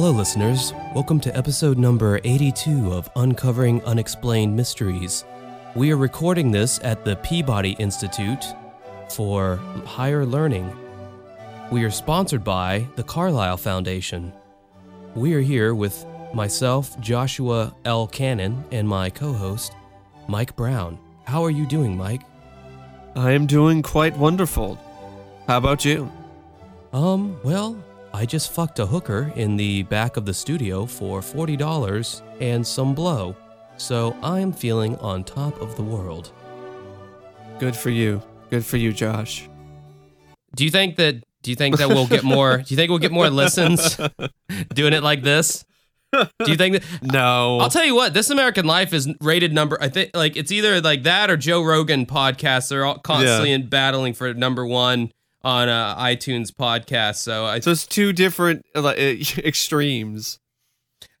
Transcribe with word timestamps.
Hello, 0.00 0.12
listeners. 0.12 0.72
Welcome 0.94 1.20
to 1.20 1.36
episode 1.36 1.76
number 1.76 2.20
82 2.24 2.90
of 2.90 3.10
Uncovering 3.16 3.84
Unexplained 3.84 4.56
Mysteries. 4.56 5.26
We 5.74 5.92
are 5.92 5.98
recording 5.98 6.50
this 6.50 6.80
at 6.82 7.04
the 7.04 7.16
Peabody 7.16 7.72
Institute 7.72 8.46
for 9.10 9.56
Higher 9.84 10.24
Learning. 10.24 10.74
We 11.70 11.84
are 11.84 11.90
sponsored 11.90 12.42
by 12.42 12.86
the 12.96 13.02
Carlisle 13.02 13.58
Foundation. 13.58 14.32
We 15.14 15.34
are 15.34 15.42
here 15.42 15.74
with 15.74 16.06
myself, 16.32 16.98
Joshua 17.00 17.76
L. 17.84 18.06
Cannon, 18.06 18.64
and 18.70 18.88
my 18.88 19.10
co 19.10 19.34
host, 19.34 19.74
Mike 20.28 20.56
Brown. 20.56 20.98
How 21.24 21.44
are 21.44 21.50
you 21.50 21.66
doing, 21.66 21.94
Mike? 21.94 22.22
I 23.14 23.32
am 23.32 23.46
doing 23.46 23.82
quite 23.82 24.16
wonderful. 24.16 24.78
How 25.46 25.58
about 25.58 25.84
you? 25.84 26.10
Um, 26.94 27.38
well, 27.44 27.76
I 28.12 28.26
just 28.26 28.52
fucked 28.52 28.78
a 28.78 28.86
hooker 28.86 29.32
in 29.36 29.56
the 29.56 29.84
back 29.84 30.16
of 30.16 30.26
the 30.26 30.34
studio 30.34 30.84
for 30.84 31.20
$40 31.20 32.22
and 32.40 32.66
some 32.66 32.94
blow, 32.94 33.36
so 33.76 34.16
I'm 34.22 34.52
feeling 34.52 34.96
on 34.96 35.22
top 35.24 35.60
of 35.60 35.76
the 35.76 35.82
world. 35.82 36.32
Good 37.58 37.76
for 37.76 37.90
you. 37.90 38.20
Good 38.50 38.64
for 38.64 38.78
you, 38.78 38.92
Josh. 38.92 39.48
Do 40.56 40.64
you 40.64 40.70
think 40.70 40.96
that 40.96 41.22
do 41.42 41.50
you 41.50 41.56
think 41.56 41.78
that 41.78 41.88
we'll 41.88 42.06
get 42.08 42.24
more 42.24 42.58
do 42.58 42.64
you 42.68 42.76
think 42.76 42.90
we'll 42.90 42.98
get 42.98 43.12
more 43.12 43.30
listens 43.30 43.96
doing 44.74 44.92
it 44.92 45.02
like 45.02 45.22
this? 45.22 45.64
Do 46.12 46.26
you 46.50 46.56
think 46.56 46.74
that 46.74 46.84
No. 47.02 47.60
I'll 47.60 47.70
tell 47.70 47.84
you 47.84 47.94
what, 47.94 48.12
This 48.12 48.30
American 48.30 48.66
Life 48.66 48.92
is 48.92 49.08
rated 49.20 49.52
number 49.52 49.78
I 49.80 49.88
think 49.88 50.10
like 50.14 50.36
it's 50.36 50.50
either 50.50 50.80
like 50.80 51.04
that 51.04 51.30
or 51.30 51.36
Joe 51.36 51.62
Rogan 51.62 52.04
podcast. 52.06 52.68
They're 52.68 52.84
all 52.84 52.98
constantly 52.98 53.52
in 53.52 53.68
battling 53.68 54.14
for 54.14 54.34
number 54.34 54.66
1 54.66 55.12
on 55.42 55.68
uh, 55.68 55.96
iTunes 55.96 56.50
podcast. 56.50 57.16
So 57.16 57.46
I 57.46 57.60
so 57.60 57.70
it's 57.70 57.86
two 57.86 58.12
different 58.12 58.64
uh, 58.74 58.88
extremes. 58.98 60.38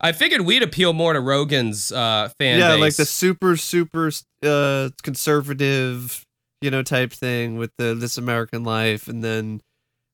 I 0.00 0.12
figured 0.12 0.42
we'd 0.42 0.62
appeal 0.62 0.92
more 0.92 1.12
to 1.12 1.20
Rogan's 1.20 1.92
uh, 1.92 2.30
fan 2.38 2.58
yeah, 2.58 2.70
base. 2.70 2.80
like 2.80 2.96
the 2.96 3.04
super 3.04 3.56
super 3.56 4.10
uh 4.42 4.90
conservative, 5.02 6.24
you 6.60 6.70
know, 6.70 6.82
type 6.82 7.12
thing 7.12 7.56
with 7.56 7.70
the 7.76 7.94
This 7.94 8.18
American 8.18 8.64
Life 8.64 9.08
and 9.08 9.22
then 9.22 9.60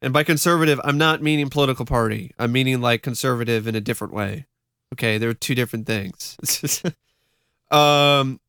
and 0.03 0.13
by 0.13 0.25
conservative, 0.25 0.81
I'm 0.85 0.99
not 0.99 1.23
meaning 1.23 1.49
political 1.49 1.85
party. 1.85 2.33
I'm 2.39 2.53
meaning 2.53 2.81
like 2.81 3.03
conservative 3.03 3.67
in 3.67 3.75
a 3.75 3.81
different 3.81 4.13
way. 4.13 4.47
Okay, 4.93 5.19
there 5.19 5.31
are 5.31 5.35
two 5.35 5.55
different 5.55 5.87
things. 5.87 6.37
um 7.71 8.41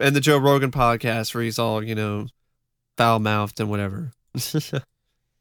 and 0.00 0.16
the 0.16 0.20
Joe 0.20 0.38
Rogan 0.38 0.70
podcast 0.70 1.34
where 1.34 1.44
he's 1.44 1.58
all, 1.58 1.82
you 1.82 1.94
know, 1.94 2.26
foul 2.96 3.20
mouthed 3.20 3.60
and 3.60 3.70
whatever. 3.70 4.12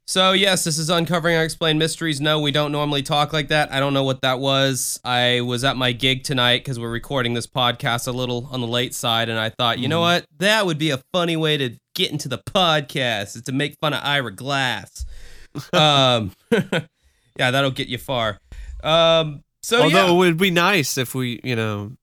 So 0.08 0.34
yes, 0.34 0.66
this 0.66 0.78
is 0.78 0.90
uncovering 0.90 1.38
unexplained 1.38 1.80
mysteries. 1.80 2.20
No, 2.20 2.42
we 2.42 2.52
don't 2.52 2.74
normally 2.74 3.02
talk 3.02 3.32
like 3.32 3.48
that. 3.48 3.72
I 3.72 3.80
don't 3.80 3.94
know 3.94 4.04
what 4.04 4.20
that 4.24 4.40
was. 4.40 5.00
I 5.06 5.40
was 5.40 5.64
at 5.64 5.78
my 5.78 5.94
gig 5.94 6.24
tonight 6.26 6.58
because 6.66 6.78
we're 6.80 6.92
recording 6.92 7.34
this 7.34 7.48
podcast 7.48 8.10
a 8.10 8.12
little 8.12 8.50
on 8.52 8.60
the 8.60 8.68
late 8.68 8.94
side, 8.94 9.30
and 9.30 9.40
I 9.40 9.50
thought, 9.52 9.80
you 9.80 9.88
know 9.88 10.00
Mhm. 10.00 10.16
what, 10.16 10.26
that 10.40 10.66
would 10.66 10.78
be 10.78 10.90
a 10.90 11.00
funny 11.14 11.38
way 11.38 11.56
to 11.56 11.78
get 11.96 12.12
into 12.12 12.28
the 12.28 12.40
podcast 12.40 13.38
is 13.38 13.44
to 13.44 13.54
make 13.54 13.76
fun 13.80 13.94
of 13.94 14.02
Ira 14.04 14.32
Glass. 14.36 15.06
um, 15.72 16.34
yeah, 16.52 17.52
that'll 17.52 17.72
get 17.72 17.88
you 17.88 17.98
far. 18.00 18.38
Um, 18.84 19.44
so 19.62 19.84
Although 19.84 20.08
yeah. 20.08 20.12
it 20.12 20.18
would 20.18 20.38
be 20.38 20.52
nice 20.52 20.98
if 20.98 21.16
we, 21.16 21.40
you 21.42 21.56
know, 21.56 21.94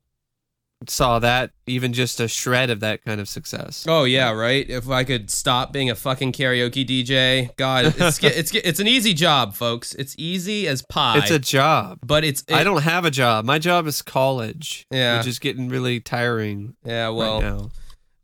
saw 0.86 1.18
that 1.18 1.50
even 1.66 1.92
just 1.92 2.20
a 2.20 2.28
shred 2.28 2.70
of 2.70 2.80
that 2.80 3.04
kind 3.04 3.20
of 3.20 3.28
success. 3.28 3.84
Oh 3.88 4.04
yeah, 4.04 4.30
right. 4.30 4.68
If 4.68 4.88
I 4.88 5.04
could 5.04 5.30
stop 5.30 5.72
being 5.72 5.90
a 5.90 5.94
fucking 5.94 6.32
karaoke 6.32 6.86
DJ, 6.86 7.54
God, 7.56 7.94
it's 7.98 8.18
it's 8.22 8.54
it's 8.54 8.80
an 8.80 8.86
easy 8.86 9.14
job, 9.14 9.54
folks. 9.54 9.94
It's 9.94 10.14
easy 10.18 10.68
as 10.68 10.82
pie. 10.82 11.18
It's 11.18 11.30
a 11.30 11.38
job. 11.38 11.98
but 12.04 12.24
it's 12.24 12.44
I 12.52 12.64
don't 12.64 12.82
have 12.82 13.04
a 13.04 13.10
job. 13.10 13.44
My 13.44 13.58
job 13.58 13.86
is 13.86 14.02
college. 14.02 14.86
Yeah. 14.90 15.18
Which 15.18 15.26
is 15.26 15.38
getting 15.38 15.68
really 15.68 16.00
tiring 16.00 16.76
Yeah, 16.84 17.08
well, 17.08 17.40
right 17.40 17.42
now. 17.42 17.70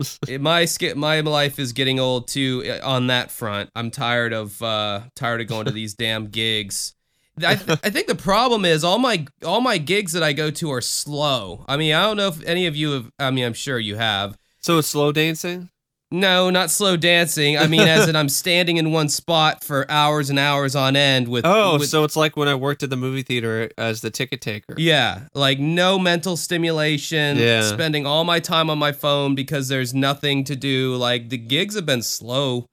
my 0.41 0.67
my 0.97 1.21
life 1.21 1.59
is 1.59 1.73
getting 1.73 2.01
old 2.01 2.29
too 2.29 2.79
on 2.83 3.09
that 3.09 3.31
front. 3.31 3.71
I'm 3.75 3.91
tired 3.91 4.33
of 4.33 4.61
uh 4.63 5.03
tired 5.15 5.41
of 5.41 5.47
going 5.47 5.67
to 5.67 5.73
these 5.73 5.95
damn 6.05 6.27
gigs. 6.29 6.95
I, 7.43 7.57
th- 7.57 7.79
I 7.83 7.91
think 7.91 8.07
the 8.07 8.15
problem 8.15 8.65
is 8.65 8.85
all 8.85 8.99
my 8.99 9.27
all 9.45 9.61
my 9.61 9.79
gigs 9.79 10.13
that 10.13 10.23
I 10.23 10.33
go 10.33 10.51
to 10.53 10.71
are 10.73 10.81
slow. 10.81 11.65
I 11.67 11.77
mean, 11.77 11.95
I 11.95 12.03
don't 12.03 12.17
know 12.17 12.29
if 12.29 12.45
any 12.45 12.67
of 12.67 12.77
you 12.77 12.93
have. 12.93 13.11
I 13.19 13.31
mean, 13.31 13.45
I'm 13.45 13.55
sure 13.55 13.79
you 13.79 13.97
have. 13.97 14.37
So 14.61 14.79
it's 14.79 14.89
slow 14.89 15.11
dancing? 15.13 15.71
No, 16.11 16.49
not 16.49 16.71
slow 16.71 16.97
dancing. 16.97 17.59
I 17.59 17.67
mean, 17.67 17.81
as 17.81 18.09
in 18.09 18.15
I'm 18.15 18.29
standing 18.29 18.77
in 18.77 18.93
one 18.93 19.09
spot 19.09 19.65
for 19.65 19.91
hours 19.91 20.31
and 20.31 20.39
hours 20.39 20.77
on 20.77 20.95
end 20.95 21.27
with. 21.27 21.45
Oh, 21.45 21.79
with- 21.81 21.89
so 21.89 22.05
it's 22.05 22.15
like 22.15 22.37
when 22.37 22.47
I 22.47 22.55
worked 22.55 22.85
at 22.85 22.91
the 22.91 22.97
movie 22.97 23.23
theater 23.23 23.69
as 23.77 24.01
the 24.01 24.11
ticket 24.11 24.41
taker. 24.41 24.75
Yeah, 24.79 25.23
like 25.35 25.59
no 25.59 25.99
mental 25.99 26.37
stimulation. 26.37 27.37
Yeah. 27.39 27.63
Spending 27.63 28.07
all 28.07 28.23
my 28.23 28.39
time 28.39 28.71
on 28.71 28.79
my 28.79 28.93
phone 28.93 29.35
because 29.35 29.67
there's 29.69 29.93
nothing 29.93 30.45
to 30.45 30.55
do. 30.55 30.95
Like 30.95 31.31
the 31.31 31.39
gigs 31.39 31.75
have 31.75 31.87
been 31.87 32.03
slow 32.03 32.67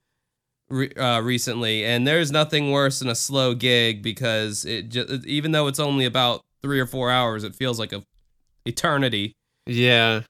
re- 0.72 0.92
uh, 0.94 1.20
recently, 1.20 1.84
and 1.84 2.06
there's 2.06 2.32
nothing 2.32 2.72
worse 2.72 2.98
than 2.98 3.08
a 3.08 3.14
slow 3.14 3.54
gig 3.54 4.02
because 4.02 4.64
it 4.64 4.88
just 4.88 5.24
even 5.26 5.52
though 5.52 5.66
it's 5.66 5.78
only 5.78 6.04
about 6.04 6.42
three 6.62 6.80
or 6.80 6.86
four 6.86 7.10
hours, 7.10 7.44
it 7.44 7.54
feels 7.54 7.78
like 7.78 7.92
a 7.92 8.02
eternity. 8.64 9.34
Yeah. 9.66 10.22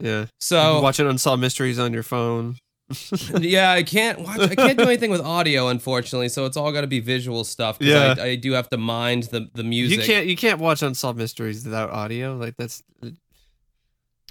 Yeah. 0.00 0.26
So 0.40 0.80
watching 0.80 1.06
Unsolved 1.06 1.40
Mysteries 1.40 1.78
on 1.78 1.92
your 1.92 2.02
phone. 2.02 2.56
yeah, 3.38 3.70
I 3.70 3.84
can't 3.84 4.18
watch. 4.20 4.40
I 4.40 4.54
can't 4.54 4.76
do 4.76 4.84
anything 4.84 5.12
with 5.12 5.20
audio, 5.20 5.68
unfortunately. 5.68 6.28
So 6.28 6.44
it's 6.46 6.56
all 6.56 6.72
got 6.72 6.80
to 6.80 6.88
be 6.88 6.98
visual 6.98 7.44
stuff. 7.44 7.76
Yeah. 7.78 8.16
I, 8.18 8.22
I 8.22 8.36
do 8.36 8.52
have 8.52 8.68
to 8.70 8.78
mind 8.78 9.24
the 9.24 9.48
the 9.54 9.62
music. 9.62 9.98
You 9.98 10.04
can't 10.04 10.26
you 10.26 10.36
can't 10.36 10.58
watch 10.58 10.82
Unsolved 10.82 11.18
Mysteries 11.18 11.64
without 11.64 11.90
audio. 11.90 12.36
Like 12.36 12.56
that's 12.56 12.82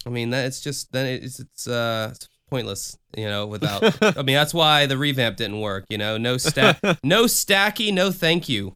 I 0.06 0.10
mean, 0.10 0.32
that 0.32 0.46
it's 0.46 0.60
just 0.60 0.92
then 0.92 1.06
it's 1.06 1.40
it's 1.40 1.68
uh 1.68 2.14
pointless, 2.50 2.98
you 3.16 3.26
know. 3.26 3.46
Without, 3.48 3.98
I 4.02 4.22
mean, 4.22 4.36
that's 4.36 4.54
why 4.54 4.86
the 4.86 4.98
revamp 4.98 5.38
didn't 5.38 5.60
work. 5.60 5.86
You 5.90 5.98
know, 5.98 6.18
no 6.18 6.38
stack, 6.38 6.80
no 7.04 7.26
stacky, 7.26 7.94
no 7.94 8.12
thank 8.12 8.50
you. 8.50 8.76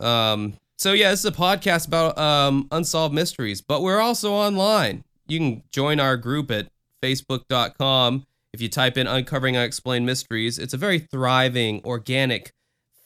Um. 0.00 0.54
So 0.78 0.92
yeah, 0.92 1.10
this 1.10 1.20
is 1.20 1.26
a 1.26 1.32
podcast 1.32 1.88
about 1.88 2.16
um 2.18 2.68
unsolved 2.70 3.14
mysteries, 3.14 3.60
but 3.60 3.82
we're 3.82 4.00
also 4.00 4.32
online. 4.32 5.04
You 5.26 5.38
can 5.38 5.62
join 5.72 6.00
our 6.00 6.16
group 6.16 6.50
at 6.50 6.68
facebook.com. 7.02 8.24
If 8.52 8.62
you 8.62 8.68
type 8.68 8.96
in 8.96 9.06
uncovering 9.06 9.56
unexplained 9.56 10.06
mysteries, 10.06 10.58
it's 10.58 10.72
a 10.72 10.78
very 10.78 11.00
thriving, 11.00 11.82
organic 11.84 12.52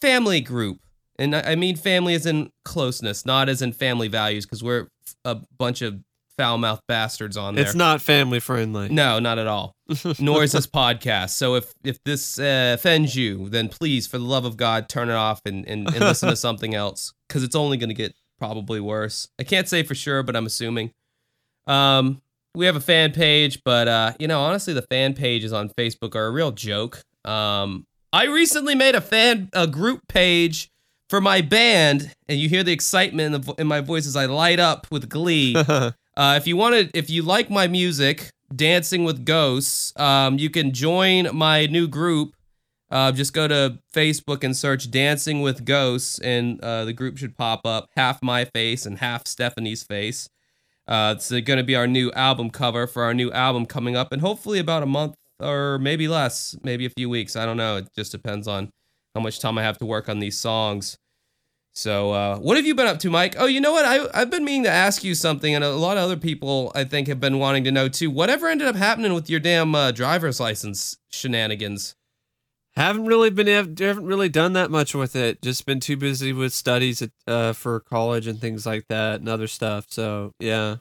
family 0.00 0.40
group. 0.40 0.80
And 1.18 1.34
I 1.34 1.52
I 1.52 1.54
mean 1.56 1.76
family 1.76 2.14
as 2.14 2.26
in 2.26 2.50
closeness, 2.64 3.24
not 3.24 3.48
as 3.48 3.62
in 3.62 3.72
family 3.72 4.08
values, 4.08 4.44
because 4.44 4.62
we're 4.62 4.88
a 5.24 5.36
bunch 5.58 5.82
of 5.82 6.00
foul 6.36 6.58
mouthed 6.58 6.82
bastards 6.88 7.36
on 7.36 7.54
there. 7.54 7.64
it's 7.64 7.74
not 7.74 8.00
family 8.00 8.40
friendly. 8.40 8.88
no, 8.88 9.18
not 9.18 9.38
at 9.38 9.46
all. 9.46 9.74
Nor 10.18 10.44
is 10.44 10.52
this 10.52 10.66
podcast. 10.66 11.30
So 11.30 11.54
if 11.54 11.72
if 11.84 12.02
this 12.04 12.38
uh, 12.38 12.72
offends 12.78 13.14
you, 13.16 13.48
then 13.48 13.68
please, 13.68 14.06
for 14.06 14.18
the 14.18 14.24
love 14.24 14.44
of 14.44 14.56
God, 14.56 14.88
turn 14.88 15.08
it 15.08 15.14
off 15.14 15.40
and 15.44 15.66
and, 15.68 15.86
and 15.88 16.00
listen 16.00 16.28
to 16.28 16.36
something 16.48 16.74
else, 16.74 17.12
because 17.28 17.42
it's 17.42 17.56
only 17.56 17.76
going 17.76 17.90
to 17.90 17.94
get 17.94 18.14
probably 18.38 18.80
worse. 18.80 19.28
I 19.38 19.44
can't 19.44 19.68
say 19.68 19.82
for 19.82 19.94
sure, 19.94 20.22
but 20.22 20.34
I'm 20.36 20.46
assuming. 20.46 20.90
Um, 21.66 22.20
we 22.54 22.66
have 22.66 22.76
a 22.76 22.80
fan 22.80 23.12
page, 23.12 23.60
but 23.64 23.88
uh, 23.88 24.12
you 24.18 24.28
know, 24.28 24.40
honestly, 24.40 24.74
the 24.74 24.82
fan 24.82 25.14
pages 25.14 25.52
on 25.52 25.68
Facebook 25.70 26.14
are 26.14 26.26
a 26.26 26.30
real 26.30 26.50
joke. 26.52 27.02
Um, 27.24 27.86
I 28.12 28.26
recently 28.26 28.74
made 28.74 28.94
a 28.94 29.00
fan 29.00 29.48
a 29.52 29.66
group 29.66 30.00
page 30.08 30.68
for 31.08 31.20
my 31.20 31.40
band, 31.40 32.12
and 32.28 32.38
you 32.38 32.48
hear 32.48 32.62
the 32.62 32.72
excitement 32.72 33.26
in, 33.26 33.32
the, 33.32 33.38
vo- 33.38 33.54
in 33.58 33.66
my 33.66 33.80
voice 33.80 34.06
as 34.06 34.16
I 34.16 34.26
light 34.26 34.58
up 34.58 34.86
with 34.90 35.08
glee. 35.08 35.54
Uh, 36.16 36.34
if 36.36 36.46
you 36.46 36.56
want 36.56 36.74
to, 36.74 36.98
if 36.98 37.08
you 37.08 37.22
like 37.22 37.50
my 37.50 37.66
music, 37.66 38.30
Dancing 38.54 39.04
with 39.04 39.24
Ghosts, 39.24 39.98
um, 39.98 40.38
you 40.38 40.50
can 40.50 40.72
join 40.72 41.34
my 41.34 41.66
new 41.66 41.88
group. 41.88 42.34
Uh, 42.90 43.10
just 43.10 43.32
go 43.32 43.48
to 43.48 43.78
Facebook 43.94 44.44
and 44.44 44.54
search 44.54 44.90
Dancing 44.90 45.40
with 45.40 45.64
Ghosts, 45.64 46.18
and 46.18 46.60
uh, 46.60 46.84
the 46.84 46.92
group 46.92 47.16
should 47.16 47.36
pop 47.36 47.64
up. 47.64 47.88
Half 47.96 48.22
my 48.22 48.44
face 48.44 48.84
and 48.84 48.98
half 48.98 49.26
Stephanie's 49.26 49.82
face. 49.82 50.28
Uh, 50.86 51.14
it's 51.16 51.30
going 51.30 51.56
to 51.56 51.62
be 51.62 51.74
our 51.74 51.86
new 51.86 52.12
album 52.12 52.50
cover 52.50 52.86
for 52.86 53.04
our 53.04 53.14
new 53.14 53.32
album 53.32 53.64
coming 53.64 53.96
up, 53.96 54.12
and 54.12 54.20
hopefully 54.20 54.58
about 54.58 54.82
a 54.82 54.86
month 54.86 55.16
or 55.40 55.78
maybe 55.78 56.06
less, 56.06 56.56
maybe 56.62 56.84
a 56.86 56.90
few 56.90 57.08
weeks. 57.08 57.34
I 57.36 57.46
don't 57.46 57.56
know. 57.56 57.78
It 57.78 57.88
just 57.96 58.12
depends 58.12 58.46
on 58.46 58.70
how 59.14 59.20
much 59.22 59.40
time 59.40 59.58
I 59.58 59.62
have 59.62 59.78
to 59.78 59.86
work 59.86 60.08
on 60.08 60.18
these 60.18 60.38
songs. 60.38 60.98
So, 61.74 62.12
uh, 62.12 62.38
what 62.38 62.58
have 62.58 62.66
you 62.66 62.74
been 62.74 62.86
up 62.86 62.98
to, 62.98 63.10
Mike? 63.10 63.34
Oh, 63.38 63.46
you 63.46 63.60
know 63.60 63.72
what? 63.72 63.84
I, 63.84 64.06
I've 64.12 64.30
been 64.30 64.44
meaning 64.44 64.64
to 64.64 64.70
ask 64.70 65.02
you 65.02 65.14
something, 65.14 65.54
and 65.54 65.64
a 65.64 65.70
lot 65.70 65.96
of 65.96 66.02
other 66.02 66.18
people, 66.18 66.70
I 66.74 66.84
think, 66.84 67.08
have 67.08 67.20
been 67.20 67.38
wanting 67.38 67.64
to 67.64 67.72
know 67.72 67.88
too. 67.88 68.10
Whatever 68.10 68.48
ended 68.48 68.68
up 68.68 68.76
happening 68.76 69.14
with 69.14 69.30
your 69.30 69.40
damn 69.40 69.74
uh, 69.74 69.90
driver's 69.90 70.38
license 70.38 70.98
shenanigans? 71.08 71.94
haven't 72.74 73.04
really 73.06 73.30
been 73.30 73.46
haven't 73.46 74.06
really 74.06 74.28
done 74.28 74.54
that 74.54 74.70
much 74.70 74.94
with 74.94 75.14
it. 75.14 75.42
Just 75.42 75.66
been 75.66 75.80
too 75.80 75.96
busy 75.96 76.32
with 76.32 76.52
studies 76.52 77.02
at, 77.02 77.10
uh, 77.26 77.52
for 77.52 77.80
college 77.80 78.26
and 78.26 78.40
things 78.40 78.64
like 78.64 78.86
that 78.88 79.20
and 79.20 79.28
other 79.28 79.46
stuff. 79.46 79.86
So 79.88 80.32
yeah, 80.38 80.76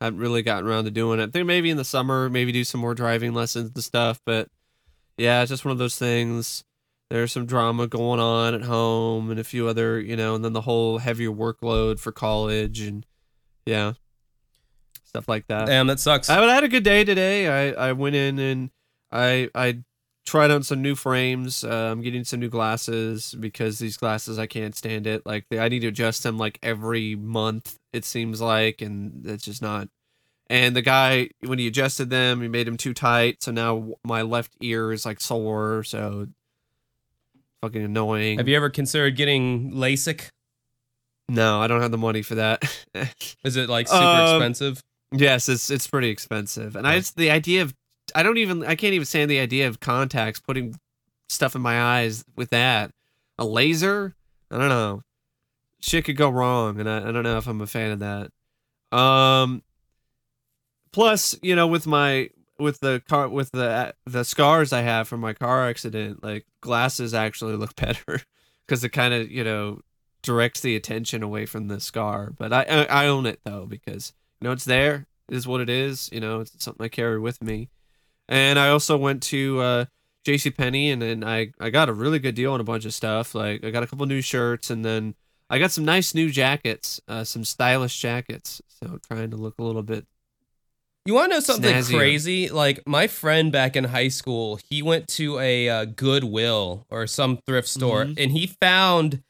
haven't 0.00 0.20
really 0.20 0.42
gotten 0.42 0.68
around 0.68 0.84
to 0.84 0.90
doing 0.90 1.20
it. 1.20 1.28
I 1.28 1.30
think 1.30 1.46
maybe 1.46 1.70
in 1.70 1.76
the 1.76 1.84
summer, 1.84 2.28
maybe 2.28 2.52
do 2.52 2.64
some 2.64 2.80
more 2.80 2.94
driving 2.94 3.32
lessons 3.32 3.70
and 3.74 3.84
stuff. 3.84 4.20
But 4.26 4.48
yeah, 5.16 5.42
it's 5.42 5.50
just 5.50 5.64
one 5.64 5.72
of 5.72 5.78
those 5.78 5.96
things. 5.96 6.64
There's 7.10 7.32
some 7.32 7.46
drama 7.46 7.86
going 7.86 8.20
on 8.20 8.54
at 8.54 8.62
home 8.62 9.30
and 9.30 9.38
a 9.38 9.44
few 9.44 9.68
other, 9.68 10.00
you 10.00 10.16
know, 10.16 10.34
and 10.34 10.44
then 10.44 10.52
the 10.52 10.62
whole 10.62 10.98
heavier 10.98 11.30
workload 11.30 12.00
for 12.00 12.12
college 12.12 12.80
and 12.80 13.06
yeah, 13.64 13.92
stuff 15.04 15.28
like 15.28 15.46
that. 15.48 15.66
Damn, 15.66 15.86
that 15.86 16.00
sucks. 16.00 16.28
I, 16.28 16.42
I 16.42 16.54
had 16.54 16.64
a 16.64 16.68
good 16.68 16.84
day 16.84 17.04
today. 17.04 17.72
I, 17.72 17.88
I 17.88 17.92
went 17.92 18.16
in 18.16 18.38
and 18.38 18.70
I 19.10 19.48
I 19.54 19.82
tried 20.26 20.50
on 20.50 20.62
some 20.62 20.82
new 20.82 20.94
frames. 20.94 21.64
Uh, 21.64 21.90
I'm 21.92 22.02
getting 22.02 22.24
some 22.24 22.40
new 22.40 22.48
glasses 22.48 23.34
because 23.38 23.78
these 23.78 23.96
glasses 23.96 24.38
I 24.38 24.46
can't 24.46 24.74
stand 24.74 25.06
it. 25.06 25.24
Like 25.24 25.46
I 25.52 25.68
need 25.68 25.80
to 25.80 25.88
adjust 25.88 26.22
them 26.22 26.36
like 26.36 26.58
every 26.62 27.14
month. 27.14 27.78
It 27.92 28.04
seems 28.04 28.40
like, 28.40 28.82
and 28.82 29.24
it's 29.24 29.44
just 29.44 29.62
not. 29.62 29.88
And 30.48 30.76
the 30.76 30.82
guy 30.82 31.30
when 31.40 31.58
he 31.58 31.66
adjusted 31.66 32.10
them, 32.10 32.42
he 32.42 32.48
made 32.48 32.66
them 32.66 32.76
too 32.76 32.94
tight. 32.94 33.42
So 33.42 33.52
now 33.52 33.94
my 34.04 34.22
left 34.22 34.52
ear 34.60 34.92
is 34.92 35.06
like 35.06 35.20
sore. 35.20 35.82
So 35.84 36.28
fucking 37.62 37.82
annoying. 37.82 38.38
Have 38.38 38.48
you 38.48 38.56
ever 38.56 38.70
considered 38.70 39.16
getting 39.16 39.72
LASIK? 39.72 40.28
No, 41.28 41.60
I 41.60 41.66
don't 41.66 41.80
have 41.82 41.90
the 41.90 41.98
money 41.98 42.22
for 42.22 42.36
that. 42.36 42.62
Is 43.44 43.56
it 43.56 43.68
like 43.68 43.88
super 43.88 44.02
Um, 44.04 44.36
expensive? 44.36 44.80
yes, 45.12 45.48
it's 45.48 45.70
it's 45.70 45.86
pretty 45.86 46.08
expensive, 46.08 46.76
and 46.76 46.86
I 46.86 46.98
just 46.98 47.16
the 47.16 47.30
idea 47.30 47.62
of 47.62 47.74
I 48.14 48.22
don't 48.22 48.38
even 48.38 48.64
I 48.64 48.74
can't 48.76 48.94
even 48.94 49.04
stand 49.06 49.30
the 49.30 49.40
idea 49.40 49.66
of 49.68 49.80
contacts 49.80 50.38
putting 50.40 50.78
stuff 51.28 51.54
in 51.56 51.62
my 51.62 51.80
eyes 51.80 52.24
with 52.36 52.50
that 52.50 52.90
a 53.38 53.44
laser. 53.44 54.14
I 54.50 54.58
don't 54.58 54.68
know. 54.68 55.02
Shit 55.80 56.04
could 56.04 56.16
go 56.16 56.30
wrong, 56.30 56.78
and 56.80 56.88
I, 56.88 57.08
I 57.08 57.12
don't 57.12 57.24
know 57.24 57.36
if 57.38 57.46
I'm 57.48 57.60
a 57.60 57.66
fan 57.66 57.90
of 57.90 57.98
that. 58.00 58.96
Um. 58.96 59.62
Plus, 60.92 61.36
you 61.42 61.54
know, 61.54 61.66
with 61.66 61.86
my 61.86 62.30
with 62.58 62.80
the 62.80 63.02
car 63.08 63.28
with 63.28 63.52
the 63.52 63.94
the 64.04 64.24
scars 64.24 64.72
I 64.72 64.82
have 64.82 65.08
from 65.08 65.20
my 65.20 65.32
car 65.32 65.68
accident, 65.68 66.22
like 66.22 66.46
glasses 66.60 67.14
actually 67.14 67.56
look 67.56 67.76
better 67.80 68.22
because 68.66 68.82
it 68.84 68.90
kind 68.90 69.14
of 69.14 69.30
you 69.30 69.44
know 69.44 69.80
directs 70.22 70.60
the 70.60 70.76
attention 70.76 71.22
away 71.22 71.46
from 71.46 71.68
the 71.68 71.80
scar. 71.80 72.32
But 72.36 72.52
I, 72.52 72.62
I 72.62 72.84
I 72.84 73.06
own 73.06 73.26
it 73.26 73.40
though 73.44 73.66
because 73.66 74.12
you 74.40 74.48
know 74.48 74.52
it's 74.52 74.64
there. 74.64 75.06
It 75.28 75.36
is 75.36 75.46
what 75.46 75.60
it 75.60 75.68
is. 75.68 76.08
You 76.12 76.20
know, 76.20 76.40
it's 76.40 76.52
something 76.62 76.84
I 76.84 76.88
carry 76.88 77.18
with 77.18 77.42
me. 77.42 77.68
And 78.28 78.58
I 78.58 78.68
also 78.68 78.96
went 78.96 79.22
to 79.24 79.60
uh, 79.60 79.84
J.C. 80.24 80.50
Penney 80.50 80.90
and 80.90 81.00
then 81.02 81.24
I 81.24 81.52
I 81.60 81.70
got 81.70 81.88
a 81.88 81.92
really 81.92 82.18
good 82.18 82.34
deal 82.34 82.52
on 82.52 82.60
a 82.60 82.64
bunch 82.64 82.84
of 82.84 82.94
stuff. 82.94 83.34
Like 83.34 83.64
I 83.64 83.70
got 83.70 83.82
a 83.82 83.86
couple 83.86 84.06
new 84.06 84.20
shirts 84.20 84.70
and 84.70 84.84
then 84.84 85.14
I 85.48 85.58
got 85.58 85.70
some 85.70 85.84
nice 85.84 86.14
new 86.14 86.30
jackets, 86.30 87.00
uh, 87.06 87.24
some 87.24 87.44
stylish 87.44 87.98
jackets. 88.00 88.60
So 88.68 88.98
trying 89.06 89.30
to 89.30 89.36
look 89.36 89.58
a 89.58 89.62
little 89.62 89.82
bit. 89.82 90.06
You 91.06 91.14
want 91.14 91.30
to 91.30 91.36
know 91.36 91.40
something 91.40 91.72
snazzier. 91.74 91.96
crazy? 91.96 92.48
Like 92.48 92.86
my 92.86 93.06
friend 93.06 93.50
back 93.52 93.76
in 93.76 93.84
high 93.84 94.08
school, 94.08 94.58
he 94.68 94.82
went 94.82 95.08
to 95.08 95.38
a 95.38 95.68
uh, 95.68 95.84
Goodwill 95.86 96.84
or 96.90 97.06
some 97.06 97.38
thrift 97.46 97.68
store, 97.68 98.04
Mhm. 98.04 98.18
and 98.22 98.30
he 98.32 98.46
found 98.46 99.22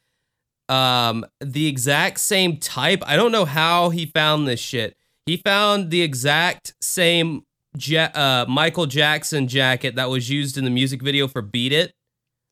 um 0.69 1.25
the 1.39 1.67
exact 1.67 2.19
same 2.19 2.57
type. 2.57 3.01
I 3.05 3.15
don't 3.15 3.31
know 3.31 3.45
how 3.45 3.89
he 3.89 4.05
found 4.07 4.47
this 4.47 4.59
shit. 4.59 4.97
He 5.25 5.37
found 5.37 5.91
the 5.91 6.01
exact 6.01 6.73
same 6.81 7.43
ja- 7.77 8.11
uh, 8.13 8.45
Michael 8.49 8.85
Jackson 8.85 9.47
jacket 9.47 9.95
that 9.95 10.09
was 10.09 10.29
used 10.29 10.57
in 10.57 10.63
the 10.65 10.69
music 10.69 11.01
video 11.01 11.27
for 11.27 11.41
"Beat 11.41 11.71
It," 11.71 11.93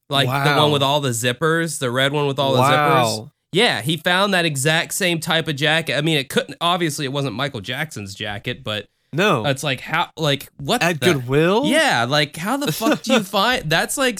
like 0.09 0.27
the 0.27 0.55
one 0.61 0.71
with 0.71 0.83
all 0.83 1.01
the 1.01 1.09
zippers, 1.09 1.79
the 1.79 1.91
red 1.91 2.13
one 2.13 2.27
with 2.27 2.39
all 2.39 2.53
the 2.53 2.61
zippers. 2.61 3.31
Yeah, 3.51 3.81
he 3.81 3.97
found 3.97 4.33
that 4.33 4.45
exact 4.45 4.93
same 4.93 5.19
type 5.19 5.47
of 5.47 5.55
jacket. 5.55 5.97
I 5.97 6.01
mean, 6.01 6.17
it 6.17 6.29
couldn't 6.29 6.57
obviously 6.61 7.05
it 7.05 7.11
wasn't 7.13 7.35
Michael 7.35 7.61
Jackson's 7.61 8.13
jacket, 8.13 8.63
but 8.63 8.87
No. 9.13 9.45
it's 9.45 9.63
like 9.63 9.79
how 9.79 10.09
like 10.17 10.49
what 10.57 10.81
At 10.83 10.99
the- 10.99 11.13
Goodwill. 11.13 11.65
Yeah, 11.65 12.05
like 12.07 12.35
how 12.35 12.57
the 12.57 12.71
fuck 12.71 13.01
do 13.03 13.13
you 13.13 13.23
find 13.23 13.69
that's 13.69 13.97
like 13.97 14.19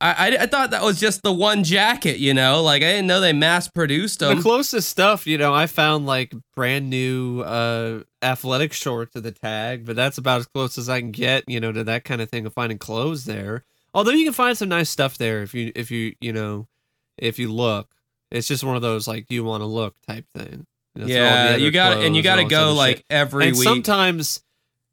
I 0.00 0.36
I 0.40 0.46
thought 0.46 0.70
that 0.72 0.82
was 0.82 0.98
just 0.98 1.22
the 1.22 1.32
one 1.32 1.62
jacket, 1.62 2.18
you 2.18 2.34
know? 2.34 2.62
Like 2.62 2.82
I 2.82 2.86
didn't 2.92 3.06
know 3.06 3.20
they 3.20 3.32
mass 3.32 3.68
produced 3.68 4.18
The 4.18 4.30
them. 4.30 4.42
closest 4.42 4.88
stuff, 4.88 5.26
you 5.28 5.38
know, 5.38 5.54
I 5.54 5.66
found 5.66 6.06
like 6.06 6.34
brand 6.56 6.90
new 6.90 7.42
uh 7.42 8.00
athletic 8.20 8.72
shorts 8.72 9.12
to 9.12 9.20
the 9.20 9.30
tag, 9.32 9.86
but 9.86 9.94
that's 9.96 10.18
about 10.18 10.40
as 10.40 10.46
close 10.46 10.76
as 10.78 10.88
I 10.88 11.00
can 11.00 11.12
get, 11.12 11.44
you 11.48 11.60
know, 11.60 11.70
to 11.72 11.84
that 11.84 12.04
kind 12.04 12.20
of 12.20 12.28
thing 12.30 12.46
of 12.46 12.52
finding 12.52 12.78
clothes 12.78 13.24
there. 13.26 13.64
Although 13.94 14.12
you 14.12 14.24
can 14.24 14.32
find 14.32 14.56
some 14.58 14.68
nice 14.70 14.90
stuff 14.90 15.18
there 15.18 15.42
if 15.42 15.54
you 15.54 15.70
if 15.76 15.90
you 15.92 16.14
you 16.20 16.32
know 16.32 16.66
if 17.18 17.38
you 17.38 17.52
look. 17.52 17.88
It's 18.32 18.48
just 18.48 18.64
one 18.64 18.74
of 18.76 18.82
those 18.82 19.06
like 19.06 19.30
you 19.30 19.44
want 19.44 19.60
to 19.60 19.66
look 19.66 19.94
type 20.08 20.24
thing. 20.34 20.66
You 20.94 21.02
know, 21.02 21.06
throw 21.06 21.24
all 21.24 21.30
the 21.30 21.50
yeah, 21.50 21.56
you 21.56 21.70
got 21.70 22.02
and 22.02 22.16
you 22.16 22.22
got 22.22 22.36
to 22.36 22.42
all 22.42 22.48
this 22.48 22.58
other 22.58 22.66
go 22.66 22.70
shit. 22.70 22.76
like 22.76 23.04
every 23.08 23.48
and 23.48 23.56
week. 23.56 23.64
sometimes 23.64 24.42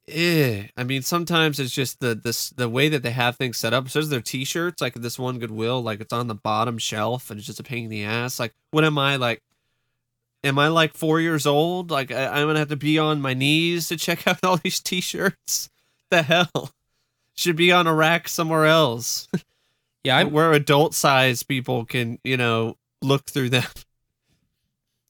eh, 0.08 0.68
I 0.78 0.84
mean 0.84 1.02
sometimes 1.02 1.60
it's 1.60 1.74
just 1.74 2.00
the 2.00 2.16
this 2.16 2.50
the 2.52 2.70
way 2.70 2.90
that 2.90 3.04
they 3.04 3.12
have 3.12 3.36
things 3.36 3.58
set 3.58 3.74
up. 3.74 3.90
So 3.90 4.00
there's 4.00 4.10
their 4.10 4.22
t-shirts, 4.22 4.82
like 4.82 4.94
this 4.96 5.20
one 5.20 5.40
Goodwill, 5.40 5.82
like 5.82 6.02
it's 6.02 6.14
on 6.14 6.28
the 6.28 6.36
bottom 6.36 6.78
shelf 6.78 7.30
and 7.30 7.38
it's 7.38 7.48
just 7.48 7.60
a 7.60 7.64
pain 7.64 7.86
in 7.86 7.90
the 7.90 8.04
ass. 8.04 8.40
Like 8.40 8.54
what 8.72 8.84
am 8.84 8.98
I 8.98 9.18
like 9.18 9.42
am 10.44 10.58
I 10.58 10.70
like 10.70 10.94
four 10.96 11.20
years 11.20 11.46
old? 11.46 11.92
Like 11.92 12.12
I, 12.12 12.28
I'm 12.28 12.48
gonna 12.48 12.60
have 12.60 12.70
to 12.70 12.76
be 12.76 12.98
on 12.98 13.22
my 13.22 13.34
knees 13.34 13.88
to 13.90 13.98
check 13.98 14.28
out 14.28 14.44
all 14.44 14.58
these 14.58 14.80
t-shirts. 14.80 15.70
The 16.10 16.24
hell? 16.24 16.72
Should 17.36 17.56
be 17.56 17.72
on 17.72 17.88
a 17.88 17.94
rack 17.94 18.28
somewhere 18.28 18.66
else. 18.66 19.28
yeah, 20.04 20.18
I'm, 20.18 20.32
where 20.32 20.52
adult 20.54 20.94
size 20.94 21.44
people 21.44 21.86
can, 21.86 22.20
you 22.24 22.36
know, 22.36 22.78
look 23.02 23.30
through 23.30 23.50
them. 23.50 23.68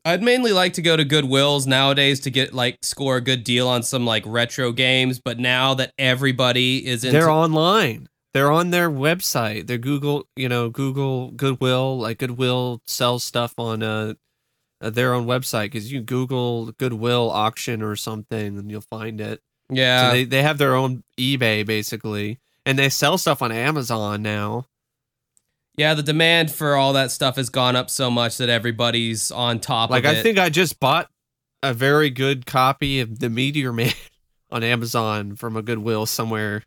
I'd 0.06 0.24
mainly 0.24 0.54
like 0.54 0.74
to 0.74 0.81
go 0.81 0.96
to 0.96 1.04
Goodwills 1.04 1.68
nowadays 1.68 2.22
to 2.22 2.31
get 2.31 2.54
like 2.54 2.78
score 2.81 3.18
a 3.18 3.22
good 3.22 3.44
deal 3.44 3.68
on 3.68 3.84
some 3.84 4.06
like 4.06 4.24
retro 4.25 4.72
games, 4.72 5.19
but 5.19 5.40
now 5.40 5.74
that 5.74 5.92
everybody 5.98 6.86
is 6.88 7.04
into 7.04 7.18
They're 7.18 7.30
online. 7.30 8.07
They're 8.34 8.51
on 8.51 8.69
their 8.69 8.90
website. 8.90 9.68
They're 9.68 9.78
Google, 9.78 10.28
you 10.36 10.48
know, 10.48 10.69
Google 10.69 11.31
Goodwill. 11.31 12.00
Like 12.00 12.19
Goodwill 12.19 12.81
sells 12.86 13.24
stuff 13.24 13.54
on 13.57 13.84
uh, 13.84 14.13
uh, 14.81 14.90
their 14.90 15.13
own 15.13 15.25
website 15.25 15.66
because 15.66 15.92
you 15.92 16.02
Google 16.02 16.72
Goodwill 16.74 17.30
auction 17.30 17.81
or 17.81 17.95
something 17.95 18.57
and 18.57 18.72
you'll 18.72 18.81
find 18.81 19.19
it. 19.19 19.42
yeah, 19.69 20.07
so 20.07 20.13
they 20.13 20.24
they 20.24 20.44
have 20.44 20.57
their 20.60 20.75
own 20.75 21.04
eBay 21.19 21.66
basically, 21.66 22.40
and 22.66 22.80
they 22.80 22.90
sell 22.90 23.18
stuff 23.18 23.42
on 23.42 23.52
Amazon 23.52 24.22
now. 24.22 24.68
Yeah, 25.80 25.94
the 25.94 26.04
demand 26.04 26.52
for 26.52 26.76
all 26.76 26.92
that 26.92 27.10
stuff 27.10 27.38
has 27.38 27.50
gone 27.50 27.78
up 27.78 27.90
so 27.90 28.12
much 28.12 28.36
that 28.40 28.50
everybody's 28.50 29.31
on 29.31 29.62
top 29.62 29.90
Like 29.90 30.04
of 30.04 30.12
I 30.12 30.22
think 30.22 30.38
I 30.38 30.50
just 30.50 30.78
bought 30.78 31.10
a 31.64 31.74
very 31.74 32.10
good 32.10 32.46
copy 32.46 33.00
of 33.00 33.20
the 33.20 33.30
Meteor 33.30 33.72
Man 33.72 33.94
on 34.52 34.62
Amazon 34.62 35.38
from 35.38 35.56
a 35.56 35.62
Goodwill 35.62 36.06
somewhere. 36.06 36.64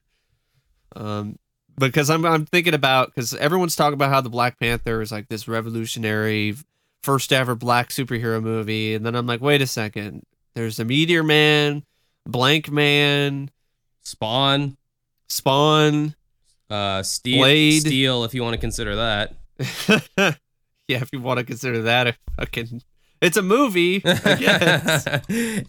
Um, 0.97 1.39
because 1.77 2.09
I'm 2.09 2.25
I'm 2.25 2.47
thinking 2.47 2.73
about 2.73 3.09
because 3.09 3.35
everyone's 3.35 3.77
talking 3.77 3.93
about 3.93 4.09
how 4.09 4.23
the 4.23 4.31
Black 4.31 4.59
Panther 4.59 5.03
is 5.03 5.13
like 5.13 5.29
this 5.29 5.47
revolutionary 5.47 6.55
first 7.03 7.35
ever 7.35 7.55
black 7.55 7.91
superhero 7.91 8.43
movie, 8.43 8.95
and 8.95 9.05
then 9.05 9.15
I'm 9.15 9.27
like, 9.27 9.43
wait 9.43 9.61
a 9.61 9.67
second, 9.67 10.23
there's 10.55 10.79
the 10.79 10.87
Meteor 10.87 11.23
Man, 11.23 11.85
Blankman, 12.27 13.51
Spawn, 14.01 14.79
Spawn. 15.29 16.15
Uh, 16.73 17.03
Steel, 17.03 17.39
Blade. 17.39 17.81
Steel, 17.81 18.25
if 18.25 18.35
you 18.35 18.43
want 18.43 18.55
to 18.55 18.61
consider 18.61 18.97
that. 18.97 19.35
yeah, 20.89 21.03
if 21.03 21.11
you 21.13 21.21
want 21.21 21.39
to 21.39 21.45
consider 21.45 21.83
that 21.83 22.07
a 22.09 22.15
fucking, 22.39 22.83
it's 23.21 23.37
a 23.37 23.43
movie. 23.43 24.03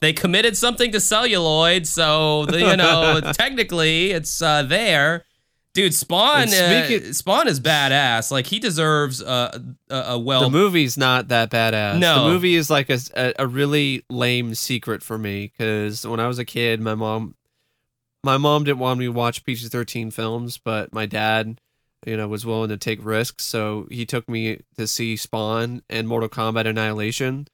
They 0.02 0.14
committed 0.14 0.58
something 0.58 0.92
to 0.92 1.00
celluloid, 1.00 1.88
so 1.88 2.46
the, 2.46 2.60
you 2.60 2.78
know 2.78 3.22
technically 3.34 4.12
it's 4.12 4.42
uh, 4.42 4.64
there. 4.64 5.26
Dude, 5.74 5.94
Spawn, 5.94 6.50
uh, 6.50 7.14
Spawn 7.14 7.48
is 7.48 7.60
badass. 7.60 8.32
Like 8.32 8.46
he 8.46 8.60
deserves 8.60 9.24
uh, 9.24 9.58
a, 9.90 9.96
a 9.96 10.20
well. 10.20 10.42
the 10.42 10.50
movie's 10.52 10.98
not 10.98 11.30
that 11.30 11.50
badass. 11.50 11.98
No. 11.98 12.26
the 12.26 12.30
movie 12.30 12.56
is 12.56 12.70
like 12.70 12.90
a, 12.92 13.00
a, 13.16 13.34
a 13.40 13.48
really 13.48 14.04
lame 14.10 14.54
secret 14.54 15.02
for 15.02 15.18
me 15.18 15.52
because 15.58 16.06
when 16.06 16.20
I 16.20 16.28
was 16.28 16.38
a 16.38 16.46
kid, 16.46 16.80
my 16.80 16.94
mom, 16.94 17.34
my 18.24 18.38
mom 18.38 18.64
didn't 18.64 18.80
want 18.80 19.00
me 19.00 19.06
to 19.06 19.12
watch 19.12 19.44
PG 19.44 19.68
thirteen 19.68 20.12
films, 20.12 20.58
but 20.58 20.94
my 20.94 21.06
dad, 21.06 21.60
you 22.06 22.18
know, 22.18 22.28
was 22.28 22.46
willing 22.46 22.70
to 22.70 22.78
take 22.78 23.04
risks, 23.04 23.44
so 23.44 23.88
he 23.90 24.06
took 24.06 24.30
me 24.30 24.62
to 24.78 24.88
see 24.88 25.16
Spawn 25.16 25.84
and 25.90 26.08
Mortal 26.08 26.30
Kombat 26.30 26.66
Annihilation. 26.66 27.48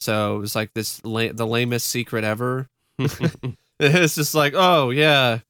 So 0.00 0.36
it 0.36 0.40
was 0.40 0.54
like 0.54 0.74
this 0.74 1.04
la- 1.04 1.32
the 1.32 1.46
lamest 1.46 1.86
secret 1.86 2.24
ever. 2.24 2.68
it's 2.98 4.14
just 4.14 4.34
like, 4.34 4.54
oh 4.56 4.90
yeah. 4.90 5.40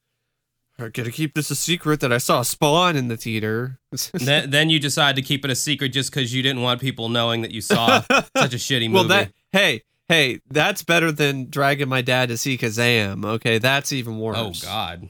I 0.77 0.89
gotta 0.89 1.11
keep 1.11 1.35
this 1.35 1.49
a 1.51 1.55
secret 1.55 2.01
that 2.01 2.11
I 2.11 2.17
saw 2.17 2.41
Spawn 2.41 2.97
in 2.97 3.07
the 3.07 3.15
theater. 3.15 3.79
then, 4.13 4.49
then 4.49 4.69
you 4.69 4.79
decide 4.79 5.15
to 5.15 5.21
keep 5.21 5.45
it 5.45 5.51
a 5.51 5.55
secret 5.55 5.89
just 5.89 6.11
because 6.11 6.33
you 6.33 6.43
didn't 6.43 6.61
want 6.61 6.81
people 6.81 7.07
knowing 7.07 7.43
that 7.43 7.51
you 7.51 7.61
saw 7.61 8.01
such 8.35 8.53
a 8.53 8.57
shitty 8.57 8.89
movie. 8.89 8.93
Well, 8.93 9.03
that 9.05 9.31
hey, 9.53 9.83
hey, 10.09 10.39
that's 10.49 10.83
better 10.83 11.11
than 11.11 11.49
dragging 11.49 11.89
my 11.89 12.01
dad 12.01 12.29
to 12.29 12.37
see 12.37 12.57
Kazam. 12.57 13.25
Okay, 13.25 13.57
that's 13.57 13.91
even 13.91 14.19
worse. 14.19 14.37
oh 14.37 14.53
God. 14.67 15.09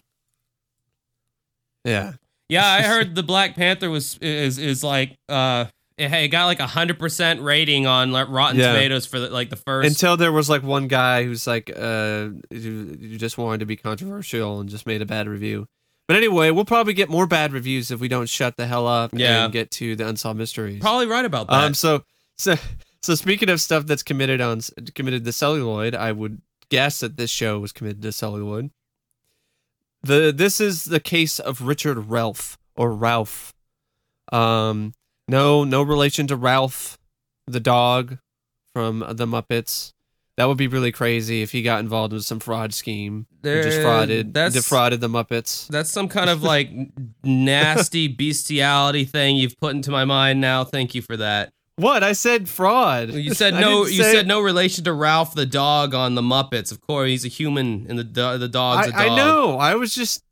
Yeah. 1.83 2.13
Yeah, 2.49 2.65
I 2.65 2.81
heard 2.83 3.15
the 3.15 3.23
Black 3.23 3.55
Panther 3.55 3.89
was 3.89 4.17
is 4.19 4.57
is 4.59 4.83
like 4.83 5.17
uh 5.29 5.65
hey 5.97 6.25
it 6.25 6.27
got 6.27 6.45
like 6.45 6.59
a 6.59 6.67
hundred 6.67 6.99
percent 6.99 7.41
rating 7.41 7.87
on 7.87 8.11
like 8.11 8.27
Rotten 8.29 8.59
Yeah. 8.59 8.73
Tomatoes 8.73 9.05
for 9.05 9.19
the, 9.19 9.29
like 9.29 9.49
the 9.49 9.55
first. 9.55 9.87
Until 9.89 10.15
there 10.17 10.31
was 10.31 10.49
like 10.49 10.61
one 10.63 10.87
guy 10.87 11.23
who's 11.23 11.47
like, 11.47 11.71
uh, 11.75 12.29
who 12.51 12.95
who 12.99 13.17
just 13.17 13.37
wanted 13.37 13.61
to 13.61 13.65
be 13.65 13.75
controversial 13.75 14.59
and 14.59 14.69
just 14.69 14.85
made 14.85 15.01
a 15.01 15.05
bad 15.05 15.27
review. 15.27 15.67
But 16.07 16.17
anyway, 16.17 16.51
we'll 16.51 16.65
probably 16.65 16.93
get 16.93 17.09
more 17.09 17.25
bad 17.25 17.51
reviews 17.51 17.89
if 17.89 17.99
we 17.99 18.07
don't 18.07 18.29
shut 18.29 18.57
the 18.57 18.67
hell 18.67 18.85
up 18.87 19.09
Yeah. 19.13 19.45
and 19.45 19.53
get 19.53 19.71
to 19.71 19.95
the 19.95 20.07
unsolved 20.07 20.37
mysteries. 20.37 20.79
Probably 20.79 21.07
right 21.07 21.25
about 21.25 21.47
that. 21.47 21.63
Um. 21.63 21.73
So 21.73 22.03
so 22.37 22.55
so 23.05 23.15
speaking 23.15 23.49
of 23.49 23.61
stuff 23.61 23.85
that's 23.85 24.03
committed 24.03 24.41
on 24.41 24.61
committed 24.95 25.23
to 25.25 25.31
celluloid, 25.31 25.93
I 25.95 26.11
would 26.11 26.41
guess 26.69 26.99
that 27.01 27.17
this 27.17 27.29
show 27.29 27.59
was 27.59 27.71
committed 27.71 28.01
to 28.01 28.11
celluloid. 28.11 28.71
The 30.03 30.33
this 30.35 30.59
is 30.59 30.85
the 30.85 30.99
case 30.99 31.39
of 31.39 31.61
Richard 31.61 31.97
Ralph 32.09 32.57
or 32.75 32.93
Ralph. 32.93 33.53
Um. 34.31 34.93
No, 35.27 35.63
no 35.63 35.81
relation 35.81 36.27
to 36.27 36.35
Ralph, 36.35 36.99
the 37.47 37.59
dog 37.59 38.19
from 38.73 38.99
the 38.99 39.25
Muppets. 39.25 39.91
That 40.37 40.45
would 40.45 40.57
be 40.57 40.67
really 40.67 40.91
crazy 40.91 41.41
if 41.41 41.51
he 41.51 41.63
got 41.63 41.79
involved 41.79 42.13
with 42.13 42.25
some 42.25 42.39
fraud 42.39 42.73
scheme. 42.73 43.25
and 43.43 43.63
just 43.63 43.79
frauded, 43.79 44.33
that's- 44.33 44.53
defrauded 44.53 44.99
the 45.01 45.07
Muppets. 45.07 45.67
That's 45.69 45.89
some 45.89 46.09
kind 46.09 46.29
of 46.29 46.43
like 46.43 46.69
nasty 47.23 48.07
bestiality 48.07 49.05
thing 49.05 49.37
you've 49.37 49.57
put 49.59 49.73
into 49.75 49.89
my 49.91 50.05
mind 50.05 50.41
now. 50.41 50.63
Thank 50.63 50.93
you 50.93 51.01
for 51.01 51.17
that. 51.17 51.53
What 51.77 52.03
I 52.03 52.13
said, 52.13 52.47
fraud. 52.47 53.09
You 53.11 53.33
said 53.33 53.53
no. 53.59 53.85
You 53.85 54.03
said 54.03 54.27
no 54.27 54.39
relation 54.41 54.83
to 54.85 54.93
Ralph 54.93 55.35
the 55.35 55.45
dog 55.45 55.93
on 55.93 56.15
the 56.15 56.21
Muppets. 56.21 56.71
Of 56.71 56.79
course, 56.81 57.09
he's 57.09 57.25
a 57.25 57.29
human, 57.29 57.85
and 57.89 57.99
the 57.99 58.03
do- 58.03 58.37
the 58.37 58.47
dog's 58.47 58.87
a 58.87 58.91
dog. 58.91 58.99
I, 59.01 59.07
I 59.07 59.15
know. 59.15 59.57
I 59.57 59.75
was 59.75 59.93
just. 59.93 60.23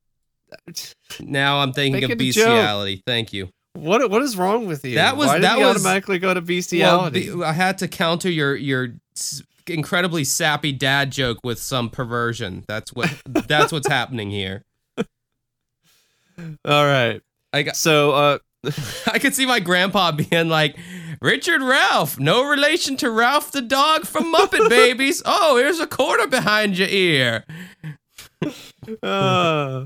Now 1.19 1.59
I'm 1.59 1.73
thinking 1.73 2.09
of 2.09 2.17
bestiality. 2.17 3.01
Thank 3.05 3.33
you. 3.33 3.49
What 3.73 4.09
what 4.09 4.21
is 4.21 4.37
wrong 4.37 4.67
with 4.67 4.85
you? 4.85 4.95
That 4.95 5.17
was- 5.17 5.27
Why 5.27 5.39
that 5.39 5.57
was- 5.57 5.77
automatically 5.77 6.19
go 6.19 6.33
to 6.33 6.39
Well, 6.39 6.45
bestiality? 6.45 7.33
be- 7.35 7.43
I 7.43 7.53
had 7.53 7.77
to 7.79 7.87
counter 7.87 8.29
your 8.29 8.55
your 8.55 8.93
incredibly 9.67 10.23
sappy 10.23 10.71
dad 10.71 11.11
joke 11.11 11.39
with 11.43 11.57
some 11.59 11.89
perversion. 11.89 12.63
That's 12.67 12.93
what 12.93 13.11
that's 13.47 13.71
what's 13.71 13.87
happening 13.87 14.29
here. 14.29 14.63
All 16.65 16.85
right. 16.85 17.21
I 17.51 17.63
got, 17.63 17.75
So 17.75 18.11
uh, 18.11 18.37
I 19.07 19.19
could 19.19 19.35
see 19.35 19.45
my 19.45 19.59
grandpa 19.59 20.11
being 20.11 20.49
like, 20.49 20.75
Richard 21.23 21.61
Ralph, 21.61 22.19
no 22.19 22.45
relation 22.45 22.97
to 22.97 23.09
Ralph 23.09 23.49
the 23.53 23.61
dog 23.61 24.05
from 24.05 24.33
Muppet 24.33 24.69
Babies. 24.69 25.21
Oh, 25.25 25.55
here's 25.55 25.79
a 25.79 25.87
quarter 25.87 26.27
behind 26.27 26.77
your 26.77 26.89
ear. 26.89 27.45
uh 29.01 29.85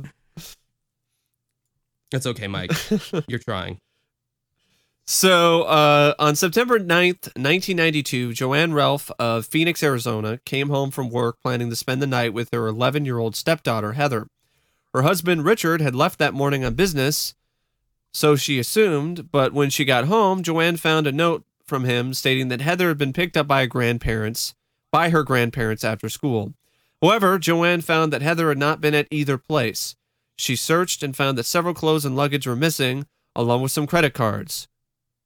It's 2.12 2.26
okay, 2.26 2.48
Mike. 2.48 2.72
You're 3.28 3.38
trying. 3.38 3.78
so 5.06 5.62
uh, 5.66 6.16
on 6.18 6.36
September 6.36 6.80
9th, 6.80 7.28
1992, 7.38 8.34
Joanne 8.34 8.74
Ralph 8.74 9.12
of 9.20 9.46
Phoenix, 9.46 9.84
Arizona, 9.84 10.40
came 10.44 10.70
home 10.70 10.90
from 10.90 11.12
work 11.12 11.38
planning 11.44 11.70
to 11.70 11.76
spend 11.76 12.02
the 12.02 12.08
night 12.08 12.34
with 12.34 12.50
her 12.52 12.66
11 12.66 13.06
year 13.06 13.20
old 13.20 13.36
stepdaughter, 13.36 13.94
Heather. 13.94 14.26
Her 14.92 15.04
husband, 15.04 15.46
Richard, 15.46 15.82
had 15.82 15.94
left 15.94 16.18
that 16.18 16.34
morning 16.34 16.66
on 16.66 16.74
business, 16.74 17.36
so 18.14 18.36
she 18.36 18.60
assumed, 18.60 19.32
but 19.32 19.54
when 19.54 19.70
she 19.70 19.86
got 19.86 20.06
home, 20.06 20.44
Joanne 20.44 20.78
found 20.78 21.08
a 21.08 21.12
note 21.12 21.44
from 21.66 21.84
him 21.84 22.14
stating 22.14 22.48
that 22.48 22.62
Heather 22.62 22.88
had 22.88 22.98
been 22.98 23.14
picked 23.14 23.38
up 23.38 23.48
by 23.48 23.62
her 23.62 23.68
grandparents, 23.68 24.56
by 24.92 25.10
her 25.10 25.24
grandparents 25.24 25.84
after 25.84 26.10
school. 26.10 26.54
However, 27.02 27.38
Joanne 27.38 27.82
found 27.82 28.12
that 28.14 28.22
Heather 28.22 28.50
had 28.50 28.58
not 28.58 28.82
been 28.82 28.96
at 28.96 29.08
either 29.12 29.38
place. 29.38 29.96
She 30.38 30.56
searched 30.56 31.04
and 31.04 31.16
found 31.16 31.38
that 31.38 31.46
several 31.46 31.74
clothes 31.74 32.06
and 32.06 32.16
luggage 32.16 32.48
were 32.48 32.56
missing, 32.56 33.06
along 33.36 33.62
with 33.62 33.72
some 33.72 33.88
credit 33.88 34.14
cards. 34.14 34.68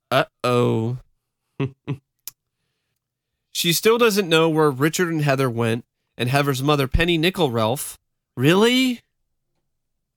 Uh 0.10 0.26
oh. 0.44 0.98
she 3.54 3.72
still 3.72 3.98
doesn't 3.98 4.28
know 4.28 4.50
where 4.50 4.72
Richard 4.72 5.10
and 5.10 5.22
Heather 5.22 5.50
went, 5.50 5.86
and 6.18 6.30
Heather's 6.30 6.64
mother, 6.64 6.88
Penny 6.88 7.18
Nickel 7.18 7.52
Ralph. 7.52 7.98
Really? 8.36 9.02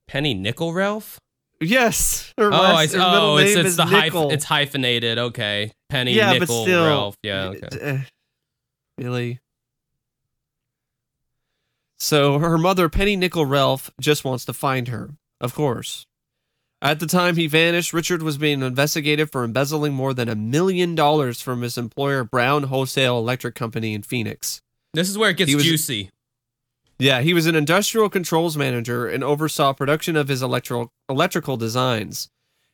Penny 0.07 0.35
Nickel 0.35 0.73
Ralph? 0.73 1.21
Yes. 1.61 2.33
Her, 2.37 2.53
Oh, 2.53 2.57
I, 2.57 2.87
her 2.87 2.99
oh, 2.99 3.37
it's 3.39 3.55
name 3.55 3.67
it's 3.67 3.77
the 3.77 3.85
hyph- 3.85 4.05
Nickel. 4.05 4.31
it's 4.31 4.45
hyphenated. 4.45 5.19
Okay, 5.19 5.73
Penny 5.89 6.13
Yeah, 6.13 6.39
but 6.39 6.47
still- 6.49 6.87
Ralph. 6.87 7.17
Yeah, 7.23 7.53
okay. 7.55 7.81
Uh, 7.81 7.99
really? 8.99 9.39
So 11.99 12.39
her 12.39 12.59
mother, 12.59 12.89
Penny 12.89 13.17
Nickel 13.17 13.47
Ralph, 13.47 13.91
just 14.01 14.25
wants 14.25 14.45
to 14.47 14.53
find 14.53 14.89
her, 14.89 15.11
of 15.41 15.55
course. 15.55 16.07
At 16.83 17.01
the 17.01 17.07
time 17.07 17.37
he 17.37 17.47
vanished, 17.47 17.95
Richard 17.95 18.23
was 18.23 18.37
being 18.37 18.61
investigated 18.61 19.31
for 19.33 19.43
embezzling 19.43 19.95
more 19.95 20.13
than 20.13 20.29
a 20.29 20.35
million 20.35 20.95
dollars 20.95 21.41
from 21.41 21.63
his 21.63 21.79
employer, 21.79 22.25
Brown 22.25 22.65
Wholesale 22.65 23.17
Electric 23.17 23.55
Company 23.55 23.95
in 23.95 24.03
Phoenix. 24.03 24.61
This 24.93 25.09
is 25.09 25.17
where 25.17 25.31
it 25.31 25.39
gets 25.39 25.55
was- 25.55 25.65
juicy. 25.65 26.11
Yeah, 26.99 27.21
he 27.21 27.35
was 27.35 27.47
an 27.47 27.57
industrial 27.57 28.09
controls 28.09 28.57
manager 28.57 29.07
and 29.07 29.25
oversaw 29.25 29.73
production 29.73 30.17
of 30.17 30.29
his 30.29 30.43
electrical 30.43 30.93
electrical 31.09 31.57
designs. 31.57 32.29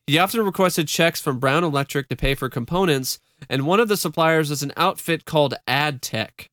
He 0.06 0.18
often 0.18 0.44
requested 0.44 0.88
checks 0.88 1.20
from 1.20 1.38
Brown 1.38 1.64
Electric 1.64 2.08
to 2.08 2.16
pay 2.16 2.34
for 2.34 2.48
components, 2.48 3.18
and 3.48 3.66
one 3.66 3.80
of 3.80 3.88
the 3.88 3.96
suppliers 3.96 4.50
was 4.50 4.62
an 4.62 4.72
outfit 4.76 5.24
called 5.24 5.54
AdTech. 5.68 6.46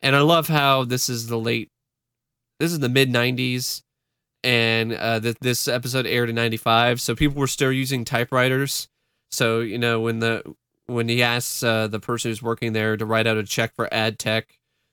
And 0.00 0.16
I 0.16 0.20
love 0.20 0.48
how 0.48 0.84
this 0.84 1.08
is 1.08 1.26
the 1.26 1.38
late, 1.38 1.68
this 2.58 2.72
is 2.72 2.78
the 2.78 2.88
mid 2.88 3.10
'90s, 3.10 3.82
and 4.42 4.92
uh, 4.92 5.20
th- 5.20 5.36
this 5.40 5.68
episode 5.68 6.06
aired 6.06 6.30
in 6.30 6.36
'95, 6.36 7.00
so 7.00 7.14
people 7.14 7.38
were 7.38 7.46
still 7.46 7.72
using 7.72 8.04
typewriters. 8.04 8.88
So 9.30 9.60
you 9.60 9.78
know 9.78 10.00
when 10.00 10.20
the 10.20 10.42
when 10.86 11.08
he 11.08 11.22
asks 11.22 11.62
uh, 11.62 11.86
the 11.86 12.00
person 12.00 12.30
who's 12.30 12.42
working 12.42 12.72
there 12.72 12.96
to 12.96 13.04
write 13.04 13.26
out 13.26 13.36
a 13.36 13.44
check 13.44 13.74
for 13.74 13.88
AdTech, 13.92 14.44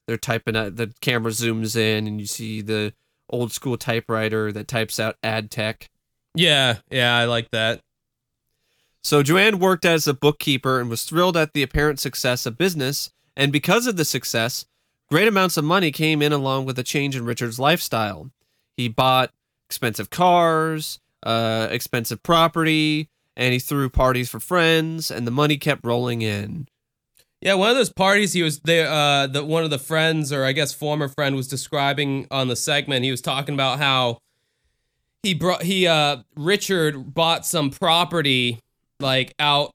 they're 0.08 0.18
typing 0.18 0.56
out 0.56 0.78
the 0.78 0.94
camera 1.02 1.32
zooms 1.32 1.76
in 1.76 2.08
and 2.08 2.20
you 2.20 2.26
see 2.28 2.62
the 2.62 2.94
old 3.30 3.52
school 3.52 3.78
typewriter 3.78 4.52
that 4.52 4.68
types 4.68 5.00
out 5.00 5.18
AdTech. 5.22 5.90
Yeah, 6.34 6.78
yeah, 6.90 7.16
I 7.18 7.26
like 7.26 7.52
that. 7.52 7.82
so 9.04 9.22
joanne 9.24 9.60
worked 9.60 9.86
as 9.86 10.08
a 10.08 10.14
bookkeeper 10.14 10.80
and 10.80 10.90
was 10.90 11.04
thrilled 11.04 11.38
at 11.38 11.54
the 11.54 11.64
apparent 11.64 12.00
success 12.00 12.46
of 12.46 12.58
business. 12.58 13.12
And 13.36 13.52
because 13.52 13.86
of 13.88 13.98
the 13.98 14.06
success 14.06 14.66
great 15.10 15.28
amounts 15.28 15.58
of 15.58 15.64
money 15.64 15.92
came 15.92 16.22
in 16.22 16.34
along 16.34 16.66
with 16.66 16.78
a 16.80 16.84
change 16.84 17.16
in 17.16 17.26
richard's 17.26 17.60
lifestyle. 17.60 18.32
He 18.76 18.88
bought 18.88 19.32
expensive 19.68 20.10
cars 20.10 21.00
uh, 21.24 21.68
expensive 21.72 22.22
property 22.24 23.10
and 23.36 23.52
he 23.54 23.60
threw 23.60 23.90
parties 23.90 24.30
for 24.30 24.40
friends 24.40 25.12
and 25.12 25.26
the 25.26 25.32
money 25.32 25.58
kept 25.58 25.86
rolling 25.86 26.22
in 26.22 26.68
Yeah, 27.42 27.54
one 27.54 27.70
of 27.70 27.76
those 27.76 27.92
parties 27.92 28.34
he 28.34 28.42
was 28.42 28.60
there. 28.62 28.90
Uh, 28.90 29.28
the 29.28 29.44
one 29.46 29.64
of 29.64 29.70
the 29.70 29.78
friends, 29.80 30.34
or 30.34 30.44
I 30.44 30.54
guess 30.54 30.74
former 30.74 31.08
friend, 31.08 31.36
was 31.36 31.48
describing 31.48 32.28
on 32.32 32.48
the 32.48 32.56
segment. 32.56 33.04
He 33.06 33.12
was 33.12 33.22
talking 33.22 33.54
about 33.54 33.78
how 33.80 34.18
he 35.24 35.34
brought 35.34 35.64
he 35.64 35.86
uh 35.88 36.18
Richard 36.36 37.14
bought 37.14 37.46
some 37.46 37.70
property 37.70 38.60
like 39.00 39.34
out 39.40 39.74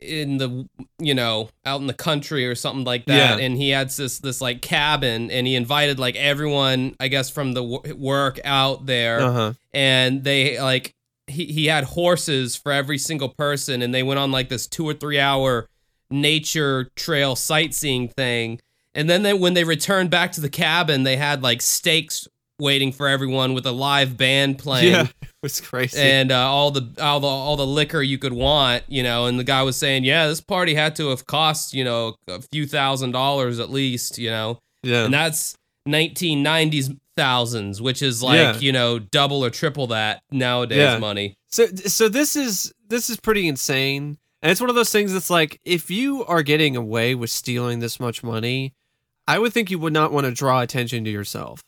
in 0.00 0.38
the 0.38 0.68
you 0.98 1.14
know 1.14 1.48
out 1.66 1.80
in 1.80 1.86
the 1.88 1.94
country 1.94 2.46
or 2.46 2.54
something 2.54 2.84
like 2.84 3.04
that 3.06 3.38
Yeah. 3.38 3.44
and 3.44 3.56
he 3.56 3.70
had 3.70 3.90
this 3.90 4.18
this 4.20 4.40
like 4.40 4.62
cabin 4.62 5.28
and 5.30 5.44
he 5.46 5.56
invited 5.56 5.98
like 5.98 6.14
everyone 6.14 6.94
i 7.00 7.08
guess 7.08 7.28
from 7.30 7.52
the 7.52 7.64
wo- 7.64 7.82
work 7.96 8.38
out 8.44 8.86
there 8.86 9.20
uh-huh 9.20 9.52
and 9.74 10.22
they 10.22 10.60
like 10.60 10.94
he, 11.26 11.46
he 11.46 11.66
had 11.66 11.82
horses 11.82 12.54
for 12.54 12.70
every 12.70 12.96
single 12.96 13.28
person 13.28 13.82
and 13.82 13.92
they 13.92 14.04
went 14.04 14.20
on 14.20 14.30
like 14.30 14.48
this 14.48 14.68
two 14.68 14.88
or 14.88 14.94
three 14.94 15.18
hour 15.18 15.68
nature 16.10 16.90
trail 16.96 17.36
sightseeing 17.36 18.08
thing 18.08 18.60
and 18.94 19.08
then 19.08 19.22
they, 19.22 19.34
when 19.34 19.54
they 19.54 19.64
returned 19.64 20.10
back 20.10 20.32
to 20.32 20.40
the 20.40 20.48
cabin 20.48 21.02
they 21.02 21.16
had 21.16 21.42
like 21.42 21.60
steaks 21.62 22.26
waiting 22.60 22.90
for 22.90 23.06
everyone 23.06 23.52
with 23.54 23.64
a 23.66 23.70
live 23.72 24.16
band 24.16 24.58
playing 24.58 24.92
yeah 24.92 25.02
it 25.22 25.28
was 25.42 25.60
crazy 25.60 26.00
and 26.00 26.32
uh, 26.32 26.36
all 26.38 26.70
the 26.72 26.92
all 27.00 27.20
the 27.20 27.26
all 27.28 27.56
the 27.56 27.66
liquor 27.66 28.02
you 28.02 28.18
could 28.18 28.32
want, 28.32 28.82
you 28.88 29.04
know. 29.04 29.26
And 29.26 29.38
the 29.38 29.44
guy 29.44 29.62
was 29.62 29.76
saying, 29.76 30.02
yeah, 30.02 30.26
this 30.26 30.40
party 30.40 30.74
had 30.74 30.96
to 30.96 31.10
have 31.10 31.26
cost 31.26 31.72
you 31.72 31.84
know 31.84 32.16
a 32.26 32.40
few 32.42 32.66
thousand 32.66 33.12
dollars 33.12 33.60
at 33.60 33.70
least, 33.70 34.18
you 34.18 34.30
know, 34.30 34.58
yeah 34.82 35.04
and 35.04 35.14
that's 35.14 35.54
1990s 35.88 36.96
thousands, 37.16 37.80
which 37.82 38.02
is 38.02 38.22
like 38.22 38.36
Yeah. 38.38 38.58
you 38.58 38.72
know 38.72 38.98
double 38.98 39.44
or 39.44 39.50
triple 39.50 39.88
that 39.88 40.20
nowadays 40.30 40.78
Yeah. 40.78 40.98
money. 40.98 41.34
So 41.48 41.66
so 41.66 42.08
this 42.08 42.36
is 42.36 42.72
this 42.88 43.08
is 43.10 43.16
pretty 43.18 43.46
insane. 43.48 44.18
And 44.42 44.52
it's 44.52 44.60
one 44.60 44.70
of 44.70 44.76
those 44.76 44.90
things 44.92 45.12
that's 45.12 45.30
like 45.30 45.60
if 45.64 45.90
you 45.90 46.24
are 46.26 46.42
getting 46.42 46.76
away 46.76 47.14
with 47.14 47.30
stealing 47.30 47.80
this 47.80 47.98
much 47.98 48.22
money, 48.22 48.74
I 49.26 49.38
would 49.38 49.52
think 49.52 49.70
you 49.70 49.78
would 49.78 49.92
not 49.92 50.12
want 50.12 50.26
to 50.26 50.32
draw 50.32 50.60
attention 50.60 51.04
to 51.04 51.10
yourself. 51.10 51.62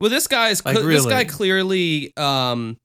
Well, 0.00 0.10
this 0.10 0.26
guy's 0.26 0.64
Like, 0.64 0.76
this 0.78 1.06
guy 1.06 1.24
clearly 1.24 2.12
um 2.16 2.76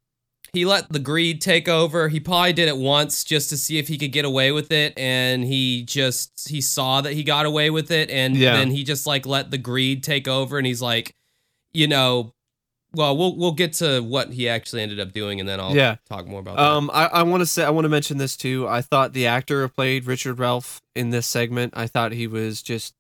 he 0.54 0.66
let 0.66 0.90
the 0.90 1.00
greed 1.00 1.42
take 1.42 1.68
over. 1.68 2.08
He 2.10 2.20
probably 2.22 2.54
did 2.54 2.68
it 2.70 2.78
once 2.78 3.24
just 3.24 3.50
to 3.50 3.58
see 3.58 3.80
if 3.80 3.88
he 3.90 3.98
could 3.98 4.12
get 4.14 4.24
away 4.24 4.52
with 4.52 4.72
it 4.72 4.94
and 4.98 5.44
he 5.44 5.84
just 5.84 6.48
he 6.48 6.62
saw 6.62 7.02
that 7.02 7.14
he 7.14 7.24
got 7.24 7.46
away 7.46 7.70
with 7.70 7.92
it 7.92 8.10
and 8.10 8.36
Yeah. 8.36 8.54
then 8.56 8.72
he 8.72 8.84
just 8.84 9.06
like 9.08 9.26
let 9.26 9.52
the 9.52 9.58
greed 9.58 10.04
take 10.04 10.28
over 10.28 10.58
and 10.58 10.66
he's 10.68 10.82
like 10.82 11.14
you 11.74 11.88
know 11.88 12.34
well, 12.94 13.16
we'll 13.18 13.36
we'll 13.36 13.52
get 13.52 13.74
to 13.74 14.00
what 14.02 14.32
he 14.34 14.48
actually 14.50 14.82
ended 14.82 15.00
up 15.00 15.12
doing 15.12 15.40
and 15.40 15.48
then 15.48 15.60
I'll 15.60 15.76
Yeah. 15.76 15.98
talk 16.10 16.26
more 16.28 16.40
about 16.40 16.56
that. 16.58 16.64
Um 16.66 16.90
I, 16.94 17.06
I 17.08 17.24
want 17.24 17.42
to 17.42 17.46
say 17.46 17.64
I 17.64 17.70
want 17.70 17.86
to 17.86 17.90
mention 17.90 18.18
this 18.18 18.36
too. 18.38 18.68
I 18.68 18.82
thought 18.82 19.14
the 19.14 19.28
actor 19.28 19.62
who 19.62 19.68
played 19.70 20.06
Richard 20.06 20.40
Ralph 20.40 20.82
in 20.96 21.10
this 21.12 21.28
segment, 21.28 21.74
I 21.76 21.88
thought 21.88 22.12
he 22.12 22.28
was 22.28 22.62
just 22.62 22.94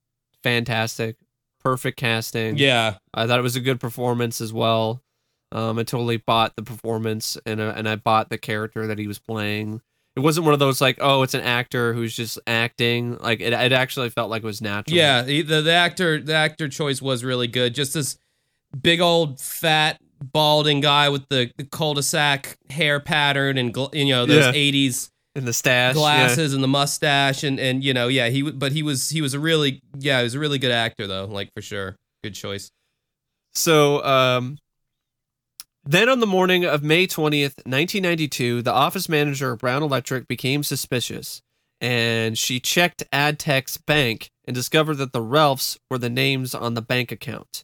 fantastic. 0.43 1.17
Perfect 1.63 1.97
casting. 1.97 2.57
Yeah. 2.57 2.95
I 3.13 3.27
thought 3.27 3.39
it 3.39 3.43
was 3.43 3.55
a 3.55 3.59
good 3.61 3.79
performance 3.79 4.39
as 4.41 4.53
well. 4.53 5.01
Um, 5.51 5.79
I 5.79 5.83
totally 5.83 6.17
bought 6.17 6.55
the 6.55 6.63
performance 6.63 7.37
and 7.45 7.59
uh, 7.61 7.73
and 7.75 7.87
I 7.87 7.95
bought 7.95 8.29
the 8.29 8.37
character 8.37 8.87
that 8.87 8.99
he 8.99 9.07
was 9.07 9.19
playing. 9.19 9.81
It 10.15 10.21
wasn't 10.21 10.45
one 10.45 10.53
of 10.53 10.59
those 10.59 10.81
like, 10.81 10.97
oh, 10.99 11.21
it's 11.23 11.35
an 11.35 11.41
actor 11.41 11.93
who's 11.93 12.15
just 12.15 12.39
acting. 12.47 13.17
Like 13.17 13.39
it, 13.39 13.53
it 13.53 13.71
actually 13.71 14.09
felt 14.09 14.29
like 14.29 14.43
it 14.43 14.45
was 14.45 14.61
natural. 14.61 14.97
Yeah, 14.97 15.21
the, 15.21 15.41
the 15.43 15.71
actor 15.71 16.19
the 16.21 16.33
actor 16.33 16.67
choice 16.67 17.01
was 17.01 17.23
really 17.23 17.47
good. 17.47 17.73
Just 17.75 17.93
this 17.93 18.17
big 18.81 18.99
old 19.01 19.39
fat 19.39 19.99
balding 20.21 20.81
guy 20.81 21.09
with 21.09 21.27
the, 21.29 21.51
the 21.57 21.63
cul-de-sac 21.65 22.57
hair 22.69 22.99
pattern 22.99 23.57
and 23.57 23.73
gl- 23.73 23.93
you 23.93 24.11
know 24.13 24.25
those 24.25 24.45
Yeah. 24.45 24.51
80s 24.53 25.09
And 25.35 25.47
the 25.47 25.53
stash. 25.53 25.93
yeah. 25.95 25.99
glasses 25.99 26.53
and 26.55 26.63
the 26.63 26.67
mustache 26.67 27.43
and 27.43 27.59
and 27.59 27.83
you 27.83 27.93
know 27.93 28.07
yeah 28.07 28.29
he 28.29 28.41
but 28.49 28.71
he 28.71 28.81
was 28.81 29.09
he 29.11 29.21
was 29.21 29.33
a 29.35 29.39
really 29.39 29.79
yeah 29.99 30.17
he 30.19 30.23
was 30.23 30.33
a 30.33 30.39
really 30.39 30.57
good 30.57 30.71
actor 30.71 31.05
though 31.05 31.25
like 31.25 31.49
for 31.55 31.61
sure 31.61 31.95
good 32.23 32.33
choice 32.33 32.71
So, 33.53 34.03
um, 34.03 34.57
then 35.85 36.09
on 36.09 36.19
the 36.19 36.27
morning 36.27 36.65
of 36.65 36.83
May 36.83 37.07
20th, 37.07 37.55
1992, 37.65 38.61
the 38.61 38.73
office 38.73 39.07
manager 39.07 39.51
of 39.53 39.59
Brown 39.59 39.81
Electric 39.83 40.27
became 40.27 40.61
suspicious 40.63 41.41
and 41.79 42.37
she 42.37 42.59
checked 42.59 43.03
AdTech's 43.13 43.77
bank 43.77 44.29
and 44.45 44.53
discovered 44.55 44.95
that 44.95 45.13
the 45.13 45.21
Ralphs 45.21 45.77
were 45.89 45.97
the 45.97 46.09
names 46.09 46.53
on 46.55 46.73
the 46.73 46.81
bank 46.81 47.11
account. 47.11 47.63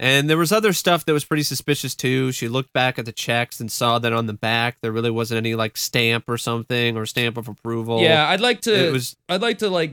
And 0.00 0.28
there 0.28 0.36
was 0.36 0.50
other 0.50 0.72
stuff 0.72 1.04
that 1.04 1.12
was 1.12 1.24
pretty 1.24 1.44
suspicious 1.44 1.94
too. 1.94 2.32
She 2.32 2.48
looked 2.48 2.72
back 2.72 2.98
at 2.98 3.04
the 3.04 3.12
checks 3.12 3.60
and 3.60 3.70
saw 3.70 3.98
that 4.00 4.12
on 4.12 4.26
the 4.26 4.32
back 4.32 4.78
there 4.82 4.90
really 4.90 5.10
wasn't 5.10 5.38
any 5.38 5.54
like 5.54 5.76
stamp 5.76 6.24
or 6.28 6.36
something 6.36 6.96
or 6.96 7.06
stamp 7.06 7.36
of 7.36 7.46
approval. 7.46 8.00
yeah 8.00 8.28
I'd 8.28 8.40
like 8.40 8.60
to 8.62 8.88
It 8.88 8.92
was 8.92 9.14
I'd 9.28 9.40
like 9.42 9.58
to 9.58 9.70
like 9.70 9.92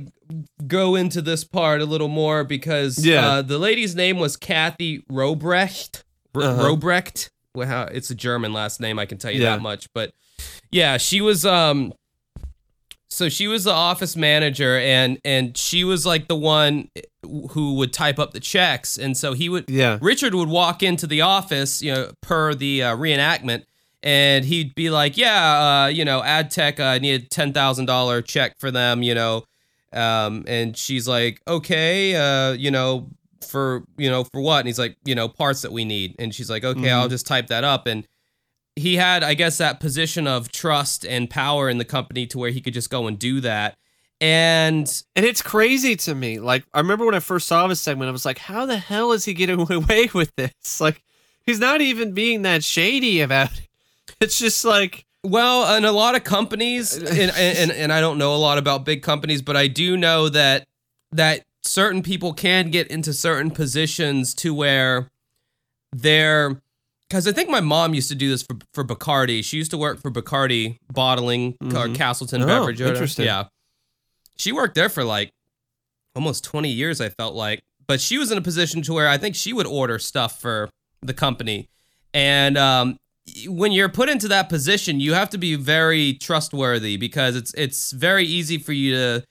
go 0.65 0.95
into 0.95 1.21
this 1.21 1.43
part 1.43 1.81
a 1.81 1.85
little 1.85 2.07
more 2.07 2.43
because 2.43 3.05
Yeah. 3.05 3.27
uh, 3.27 3.41
the 3.43 3.59
lady's 3.59 3.95
name 3.95 4.17
was 4.17 4.37
Kathy 4.37 5.03
Robrecht. 5.11 6.03
R- 6.33 6.41
Uh-huh. 6.41 6.63
Robrecht. 6.63 7.29
Well, 7.53 7.87
it's 7.91 8.09
a 8.09 8.15
German 8.15 8.53
last 8.53 8.79
name, 8.81 8.97
I 8.97 9.05
can 9.05 9.17
tell 9.19 9.31
you 9.31 9.41
Yeah. 9.41 9.51
that 9.57 9.61
much. 9.61 9.87
But 9.93 10.13
yeah, 10.71 10.97
she 10.97 11.21
was 11.21 11.45
um 11.45 11.93
so 13.11 13.27
she 13.27 13.47
was 13.47 13.65
the 13.65 13.73
office 13.73 14.15
manager 14.15 14.77
and 14.77 15.19
and 15.25 15.57
she 15.57 15.83
was 15.83 16.05
like 16.05 16.27
the 16.29 16.35
one 16.35 16.89
who 17.51 17.73
would 17.75 17.91
type 17.91 18.17
up 18.17 18.31
the 18.31 18.39
checks 18.39 18.97
and 18.97 19.17
so 19.17 19.33
he 19.33 19.49
would 19.49 19.69
yeah. 19.69 19.99
Richard 20.01 20.33
would 20.33 20.47
walk 20.47 20.81
into 20.81 21.05
the 21.05 21.21
office, 21.21 21.81
you 21.81 21.93
know, 21.93 22.11
per 22.21 22.53
the 22.55 22.83
uh, 22.83 22.95
reenactment, 22.95 23.65
and 24.01 24.45
he'd 24.45 24.73
be 24.75 24.89
like, 24.89 25.17
"Yeah, 25.17 25.83
uh, 25.85 25.87
you 25.87 26.05
know, 26.05 26.21
AdTech, 26.21 26.79
I 26.79 26.99
need 26.99 27.23
a 27.23 27.25
ten 27.25 27.53
thousand 27.53 27.85
dollar 27.85 28.21
check 28.21 28.57
for 28.59 28.71
them, 28.71 29.03
you 29.03 29.13
know," 29.13 29.43
um, 29.93 30.45
and 30.47 30.75
she's 30.75 31.07
like, 31.07 31.41
"Okay, 31.47 32.15
uh, 32.15 32.53
you 32.53 32.71
know, 32.71 33.09
for 33.45 33.83
you 33.97 34.09
know, 34.09 34.23
for 34.23 34.41
what?" 34.41 34.59
And 34.59 34.67
he's 34.67 34.79
like, 34.79 34.95
"You 35.03 35.15
know, 35.15 35.27
parts 35.27 35.61
that 35.61 35.71
we 35.71 35.85
need," 35.85 36.15
and 36.17 36.33
she's 36.33 36.49
like, 36.49 36.63
"Okay, 36.63 36.89
I'll 36.89 37.09
just 37.09 37.27
type 37.27 37.47
that 37.47 37.63
up." 37.63 37.87
And 37.87 38.07
he 38.75 38.95
had, 38.95 39.23
I 39.23 39.33
guess, 39.33 39.57
that 39.57 39.79
position 39.79 40.27
of 40.27 40.51
trust 40.51 41.05
and 41.05 41.29
power 41.29 41.69
in 41.69 41.77
the 41.77 41.85
company 41.85 42.25
to 42.27 42.37
where 42.37 42.51
he 42.51 42.61
could 42.61 42.73
just 42.73 42.89
go 42.89 43.07
and 43.07 43.19
do 43.19 43.41
that. 43.41 43.77
And 44.19 44.87
And 45.15 45.25
it's 45.25 45.41
crazy 45.41 45.95
to 45.97 46.13
me. 46.15 46.39
Like 46.39 46.63
I 46.73 46.79
remember 46.79 47.05
when 47.05 47.15
I 47.15 47.19
first 47.19 47.47
saw 47.47 47.67
this 47.67 47.81
segment, 47.81 48.09
I 48.09 48.11
was 48.11 48.25
like, 48.25 48.37
"How 48.37 48.65
the 48.65 48.77
hell 48.77 49.11
is 49.11 49.25
he 49.25 49.33
getting 49.33 49.59
away 49.71 50.09
with 50.13 50.31
this?" 50.35 50.79
Like 50.79 51.03
he's 51.43 51.59
not 51.59 51.81
even 51.81 52.13
being 52.13 52.43
that 52.43 52.63
shady 52.63 53.21
about 53.21 53.51
it. 53.57 53.67
It's 54.19 54.37
just 54.37 54.63
like, 54.63 55.05
Well, 55.23 55.75
and 55.75 55.85
a 55.85 55.91
lot 55.91 56.15
of 56.15 56.23
companies, 56.23 56.95
and, 56.97 57.31
and 57.35 57.71
and 57.71 57.91
I 57.91 57.99
don't 57.99 58.19
know 58.19 58.35
a 58.35 58.37
lot 58.37 58.59
about 58.59 58.85
big 58.85 59.01
companies, 59.01 59.41
but 59.41 59.57
I 59.57 59.67
do 59.67 59.97
know 59.97 60.29
that 60.29 60.67
that 61.11 61.43
certain 61.63 62.03
people 62.03 62.33
can 62.33 62.69
get 62.69 62.87
into 62.87 63.13
certain 63.13 63.49
positions 63.51 64.33
to 64.35 64.53
where 64.53 65.09
they're 65.91 66.61
because 67.11 67.27
I 67.27 67.33
think 67.33 67.49
my 67.49 67.59
mom 67.59 67.93
used 67.93 68.07
to 68.07 68.15
do 68.15 68.29
this 68.29 68.41
for 68.41 68.55
for 68.73 68.85
Bacardi. 68.85 69.43
She 69.43 69.57
used 69.57 69.71
to 69.71 69.77
work 69.77 69.99
for 70.01 70.09
Bacardi 70.09 70.77
bottling 70.93 71.57
or 71.61 71.67
Mhm. 71.87 71.95
Castleton 71.95 72.43
Oh, 72.43 72.47
beverage. 72.47 72.79
or 72.79 72.87
interesting. 72.87 73.25
Yeah, 73.25 73.45
she 74.37 74.53
worked 74.53 74.75
there 74.75 74.87
for 74.87 75.03
like 75.03 75.29
almost 76.15 76.45
twenty 76.45 76.69
years. 76.71 77.01
I 77.01 77.09
felt 77.09 77.35
like, 77.35 77.59
but 77.85 77.99
she 77.99 78.17
was 78.17 78.31
in 78.31 78.37
a 78.37 78.41
position 78.41 78.81
to 78.83 78.93
where 78.93 79.09
I 79.09 79.17
think 79.17 79.35
she 79.35 79.51
would 79.51 79.67
order 79.67 79.99
stuff 79.99 80.39
for 80.39 80.69
the 81.01 81.13
company, 81.13 81.67
and 82.13 82.57
um, 82.57 82.95
when 83.45 83.73
you're 83.73 83.89
put 83.89 84.07
into 84.07 84.29
that 84.29 84.47
position, 84.47 85.01
you 85.01 85.13
have 85.13 85.29
to 85.31 85.37
be 85.37 85.55
very 85.55 86.13
trustworthy 86.13 86.95
because 86.95 87.35
it's 87.35 87.53
it's 87.55 87.91
very 87.91 88.25
easy 88.25 88.57
for 88.57 88.71
you 88.71 88.95
to 88.95 89.23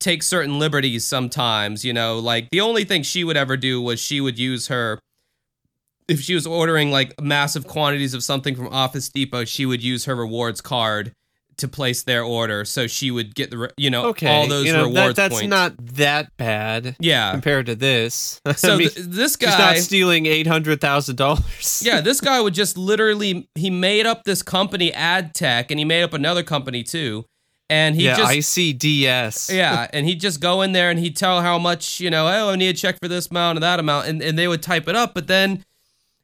take 0.00 0.22
certain 0.24 0.58
liberties 0.58 1.04
sometimes, 1.06 1.84
you 1.84 1.92
know, 1.92 2.18
like 2.18 2.48
the 2.50 2.60
only 2.60 2.84
thing 2.84 3.02
she 3.02 3.22
would 3.24 3.36
ever 3.36 3.56
do 3.56 3.80
was 3.80 4.00
she 4.00 4.20
would 4.20 4.38
use 4.38 4.68
her 4.68 4.98
if 6.08 6.20
she 6.20 6.34
was 6.34 6.46
ordering 6.46 6.90
like 6.90 7.20
massive 7.20 7.66
quantities 7.66 8.14
of 8.14 8.24
something 8.24 8.56
from 8.56 8.68
Office 8.68 9.08
Depot, 9.08 9.44
she 9.44 9.66
would 9.66 9.82
use 9.82 10.06
her 10.06 10.16
rewards 10.16 10.60
card 10.60 11.12
to 11.58 11.68
place 11.68 12.02
their 12.04 12.22
order 12.22 12.64
so 12.64 12.86
she 12.86 13.10
would 13.10 13.34
get 13.34 13.50
the 13.50 13.70
you 13.76 13.90
know 13.90 14.06
okay, 14.06 14.28
all 14.28 14.46
those 14.46 14.64
you 14.64 14.72
know, 14.72 14.92
that, 14.92 15.16
that's 15.16 15.34
points. 15.34 15.48
not 15.48 15.74
that 15.76 16.34
bad 16.36 16.96
yeah. 17.00 17.32
compared 17.32 17.66
to 17.66 17.74
this. 17.74 18.40
So 18.56 18.74
I 18.74 18.76
mean, 18.78 18.88
th- 18.88 19.06
this 19.06 19.32
she's 19.32 19.36
guy 19.36 19.58
not 19.58 19.76
stealing 19.76 20.26
eight 20.26 20.46
hundred 20.46 20.80
thousand 20.80 21.16
dollars. 21.16 21.82
yeah, 21.84 22.00
this 22.02 22.20
guy 22.20 22.40
would 22.40 22.54
just 22.54 22.78
literally 22.78 23.48
he 23.54 23.70
made 23.70 24.06
up 24.06 24.24
this 24.24 24.42
company 24.42 24.90
AdTech 24.90 25.66
and 25.70 25.78
he 25.78 25.84
made 25.84 26.02
up 26.02 26.12
another 26.12 26.42
company 26.42 26.82
too. 26.82 27.26
And 27.70 27.94
he 27.94 28.04
just. 28.04 28.18
yeah, 28.18 28.34
just 28.34 28.56
ICDS. 28.56 29.54
Yeah, 29.54 29.88
and 29.92 30.06
he'd 30.06 30.20
just 30.20 30.40
go 30.40 30.62
in 30.62 30.72
there 30.72 30.90
and 30.90 30.98
he'd 30.98 31.16
tell 31.16 31.42
how 31.42 31.58
much, 31.58 32.00
you 32.00 32.08
know, 32.08 32.26
oh, 32.26 32.50
I 32.50 32.56
need 32.56 32.68
a 32.68 32.72
check 32.72 32.98
for 33.00 33.08
this 33.08 33.30
amount 33.30 33.58
and 33.58 33.62
that 33.62 33.78
amount, 33.78 34.08
and, 34.08 34.22
and 34.22 34.38
they 34.38 34.48
would 34.48 34.62
type 34.62 34.88
it 34.88 34.96
up. 34.96 35.12
But 35.14 35.26
then 35.26 35.62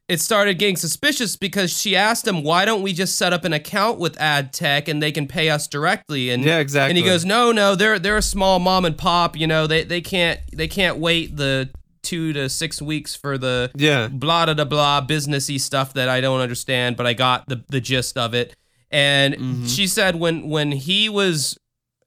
it 0.07 0.21
started 0.21 0.59
getting 0.59 0.75
suspicious 0.75 1.35
because 1.35 1.75
she 1.75 1.95
asked 1.95 2.27
him, 2.27 2.43
why 2.43 2.63
don't 2.65 2.83
we 2.83 2.93
just 2.93 3.17
set 3.17 3.33
up 3.33 3.43
an 3.43 3.53
account 3.53 3.97
with 3.97 4.15
AdTech 4.17 4.87
and 4.87 5.01
they 5.01 5.11
can 5.11 5.27
pay 5.27 5.49
us 5.49 5.67
directly? 5.67 6.29
And 6.29 6.43
yeah, 6.43 6.59
exactly. 6.59 6.91
and 6.91 6.97
he 6.97 7.03
goes, 7.03 7.25
no, 7.25 7.51
no, 7.51 7.75
they're 7.75 7.97
they're 7.97 8.17
a 8.17 8.21
small 8.21 8.59
mom 8.59 8.85
and 8.85 8.97
pop, 8.97 9.35
you 9.37 9.47
know, 9.47 9.65
they 9.67 9.83
they 9.83 10.01
can't 10.01 10.39
they 10.53 10.67
can't 10.67 10.97
wait 10.97 11.35
the 11.37 11.69
two 12.03 12.33
to 12.33 12.47
six 12.49 12.79
weeks 12.79 13.15
for 13.15 13.35
the 13.37 13.71
yeah, 13.75 14.07
blah 14.07 14.45
da 14.45 14.53
da 14.53 14.63
blah 14.63 15.01
businessy 15.03 15.59
stuff 15.59 15.93
that 15.93 16.07
I 16.07 16.21
don't 16.21 16.39
understand, 16.39 16.97
but 16.97 17.07
I 17.07 17.13
got 17.13 17.47
the 17.49 17.63
the 17.69 17.81
gist 17.81 18.15
of 18.17 18.35
it. 18.35 18.55
And 18.91 19.33
Mhm. 19.35 19.75
she 19.75 19.87
said 19.87 20.17
when 20.17 20.47
when 20.49 20.71
he 20.71 21.09
was, 21.09 21.57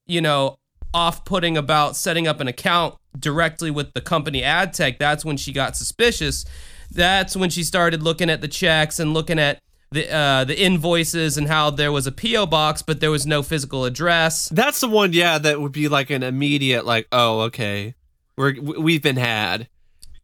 you 0.06 0.20
know, 0.20 0.56
off 0.94 1.24
putting 1.24 1.56
about 1.56 1.96
setting 1.96 2.28
up 2.28 2.38
an 2.40 2.46
account 2.46 2.94
directly 3.18 3.72
with 3.72 3.92
the 3.94 4.00
company 4.00 4.42
AdTech, 4.42 4.98
that's 4.98 5.24
when 5.24 5.36
she 5.36 5.52
got 5.52 5.76
suspicious. 5.76 6.44
That's 6.90 7.36
when 7.36 7.50
she 7.50 7.62
started 7.62 8.02
looking 8.02 8.30
at 8.30 8.40
the 8.40 8.48
checks 8.48 8.98
and 8.98 9.14
looking 9.14 9.38
at 9.38 9.60
the 9.90 10.10
uh, 10.12 10.44
the 10.44 10.60
invoices 10.60 11.38
and 11.38 11.48
how 11.48 11.70
there 11.70 11.92
was 11.92 12.06
a 12.06 12.12
PO 12.12 12.46
box, 12.46 12.82
but 12.82 13.00
there 13.00 13.10
was 13.10 13.26
no 13.26 13.42
physical 13.42 13.84
address. 13.84 14.48
that's 14.50 14.80
the 14.80 14.88
one. 14.88 15.12
Yeah, 15.12 15.38
that 15.38 15.60
would 15.60 15.72
be 15.72 15.88
like 15.88 16.10
an 16.10 16.22
immediate, 16.22 16.84
like, 16.84 17.08
oh, 17.12 17.40
okay, 17.42 17.94
we're 18.36 18.60
we've 18.60 19.02
been 19.02 19.16
had 19.16 19.68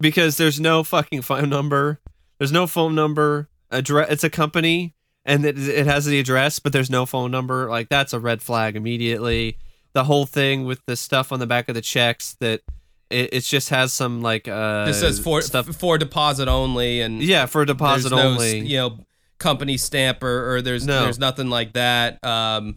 because 0.00 0.36
there's 0.36 0.60
no 0.60 0.84
fucking 0.84 1.22
phone 1.22 1.48
number. 1.48 2.00
There's 2.38 2.52
no 2.52 2.66
phone 2.66 2.94
number. 2.94 3.48
Address. 3.70 4.10
It's 4.10 4.24
a 4.24 4.30
company, 4.30 4.94
and 5.24 5.44
it, 5.44 5.58
it 5.58 5.86
has 5.86 6.04
the 6.04 6.20
address, 6.20 6.58
but 6.58 6.72
there's 6.72 6.90
no 6.90 7.06
phone 7.06 7.30
number. 7.30 7.68
Like 7.68 7.88
that's 7.88 8.12
a 8.12 8.20
red 8.20 8.42
flag 8.42 8.76
immediately. 8.76 9.58
The 9.94 10.04
whole 10.04 10.26
thing 10.26 10.64
with 10.64 10.84
the 10.86 10.96
stuff 10.96 11.32
on 11.32 11.38
the 11.38 11.46
back 11.46 11.68
of 11.68 11.74
the 11.74 11.80
checks 11.80 12.36
that 12.40 12.62
it, 13.10 13.30
it 13.32 13.40
just 13.44 13.68
has 13.70 13.92
some 13.92 14.22
like 14.22 14.48
uh 14.48 14.86
This 14.86 15.00
says 15.00 15.18
for 15.20 15.40
stuff. 15.42 15.66
for 15.76 15.98
deposit 15.98 16.48
only, 16.48 17.00
and 17.00 17.22
Yeah, 17.22 17.46
for 17.46 17.64
deposit 17.64 18.10
no, 18.10 18.18
only. 18.18 18.60
you 18.60 18.76
know, 18.76 18.98
company 19.38 19.76
stamp 19.76 20.22
or, 20.22 20.54
or 20.56 20.62
there's 20.62 20.86
No. 20.86 21.02
there's 21.04 21.18
nothing 21.18 21.50
like 21.50 21.72
that. 21.74 22.22
Um, 22.24 22.76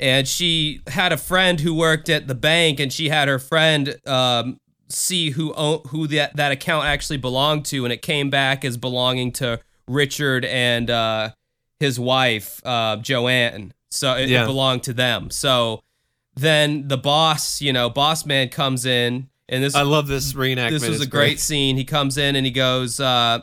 and 0.00 0.28
she 0.28 0.80
had 0.86 1.12
a 1.12 1.16
friend 1.16 1.58
who 1.60 1.74
worked 1.74 2.08
at 2.08 2.28
the 2.28 2.34
bank, 2.34 2.78
and 2.80 2.92
she 2.92 3.08
had 3.08 3.28
her 3.28 3.38
friend 3.38 3.96
um 4.06 4.58
see 4.88 5.30
who 5.30 5.52
who 5.88 6.06
that 6.08 6.36
that 6.36 6.52
account 6.52 6.86
actually 6.86 7.16
belonged 7.18 7.64
to, 7.66 7.84
and 7.84 7.92
it 7.92 8.02
came 8.02 8.30
back 8.30 8.64
as 8.64 8.76
belonging 8.76 9.32
to 9.32 9.60
Richard 9.86 10.44
and 10.44 10.88
uh, 10.90 11.30
his 11.80 11.98
wife 11.98 12.60
uh, 12.64 12.96
Joanne. 12.96 13.72
So 13.90 14.14
it, 14.16 14.30
it 14.30 14.44
belonged 14.46 14.82
to 14.84 14.92
them. 14.92 15.30
So 15.30 15.80
then 16.36 16.86
the 16.88 16.98
boss, 16.98 17.60
you 17.62 17.72
know, 17.72 17.88
boss 17.90 18.24
man 18.26 18.48
comes 18.50 18.84
in, 18.86 19.28
and 19.48 19.62
this 19.62 19.74
I 19.74 19.82
love 19.82 20.06
this 20.08 20.32
reenactment. 20.34 20.70
this 20.80 20.88
was 20.88 21.00
a 21.00 21.06
great 21.06 21.40
scene. 21.40 21.76
He 21.76 21.84
comes 21.84 22.16
in 22.18 22.36
and 22.36 22.44
he 22.46 22.52
goes, 22.52 23.00
uh, 23.00 23.40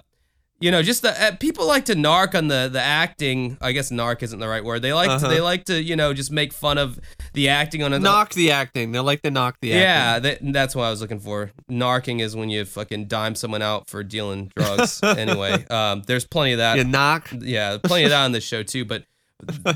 you 0.61 0.71
know, 0.71 0.81
just 0.81 1.01
the 1.01 1.09
uh, 1.21 1.35
people 1.35 1.67
like 1.67 1.85
to 1.85 1.95
narc 1.95 2.33
on 2.33 2.47
the 2.47 2.69
the 2.71 2.81
acting. 2.81 3.57
I 3.59 3.73
guess 3.73 3.91
narc 3.91 4.23
isn't 4.23 4.39
the 4.39 4.47
right 4.47 4.63
word. 4.63 4.81
They 4.81 4.93
like 4.93 5.07
to, 5.09 5.15
Uh-huh. 5.15 5.27
they 5.27 5.41
like 5.41 5.65
to 5.65 5.81
you 5.81 5.95
know 5.97 6.13
just 6.13 6.31
make 6.31 6.53
fun 6.53 6.77
of 6.77 6.97
the 7.33 7.49
acting 7.49 7.83
on 7.83 7.91
it. 7.91 7.99
knock 7.99 8.33
the 8.33 8.51
acting. 8.51 8.91
They 8.93 8.99
like 8.99 9.21
to 9.23 9.31
knock 9.31 9.57
the 9.61 9.67
Yeah, 9.69 10.19
that, 10.19 10.39
that's 10.53 10.73
what 10.73 10.83
I 10.85 10.89
was 10.91 11.01
looking 11.01 11.19
for. 11.19 11.51
Narking 11.69 12.21
is 12.21 12.35
when 12.37 12.49
you 12.49 12.63
fucking 12.63 13.07
dime 13.07 13.35
someone 13.35 13.61
out 13.61 13.89
for 13.89 14.01
dealing 14.03 14.51
drugs. 14.55 15.01
anyway, 15.03 15.65
um, 15.67 16.03
there's 16.07 16.25
plenty 16.25 16.53
of 16.53 16.59
that. 16.59 16.77
You 16.77 16.85
knock. 16.85 17.27
Yeah, 17.37 17.77
plenty 17.83 18.05
of 18.05 18.11
that 18.11 18.23
on 18.23 18.31
this 18.31 18.43
show 18.45 18.63
too. 18.63 18.85
But, 18.85 19.03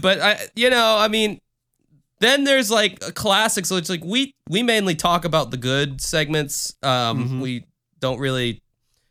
but 0.02 0.22
I, 0.22 0.48
you 0.56 0.70
know, 0.70 0.96
I 0.98 1.10
mean, 1.10 1.42
then 2.20 2.44
there's 2.44 2.70
like 2.72 2.98
a 3.06 3.12
classic. 3.12 3.66
So 3.66 3.76
it's 3.78 3.90
like 3.90 4.04
we 4.04 4.34
we 4.50 4.64
mainly 4.64 4.96
talk 4.96 5.26
about 5.26 5.52
the 5.52 5.58
good 5.58 6.02
segments. 6.02 6.76
Um, 6.84 7.30
Mhm. 7.30 7.42
we 7.42 7.66
don't 8.00 8.20
really 8.20 8.62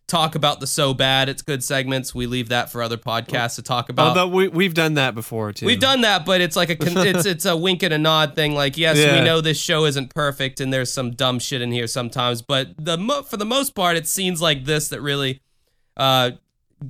talk 0.07 0.35
about 0.35 0.59
the 0.59 0.66
so 0.66 0.94
bad 0.94 1.29
it's 1.29 1.42
good 1.42 1.62
segments. 1.62 2.14
We 2.14 2.27
leave 2.27 2.49
that 2.49 2.73
for 2.73 2.83
other 2.83 2.97
podcasts 2.97 3.57
to 3.57 3.62
talk 3.62 3.90
about. 3.90 4.09
Although 4.09 4.29
we 4.29 4.49
we've 4.49 4.73
done 4.73 4.94
that 4.94 5.14
before 5.14 5.53
too. 5.53 5.66
We've 5.66 5.79
done 5.81 6.01
that, 6.01 6.25
but 6.25 6.40
it's 6.40 6.57
like 6.57 6.71
a 6.71 6.77
con- 6.77 6.97
it's 7.07 7.27
it's 7.27 7.44
a 7.44 7.57
wink 7.57 7.83
and 7.83 7.92
a 7.92 7.99
nod 7.99 8.35
thing. 8.35 8.55
Like, 8.55 8.79
yes, 8.79 8.97
we 8.97 9.21
know 9.25 9.40
this 9.42 9.59
show 9.61 9.85
isn't 9.85 10.14
perfect, 10.14 10.61
and 10.61 10.73
there's 10.73 10.90
some 10.92 11.11
dumb 11.11 11.38
shit 11.38 11.61
in 11.61 11.73
here 11.73 11.87
sometimes. 11.87 12.40
But 12.42 12.68
the 12.79 12.97
mo- 12.97 13.23
for 13.23 13.37
the 13.37 13.44
most 13.44 13.75
part, 13.75 13.97
it's 13.99 14.11
scenes 14.11 14.40
like 14.40 14.64
this 14.64 14.88
that 14.88 15.03
really 15.03 15.40
uh, 15.99 16.31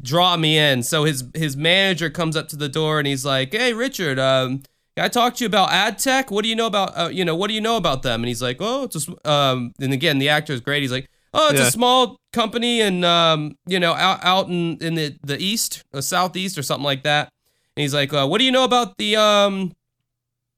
draw 0.03 0.37
me 0.37 0.57
in. 0.59 0.83
So 0.85 1.03
his 1.05 1.25
his 1.35 1.57
manager 1.57 2.11
comes 2.11 2.37
up 2.37 2.47
to 2.49 2.57
the 2.57 2.69
door 2.69 2.99
and 2.99 3.07
he's 3.09 3.25
like, 3.25 3.53
"Hey, 3.53 3.73
Richard, 3.73 4.21
um, 4.21 4.63
I 5.05 5.09
talked 5.09 5.39
to 5.39 5.45
you 5.45 5.47
about 5.47 5.71
AdTech? 5.71 6.31
What 6.31 6.43
do 6.43 6.49
you 6.49 6.57
know 6.57 6.67
about 6.67 6.97
uh, 6.99 7.09
you 7.09 7.25
know 7.25 7.35
what 7.37 7.49
do 7.49 7.55
you 7.55 7.61
know 7.61 7.77
about 7.77 8.03
them?" 8.03 8.21
And 8.21 8.29
he's 8.29 8.43
like, 8.43 8.57
"Oh, 8.61 8.85
it's 8.85 9.09
a 9.09 9.31
um." 9.31 9.73
And 9.81 9.93
again, 9.93 10.19
the 10.19 10.29
actor 10.29 10.53
is 10.53 10.61
great. 10.61 10.83
He's 10.83 10.93
like, 10.93 11.09
"Oh, 11.35 11.51
it's 11.51 11.61
Yeah. 11.61 11.67
a 11.69 11.71
small 11.71 12.19
company, 12.33 12.81
and 12.81 13.05
um, 13.05 13.57
you 13.67 13.79
know, 13.81 13.93
out 13.95 14.21
out 14.25 14.49
in 14.49 14.79
in 14.81 14.95
the 14.95 15.17
the 15.23 15.39
east, 15.43 15.83
or 15.93 16.03
southeast, 16.03 16.57
or 16.59 16.63
something 16.63 16.85
like 16.85 17.03
that." 17.05 17.29
And 17.77 17.83
he's 17.83 17.95
like, 17.95 18.13
uh, 18.13 18.27
"What 18.27 18.39
do 18.39 18.45
you 18.45 18.53
know 18.53 18.65
about 18.65 18.97
the 18.99 19.17
um?" 19.17 19.73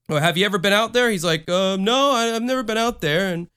Or 0.09 0.19
have 0.19 0.35
you 0.37 0.45
ever 0.45 0.57
been 0.57 0.73
out 0.73 0.91
there? 0.93 1.09
He's 1.09 1.23
like, 1.23 1.49
um, 1.49 1.83
"No, 1.83 2.11
I, 2.11 2.35
I've 2.35 2.41
never 2.41 2.63
been 2.63 2.77
out 2.77 2.99
there." 3.01 3.33
And 3.33 3.47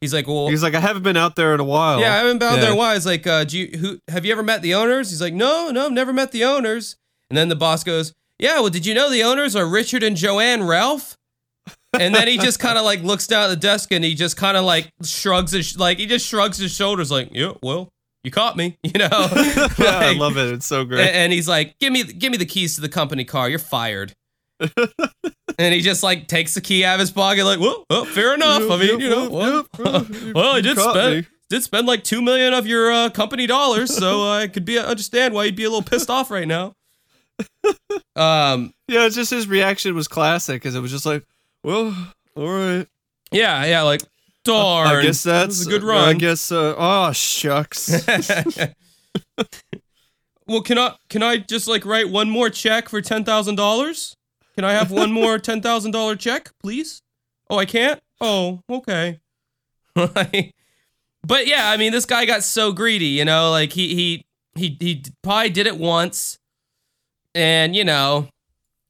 he's 0.00 0.14
like, 0.14 0.26
"Well, 0.26 0.48
He's 0.48 0.62
like, 0.62 0.74
I 0.74 0.80
haven't 0.80 1.02
been 1.02 1.16
out 1.18 1.36
there 1.36 1.52
in 1.54 1.60
a 1.60 1.64
while. 1.64 2.00
yeah, 2.00 2.14
I 2.14 2.18
haven't 2.18 2.38
been 2.38 2.48
out 2.48 2.54
there 2.56 2.64
in 2.64 2.68
Yeah. 2.70 2.74
a 2.74 2.76
while." 2.76 2.94
He's 2.94 3.04
like, 3.06 3.26
uh, 3.26 3.44
"Do 3.44 3.58
you 3.58 3.78
who 3.78 3.98
have 4.08 4.24
you 4.24 4.32
ever 4.32 4.42
met 4.42 4.62
the 4.62 4.74
owners?" 4.74 5.10
He's 5.10 5.20
like, 5.20 5.34
"No, 5.34 5.70
no, 5.70 5.86
I've 5.86 5.92
never 5.92 6.12
met 6.12 6.32
the 6.32 6.44
owners." 6.44 6.96
And 7.30 7.36
then 7.36 7.48
the 7.50 7.56
boss 7.56 7.84
goes, 7.84 8.14
"Yeah, 8.38 8.60
well, 8.60 8.70
did 8.70 8.86
you 8.86 8.94
know 8.94 9.10
the 9.10 9.22
owners 9.22 9.56
are 9.56 9.66
Richard 9.66 10.02
and 10.02 10.16
Joanne 10.16 10.62
Ralph?" 10.62 11.16
And 11.98 12.14
then 12.14 12.28
he 12.28 12.38
just 12.38 12.58
kind 12.60 12.78
of 12.78 12.84
like 12.84 13.02
looks 13.02 13.26
down 13.26 13.44
at 13.44 13.48
the 13.48 13.56
desk 13.56 13.92
and 13.92 14.04
he 14.04 14.14
just 14.14 14.36
kind 14.36 14.56
of 14.56 14.64
like 14.64 14.90
shrugs 15.02 15.52
his 15.52 15.78
like 15.78 15.98
he 15.98 16.06
just 16.06 16.26
shrugs 16.26 16.58
his 16.58 16.72
shoulders 16.74 17.10
like, 17.10 17.30
"Yeah, 17.32 17.52
well, 17.62 17.88
you 18.24 18.30
caught 18.30 18.56
me," 18.56 18.78
you 18.82 18.92
know. 18.98 19.08
yeah, 19.78 19.98
I 19.98 20.14
love 20.16 20.36
it. 20.36 20.52
It's 20.52 20.66
so 20.66 20.84
great. 20.84 21.08
And 21.08 21.32
he's 21.32 21.48
like, 21.48 21.78
"Give 21.78 21.92
me, 21.92 22.04
give 22.04 22.30
me 22.32 22.38
the 22.38 22.46
keys 22.46 22.74
to 22.76 22.80
the 22.80 22.88
company 22.88 23.24
car. 23.24 23.48
You're 23.48 23.58
fired." 23.58 24.14
and 24.60 25.72
he 25.72 25.80
just 25.80 26.02
like 26.02 26.26
takes 26.26 26.54
the 26.54 26.60
key 26.60 26.84
out 26.84 26.94
of 26.94 27.00
his 27.00 27.12
pocket, 27.12 27.44
like, 27.44 27.60
"Well, 27.60 27.84
well 27.88 28.04
fair 28.04 28.34
enough. 28.34 28.68
I 28.70 28.76
mean, 28.76 29.00
you 29.00 29.08
know, 29.08 29.30
well, 29.30 29.66
well, 30.34 30.56
I 30.56 30.60
did 30.60 30.76
spend 30.78 31.16
me. 31.16 31.26
did 31.48 31.62
spend 31.62 31.86
like 31.86 32.02
two 32.02 32.20
million 32.20 32.52
of 32.54 32.66
your 32.66 32.90
uh, 32.90 33.10
company 33.10 33.46
dollars, 33.46 33.94
so 33.96 34.28
I 34.28 34.48
could 34.48 34.64
be 34.64 34.76
understand 34.78 35.32
why 35.32 35.44
you'd 35.44 35.56
be 35.56 35.64
a 35.64 35.70
little 35.70 35.82
pissed 35.82 36.10
off 36.10 36.30
right 36.30 36.48
now." 36.48 36.74
Um, 38.16 38.72
Yeah, 38.88 39.06
it's 39.06 39.14
just 39.14 39.30
his 39.30 39.46
reaction 39.46 39.94
was 39.94 40.08
classic 40.08 40.60
because 40.60 40.74
it 40.74 40.80
was 40.80 40.90
just 40.90 41.06
like, 41.06 41.24
well, 41.62 41.94
all 42.34 42.48
right. 42.48 42.86
yeah, 43.30 43.64
yeah, 43.64 43.82
like 43.82 44.02
darn. 44.44 44.88
I 44.88 45.02
guess 45.02 45.22
that 45.22 45.46
that's 45.46 45.64
a 45.66 45.68
good 45.70 45.82
run. 45.84 46.08
I 46.08 46.14
guess. 46.14 46.50
Uh, 46.50 46.74
oh 46.76 47.12
shucks. 47.12 48.04
well, 50.46 50.62
can 50.62 50.78
I 50.78 50.96
can 51.08 51.22
I 51.22 51.36
just 51.38 51.68
like 51.68 51.84
write 51.84 52.08
one 52.10 52.30
more 52.30 52.50
check 52.50 52.88
for 52.88 53.00
ten 53.00 53.24
thousand 53.24 53.56
dollars? 53.56 54.16
Can 54.56 54.64
I 54.64 54.72
have 54.72 54.90
one 54.90 55.12
more 55.12 55.38
ten 55.38 55.60
thousand 55.60 55.92
dollar 55.92 56.16
check, 56.16 56.50
please? 56.60 57.02
Oh, 57.50 57.58
I 57.58 57.64
can't. 57.66 58.00
Oh, 58.20 58.60
okay. 58.68 59.20
but 59.94 61.46
yeah, 61.46 61.70
I 61.70 61.76
mean, 61.76 61.92
this 61.92 62.04
guy 62.04 62.24
got 62.24 62.42
so 62.42 62.72
greedy, 62.72 63.06
you 63.06 63.24
know, 63.24 63.50
like 63.50 63.72
he 63.72 63.94
he 63.94 64.24
he 64.54 64.76
he 64.80 65.04
probably 65.22 65.50
did 65.50 65.66
it 65.66 65.76
once, 65.78 66.38
and 67.38 67.76
you 67.76 67.84
know, 67.84 68.28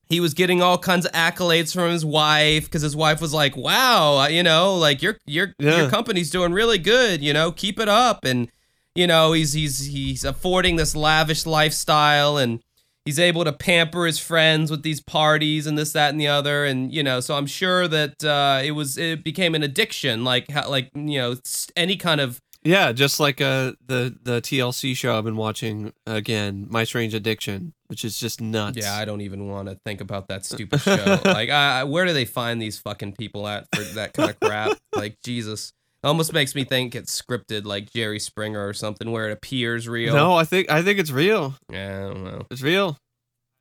he 0.08 0.20
was 0.20 0.32
getting 0.32 0.62
all 0.62 0.78
kinds 0.78 1.04
of 1.04 1.12
accolades 1.12 1.72
from 1.74 1.90
his 1.90 2.04
wife 2.04 2.64
because 2.64 2.80
his 2.80 2.96
wife 2.96 3.20
was 3.20 3.34
like, 3.34 3.56
"Wow, 3.56 4.26
you 4.26 4.42
know, 4.42 4.74
like 4.74 5.02
your 5.02 5.18
your 5.26 5.52
your 5.58 5.90
company's 5.90 6.30
doing 6.30 6.52
really 6.52 6.78
good. 6.78 7.22
You 7.22 7.34
know, 7.34 7.52
keep 7.52 7.78
it 7.78 7.88
up." 7.88 8.24
And 8.24 8.48
you 8.94 9.06
know, 9.06 9.32
he's 9.32 9.52
he's 9.52 9.86
he's 9.86 10.24
affording 10.24 10.76
this 10.76 10.96
lavish 10.96 11.44
lifestyle, 11.44 12.38
and 12.38 12.60
he's 13.04 13.18
able 13.18 13.44
to 13.44 13.52
pamper 13.52 14.06
his 14.06 14.18
friends 14.18 14.70
with 14.70 14.82
these 14.82 15.00
parties 15.00 15.66
and 15.66 15.76
this, 15.76 15.92
that, 15.92 16.10
and 16.10 16.20
the 16.20 16.28
other. 16.28 16.64
And 16.64 16.90
you 16.90 17.02
know, 17.02 17.20
so 17.20 17.36
I'm 17.36 17.46
sure 17.46 17.86
that 17.86 18.24
uh, 18.24 18.62
it 18.64 18.70
was 18.70 18.96
it 18.96 19.22
became 19.22 19.54
an 19.54 19.62
addiction, 19.62 20.24
like 20.24 20.50
how, 20.50 20.70
like 20.70 20.88
you 20.94 21.18
know, 21.18 21.36
any 21.76 21.96
kind 21.96 22.20
of 22.20 22.40
yeah, 22.64 22.92
just 22.92 23.20
like 23.20 23.40
uh 23.40 23.72
the 23.86 24.16
the 24.22 24.40
TLC 24.40 24.96
show 24.96 25.16
I've 25.16 25.24
been 25.24 25.36
watching 25.36 25.92
again, 26.06 26.66
My 26.68 26.84
Strange 26.84 27.14
Addiction, 27.14 27.72
which 27.86 28.04
is 28.04 28.18
just 28.18 28.40
nuts. 28.40 28.78
Yeah, 28.78 28.94
I 28.96 29.04
don't 29.04 29.20
even 29.22 29.48
want 29.48 29.68
to 29.68 29.78
think 29.84 30.00
about 30.00 30.28
that 30.28 30.44
stupid 30.44 30.80
show. 30.82 31.20
like, 31.24 31.50
I, 31.50 31.80
I- 31.80 31.84
where 31.84 32.04
do 32.04 32.12
they 32.12 32.24
find 32.24 32.60
these 32.60 32.78
fucking 32.78 33.14
people 33.14 33.46
at 33.48 33.66
for 33.74 33.82
that 33.94 34.12
kind 34.12 34.30
of 34.30 34.40
crap? 34.40 34.76
like, 34.94 35.16
Jesus, 35.24 35.72
it 36.02 36.06
almost 36.06 36.32
makes 36.32 36.54
me 36.54 36.64
think 36.64 36.94
it's 36.94 37.20
scripted, 37.20 37.64
like 37.64 37.92
Jerry 37.92 38.18
Springer 38.20 38.66
or 38.66 38.72
something, 38.74 39.10
where 39.10 39.28
it 39.28 39.32
appears 39.32 39.88
real. 39.88 40.14
no, 40.14 40.34
I 40.34 40.44
think 40.44 40.70
I 40.70 40.82
think 40.82 40.98
it's 40.98 41.10
real. 41.10 41.54
yeah, 41.72 41.96
I 42.06 42.12
don't 42.12 42.24
know. 42.24 42.46
It's 42.50 42.62
real. 42.62 42.98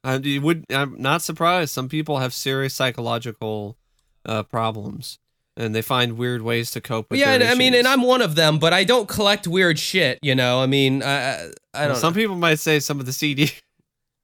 I 0.04 0.16
you 0.18 0.42
would. 0.42 0.66
I'm 0.72 0.96
not 1.02 1.22
surprised. 1.22 1.72
Some 1.74 1.90
people 1.90 2.20
have 2.20 2.34
serious 2.34 2.74
psychological 2.76 3.78
uh, 4.26 4.44
problems, 4.44 5.20
and 5.58 5.74
they 5.74 5.82
find 5.82 6.17
weird 6.17 6.41
ways 6.41 6.72
to 6.72 6.82
cope 6.82 7.10
with. 7.10 7.20
yeah, 7.20 7.34
and, 7.34 7.43
I 7.43 7.56
mean, 7.56 7.74
and. 7.74 7.88
I'm 7.88 8.04
one 8.04 8.22
of 8.22 8.36
them, 8.36 8.60
but 8.60 8.74
I 8.74 8.84
don't 8.84 9.10
collect 9.10 9.48
weird 9.48 9.80
shit. 9.80 10.20
You 10.22 10.36
know, 10.36 10.62
I 10.62 10.67
mean, 10.67 11.04
I, 11.04 11.08
I, 11.17 11.50
I 11.74 11.88
don't. 11.88 11.98
Some 11.98 12.13
people 12.13 12.36
might 12.36 12.60
say 12.60 12.80
some 12.80 13.00
of 13.00 13.06
the 13.06 13.13
CD. 13.13 13.52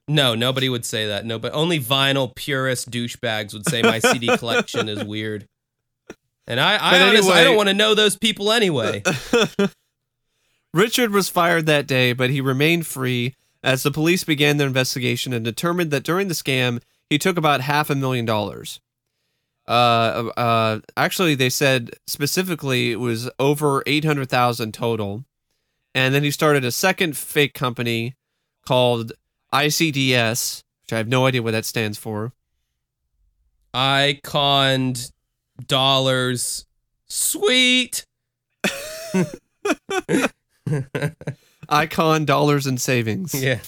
no, 0.08 0.36
nobody 0.36 0.69
would 0.69 0.86
say 0.86 1.08
that. 1.08 1.26
No, 1.26 1.39
but 1.39 1.54
only 1.54 1.80
vinyl 1.80 2.34
purist 2.34 2.91
douchebags 2.91 3.54
would 3.54 3.67
say 3.67 3.82
my 3.82 4.00
CD 4.00 4.28
collection 4.38 4.88
is 4.88 5.04
weird. 5.04 5.48
And 6.46 6.60
I, 6.60 6.76
I 6.76 6.91
But 6.91 7.02
honestly, 7.02 7.34
I 7.34 7.43
don't 7.43 7.56
want 7.56 7.69
to 7.69 7.74
know 7.74 7.96
those 7.96 8.17
people 8.17 8.52
anyway. 8.52 9.02
Richard 10.74 11.12
was 11.12 11.30
fired 11.30 11.65
that 11.67 11.88
day, 11.88 12.13
but 12.13 12.30
he 12.30 12.41
remained 12.41 12.86
free 12.86 13.36
as 13.63 13.84
the 13.84 13.91
police 13.91 14.24
began 14.24 14.58
their 14.58 14.67
investigation 14.67 15.32
and 15.32 15.46
determined 15.46 15.91
that 15.91 16.04
during 16.04 16.28
the 16.28 16.34
scam, 16.34 16.82
he 17.10 17.17
took 17.17 17.38
about 17.38 17.62
half 17.62 17.89
a 17.89 17.96
million 17.96 18.26
dollars. 18.26 18.82
Uh, 19.67 20.30
uh, 20.36 20.80
actually, 20.97 21.36
they 21.36 21.49
said 21.49 21.91
specifically 22.08 22.91
it 22.91 22.99
was 22.99 23.30
over 23.39 23.84
800,000 23.86 24.73
total. 24.73 25.26
And 25.95 26.13
then 26.13 26.23
he 26.23 26.32
started 26.32 26.65
a 26.65 26.71
second 26.71 27.15
fake 27.15 27.54
company 27.54 28.15
called 28.65 29.13
ICDS, 29.54 30.63
which 30.82 30.93
I 30.93 30.97
have 30.97 31.08
no 31.08 31.26
idea 31.26 31.41
what 31.43 31.52
that 31.52 31.65
stands 31.65 31.97
for. 31.97 32.34
I 33.73 34.19
conned 34.23 35.12
dollars. 35.67 36.65
Sweet. 37.08 38.06
Icon 41.69 42.26
Dollars 42.26 42.65
and 42.67 42.80
Savings. 42.80 43.34
yeah. 43.34 43.60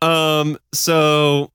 Um, 0.00 0.58
so 0.72 1.52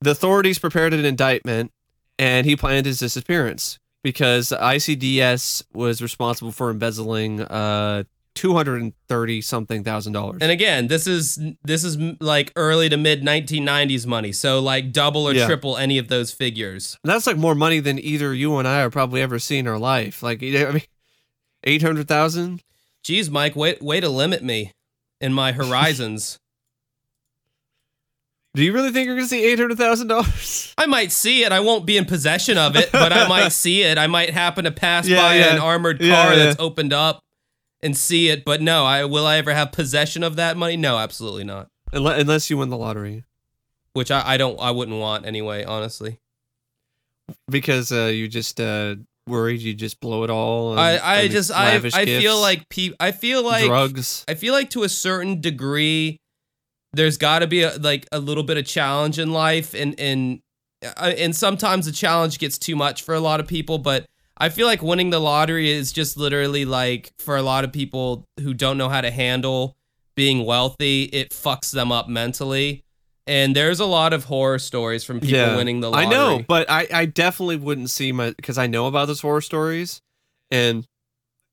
the 0.00 0.10
authorities 0.10 0.58
prepared 0.58 0.94
an 0.94 1.04
indictment 1.04 1.72
and 2.18 2.46
he 2.46 2.56
planned 2.56 2.86
his 2.86 2.98
disappearance 2.98 3.78
because 4.02 4.50
ICDS 4.50 5.64
was 5.74 6.00
responsible 6.02 6.52
for 6.52 6.70
embezzling 6.70 7.40
uh 7.42 8.04
230 8.34 9.40
something 9.40 9.82
thousand 9.82 10.12
dollars. 10.12 10.38
And 10.42 10.50
again, 10.50 10.88
this 10.88 11.06
is 11.06 11.40
this 11.64 11.82
is 11.84 11.96
like 12.20 12.52
early 12.54 12.88
to 12.90 12.96
mid 12.98 13.22
1990s 13.22 14.06
money. 14.06 14.30
So 14.32 14.60
like 14.60 14.92
double 14.92 15.26
or 15.26 15.32
Yeah. 15.32 15.46
triple 15.46 15.78
any 15.78 15.96
of 15.96 16.08
those 16.08 16.32
figures. 16.32 16.98
That's 17.02 17.26
like 17.26 17.38
more 17.38 17.54
money 17.54 17.80
than 17.80 17.98
either 17.98 18.34
you 18.34 18.56
and 18.58 18.68
I 18.68 18.82
are 18.82 18.90
probably 18.90 19.22
ever 19.22 19.38
see 19.38 19.56
in 19.56 19.66
our 19.66 19.78
life. 19.78 20.22
Like 20.22 20.42
I 20.42 20.70
mean 20.70 20.82
800,000? 21.64 22.62
Geez, 23.02 23.30
Mike, 23.30 23.56
way 23.56 23.76
way 23.80 24.00
to 24.00 24.08
limit 24.08 24.42
me 24.42 24.72
in 25.20 25.32
my 25.32 25.52
horizons. 25.52 26.38
Do 28.56 28.62
you 28.64 28.72
really 28.72 28.90
think 28.90 29.04
you're 29.06 29.16
going 29.16 29.26
to 29.26 29.28
see 29.28 29.54
$800,000? 29.54 30.74
I 30.78 30.86
might 30.86 31.12
see 31.12 31.44
it. 31.44 31.52
I 31.52 31.60
won't 31.60 31.84
be 31.84 31.98
in 31.98 32.06
possession 32.06 32.56
of 32.56 32.74
it, 32.74 32.90
but 32.90 33.12
I 33.12 33.28
might 33.28 33.50
see 33.52 33.82
it. 33.82 33.98
I 33.98 34.06
might 34.06 34.30
happen 34.30 34.64
to 34.64 34.70
pass 34.70 35.06
Yeah, 35.06 35.18
by 35.18 35.34
yeah. 35.36 35.54
an 35.54 35.60
armored 35.60 35.98
car 35.98 36.08
Yeah, 36.08 36.34
that's 36.36 36.58
opened 36.58 36.94
up 36.94 37.20
and 37.82 37.94
see 37.94 38.28
it. 38.30 38.46
But 38.46 38.62
no, 38.62 38.86
I 38.86 39.04
will 39.04 39.26
I 39.26 39.36
ever 39.36 39.52
have 39.52 39.72
possession 39.72 40.22
of 40.22 40.36
that 40.36 40.56
money? 40.56 40.78
No, 40.78 40.96
absolutely 40.96 41.44
not. 41.44 41.68
Unless 41.92 42.48
you 42.48 42.56
win 42.56 42.70
the 42.70 42.76
lottery 42.78 43.24
Which 43.92 44.10
I, 44.10 44.22
I 44.26 44.36
don't 44.38 44.58
I 44.58 44.70
wouldn't 44.70 44.98
want 44.98 45.26
anyway, 45.26 45.62
honestly. 45.64 46.18
because 47.50 47.92
uh 47.92 48.06
you 48.06 48.26
just 48.28 48.60
uh 48.60 48.96
worried 49.26 49.60
you 49.60 49.74
just 49.74 50.00
blow 50.00 50.24
it 50.24 50.30
all 50.30 50.78
I, 50.78 50.98
I 51.02 51.28
just 51.28 51.50
I 51.50 51.74
I 51.76 51.80
feel 52.06 52.40
like 52.40 52.68
pe- 52.68 52.94
I 53.00 53.12
feel 53.12 53.44
like 53.44 53.66
drugs. 53.66 54.24
I 54.28 54.34
feel 54.34 54.52
like 54.54 54.70
to 54.70 54.82
a 54.84 54.88
certain 54.88 55.40
degree, 55.40 56.20
there's 56.96 57.16
got 57.16 57.40
to 57.40 57.46
be 57.46 57.62
a, 57.62 57.76
like 57.76 58.06
a 58.12 58.18
little 58.18 58.42
bit 58.42 58.56
of 58.56 58.66
challenge 58.66 59.18
in 59.18 59.32
life, 59.32 59.74
and 59.74 59.98
and 59.98 60.40
uh, 60.84 61.12
and 61.16 61.34
sometimes 61.34 61.86
the 61.86 61.92
challenge 61.92 62.38
gets 62.38 62.58
too 62.58 62.76
much 62.76 63.02
for 63.02 63.14
a 63.14 63.20
lot 63.20 63.40
of 63.40 63.46
people. 63.46 63.78
But 63.78 64.06
I 64.38 64.48
feel 64.48 64.66
like 64.66 64.82
winning 64.82 65.10
the 65.10 65.20
lottery 65.20 65.70
is 65.70 65.92
just 65.92 66.16
literally 66.16 66.64
like 66.64 67.12
for 67.18 67.36
a 67.36 67.42
lot 67.42 67.64
of 67.64 67.72
people 67.72 68.24
who 68.40 68.54
don't 68.54 68.78
know 68.78 68.88
how 68.88 69.00
to 69.00 69.10
handle 69.10 69.76
being 70.14 70.44
wealthy, 70.44 71.04
it 71.04 71.30
fucks 71.30 71.70
them 71.70 71.92
up 71.92 72.08
mentally. 72.08 72.82
And 73.28 73.56
there's 73.56 73.80
a 73.80 73.86
lot 73.86 74.12
of 74.12 74.24
horror 74.24 74.58
stories 74.58 75.02
from 75.02 75.20
people 75.20 75.56
winning 75.56 75.80
the 75.80 75.90
lottery. 75.90 76.06
I 76.06 76.10
know, 76.10 76.44
but 76.46 76.70
I, 76.70 76.86
I 76.92 77.06
definitely 77.06 77.56
wouldn't 77.56 77.90
see 77.90 78.12
my 78.12 78.30
because 78.30 78.56
I 78.56 78.66
know 78.66 78.86
about 78.86 79.06
those 79.06 79.20
horror 79.20 79.40
stories 79.40 80.00
and 80.50 80.86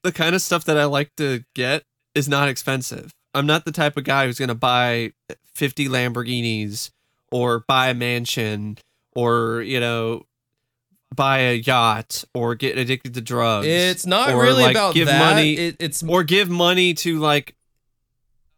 the 0.04 0.12
kind 0.12 0.36
of 0.36 0.42
stuff 0.42 0.66
that 0.66 0.78
I 0.78 0.86
like 0.86 1.10
to 1.18 1.44
get 1.56 1.84
is 2.14 2.30
not 2.30 2.48
expensive. 2.48 3.12
I'm 3.34 3.46
not 3.46 3.66
the 3.66 3.72
type 3.72 3.98
of 3.98 4.04
guy 4.04 4.26
who's 4.28 4.38
going 4.40 4.50
to 4.50 4.56
buy 4.56 5.14
50 5.56 5.88
Lamborghinis 5.88 6.92
or 7.32 7.60
buy 7.68 7.90
a 7.90 7.94
mansion 7.94 8.78
or, 9.16 9.62
you 9.62 9.80
know, 9.80 10.26
buy 11.16 11.40
a 11.40 11.54
yacht 11.56 12.24
or 12.34 12.56
get 12.56 12.78
addicted 12.78 13.14
to 13.16 13.22
drugs. 13.22 13.68
It's 13.68 14.06
not 14.06 14.30
really 14.30 14.64
like, 14.64 14.76
about 14.76 14.94
give 14.96 15.08
that. 15.08 15.20
money 15.36 15.54
It, 15.54 15.76
it's 15.80 16.04
or 16.04 16.24
give 16.24 16.50
money 16.50 16.94
to 16.96 17.20
like 17.20 17.56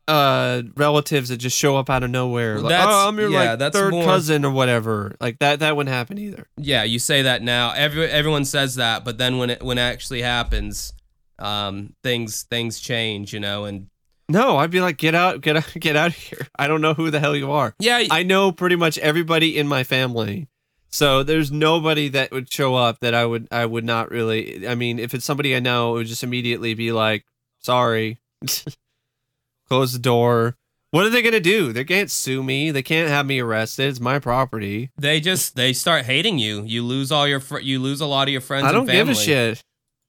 uh 0.08 0.62
relatives 0.78 1.30
that 1.30 1.38
just 1.38 1.58
show 1.58 1.76
up 1.78 1.90
out 1.90 2.04
of 2.04 2.12
nowhere. 2.12 2.60
Like, 2.60 2.70
That's- 2.70 2.88
oh, 2.90 3.08
I'm 3.08 3.18
your 3.20 3.30
yeah, 3.30 3.52
like 3.52 3.60
that's 3.60 3.76
third 3.76 3.92
more- 3.92 4.04
cousin 4.06 4.46
or 4.46 4.52
whatever. 4.52 5.16
Like 5.20 5.40
that 5.40 5.60
that 5.60 5.76
wouldn't 5.76 5.94
happen 5.94 6.18
either. 6.18 6.48
yeah. 6.58 6.84
You 6.84 7.00
say 7.00 7.24
that 7.24 7.42
now. 7.42 7.72
Every 7.72 8.06
everyone 8.08 8.46
says 8.46 8.76
that, 8.76 9.04
but 9.04 9.18
then 9.18 9.38
when 9.38 9.50
it 9.50 9.64
when 9.64 9.78
it 9.78 9.82
actually 9.82 10.22
happens, 10.22 10.94
um, 11.40 11.94
things 12.04 12.44
things 12.44 12.80
change. 12.80 13.34
You 13.34 13.40
know, 13.40 13.66
and 13.66 13.88
No, 14.28 14.58
I'd 14.58 14.72
be 14.72 14.82
like, 14.82 14.98
get 14.98 15.14
out, 15.16 15.42
get 15.42 15.56
out, 15.56 15.74
get 15.80 15.96
out 15.96 16.08
of 16.10 16.16
here. 16.16 16.48
I 16.58 16.68
don't 16.68 16.82
know 16.82 16.94
who 16.94 17.12
the 17.12 17.20
hell 17.20 17.36
you 17.36 17.52
are. 17.52 17.76
yeah, 17.80 18.04
I 18.10 18.24
know 18.24 18.52
pretty 18.52 18.76
much 18.76 18.98
everybody 18.98 19.58
in 19.58 19.68
my 19.68 19.84
family. 19.84 20.48
So 20.90 21.24
there's 21.24 21.52
nobody 21.52 22.08
that 22.10 22.32
would 22.32 22.50
show 22.52 22.76
up 22.76 23.00
that 23.02 23.14
I 23.14 23.26
would 23.26 23.50
I 23.52 23.66
would 23.66 23.84
not 23.84 24.10
really 24.12 24.66
I 24.68 24.76
mean, 24.76 24.98
if 24.98 25.14
it's 25.14 25.26
somebody 25.26 25.56
I 25.56 25.60
know, 25.60 25.96
it 25.96 25.98
would 26.00 26.08
just 26.08 26.24
immediately 26.24 26.74
be 26.74 26.92
like, 26.92 27.26
sorry. 27.60 28.20
Close 29.68 29.94
the 29.94 30.00
door. 30.00 30.56
What 30.92 31.06
are 31.06 31.10
they 31.10 31.22
gonna 31.22 31.42
do? 31.42 31.74
They 31.74 31.84
can't 31.84 32.10
sue 32.10 32.42
me. 32.42 32.72
They 32.72 32.84
can't 32.84 33.10
have 33.10 33.26
me 33.26 33.40
arrested. 33.42 33.90
It's 33.90 34.00
my 34.00 34.20
property. 34.20 34.92
they 34.98 35.20
just 35.20 35.56
they 35.56 35.74
start 35.74 36.06
hating 36.06 36.40
you. 36.40 36.64
You 36.64 36.84
lose 36.84 37.12
all 37.12 37.28
your 37.28 37.42
fr- 37.42 37.60
you 37.60 37.80
lose 37.80 38.00
a 38.00 38.06
lot 38.06 38.28
of 38.28 38.32
your 38.32 38.40
friends. 38.42 38.66
I 38.66 38.72
don't 38.72 38.84
and 38.84 38.92
give 38.92 39.08
family. 39.08 39.22
a 39.22 39.26
shit. 39.26 39.64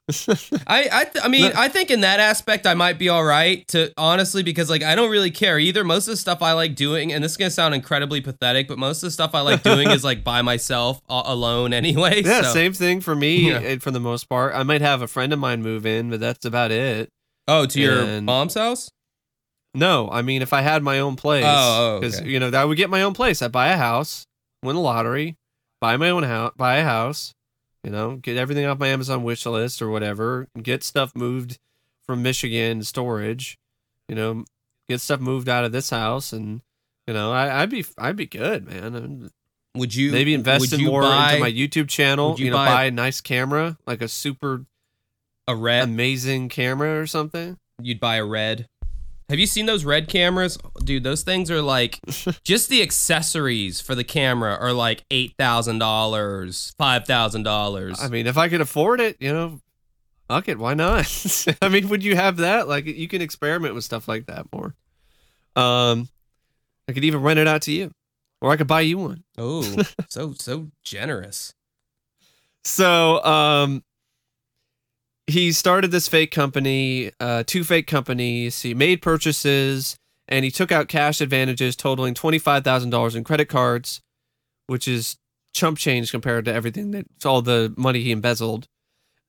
I 0.69 0.89
I, 0.93 1.05
th- 1.05 1.25
I 1.25 1.29
mean 1.29 1.51
I 1.57 1.69
think 1.69 1.91
in 1.91 2.03
that 2.03 2.21
aspect 2.21 2.65
I 2.67 2.75
might 2.75 2.97
be 2.99 3.09
all 3.09 3.25
right 3.25 3.67
to 3.69 3.93
honestly 3.97 4.43
because 4.45 4.71
like 4.71 4.83
I 4.85 4.95
don't 4.95 5.11
really 5.11 5.33
care 5.33 5.59
either. 5.59 5.83
Most 5.83 6.07
of 6.07 6.13
the 6.13 6.17
stuff 6.17 6.43
I 6.43 6.53
like 6.53 6.77
doing, 6.77 7.13
and 7.13 7.25
this 7.25 7.33
is 7.33 7.37
gonna 7.37 7.51
sound 7.51 7.75
incredibly 7.75 8.21
pathetic, 8.21 8.69
but 8.69 8.79
most 8.79 8.99
of 9.03 9.09
the 9.09 9.11
stuff 9.11 9.35
I 9.35 9.41
like 9.41 9.63
doing 9.65 9.91
is 9.91 10.05
like 10.05 10.23
by 10.23 10.43
myself, 10.43 11.01
a- 11.09 11.23
alone 11.27 11.73
anyway. 11.73 12.23
Yeah, 12.27 12.43
so. 12.43 12.53
same 12.53 12.73
thing 12.73 13.01
for 13.01 13.17
me 13.17 13.51
Yeah. 13.51 13.77
for 13.79 13.91
the 13.91 13.99
most 14.01 14.29
part. 14.29 14.55
I 14.55 14.63
might 14.63 14.81
have 14.81 15.03
a 15.03 15.09
friend 15.09 15.33
of 15.33 15.39
mine 15.41 15.63
move 15.63 15.85
in, 15.85 16.09
but 16.11 16.21
that's 16.21 16.45
about 16.45 16.71
it. 16.71 17.09
Oh, 17.49 17.67
to 17.67 17.81
your 17.81 18.21
mom's 18.23 18.55
house? 18.55 18.89
No, 19.75 20.09
I 20.11 20.23
mean 20.23 20.41
if 20.41 20.53
I 20.53 20.63
had 20.63 20.83
my 20.83 21.01
own 21.01 21.17
place, 21.17 21.45
Oh, 21.47 22.01
oh, 22.03 22.07
okay. 22.07 22.29
you 22.29 22.39
know 22.41 22.49
I 22.57 22.65
would 22.65 22.77
get 22.77 22.91
my 22.91 23.03
own 23.03 23.13
place. 23.13 23.43
I 23.43 23.49
buy 23.49 23.69
a 23.69 23.77
house, 23.77 24.25
win 24.63 24.77
the 24.77 24.83
lottery, 24.83 25.35
buy 25.81 25.97
my 25.97 26.11
own 26.11 26.23
house, 26.23 26.53
buy 26.57 26.77
a 26.77 26.85
house, 26.85 27.33
you 27.87 27.93
know, 27.93 28.17
get 28.17 28.37
everything 28.37 28.67
off 28.67 28.81
my 28.81 28.89
Amazon 28.89 29.23
wish 29.23 29.47
list 29.47 29.81
or 29.81 29.89
whatever, 29.89 30.49
get 30.61 30.83
stuff 30.83 31.15
moved 31.15 31.61
from 32.05 32.21
Michigan 32.21 32.83
storage, 32.83 33.61
you 34.09 34.17
know, 34.17 34.45
get 34.89 35.01
stuff 35.01 35.21
moved 35.21 35.49
out 35.49 35.65
of 35.65 35.71
this 35.71 35.91
house, 35.91 36.33
and 36.33 36.63
you 37.07 37.15
know 37.15 37.31
I, 37.31 37.61
would 37.61 37.71
be 37.71 37.87
I'd 37.97 38.17
be 38.17 38.27
good, 38.27 38.67
man. 38.67 38.97
And 38.97 39.31
Would 39.77 39.95
you 39.95 40.11
maybe 40.11 40.35
invest 40.35 40.73
in 40.73 40.85
more 40.85 41.03
buy 41.03 41.35
into 41.35 41.41
my 41.45 41.53
YouTube 41.53 41.89
channel. 41.89 42.35
You, 42.37 42.47
you 42.47 42.51
know, 42.51 42.57
buy- 42.57 42.67
buy 42.67 42.85
a 42.87 42.91
nice 42.91 43.21
camera, 43.21 43.79
like 43.87 44.03
a 44.03 44.09
super 44.09 44.67
a 45.47 45.55
red? 45.55 45.85
amazing 45.85 46.49
camera 46.49 47.01
or 47.01 47.07
something. 47.07 47.57
You'd 47.81 48.01
buy 48.01 48.17
a 48.17 48.25
red. 48.25 48.67
Have 49.29 49.41
you 49.41 49.47
seen 49.47 49.67
those 49.67 49.85
red 49.85 50.09
cameras, 50.09 50.57
dude? 50.85 51.03
Those 51.03 51.23
things 51.23 51.51
are 51.51 51.61
like 51.63 52.01
just 52.45 52.69
the 52.69 52.81
accessories 52.83 53.81
for 53.81 53.95
the 53.95 54.05
camera 54.05 54.57
are 54.61 54.73
like 54.73 55.05
eight 55.11 55.35
thousand 55.39 55.79
dollars, 55.79 56.75
five 56.79 57.07
thousand 57.07 57.43
dollars. 57.43 58.01
I 58.01 58.09
mean, 58.09 58.27
if 58.27 58.39
I 58.39 58.49
could 58.49 58.61
afford 58.61 59.01
it, 59.01 59.17
you 59.19 59.33
know, 59.33 59.61
fuck 60.29 60.49
it, 60.49 60.59
why 60.59 60.75
not? 60.75 61.07
I 61.63 61.69
mean, 61.69 61.89
would 61.89 62.05
you 62.05 62.15
have 62.15 62.37
that? 62.39 62.69
Like, 62.69 62.87
you 62.87 63.09
can 63.09 63.21
experiment 63.21 63.75
with 63.75 63.85
stuff 63.85 64.07
like 64.07 64.27
that 64.27 64.47
more. 64.53 64.75
Um, 65.57 66.09
I 66.89 66.93
could 66.93 67.05
even 67.05 67.23
rent 67.23 67.39
it 67.39 67.49
out 67.49 67.63
to 67.63 67.73
you, 67.73 67.91
or 68.41 68.53
I 68.53 68.57
could 68.57 68.69
buy 68.69 68.83
you 68.83 68.99
one. 68.99 69.25
Oh, 69.37 69.63
so 70.09 70.35
so 70.39 70.69
generous. 70.85 71.53
So, 72.65 73.25
um, 73.25 73.83
he 75.27 75.53
started 75.53 75.91
this 75.91 76.09
fake 76.09 76.31
company, 76.31 77.11
uh, 77.21 77.43
two 77.47 77.65
fake 77.65 77.87
companies. 77.87 78.63
He 78.63 78.75
made 78.75 79.03
purchases 79.03 79.97
and 80.29 80.45
he 80.45 80.51
took 80.51 80.73
out 80.73 80.89
cash 80.89 81.21
advantages 81.21 81.77
totaling 81.77 82.15
twenty 82.15 82.39
five 82.39 82.65
thousand 82.65 82.91
dollars 82.91 83.15
in 83.15 83.25
credit 83.25 83.49
cards, 83.49 84.01
which 84.67 84.87
is 84.89 85.17
chump 85.55 85.79
change 85.79 86.11
compared 86.11 86.45
to 86.45 86.53
everything 86.53 86.91
that's 86.91 87.25
all 87.25 87.43
the 87.43 87.73
money 87.77 88.03
he 88.03 88.13
embezzled. 88.13 88.69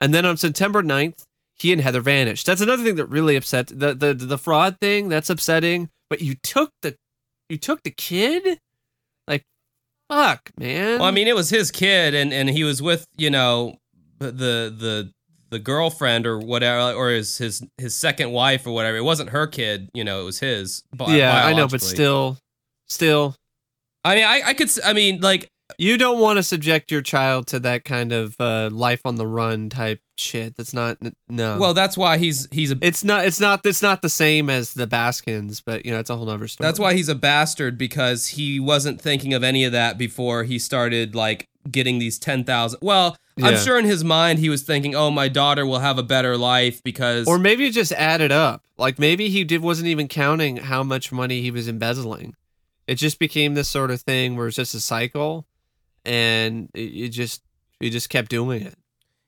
And 0.01 0.13
then 0.13 0.25
on 0.25 0.37
September 0.37 0.83
9th, 0.83 1.23
he 1.55 1.71
and 1.71 1.81
Heather 1.81 2.01
vanished. 2.01 2.45
That's 2.45 2.61
another 2.61 2.83
thing 2.83 2.95
that 2.97 3.05
really 3.07 3.35
upset 3.35 3.67
the 3.67 3.95
the 3.95 4.13
the 4.13 4.37
fraud 4.37 4.77
thing. 4.79 5.09
That's 5.09 5.29
upsetting. 5.29 5.89
But 6.09 6.21
you 6.21 6.35
took 6.35 6.71
the 6.81 6.95
you 7.49 7.57
took 7.57 7.81
the 7.83 7.91
kid, 7.91 8.59
like, 9.27 9.43
fuck, 10.09 10.51
man. 10.59 10.99
Well, 10.99 11.07
I 11.07 11.11
mean, 11.11 11.27
it 11.27 11.35
was 11.35 11.49
his 11.49 11.71
kid, 11.71 12.13
and 12.13 12.31
and 12.31 12.49
he 12.49 12.63
was 12.63 12.81
with 12.81 13.07
you 13.17 13.31
know 13.31 13.77
the 14.19 14.29
the 14.29 15.11
the 15.49 15.59
girlfriend 15.59 16.27
or 16.27 16.39
whatever, 16.39 16.93
or 16.93 17.09
his 17.09 17.37
his 17.37 17.65
his 17.77 17.95
second 17.95 18.31
wife 18.31 18.65
or 18.67 18.71
whatever. 18.71 18.97
It 18.97 19.03
wasn't 19.03 19.29
her 19.29 19.47
kid, 19.47 19.89
you 19.93 20.03
know, 20.03 20.21
it 20.21 20.25
was 20.25 20.39
his. 20.39 20.83
bi- 20.93 21.15
yeah, 21.15 21.45
I 21.45 21.53
know, 21.53 21.67
but 21.67 21.81
still, 21.81 22.37
still, 22.87 23.35
I 24.03 24.15
mean, 24.15 24.25
I 24.25 24.41
I 24.47 24.53
could, 24.53 24.69
I 24.83 24.93
mean, 24.93 25.21
like 25.21 25.49
you 25.77 25.97
don't 25.97 26.19
want 26.19 26.37
to 26.37 26.43
subject 26.43 26.91
your 26.91 27.01
child 27.01 27.47
to 27.47 27.59
that 27.59 27.83
kind 27.83 28.13
of 28.13 28.35
uh, 28.39 28.69
life 28.71 29.01
on 29.05 29.15
the 29.15 29.27
run 29.27 29.69
type 29.69 29.99
shit. 30.15 30.55
That's 30.55 30.73
not 30.73 30.97
no. 31.27 31.57
well, 31.59 31.73
that's 31.73 31.97
why 31.97 32.17
he's 32.17 32.47
he's 32.51 32.71
a 32.71 32.77
it's 32.81 33.03
not. 33.03 33.25
It's 33.25 33.39
not. 33.39 33.65
It's 33.65 33.81
not 33.81 34.01
the 34.01 34.09
same 34.09 34.49
as 34.49 34.73
the 34.73 34.87
Baskins, 34.87 35.61
but 35.61 35.85
you 35.85 35.91
know, 35.91 35.99
it's 35.99 36.09
a 36.09 36.15
whole 36.15 36.29
other 36.29 36.47
story. 36.47 36.67
That's 36.67 36.79
why 36.79 36.93
he's 36.93 37.09
a 37.09 37.15
bastard 37.15 37.77
because 37.77 38.27
he 38.27 38.59
wasn't 38.59 39.01
thinking 39.01 39.33
of 39.33 39.43
any 39.43 39.65
of 39.65 39.71
that 39.73 39.97
before 39.97 40.43
he 40.43 40.57
started 40.57 41.15
like 41.15 41.47
getting 41.69 41.99
these 41.99 42.17
10,000. 42.17 42.79
Well, 42.81 43.17
I'm 43.45 43.57
sure 43.57 43.77
in 43.77 43.85
his 43.85 44.03
mind 44.03 44.39
he 44.39 44.49
was 44.49 44.63
thinking, 44.63 44.95
"Oh, 44.95 45.11
my 45.11 45.27
daughter 45.27 45.65
will 45.65 45.79
have 45.79 45.97
a 45.97 46.03
better 46.03 46.37
life 46.37 46.81
because 46.83 47.27
Or 47.27 47.37
maybe 47.37 47.65
it 47.67 47.71
just 47.71 47.91
added 47.93 48.31
up. 48.31 48.63
Like 48.77 48.99
maybe 48.99 49.29
he 49.29 49.43
did 49.43 49.61
wasn't 49.61 49.87
even 49.87 50.07
counting 50.07 50.57
how 50.57 50.83
much 50.83 51.11
money 51.11 51.41
he 51.41 51.51
was 51.51 51.67
embezzling. 51.67 52.35
It 52.87 52.95
just 52.95 53.19
became 53.19 53.53
this 53.53 53.67
sort 53.67 53.91
of 53.91 54.01
thing 54.01 54.35
where 54.37 54.47
it's 54.47 54.55
just 54.55 54.73
a 54.73 54.79
cycle, 54.79 55.45
and 56.05 56.69
it, 56.73 56.79
it 56.79 57.09
just 57.09 57.41
he 57.79 57.89
just 57.89 58.09
kept 58.09 58.29
doing 58.29 58.61
it. 58.61 58.75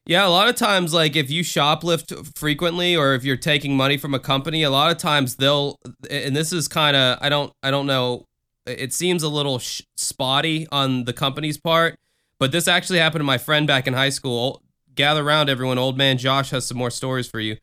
Yeah, 0.06 0.26
a 0.26 0.30
lot 0.30 0.50
of 0.50 0.56
times 0.56 0.94
like 0.94 1.16
if 1.16 1.30
you 1.30 1.44
shoplift 1.44 2.36
frequently 2.38 2.96
or 2.96 3.14
if 3.14 3.24
you're 3.24 3.38
taking 3.38 3.78
money 3.78 3.96
from 3.98 4.14
a 4.14 4.20
company, 4.20 4.64
a 4.64 4.72
lot 4.72 4.92
of 4.92 4.98
times 4.98 5.36
they'll 5.36 5.78
and 6.10 6.36
this 6.36 6.52
is 6.52 6.68
kind 6.68 6.96
of 6.98 7.20
I 7.22 7.30
don't 7.30 7.54
I 7.62 7.70
don't 7.70 7.86
know 7.86 8.26
it 8.66 8.94
seems 8.94 9.24
a 9.24 9.30
little 9.30 9.60
sh- 9.60 9.82
spotty 9.98 10.68
on 10.72 11.06
the 11.06 11.14
company's 11.14 11.58
part, 11.58 11.98
but 12.40 12.52
this 12.52 12.68
actually 12.68 13.00
happened 13.00 13.20
to 13.20 13.26
my 13.26 13.38
friend 13.38 13.68
back 13.68 13.88
in 13.88 13.94
high 13.94 14.10
school. 14.10 14.64
Gather 14.96 15.22
around 15.26 15.50
everyone, 15.50 15.78
old 15.78 15.98
man 15.98 16.18
Josh 16.18 16.50
has 16.50 16.66
some 16.66 16.78
more 16.78 16.92
stories 16.92 17.28
for 17.28 17.40
you. 17.40 17.58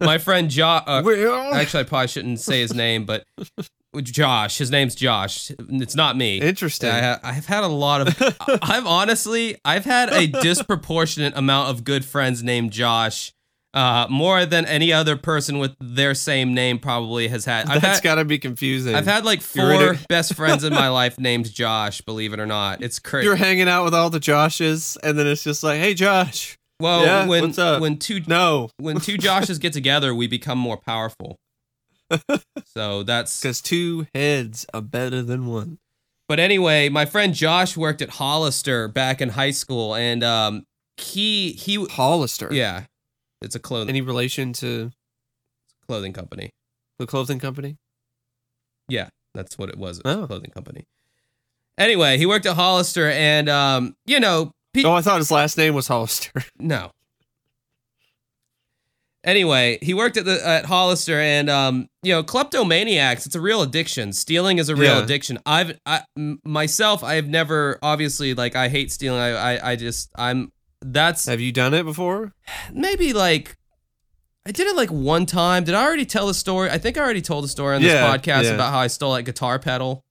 My 0.00 0.18
friend 0.18 0.50
Josh 0.50 0.82
uh, 0.86 1.02
Well, 1.04 1.54
Actually, 1.54 1.80
I 1.80 1.84
probably 1.84 2.08
shouldn't 2.08 2.40
say 2.40 2.60
his 2.60 2.74
name, 2.74 3.04
but 3.04 3.24
Josh. 4.02 4.58
His 4.58 4.70
name's 4.70 4.94
Josh. 4.94 5.50
It's 5.58 5.94
not 5.94 6.16
me. 6.16 6.40
interesting. 6.40 6.90
I, 6.90 7.00
ha- 7.00 7.20
I've 7.22 7.46
had 7.46 7.64
a 7.64 7.68
lot 7.68 8.00
of. 8.00 8.36
I've 8.62 8.86
honestly, 8.86 9.56
I've 9.64 9.84
had 9.84 10.12
a 10.12 10.26
disproportionate 10.26 11.36
amount 11.36 11.70
of 11.70 11.84
good 11.84 12.04
friends 12.04 12.42
named 12.42 12.72
Josh. 12.72 13.32
Uh, 13.74 14.06
more 14.08 14.46
than 14.46 14.64
any 14.66 14.92
other 14.92 15.16
person 15.16 15.58
with 15.58 15.74
their 15.80 16.14
same 16.14 16.54
name 16.54 16.78
probably 16.78 17.26
has 17.26 17.44
had. 17.44 17.66
I've 17.68 17.82
That's 17.82 17.98
had, 17.98 18.04
got 18.04 18.14
to 18.14 18.24
be 18.24 18.38
confusing. 18.38 18.94
I've 18.94 19.04
had 19.04 19.24
like 19.24 19.42
four 19.42 19.96
best 20.08 20.34
friends 20.36 20.62
in 20.62 20.72
my 20.72 20.88
life 20.88 21.18
named 21.18 21.52
Josh. 21.52 22.00
Believe 22.00 22.32
it 22.32 22.38
or 22.38 22.46
not, 22.46 22.82
it's 22.82 23.00
crazy. 23.00 23.26
You're 23.26 23.34
hanging 23.34 23.68
out 23.68 23.84
with 23.84 23.92
all 23.92 24.10
the 24.10 24.20
Joshes, 24.20 24.96
and 25.02 25.18
then 25.18 25.26
it's 25.26 25.42
just 25.42 25.64
like, 25.64 25.80
hey, 25.80 25.92
Josh. 25.92 26.56
Well, 26.80 27.04
Yeah, 27.04 27.26
when 27.26 27.52
when 27.80 27.98
two 27.98 28.20
No, 28.28 28.70
when 28.78 29.00
two 29.00 29.16
Joshes 29.18 29.60
get 29.60 29.72
together, 29.72 30.14
we 30.14 30.28
become 30.28 30.58
more 30.58 30.76
powerful. 30.76 31.38
So 32.66 33.04
that's 33.04 33.40
because 33.40 33.60
two 33.60 34.06
heads 34.14 34.66
are 34.74 34.80
better 34.80 35.22
than 35.22 35.46
one. 35.46 35.78
But 36.28 36.40
anyway, 36.40 36.88
my 36.88 37.04
friend 37.04 37.32
Josh 37.34 37.76
worked 37.76 38.02
at 38.02 38.10
Hollister 38.10 38.88
back 38.88 39.20
in 39.20 39.30
high 39.30 39.52
school, 39.52 39.94
and 39.94 40.24
um, 40.24 40.64
he 40.96 41.52
he 41.52 41.84
Hollister. 41.84 42.48
yeah, 42.52 42.84
it's 43.44 43.54
a 43.54 43.60
clothing 43.60 43.90
Any 43.90 44.00
relation 44.00 44.52
to 44.54 44.90
clothing 45.86 46.12
company. 46.12 46.50
the 46.98 47.06
clothing 47.06 47.38
company? 47.38 47.76
Yeah, 48.88 49.08
that's 49.34 49.56
what 49.58 49.68
it 49.68 49.76
was. 49.78 49.98
It 49.98 50.04
was 50.04 50.16
Oh. 50.16 50.22
a 50.24 50.26
clothing 50.26 50.50
company. 50.50 50.84
Anyway, 51.78 52.18
he 52.18 52.26
worked 52.26 52.46
at 52.46 52.54
Hollister, 52.56 53.10
and 53.10 53.48
um, 53.48 53.94
you 54.06 54.20
know, 54.20 54.52
pe- 54.72 54.84
Oh, 54.84 54.92
I 54.92 55.02
thought 55.02 55.18
his 55.18 55.30
last 55.30 55.56
name 55.58 55.74
was 55.74 55.88
Hollister. 55.88 56.30
no. 56.58 56.90
Anyway, 59.24 59.78
he 59.80 59.94
worked 59.94 60.18
at 60.18 60.26
the 60.26 60.46
at 60.46 60.66
Hollister, 60.66 61.18
and 61.18 61.48
um, 61.48 61.88
you 62.02 62.12
know, 62.12 62.22
kleptomaniacs. 62.22 63.24
It's 63.24 63.34
a 63.34 63.40
real 63.40 63.62
addiction. 63.62 64.12
Stealing 64.12 64.58
is 64.58 64.68
a 64.68 64.76
real 64.76 64.96
Yeah. 64.98 65.02
addiction. 65.02 65.38
I've 65.46 65.78
I, 65.86 66.02
m- 66.16 66.40
myself, 66.44 67.02
I 67.02 67.14
have 67.14 67.26
never 67.26 67.78
obviously 67.82 68.34
like 68.34 68.54
I 68.54 68.68
hate 68.68 68.92
stealing. 68.92 69.20
I 69.20 69.30
I, 69.56 69.70
I 69.72 69.76
just 69.76 70.10
I'm 70.16 70.52
that's 70.92 71.26
Have 71.26 71.40
you 71.40 71.50
done 71.52 71.72
it 71.74 71.84
before? 71.84 72.32
maybe 72.72 73.12
like 73.12 73.56
I 74.46 74.50
did 74.52 74.66
it 74.66 74.76
like 74.76 74.90
one 74.90 75.24
time. 75.24 75.64
Did 75.64 75.74
I 75.74 75.82
already 75.84 76.04
tell 76.04 76.26
the 76.26 76.34
story? 76.34 76.68
I 76.70 76.76
think 76.76 76.98
I 76.98 77.00
already 77.00 77.22
told 77.22 77.44
the 77.44 77.48
story 77.48 77.76
on 77.76 77.82
this 77.82 77.92
Yeah, 77.92 78.14
podcast 78.14 78.44
yeah. 78.44 78.50
about 78.50 78.72
how 78.72 78.78
I 78.78 78.88
stole 78.88 79.14
that 79.14 79.22
guitar 79.22 79.58
pedal. 79.58 80.02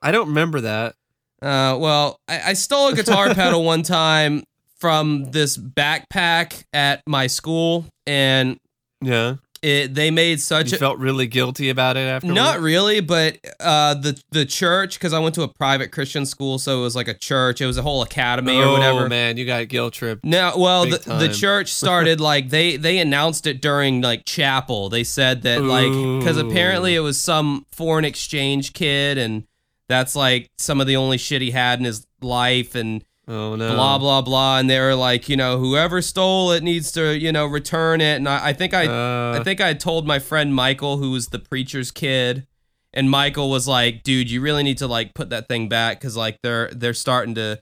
I 0.00 0.12
don't 0.12 0.28
remember 0.28 0.60
that. 0.60 0.94
Uh, 1.42 1.76
well, 1.80 2.20
I, 2.28 2.40
I 2.50 2.52
stole 2.52 2.88
a 2.88 2.94
guitar 2.94 3.34
pedal 3.34 3.64
one 3.64 3.82
time 3.82 4.44
from 4.78 5.32
this 5.32 5.58
backpack 5.58 6.62
at 6.72 7.02
my 7.08 7.26
school, 7.26 7.86
and 8.06 8.56
Yeah. 9.02 9.36
It 9.62 9.94
they 9.94 10.10
made 10.10 10.40
such 10.40 10.72
You 10.72 10.76
a 10.76 10.78
felt 10.78 10.98
really 10.98 11.26
guilty 11.26 11.68
about 11.68 11.96
it 11.96 12.00
after. 12.00 12.32
not 12.32 12.60
really, 12.60 13.00
but 13.00 13.38
uh, 13.60 13.94
the 13.94 14.20
the 14.30 14.44
church 14.44 14.98
because 14.98 15.12
I 15.12 15.18
went 15.18 15.34
to 15.36 15.42
a 15.42 15.48
private 15.48 15.90
Christian 15.92 16.26
school, 16.26 16.58
so 16.58 16.78
it 16.78 16.82
was 16.82 16.96
like 16.96 17.08
a 17.08 17.14
church. 17.14 17.60
It 17.60 17.66
was 17.66 17.78
a 17.78 17.82
whole 17.82 18.02
academy 18.02 18.56
or 18.58 18.64
oh, 18.64 18.72
whatever. 18.72 19.08
man, 19.08 19.36
you 19.36 19.46
got 19.46 19.66
guilt 19.68 19.94
tripped. 19.94 20.24
No, 20.24 20.52
well, 20.56 20.86
the, 20.86 20.98
the 20.98 21.28
church 21.28 21.72
started 21.72 22.20
like 22.20 22.50
they 22.50 22.76
they 22.76 22.98
announced 22.98 23.46
it 23.46 23.60
during 23.60 24.00
like 24.00 24.24
chapel. 24.24 24.88
They 24.88 25.04
said 25.04 25.42
that 25.42 25.62
like 25.62 25.90
because 26.20 26.36
apparently 26.36 26.94
it 26.94 27.00
was 27.00 27.18
some 27.18 27.66
foreign 27.72 28.04
exchange 28.04 28.72
kid, 28.72 29.18
and 29.18 29.44
that's 29.88 30.14
like 30.14 30.50
some 30.58 30.80
of 30.80 30.86
the 30.86 30.96
only 30.96 31.18
shit 31.18 31.42
he 31.42 31.50
had 31.50 31.78
in 31.78 31.84
his 31.84 32.06
life, 32.20 32.74
and 32.74 33.04
Oh 33.28 33.54
no. 33.56 33.74
blah 33.74 33.98
blah 33.98 34.22
blah. 34.22 34.58
And 34.58 34.70
they 34.70 34.80
were 34.80 34.94
like, 34.94 35.28
you 35.28 35.36
know, 35.36 35.58
whoever 35.58 36.00
stole 36.00 36.50
it 36.52 36.62
needs 36.62 36.90
to 36.92 37.16
you 37.16 37.30
know 37.30 37.46
return 37.46 38.00
it. 38.00 38.16
And 38.16 38.28
I, 38.28 38.48
I 38.48 38.52
think 38.54 38.72
I 38.74 38.86
Uh, 38.86 39.38
I 39.38 39.44
think 39.44 39.60
I 39.60 39.74
told 39.74 40.06
my 40.06 40.18
friend 40.18 40.54
Michael, 40.54 40.96
who 40.96 41.10
was 41.10 41.28
the 41.28 41.38
preacher's 41.38 41.90
kid, 41.90 42.46
and 42.94 43.10
Michael 43.10 43.50
was 43.50 43.68
like, 43.68 44.02
"Dude, 44.02 44.30
you 44.30 44.40
really 44.40 44.62
need 44.62 44.78
to 44.78 44.86
like 44.86 45.12
put 45.14 45.28
that 45.30 45.46
thing 45.48 45.68
back 45.68 46.00
because 46.00 46.16
like 46.16 46.38
they're 46.42 46.70
they're 46.72 46.94
starting 46.94 47.34
to, 47.34 47.60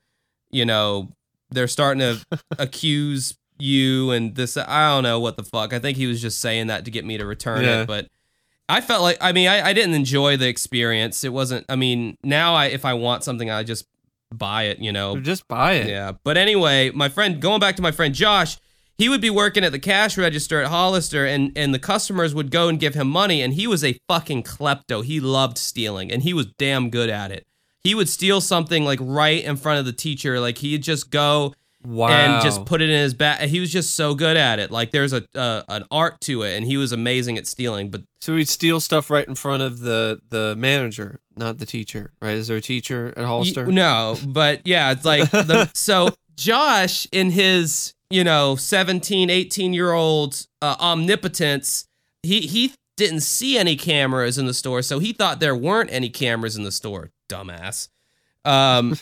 you 0.50 0.64
know, 0.64 1.10
they're 1.50 1.66
starting 1.68 2.00
to 2.00 2.24
accuse 2.58 3.36
you 3.58 4.10
and 4.12 4.34
this. 4.36 4.56
I 4.56 4.88
don't 4.94 5.02
know 5.02 5.18
what 5.18 5.36
the 5.36 5.42
fuck. 5.42 5.72
I 5.72 5.78
think 5.80 5.96
he 5.96 6.06
was 6.06 6.22
just 6.22 6.40
saying 6.40 6.68
that 6.68 6.84
to 6.84 6.90
get 6.90 7.04
me 7.04 7.18
to 7.18 7.26
return 7.26 7.64
Yeah. 7.64 7.82
it, 7.82 7.86
but." 7.86 8.06
I 8.68 8.80
felt 8.80 9.02
like 9.02 9.16
I 9.20 9.30
mean 9.30 9.46
I, 9.46 9.68
I 9.68 9.72
didn't 9.74 9.94
enjoy 9.94 10.36
the 10.36 10.48
experience. 10.48 11.22
It 11.22 11.32
wasn't 11.32 11.66
I 11.68 11.76
mean 11.76 12.18
now 12.24 12.56
I 12.56 12.66
if 12.66 12.84
I 12.84 12.94
want 12.94 13.22
something 13.22 13.48
I 13.48 13.62
just 13.62 13.86
buy 14.32 14.64
it, 14.64 14.78
you 14.78 14.92
know. 14.92 15.18
just 15.20 15.46
buy 15.48 15.74
it. 15.74 15.88
Yeah. 15.88 16.12
But 16.24 16.36
anyway, 16.36 16.90
my 16.90 17.08
friend, 17.08 17.40
going 17.40 17.60
back 17.60 17.76
to 17.76 17.82
my 17.82 17.92
friend 17.92 18.14
Josh, 18.14 18.58
he 18.98 19.08
would 19.08 19.20
be 19.20 19.30
working 19.30 19.64
at 19.64 19.72
the 19.72 19.78
cash 19.78 20.16
register 20.16 20.60
at 20.62 20.68
Hollister, 20.68 21.26
and 21.26 21.52
and 21.56 21.74
the 21.74 21.78
customers 21.78 22.34
would 22.34 22.50
go 22.50 22.68
and 22.68 22.80
give 22.80 22.94
him 22.94 23.08
money, 23.08 23.42
and 23.42 23.54
he 23.54 23.66
was 23.66 23.84
a 23.84 23.98
fucking 24.08 24.42
klepto. 24.42 25.04
He 25.04 25.20
loved 25.20 25.58
stealing, 25.58 26.10
and 26.10 26.22
he 26.22 26.32
was 26.32 26.46
damn 26.58 26.90
good 26.90 27.10
at 27.10 27.30
it. 27.30 27.46
He 27.82 27.94
would 27.94 28.08
steal 28.08 28.40
something 28.40 28.84
like 28.84 28.98
right 29.00 29.44
in 29.44 29.56
front 29.56 29.78
of 29.78 29.86
the 29.86 29.92
teacher, 29.92 30.40
like 30.40 30.58
he'd 30.58 30.82
just 30.82 31.10
go 31.10 31.54
Wow. 31.86 32.08
and 32.08 32.42
just 32.42 32.64
put 32.66 32.82
it 32.82 32.90
in 32.90 32.98
his 33.00 33.14
bag. 33.14 33.48
He 33.48 33.60
was 33.60 33.70
just 33.70 33.94
so 33.94 34.14
good 34.14 34.36
at 34.36 34.58
it. 34.58 34.72
Like 34.72 34.90
there's 34.90 35.12
a 35.12 35.24
uh, 35.36 35.62
an 35.68 35.84
art 35.90 36.20
to 36.22 36.42
it, 36.42 36.56
and 36.56 36.66
he 36.66 36.76
was 36.76 36.90
amazing 36.90 37.38
at 37.38 37.46
stealing. 37.46 37.90
But 37.90 38.02
So 38.20 38.34
he'd 38.36 38.48
steal 38.48 38.80
stuff 38.80 39.08
right 39.08 39.26
in 39.26 39.36
front 39.36 39.62
of 39.62 39.78
the 39.80 40.20
the 40.30 40.56
manager, 40.56 41.20
not 41.36 41.58
the 41.58 41.66
teacher, 41.66 42.12
right? 42.20 42.34
Is 42.34 42.48
there 42.48 42.56
a 42.56 42.60
teacher 42.60 43.14
at 43.16 43.24
Hollister? 43.24 43.66
Y- 43.66 43.72
no, 43.74 44.16
but 44.26 44.62
yeah, 44.66 44.90
it's 44.90 45.04
like 45.04 45.30
the 45.30 45.70
so 45.74 46.10
Josh 46.36 47.06
in 47.12 47.30
his, 47.30 47.94
you 48.10 48.24
know, 48.24 48.56
17, 48.56 49.30
18 49.30 49.72
year 49.72 49.92
old 49.92 50.46
uh, 50.60 50.74
omnipotence, 50.80 51.86
he 52.22 52.40
he 52.40 52.72
didn't 52.96 53.20
see 53.20 53.56
any 53.58 53.76
cameras 53.76 54.38
in 54.38 54.46
the 54.46 54.54
store, 54.54 54.82
so 54.82 54.98
he 54.98 55.12
thought 55.12 55.38
there 55.38 55.54
weren't 55.54 55.92
any 55.92 56.08
cameras 56.08 56.56
in 56.56 56.64
the 56.64 56.72
store. 56.72 57.10
Dumbass. 57.28 57.88
Um 58.44 58.96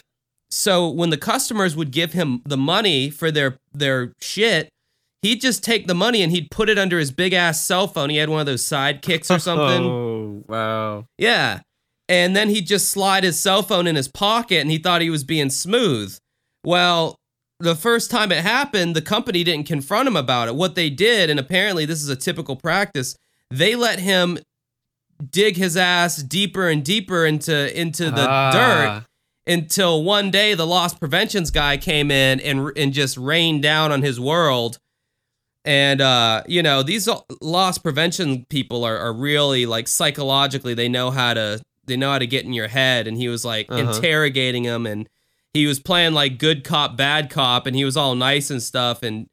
so 0.55 0.89
when 0.89 1.11
the 1.11 1.17
customers 1.17 1.75
would 1.75 1.91
give 1.91 2.13
him 2.13 2.41
the 2.45 2.57
money 2.57 3.11
for 3.11 3.31
their 3.33 3.59
their 3.73 4.13
shit, 4.21 4.69
he'd 5.23 5.41
just 5.41 5.65
take 5.65 5.89
the 5.89 5.95
money 5.95 6.23
and 6.23 6.31
he'd 6.31 6.49
put 6.51 6.69
it 6.69 6.79
under 6.79 6.99
his 6.99 7.11
big 7.11 7.33
ass 7.33 7.61
cell 7.67 7.89
phone. 7.89 8.09
He 8.09 8.19
had 8.19 8.29
one 8.29 8.39
of 8.41 8.47
those 8.47 8.63
sidekicks 8.63 9.35
or 9.35 9.39
something. 9.49 9.83
Oh 9.85 10.45
wow. 10.47 11.07
Yeah. 11.19 11.61
And 12.09 12.37
then 12.37 12.51
he'd 12.51 12.67
just 12.67 12.89
slide 12.91 13.25
his 13.25 13.39
cell 13.41 13.63
phone 13.63 13.87
in 13.87 13.97
his 13.97 14.07
pocket 14.09 14.61
and 14.61 14.71
he 14.71 14.79
thought 14.79 15.01
he 15.03 15.11
was 15.11 15.25
being 15.25 15.51
smooth. 15.51 16.17
Well, 16.65 17.17
the 17.59 17.75
first 17.75 18.11
time 18.11 18.31
it 18.31 18.43
happened, 18.45 18.95
the 18.95 19.03
company 19.03 19.43
didn't 19.43 19.67
confront 19.67 20.07
him 20.07 20.17
about 20.17 20.49
it. 20.49 20.55
What 20.55 20.75
they 20.75 20.91
did, 20.91 21.31
and 21.31 21.41
apparently 21.41 21.85
this 21.87 22.03
is 22.03 22.09
a 22.09 22.17
typical 22.17 22.57
practice, 22.57 23.17
they 23.51 23.75
let 23.75 23.99
him 23.99 24.39
dig 25.31 25.57
his 25.57 25.77
ass 25.77 26.19
deeper 26.23 26.69
and 26.69 26.85
deeper 26.85 27.25
into 27.27 27.81
into 27.81 28.05
the 28.05 28.27
dirt 28.53 28.89
Ah. 28.89 29.05
Until 29.47 30.03
one 30.03 30.31
day 30.31 30.55
the 30.55 30.67
loss 30.67 30.95
preventions 30.95 31.51
guy 31.51 31.77
came 31.77 32.11
in 32.11 32.41
and 32.41 32.71
and 32.77 32.93
just 32.93 33.17
rained 33.17 33.63
down 33.63 33.93
on 33.93 34.03
his 34.03 34.19
world. 34.19 34.79
And 35.65 36.01
uh 36.01 36.43
you 36.47 36.63
know 36.63 36.83
these 36.83 37.09
loss 37.41 37.79
prevention 37.79 38.45
people 38.51 38.85
are, 38.85 38.99
are 38.99 39.13
really 39.13 39.65
like 39.67 39.89
psychologically 39.89 40.75
they 40.75 40.89
know 40.89 41.11
how 41.11 41.35
to 41.35 41.61
they 41.87 41.97
know 41.97 42.11
how 42.13 42.19
to 42.19 42.27
get 42.27 42.45
in 42.45 42.53
your 42.53 42.69
head. 42.69 43.07
And 43.07 43.17
he 43.17 43.29
was 43.29 43.45
like 43.45 43.71
Uh-huh. 43.71 43.93
interrogating 43.95 44.65
him 44.65 44.87
and 44.87 45.09
he 45.53 45.67
was 45.67 45.79
playing 45.81 46.13
like 46.15 46.39
good 46.39 46.65
cop 46.65 46.97
bad 46.97 47.31
cop 47.31 47.67
and 47.67 47.75
he 47.77 47.85
was 47.85 47.97
all 47.97 48.15
nice 48.15 48.51
and 48.51 48.63
stuff. 48.63 49.03
And 49.03 49.27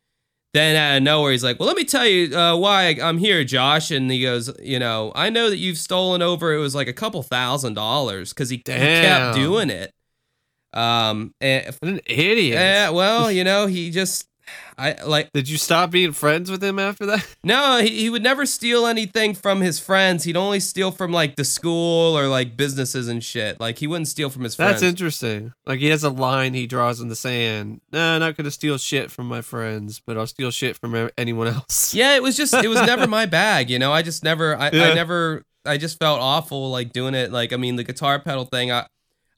then 0.53 0.75
out 0.75 0.97
of 0.97 1.03
nowhere 1.03 1.31
he's 1.31 1.43
like 1.45 1.57
well 1.59 1.67
let 1.67 1.77
me 1.77 1.85
tell 1.85 2.05
you 2.05 2.35
uh, 2.37 2.55
why 2.57 2.97
i'm 3.01 3.17
here 3.17 3.43
josh. 3.45 3.89
And 3.91 4.11
he 4.11 4.21
goes 4.21 4.51
you 4.61 4.79
know 4.79 5.11
i 5.15 5.29
know 5.29 5.49
that 5.49 5.57
you've 5.57 5.77
stolen 5.77 6.21
over 6.21 6.53
it 6.53 6.59
was 6.59 6.75
like 6.75 6.89
a 6.89 6.93
couple 6.93 7.23
thousand 7.23 7.73
dollars 7.75 8.33
because 8.33 8.49
he, 8.49 8.57
he 8.57 8.61
kept 8.63 9.35
doing 9.35 9.69
it 9.69 9.93
um 10.73 11.33
and, 11.41 11.65
What 11.79 11.91
an 11.91 12.01
idiot. 12.05 12.53
yeah 12.59 12.89
well 12.89 13.31
you 13.31 13.43
know 13.43 13.67
he 13.67 13.91
just 13.91 14.27
i 14.77 15.01
like 15.03 15.31
Did 15.33 15.47
you 15.47 15.57
stop 15.57 15.91
being 15.91 16.11
friends 16.11 16.51
with 16.51 16.61
him 16.61 16.77
after 16.79 17.05
that? 17.05 17.25
no, 17.43 17.79
he, 17.81 18.01
he 18.01 18.09
would 18.09 18.23
never 18.23 18.45
steal 18.45 18.85
anything 18.85 19.33
from 19.33 19.61
his 19.61 19.79
friends. 19.79 20.23
He'd 20.25 20.35
only 20.35 20.59
steal 20.59 20.91
from 20.91 21.11
like 21.13 21.35
the 21.37 21.45
school 21.45 22.17
or 22.17 22.27
like 22.27 22.57
businesses 22.57 23.07
and 23.07 23.23
shit. 23.23 23.59
Like 23.61 23.77
he 23.77 23.87
wouldn't 23.87 24.09
steal 24.09 24.29
from 24.29 24.43
his 24.43 24.55
friends. 24.55 24.81
That's 24.81 24.83
interesting. 24.89 25.53
Like 25.65 25.79
he 25.79 25.87
has 25.89 26.03
a 26.03 26.09
line 26.09 26.53
he 26.53 26.67
draws 26.67 26.99
in 26.99 27.07
the 27.07 27.15
sand. 27.15 27.79
Nah, 27.93 28.17
not 28.17 28.35
gonna 28.35 28.51
steal 28.51 28.77
shit 28.77 29.09
from 29.11 29.27
my 29.27 29.41
friends, 29.41 30.01
but 30.05 30.17
I'll 30.17 30.27
steal 30.27 30.51
shit 30.51 30.75
from 30.75 31.09
anyone 31.17 31.47
else. 31.47 31.93
Yeah, 32.01 32.15
it 32.15 32.23
was 32.23 32.35
just 32.35 32.53
it 32.53 32.67
was 32.67 32.81
never 32.81 33.07
my 33.07 33.27
bag, 33.27 33.69
you 33.69 33.79
know. 33.79 33.93
I 33.93 34.01
just 34.01 34.23
never 34.23 34.57
I, 34.57 34.67
I 34.67 34.93
never 34.95 35.43
I 35.65 35.77
just 35.77 35.97
felt 35.99 36.19
awful 36.19 36.71
like 36.71 36.91
doing 36.91 37.13
it. 37.13 37.31
Like 37.31 37.53
I 37.53 37.57
mean 37.57 37.75
the 37.77 37.83
guitar 37.85 38.19
pedal 38.19 38.45
thing, 38.45 38.71
I 38.71 38.87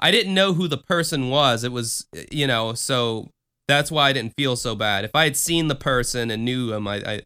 I 0.04 0.12
didn't 0.12 0.34
know 0.36 0.54
who 0.54 0.68
the 0.68 0.78
person 0.78 1.30
was. 1.30 1.63
It 1.63 1.72
was 1.72 2.06
you 2.32 2.46
know, 2.46 2.74
so 2.74 3.32
that's 3.68 3.89
why 3.89 4.10
I 4.10 4.13
didn't 4.13 4.34
feel 4.36 4.56
so 4.56 4.76
bad. 4.76 5.06
If 5.06 5.12
I 5.16 5.24
had 5.24 5.38
seen 5.38 5.68
the 5.70 5.76
person 5.76 6.30
and 6.30 6.44
knew 6.46 6.74
him, 6.74 6.88
I, 6.88 6.96
I 6.98 7.22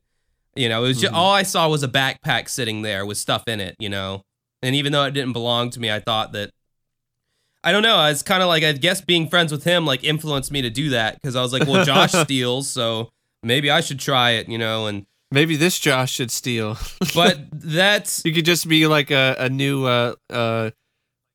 you 0.56 0.70
know, 0.70 0.84
it 0.86 0.88
was 0.90 1.02
just 1.02 1.13
Mhm. 1.13 1.18
all 1.18 1.34
I 1.34 1.44
saw 1.44 1.68
was 1.68 1.84
a 1.84 1.88
backpack 1.88 2.48
sitting 2.50 2.82
there 2.84 3.06
with 3.06 3.18
stuff 3.18 3.44
in 3.48 3.60
it, 3.60 3.76
you 3.80 3.90
know. 3.90 4.22
And 4.62 4.76
even 4.76 4.92
though 4.92 5.04
it 5.06 5.12
didn't 5.12 5.34
belong 5.34 5.70
to 5.72 5.80
me, 5.80 5.92
I 5.92 6.00
thought 6.00 6.32
that 6.34 6.52
I 7.63 7.72
don't 7.72 7.82
know. 7.84 8.06
It's 8.06 8.22
kind 8.24 8.42
of 8.42 8.48
like 8.48 8.63
I 8.63 8.72
guess 8.74 9.02
being 9.02 9.28
friends 9.30 9.52
with 9.52 9.63
him 9.63 9.86
like 9.86 10.04
influenced 10.04 10.52
me 10.52 10.62
to 10.62 10.70
do 10.70 10.90
that 10.92 11.16
because 11.16 11.36
I 11.36 11.42
was 11.42 11.52
like, 11.54 11.68
well, 11.68 11.84
Josh 11.84 12.12
steals, 12.24 12.70
so 12.70 13.10
maybe 13.44 13.70
I 13.70 13.82
should 13.82 14.00
try 14.00 14.32
it, 14.32 14.48
you 14.48 14.58
know. 14.58 14.88
And 14.88 15.06
Maybe 15.30 15.58
this 15.58 15.78
Josh 15.78 16.13
should 16.13 16.32
steal. 16.32 16.78
but 17.13 17.40
that's 17.52 18.22
you 18.24 18.32
could 18.34 18.46
just 18.46 18.68
be 18.70 18.88
like 18.88 19.12
a, 19.12 19.36
a 19.40 19.50
new 19.50 19.86
uh 19.86 20.13
uh 20.30 20.70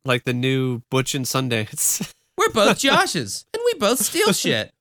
like 0.04 0.24
the 0.24 0.32
new 0.34 0.82
Butch 0.90 1.14
and 1.14 1.24
Sundance. 1.24 2.12
we're 2.36 2.50
both 2.50 2.78
Joshes 2.80 3.44
and 3.54 3.62
we 3.64 3.78
both 3.78 3.98
steal 4.00 4.32
shit. 4.32 4.72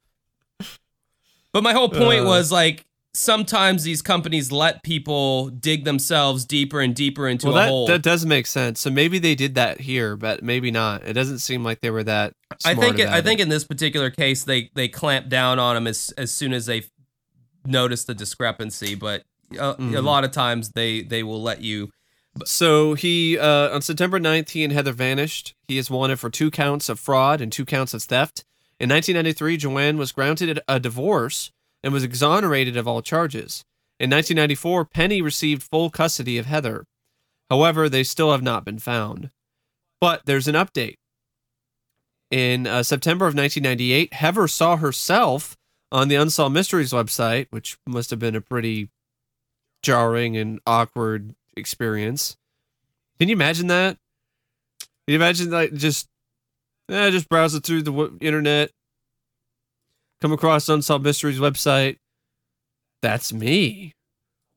But 1.54 1.64
my 1.64 1.74
whole 1.74 1.90
point 1.90 2.22
Uh. 2.22 2.28
was 2.28 2.52
like 2.52 2.86
sometimes 3.14 3.84
these 3.84 4.02
companies 4.02 4.54
let 4.54 4.82
people 4.84 5.50
dig 5.50 5.84
themselves 5.84 6.46
deeper 6.46 6.80
and 6.80 6.96
deeper 6.96 7.28
into 7.28 7.48
well, 7.48 7.56
a 7.58 7.60
that 7.60 7.68
hole. 7.70 7.88
that 7.88 8.02
does 8.02 8.26
make 8.26 8.48
sense. 8.48 8.80
So 8.80 8.90
maybe 8.90 9.20
they 9.20 9.36
did 9.36 9.56
that 9.56 9.82
here, 9.82 10.16
but 10.16 10.42
maybe 10.44 10.72
not. 10.72 11.04
It 11.06 11.12
doesn't 11.14 11.40
seem 11.40 11.62
like 11.64 11.82
they 11.82 11.90
were 11.90 12.04
that. 12.06 12.34
I 12.64 12.74
think 12.74 13.00
it, 13.00 13.10
I 13.10 13.22
think 13.22 13.42
in 13.42 13.50
this 13.50 13.66
particular 13.66 14.10
case 14.10 14.44
they 14.46 14.70
they 14.76 14.88
clamped 14.88 15.28
down 15.30 15.60
on 15.60 15.76
them 15.76 15.88
as 15.88 16.14
as 16.18 16.32
soon 16.32 16.54
as 16.54 16.66
they 16.68 16.84
noticed 17.66 18.08
the 18.08 18.14
discrepancy. 18.16 18.96
But 18.96 19.24
a, 19.60 19.72
a 19.72 19.76
Mhm. 19.76 20.04
lot 20.04 20.24
of 20.24 20.32
times 20.32 20.70
they 20.70 21.02
they 21.02 21.22
will 21.24 21.42
let 21.44 21.62
you. 21.62 21.92
So 22.46 22.94
he 22.94 23.38
uh, 23.38 23.74
on 23.74 23.82
September 23.82 24.20
9th, 24.20 24.50
he 24.50 24.64
and 24.64 24.72
Heather 24.74 24.94
vanished. 24.94 25.54
He 25.68 25.78
is 25.78 25.90
wanted 25.92 26.20
for 26.20 26.30
two 26.30 26.50
counts 26.50 26.90
of 26.90 27.00
fraud 27.00 27.42
and 27.42 27.52
two 27.52 27.66
counts 27.66 27.94
of 27.94 28.04
theft. 28.04 28.46
In 28.80 28.90
1993, 28.90 29.58
Joanne 29.58 29.98
was 29.98 30.12
granted 30.12 30.60
a 30.68 30.80
divorce 30.80 31.52
and 31.84 31.94
was 31.94 32.04
exonerated 32.04 32.78
of 32.78 32.88
all 32.88 33.02
charges. 33.02 33.64
In 34.00 34.10
1994, 34.10 34.86
Penny 34.86 35.22
received 35.22 35.62
full 35.62 35.90
custody 35.90 36.38
of 36.38 36.48
Heather. 36.48 36.86
However, 37.50 37.90
they 37.90 38.04
still 38.04 38.32
have 38.32 38.42
not 38.42 38.66
been 38.66 38.80
found. 38.80 39.30
But 40.00 40.26
there's 40.26 40.48
an 40.48 40.56
update. 40.56 40.96
In 42.32 42.66
uh, 42.66 42.82
September 42.82 43.28
of 43.28 43.36
1998, 43.36 44.14
Heather 44.14 44.48
saw 44.48 44.78
herself 44.78 45.58
on 45.92 46.08
the 46.08 46.16
Unsolved 46.16 46.54
Mysteries 46.54 46.94
website, 46.94 47.48
which 47.50 47.78
must 47.86 48.10
have 48.10 48.20
been 48.20 48.36
a 48.36 48.42
pretty 48.42 48.90
jarring 49.84 50.38
and 50.38 50.60
awkward 50.66 51.36
experience. 51.58 52.36
Can 53.20 53.30
you 53.30 53.36
imagine 53.36 53.68
that? 53.68 53.98
Can 54.80 55.14
you 55.14 55.16
imagine 55.16 55.50
like 55.52 55.74
just, 55.74 56.08
eh, 56.90 57.10
just 57.12 57.30
browsing 57.30 57.62
through 57.62 57.84
the 57.84 57.92
w- 57.92 58.18
internet, 58.22 58.72
come 60.22 60.32
across 60.34 60.70
Unsolved 60.70 61.04
Mysteries 61.06 61.40
website. 61.40 61.98
That's 63.02 63.34
me. 63.34 63.94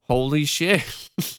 Holy 0.06 0.44
shit! 0.44 0.82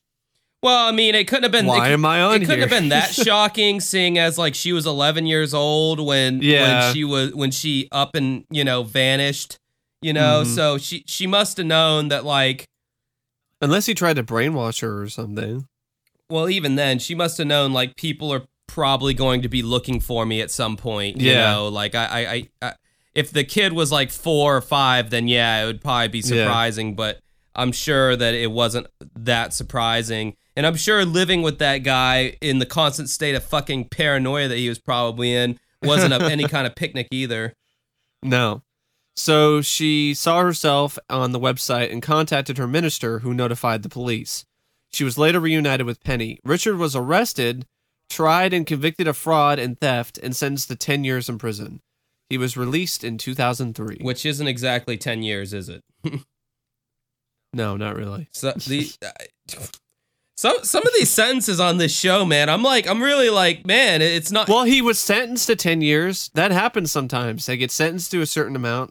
Well, 0.64 0.88
I 0.88 0.92
mean, 0.94 1.14
it 1.14 1.28
couldn't 1.28 1.44
have 1.44 1.52
been. 1.52 1.68
Why 1.68 1.90
it, 1.90 1.94
am 1.94 2.06
I 2.06 2.22
on 2.24 2.36
it 2.38 2.40
couldn't 2.40 2.56
here? 2.56 2.62
have 2.62 2.70
been 2.72 2.90
that 2.90 3.10
shocking, 3.14 3.80
seeing 3.80 4.18
as 4.18 4.40
like 4.40 4.56
she 4.56 4.74
was 4.74 4.88
11 4.88 5.28
years 5.28 5.54
old 5.54 6.00
when 6.04 6.42
Yeah. 6.42 6.86
when 6.88 6.94
she 6.96 7.04
was 7.04 7.36
when 7.36 7.52
she 7.52 7.88
up 7.92 8.16
and 8.16 8.46
you 8.50 8.64
know 8.64 8.82
vanished. 8.82 9.60
You 10.02 10.14
know, 10.14 10.42
Mhm. 10.44 10.56
so 10.56 10.78
she 10.80 11.04
she 11.06 11.28
must 11.28 11.58
have 11.58 11.68
known 11.68 12.08
that 12.08 12.26
like 12.26 12.66
Unless 13.62 13.86
he 13.86 13.94
tried 13.94 14.16
to 14.18 14.24
brainwash 14.24 14.82
her 14.82 15.02
or 15.02 15.10
something. 15.10 15.68
well, 16.30 16.50
even 16.50 16.76
then, 16.76 17.00
she 17.00 17.16
must 17.16 17.38
have 17.38 17.48
known 17.48 17.72
like 17.74 17.96
people 17.96 18.32
are 18.34 18.44
probably 18.68 19.14
going 19.14 19.42
to 19.44 19.48
be 19.50 19.62
looking 19.62 20.00
for 20.00 20.26
me 20.26 20.42
at 20.42 20.52
some 20.52 20.76
point. 20.76 21.22
You 21.22 21.32
Yeah. 21.32 21.52
know, 21.54 21.68
like 21.70 21.96
I, 21.96 22.06
I, 22.06 22.32
I, 22.34 22.50
I, 22.70 22.74
if 23.14 23.32
the 23.32 23.44
kid 23.44 23.74
was 23.74 23.92
like 23.92 24.12
four 24.12 24.58
or 24.58 24.62
five, 24.62 25.10
then 25.10 25.28
yeah, 25.28 25.64
it 25.64 25.66
would 25.68 25.82
probably 25.82 26.08
be 26.10 26.20
Yeah. 26.20 26.44
surprising. 26.46 26.96
But 26.96 27.20
I'm 27.56 27.72
sure 27.72 28.16
that 28.16 28.34
it 28.34 28.52
wasn't 28.52 28.88
that 29.16 29.54
surprising. 29.54 30.36
And 30.58 30.66
I'm 30.66 30.76
sure 30.76 31.06
living 31.06 31.42
with 31.42 31.60
that 31.60 31.80
guy 31.80 32.38
in 32.42 32.60
the 32.60 32.66
constant 32.66 33.10
state 33.10 33.36
of 33.36 33.44
fucking 33.44 33.90
paranoia 33.90 34.48
that 34.48 34.58
he 34.58 34.68
was 34.68 34.80
probably 34.80 35.34
in 35.34 35.58
wasn't 35.84 36.14
any 36.22 36.48
kind 36.48 36.66
of 36.68 36.76
picnic 36.76 37.08
either. 37.12 37.54
No. 38.24 38.64
So 39.16 39.62
she 39.62 40.14
saw 40.14 40.42
herself 40.42 41.00
on 41.10 41.32
the 41.32 41.40
website 41.40 41.92
and 41.92 42.02
contacted 42.02 42.58
her 42.58 42.68
minister, 42.68 43.20
who 43.20 43.34
notified 43.34 43.84
the 43.84 43.90
police. 43.90 44.46
She 44.92 45.04
was 45.04 45.18
later 45.18 45.40
reunited 45.40 45.86
with 45.86 46.04
Penny. 46.04 46.40
Richard 46.44 46.78
was 46.78 46.96
arrested, 46.96 47.66
tried, 48.10 48.54
and 48.54 48.68
convicted 48.68 49.08
of 49.08 49.18
fraud 49.18 49.58
and 49.60 49.80
theft, 49.80 50.18
and 50.18 50.36
sentenced 50.36 50.68
to 50.70 50.76
10 50.76 51.04
years 51.04 51.30
in 51.30 51.38
prison. 51.38 51.82
He 52.30 52.38
was 52.38 52.58
released 52.58 53.04
in 53.04 53.18
2003. 53.18 54.00
Which 54.02 54.26
isn't 54.26 54.48
exactly 54.48 54.98
10 54.98 55.24
years, 55.24 55.54
is 55.54 55.70
it? 55.70 55.84
No, 57.56 57.78
not 57.78 57.96
really. 57.96 58.28
So 58.34 58.52
the 58.52 58.92
some 60.36 60.58
some 60.64 60.86
of 60.86 60.94
these 60.94 61.10
sentences 61.10 61.62
on 61.62 61.78
this 61.78 61.98
show, 61.98 62.26
man, 62.26 62.50
I'm 62.50 62.62
like, 62.62 62.86
I'm 62.86 63.02
really 63.02 63.30
like, 63.30 63.66
man, 63.66 64.02
it's 64.02 64.30
not. 64.30 64.50
Well, 64.50 64.66
he 64.66 64.82
was 64.82 65.00
sentenced 65.00 65.48
to 65.48 65.56
10 65.56 65.80
years. 65.80 66.30
That 66.34 66.52
happens 66.52 66.92
sometimes. 66.92 67.46
They 67.46 67.56
get 67.56 67.72
sentenced 67.72 68.12
to 68.12 68.20
a 68.20 68.26
certain 68.26 68.58
amount, 68.58 68.90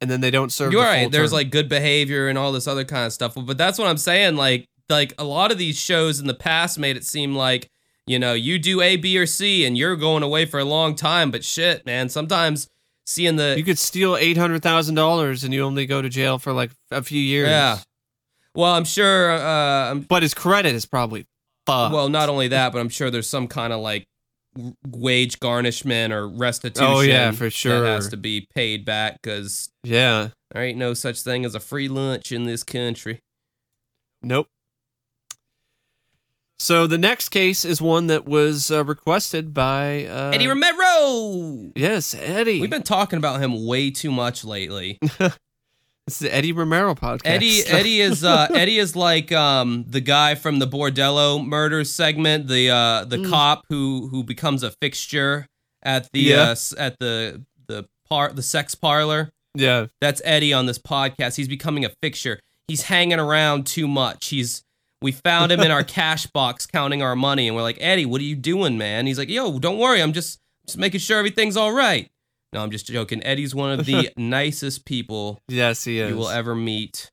and 0.00 0.10
then 0.10 0.20
they 0.20 0.30
don't 0.30 0.52
serve 0.52 0.72
You're 0.72 0.82
the 0.82 0.88
right. 0.88 1.10
There's 1.12 1.30
term. 1.30 1.36
like 1.36 1.50
good 1.50 1.68
behavior 1.68 2.28
and 2.28 2.38
all 2.38 2.52
this 2.52 2.66
other 2.66 2.84
kind 2.84 3.06
of 3.06 3.12
stuff, 3.12 3.34
but 3.36 3.58
that's 3.58 3.78
what 3.78 3.88
I'm 3.88 3.98
saying. 3.98 4.36
Like, 4.36 4.66
like 4.88 5.12
a 5.18 5.24
lot 5.24 5.52
of 5.52 5.58
these 5.58 5.78
shows 5.78 6.20
in 6.20 6.26
the 6.26 6.34
past 6.34 6.78
made 6.78 6.96
it 6.96 7.04
seem 7.04 7.34
like, 7.34 7.68
you 8.06 8.18
know, 8.18 8.32
you 8.32 8.58
do 8.58 8.80
A, 8.80 8.96
B, 8.96 9.16
or 9.18 9.26
C, 9.26 9.64
and 9.64 9.76
you're 9.78 9.96
going 9.96 10.22
away 10.22 10.46
for 10.46 10.58
a 10.58 10.64
long 10.64 10.94
time. 10.96 11.30
But 11.30 11.44
shit, 11.44 11.86
man, 11.86 12.08
sometimes 12.08 12.68
seeing 13.06 13.36
the 13.36 13.54
You 13.56 13.64
could 13.64 13.78
steal 13.78 14.14
$800,000 14.14 15.44
and 15.44 15.54
you 15.54 15.62
only 15.62 15.86
go 15.86 16.02
to 16.02 16.08
jail 16.08 16.38
for 16.38 16.52
like 16.52 16.70
a 16.90 17.02
few 17.02 17.20
years. 17.20 17.48
yeah. 17.48 17.78
Well, 18.54 18.74
I'm 18.74 18.84
sure. 18.84 19.30
Uh, 19.32 19.90
I'm 19.90 20.00
But 20.00 20.22
his 20.22 20.34
credit 20.34 20.74
is 20.74 20.84
probably 20.86 21.26
fucked. 21.66 21.94
well, 21.94 22.08
not 22.08 22.28
only 22.28 22.48
that, 22.48 22.72
but 22.72 22.80
I'm 22.80 22.88
sure 22.88 23.10
there's 23.10 23.28
some 23.28 23.46
kind 23.46 23.72
of 23.72 23.80
like 23.80 24.06
wage 24.86 25.40
garnishment 25.40 26.12
or 26.12 26.28
restitution. 26.28 26.92
Oh, 26.92 27.00
yeah, 27.00 27.30
for 27.32 27.50
sure. 27.50 27.82
That 27.82 27.88
has 27.88 28.08
to 28.08 28.16
be 28.16 28.46
paid 28.54 28.84
back 28.84 29.20
because 29.22 29.70
yeah. 29.82 30.28
there 30.50 30.62
ain't 30.62 30.78
no 30.78 30.94
such 30.94 31.20
thing 31.20 31.44
as 31.44 31.54
a 31.54 31.60
free 31.60 31.88
lunch 31.88 32.32
in 32.32 32.44
this 32.44 32.62
country. 32.62 33.20
Nope. 34.22 34.48
So 36.58 36.86
the 36.86 36.98
next 36.98 37.30
case 37.30 37.64
is 37.64 37.80
one 37.80 38.08
that 38.08 38.26
was 38.26 38.70
uh, 38.70 38.84
requested 38.84 39.54
by 39.54 40.04
uh, 40.04 40.32
Eddie 40.34 40.46
Romero. 40.46 41.72
Yes, 41.74 42.14
Eddie. 42.14 42.60
We've 42.60 42.68
been 42.68 42.82
talking 42.82 43.16
about 43.16 43.40
him 43.40 43.66
way 43.66 43.90
too 43.90 44.10
much 44.10 44.44
lately. 44.44 44.98
It's 46.10 46.18
the 46.18 46.34
Eddie 46.34 46.50
Romero 46.50 46.96
podcast. 46.96 47.20
Eddie 47.24 47.60
Eddie 47.68 48.00
is 48.00 48.24
uh, 48.24 48.48
Eddie 48.52 48.78
is 48.78 48.96
like 48.96 49.30
um, 49.30 49.84
the 49.86 50.00
guy 50.00 50.34
from 50.34 50.58
the 50.58 50.66
Bordello 50.66 51.46
murders 51.46 51.92
segment, 51.94 52.48
the 52.48 52.68
uh, 52.68 53.04
the 53.04 53.18
Mm. 53.18 53.30
cop 53.30 53.62
who 53.68 54.08
who 54.10 54.24
becomes 54.24 54.64
a 54.64 54.72
fixture 54.82 55.46
at 55.84 56.10
the 56.12 56.18
Yeah. 56.20 56.40
uh, 56.50 56.56
at 56.78 56.98
the 56.98 57.44
the 57.68 57.86
par 58.08 58.32
the 58.32 58.42
sex 58.42 58.74
parlor. 58.74 59.30
yeah. 59.54 59.86
That's 60.00 60.20
Eddie 60.24 60.52
on 60.52 60.66
this 60.66 60.80
podcast. 60.80 61.36
He's 61.36 61.46
becoming 61.46 61.84
a 61.84 61.90
fixture. 62.02 62.40
He's 62.66 62.82
hanging 62.82 63.20
around 63.20 63.68
too 63.68 63.86
much. 63.86 64.30
He's 64.30 64.64
we 65.00 65.12
found 65.12 65.52
him 65.52 65.60
in 65.60 65.70
our 65.70 65.84
cash 65.98 66.26
box 66.26 66.66
counting 66.66 67.02
our 67.02 67.14
money, 67.14 67.46
and 67.46 67.54
we're 67.54 67.62
like, 67.62 67.78
Eddie, 67.80 68.04
what 68.04 68.20
are 68.20 68.24
you 68.24 68.34
doing, 68.34 68.76
man? 68.76 69.06
He's 69.06 69.16
like, 69.16 69.28
Yo, 69.28 69.60
don't 69.60 69.78
worry, 69.78 70.02
I'm 70.02 70.12
just 70.12 70.40
just 70.66 70.76
making 70.76 70.98
sure 70.98 71.18
everything's 71.18 71.56
all 71.56 71.70
right. 71.72 72.10
No, 72.52 72.62
I'm 72.62 72.70
just 72.70 72.86
joking. 72.86 73.22
Eddie's 73.22 73.54
one 73.54 73.78
of 73.78 73.86
the 73.86 74.10
nicest 74.16 74.84
people 74.84 75.40
Yes, 75.48 75.84
he 75.84 76.00
is. 76.00 76.10
you 76.10 76.16
will 76.16 76.28
ever 76.28 76.54
meet. 76.54 77.10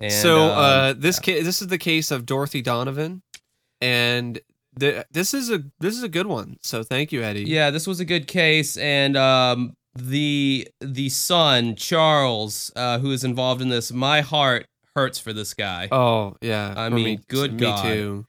And, 0.00 0.12
so 0.12 0.36
um, 0.46 0.50
uh, 0.58 0.92
this 0.94 1.20
ca- 1.20 1.42
this 1.42 1.62
is 1.62 1.68
the 1.68 1.78
case 1.78 2.10
of 2.10 2.26
Dorothy 2.26 2.60
Donovan, 2.60 3.22
and 3.80 4.40
the, 4.74 5.06
this 5.12 5.32
is 5.32 5.48
a 5.50 5.62
this 5.78 5.96
is 5.96 6.02
a 6.02 6.08
good 6.08 6.26
one. 6.26 6.56
So 6.62 6.82
thank 6.82 7.12
you, 7.12 7.22
Eddie. 7.22 7.44
yeah, 7.44 7.70
this 7.70 7.86
was 7.86 8.00
a 8.00 8.04
good 8.04 8.26
case, 8.26 8.76
and 8.76 9.16
um, 9.16 9.74
the 9.94 10.66
the 10.80 11.08
son 11.08 11.76
Charles, 11.76 12.72
uh, 12.74 12.98
who 12.98 13.12
is 13.12 13.22
involved 13.22 13.62
in 13.62 13.68
this, 13.68 13.92
my 13.92 14.22
heart 14.22 14.66
hurts 14.96 15.18
for 15.20 15.32
this 15.32 15.54
guy. 15.54 15.88
Oh 15.92 16.34
yeah. 16.40 16.74
I 16.76 16.88
mean, 16.88 17.04
me, 17.04 17.20
good 17.28 17.52
me 17.52 17.60
God. 17.60 17.82
too. 17.84 18.26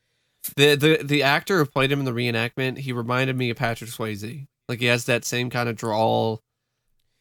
The 0.55 0.75
the 0.75 0.99
the 1.03 1.23
actor 1.23 1.57
who 1.57 1.65
played 1.65 1.91
him 1.91 1.99
in 1.99 2.05
the 2.05 2.11
reenactment, 2.11 2.77
he 2.79 2.91
reminded 2.91 3.35
me 3.35 3.49
of 3.49 3.57
Patrick 3.57 3.89
Swayze. 3.89 4.45
Like 4.69 4.79
he 4.79 4.85
has 4.85 5.05
that 5.05 5.25
same 5.25 5.49
kind 5.49 5.67
of 5.69 5.75
drawl, 5.75 6.39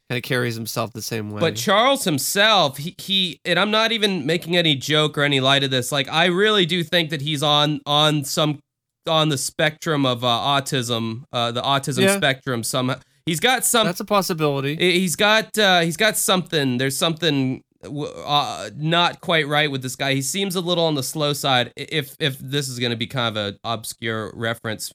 kind 0.09 0.16
of 0.16 0.22
carries 0.22 0.55
himself 0.55 0.93
the 0.93 1.03
same 1.03 1.30
way. 1.30 1.40
But 1.40 1.57
Charles 1.57 2.05
himself, 2.05 2.76
he, 2.78 2.95
he 2.99 3.40
and 3.45 3.59
I'm 3.59 3.70
not 3.70 3.93
even 3.93 4.24
making 4.26 4.57
any 4.57 4.74
joke 4.74 5.18
or 5.18 5.22
any 5.22 5.40
light 5.40 5.64
of 5.64 5.70
this. 5.70 5.90
Like 5.93 6.09
I 6.09 6.26
really 6.26 6.66
do 6.66 6.82
think 6.84 7.11
that 7.11 7.20
he's 7.20 7.43
on 7.43 7.80
on 7.86 8.24
some 8.24 8.61
on 9.09 9.28
the 9.30 9.38
spectrum 9.38 10.07
of 10.07 10.22
uh, 10.22 10.28
autism, 10.28 11.24
uh, 11.32 11.51
the 11.51 11.62
autism 11.62 12.03
Yeah. 12.03 12.16
spectrum. 12.16 12.62
Somehow 12.62 13.01
he's 13.26 13.40
got 13.40 13.64
some. 13.64 13.86
that's 13.86 13.99
a 14.01 14.05
possibility. 14.05 14.76
he's 14.76 15.16
got 15.16 15.57
uh, 15.59 15.80
he's 15.80 15.97
got 15.97 16.16
something. 16.16 16.78
There's 16.78 16.97
something 16.97 17.62
uh, 17.84 18.70
not 18.76 19.20
quite 19.20 19.49
right 19.49 19.68
with 19.70 19.82
this 19.82 19.97
guy. 19.97 20.14
He 20.14 20.22
seems 20.22 20.55
a 20.55 20.61
little 20.61 20.84
on 20.84 20.95
the 20.95 21.03
slow 21.03 21.32
side. 21.32 21.72
If 21.76 22.14
if 22.20 22.38
this 22.38 22.68
is 22.68 22.78
going 22.78 22.90
to 22.90 22.97
be 22.97 23.09
kind 23.09 23.36
of 23.36 23.45
an 23.55 23.59
obscure 23.64 24.30
reference, 24.36 24.93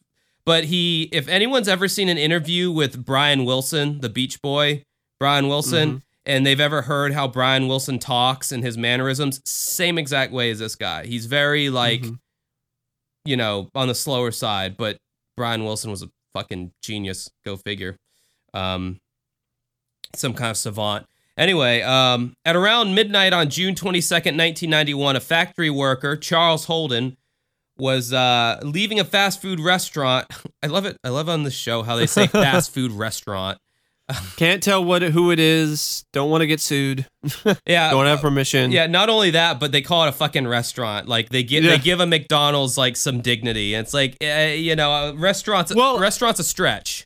but 0.47 0.63
he 0.63 1.03
if 1.11 1.27
anyone's 1.27 1.67
ever 1.67 1.87
seen 1.87 2.09
an 2.09 2.17
interview 2.17 2.71
with 2.71 3.05
Brian 3.05 3.45
Wilson, 3.45 3.99
the 4.01 4.09
Beach 4.09 4.41
Boy, 4.41 4.81
Brian 5.19 5.47
Wilson. 5.47 5.89
Mm-hmm. 5.89 5.97
And 6.29 6.45
they've 6.45 6.59
ever 6.59 6.81
heard 6.81 7.13
how 7.13 7.25
Brian 7.29 7.69
Wilson 7.69 7.99
talks 7.99 8.51
and 8.51 8.61
his 8.61 8.77
mannerisms, 8.77 9.39
same 9.45 9.97
exact 9.97 10.33
way 10.33 10.51
as 10.51 10.59
this 10.59 10.75
guy. 10.75 11.05
He's 11.05 11.25
very 11.25 11.69
like, 11.69 12.01
Mhm. 12.01 12.19
you 13.23 13.37
know, 13.37 13.69
on 13.73 13.87
the 13.87 13.95
slower 13.95 14.31
side, 14.31 14.75
but 14.75 14.97
Brian 15.37 15.63
Wilson 15.63 15.89
was 15.89 16.01
a 16.03 16.09
fucking 16.33 16.73
genius. 16.83 17.29
Go 17.45 17.55
figure. 17.55 17.95
Um, 18.53 18.99
some 20.15 20.33
kind 20.33 20.51
of 20.51 20.57
savant. 20.57 21.05
Anyway, 21.37 21.81
um, 21.83 22.33
at 22.43 22.57
around 22.57 22.93
midnight 22.93 23.31
on 23.31 23.49
June 23.49 23.73
22nd, 23.73 24.35
1991, 24.35 25.15
a 25.15 25.21
factory 25.21 25.69
worker, 25.69 26.17
Charles 26.17 26.65
Holden, 26.65 27.15
was 27.79 28.13
uh, 28.13 28.59
leaving 28.63 28.99
a 28.99 29.03
fast 29.05 29.41
food 29.41 29.59
restaurant. 29.59 30.27
I 30.63 30.67
love 30.67 30.85
it. 30.85 30.97
I 31.03 31.09
love 31.09 31.29
on 31.29 31.43
the 31.43 31.51
show 31.51 31.83
how 31.83 31.95
they 31.95 32.07
say 32.07 32.27
fast 32.27 32.73
food 32.73 32.91
restaurant. 32.91 33.57
Can't 34.37 34.63
tell 34.63 34.83
what 34.85 35.01
who 35.01 35.31
it 35.31 35.39
is. 35.39 36.05
Don't 36.13 36.29
want 36.31 36.39
to 36.41 36.47
get 36.47 36.61
sued. 36.61 37.05
Yeah. 37.65 37.89
Don't 37.91 38.05
have 38.05 38.21
permission. 38.21 38.71
Yeah, 38.71 38.87
not 38.87 39.09
only 39.09 39.31
that, 39.31 39.59
but 39.59 39.73
they 39.73 39.81
call 39.81 40.05
it 40.05 40.09
a 40.09 40.13
fucking 40.13 40.47
restaurant. 40.47 41.09
Like 41.09 41.27
they 41.27 41.43
give 41.43 41.65
Yeah. 41.65 41.71
they 41.71 41.77
give 41.79 41.99
a 41.99 42.05
McDonald's 42.05 42.77
like 42.77 42.95
some 42.95 43.19
dignity. 43.19 43.73
It's 43.73 43.93
like 43.93 44.15
uh, 44.23 44.53
you 44.55 44.77
know, 44.77 44.91
uh, 44.93 45.13
restaurants 45.13 45.75
Well- 45.75 45.99
restaurants 45.99 46.39
a 46.39 46.45
stretch. 46.45 47.05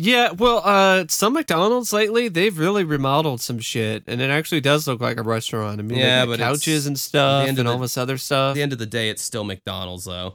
Yeah, 0.00 0.30
well, 0.30 0.62
uh, 0.64 1.06
some 1.08 1.32
McDonald's 1.32 1.92
lately 1.92 2.28
they've 2.28 2.56
really 2.56 2.84
remodeled 2.84 3.40
some 3.40 3.58
shit, 3.58 4.04
and 4.06 4.20
it 4.20 4.30
actually 4.30 4.60
does 4.60 4.86
look 4.86 5.00
like 5.00 5.18
a 5.18 5.24
restaurant. 5.24 5.80
I 5.80 5.82
mean, 5.82 5.98
Yeah, 5.98 6.24
but 6.24 6.38
couches 6.38 6.86
and 6.86 6.96
stuff, 6.96 7.48
and 7.48 7.58
of 7.58 7.66
all 7.66 7.78
this 7.78 7.98
other 7.98 8.16
stuff. 8.16 8.50
At 8.52 8.54
the 8.54 8.62
end 8.62 8.72
of 8.72 8.78
the 8.78 8.86
day, 8.86 9.10
it's 9.10 9.22
still 9.22 9.42
McDonald's 9.42 10.04
though. 10.04 10.34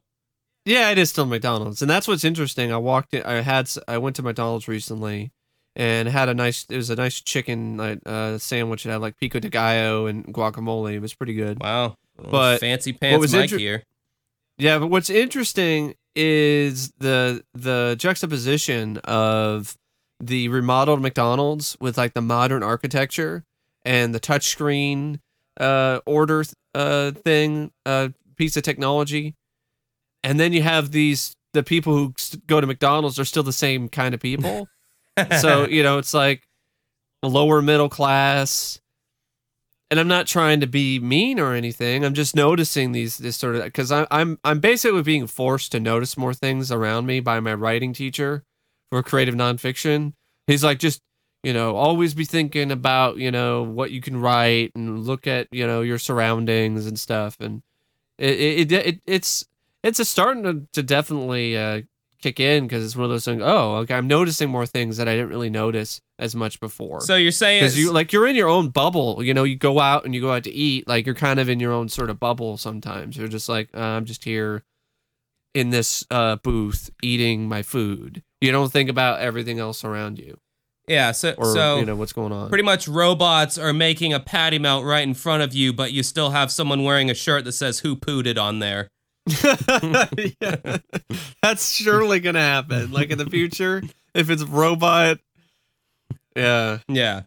Yeah, 0.66 0.90
it 0.90 0.98
is 0.98 1.10
still 1.12 1.26
McDonald's, 1.26 1.82
and 1.82 1.90
that's 1.90 2.10
what's 2.10 2.26
interesting. 2.26 2.74
I 2.74 2.78
walked 2.78 3.14
in, 3.14 3.24
I 3.24 3.36
had, 3.36 3.70
I 3.88 4.00
went 4.00 4.18
to 4.18 4.22
McDonald's 4.22 4.68
recently, 4.68 5.32
and 5.78 6.10
had 6.10 6.28
a 6.28 6.34
nice, 6.34 6.66
it 6.70 6.76
was 6.76 6.90
a 6.90 6.96
nice 6.98 7.22
chicken 7.22 7.80
uh, 7.80 8.38
sandwich 8.40 8.84
that 8.84 8.92
had 8.92 9.02
like 9.02 9.18
pico 9.18 9.40
de 9.40 9.48
gallo 9.48 10.08
and 10.08 10.26
guacamole. 10.26 10.94
It 10.94 11.00
was 11.00 11.14
pretty 11.14 11.36
good. 11.36 11.62
Wow. 11.62 11.96
But 12.18 12.60
fancy 12.60 12.92
pants 12.92 13.22
was 13.22 13.34
Mike 13.34 13.44
inter- 13.44 13.58
here. 13.58 13.84
Yeah, 14.58 14.78
but 14.80 14.88
what's 14.88 15.10
interesting 15.10 15.96
is 16.16 16.92
the 16.98 17.44
the 17.54 17.96
juxtaposition 17.98 18.98
of 19.00 19.78
the 20.20 20.48
remodeled 20.48 21.02
McDonald's 21.02 21.76
with 21.80 21.98
like 21.98 22.14
the 22.14 22.22
modern 22.22 22.64
architecture 22.64 23.44
and 23.84 24.14
the 24.14 24.20
touchscreen 24.20 25.20
uh, 25.60 26.00
order 26.06 26.44
uh, 26.74 27.12
thing, 27.12 27.72
uh, 27.86 28.10
piece 28.38 28.56
of 28.58 28.64
technology, 28.64 29.36
and 30.24 30.40
then 30.40 30.54
you 30.54 30.62
have 30.62 30.92
these 30.92 31.36
the 31.54 31.64
people 31.64 31.94
who 31.94 32.14
go 32.48 32.60
to 32.60 32.68
McDonald's 32.68 33.20
are 33.20 33.26
still 33.26 33.44
the 33.44 33.54
same 33.54 33.90
kind 33.90 34.14
of 34.14 34.22
people. 34.22 34.68
so 35.40 35.68
you 35.68 35.84
know, 35.84 35.98
it's 35.98 36.14
like 36.14 36.44
lower 37.22 37.62
middle 37.62 37.90
class. 37.90 38.80
And 39.94 40.00
I'm 40.00 40.08
not 40.08 40.26
trying 40.26 40.60
to 40.62 40.66
be 40.66 41.00
mean 41.00 41.40
or 41.40 41.54
anything. 41.54 42.04
I'm 42.04 42.16
just 42.16 42.36
noticing 42.36 42.94
these 42.94 43.20
this 43.20 43.38
sort 43.38 43.58
of 43.58 43.64
because 43.64 43.92
I'm 43.92 44.08
I'm 44.10 44.40
I'm 44.44 44.60
basically 44.60 45.04
being 45.04 45.28
forced 45.28 45.72
to 45.74 45.80
notice 45.80 46.18
more 46.18 46.34
things 46.34 46.72
around 46.72 47.06
me 47.06 47.20
by 47.20 47.40
my 47.40 47.54
writing 47.54 47.94
teacher 47.94 48.44
for 48.90 49.04
creative 49.04 49.36
nonfiction. 49.36 50.14
He's 50.48 50.64
like, 50.64 50.80
just 50.80 51.00
you 51.44 51.54
know, 51.54 51.76
always 51.76 52.16
be 52.16 52.26
thinking 52.26 52.72
about 52.72 53.18
you 53.18 53.30
know 53.30 53.62
what 53.62 53.92
you 53.92 54.02
can 54.02 54.18
write 54.20 54.72
and 54.74 55.02
look 55.06 55.28
at 55.28 55.48
you 55.52 55.68
know 55.68 55.82
your 55.82 56.00
surroundings 56.00 56.88
and 56.88 57.00
stuff. 57.00 57.38
And 57.40 57.62
it 58.18 58.72
it, 58.72 58.72
it 58.72 59.02
it's 59.06 59.46
it's 59.84 60.00
a 60.00 60.06
starting 60.06 60.42
to, 60.42 60.66
to 60.74 60.82
definitely 60.82 61.56
uh, 61.56 61.82
kick 62.24 62.40
in 62.40 62.66
because 62.66 62.84
it's 62.84 62.96
one 62.96 63.04
of 63.04 63.10
those 63.12 63.26
things. 63.26 63.42
Oh, 63.44 63.76
okay, 63.78 63.94
I'm 63.94 64.08
noticing 64.08 64.50
more 64.50 64.66
things 64.66 64.98
that 64.98 65.08
I 65.08 65.12
didn't 65.14 65.30
really 65.30 65.50
notice 65.50 66.02
as 66.18 66.36
much 66.36 66.60
before. 66.60 67.02
So 67.02 67.16
you're 67.16 67.32
saying 67.32 67.62
because 67.62 67.78
you 67.78 67.92
like 67.92 68.14
you're 68.14 68.26
in 68.26 68.36
your 68.36 68.50
own 68.50 68.70
bubble. 68.70 69.22
You 69.22 69.34
know, 69.34 69.44
you 69.44 69.56
go 69.56 69.80
out 69.80 70.06
and 70.06 70.16
you 70.16 70.22
go 70.22 70.32
out 70.32 70.44
to 70.46 70.52
eat. 70.52 70.88
Like 70.88 71.06
you're 71.06 71.16
kind 71.16 71.40
of 71.40 71.50
in 71.50 71.60
your 71.60 71.74
own 71.74 71.90
sort 71.90 72.10
of 72.10 72.20
bubble. 72.20 72.58
Sometimes 72.58 73.18
you're 73.18 73.28
just 73.28 73.50
like 73.50 73.70
uh, 73.76 73.80
I'm 73.80 74.06
just 74.06 74.24
here 74.24 74.64
in 75.54 75.70
this 75.70 76.04
uh, 76.10 76.38
booth 76.38 76.90
eating 77.04 77.48
my 77.48 77.62
food. 77.62 78.24
You 78.42 78.52
don't 78.52 78.72
think 78.72 78.90
about 78.90 79.20
everything 79.20 79.60
else 79.60 79.84
around 79.84 80.18
you. 80.18 80.38
Yeah, 80.88 81.12
so 81.14 81.34
or 81.38 81.54
so 81.54 81.78
you 81.78 81.86
know 81.86 81.96
what's 81.96 82.12
going 82.12 82.34
on. 82.34 82.50
pretty 82.50 82.64
much 82.64 82.88
robots 82.88 83.58
are 83.58 83.72
making 83.72 84.12
a 84.12 84.20
patty 84.20 84.60
melt 84.60 84.84
right 84.84 85.04
in 85.04 85.14
front 85.14 85.42
of 85.42 85.54
you, 85.54 85.72
but 85.72 85.94
you 85.94 86.04
still 86.04 86.32
have 86.32 86.52
someone 86.52 86.84
wearing 86.84 87.10
a 87.10 87.14
shirt 87.14 87.46
that 87.46 87.54
says 87.54 87.80
"Who 87.80 87.96
pooted" 87.96 88.38
on 88.38 88.60
there. 88.60 88.90
yeah. 90.42 90.78
That's 91.42 91.72
surely 91.72 92.20
gonna 92.20 92.40
happen. 92.40 92.92
Like 92.92 93.10
in 93.10 93.18
the 93.18 93.26
future, 93.26 93.82
if 94.14 94.30
it's 94.30 94.44
robot, 94.44 95.20
yeah, 96.36 96.80
Yeah, 96.88 97.22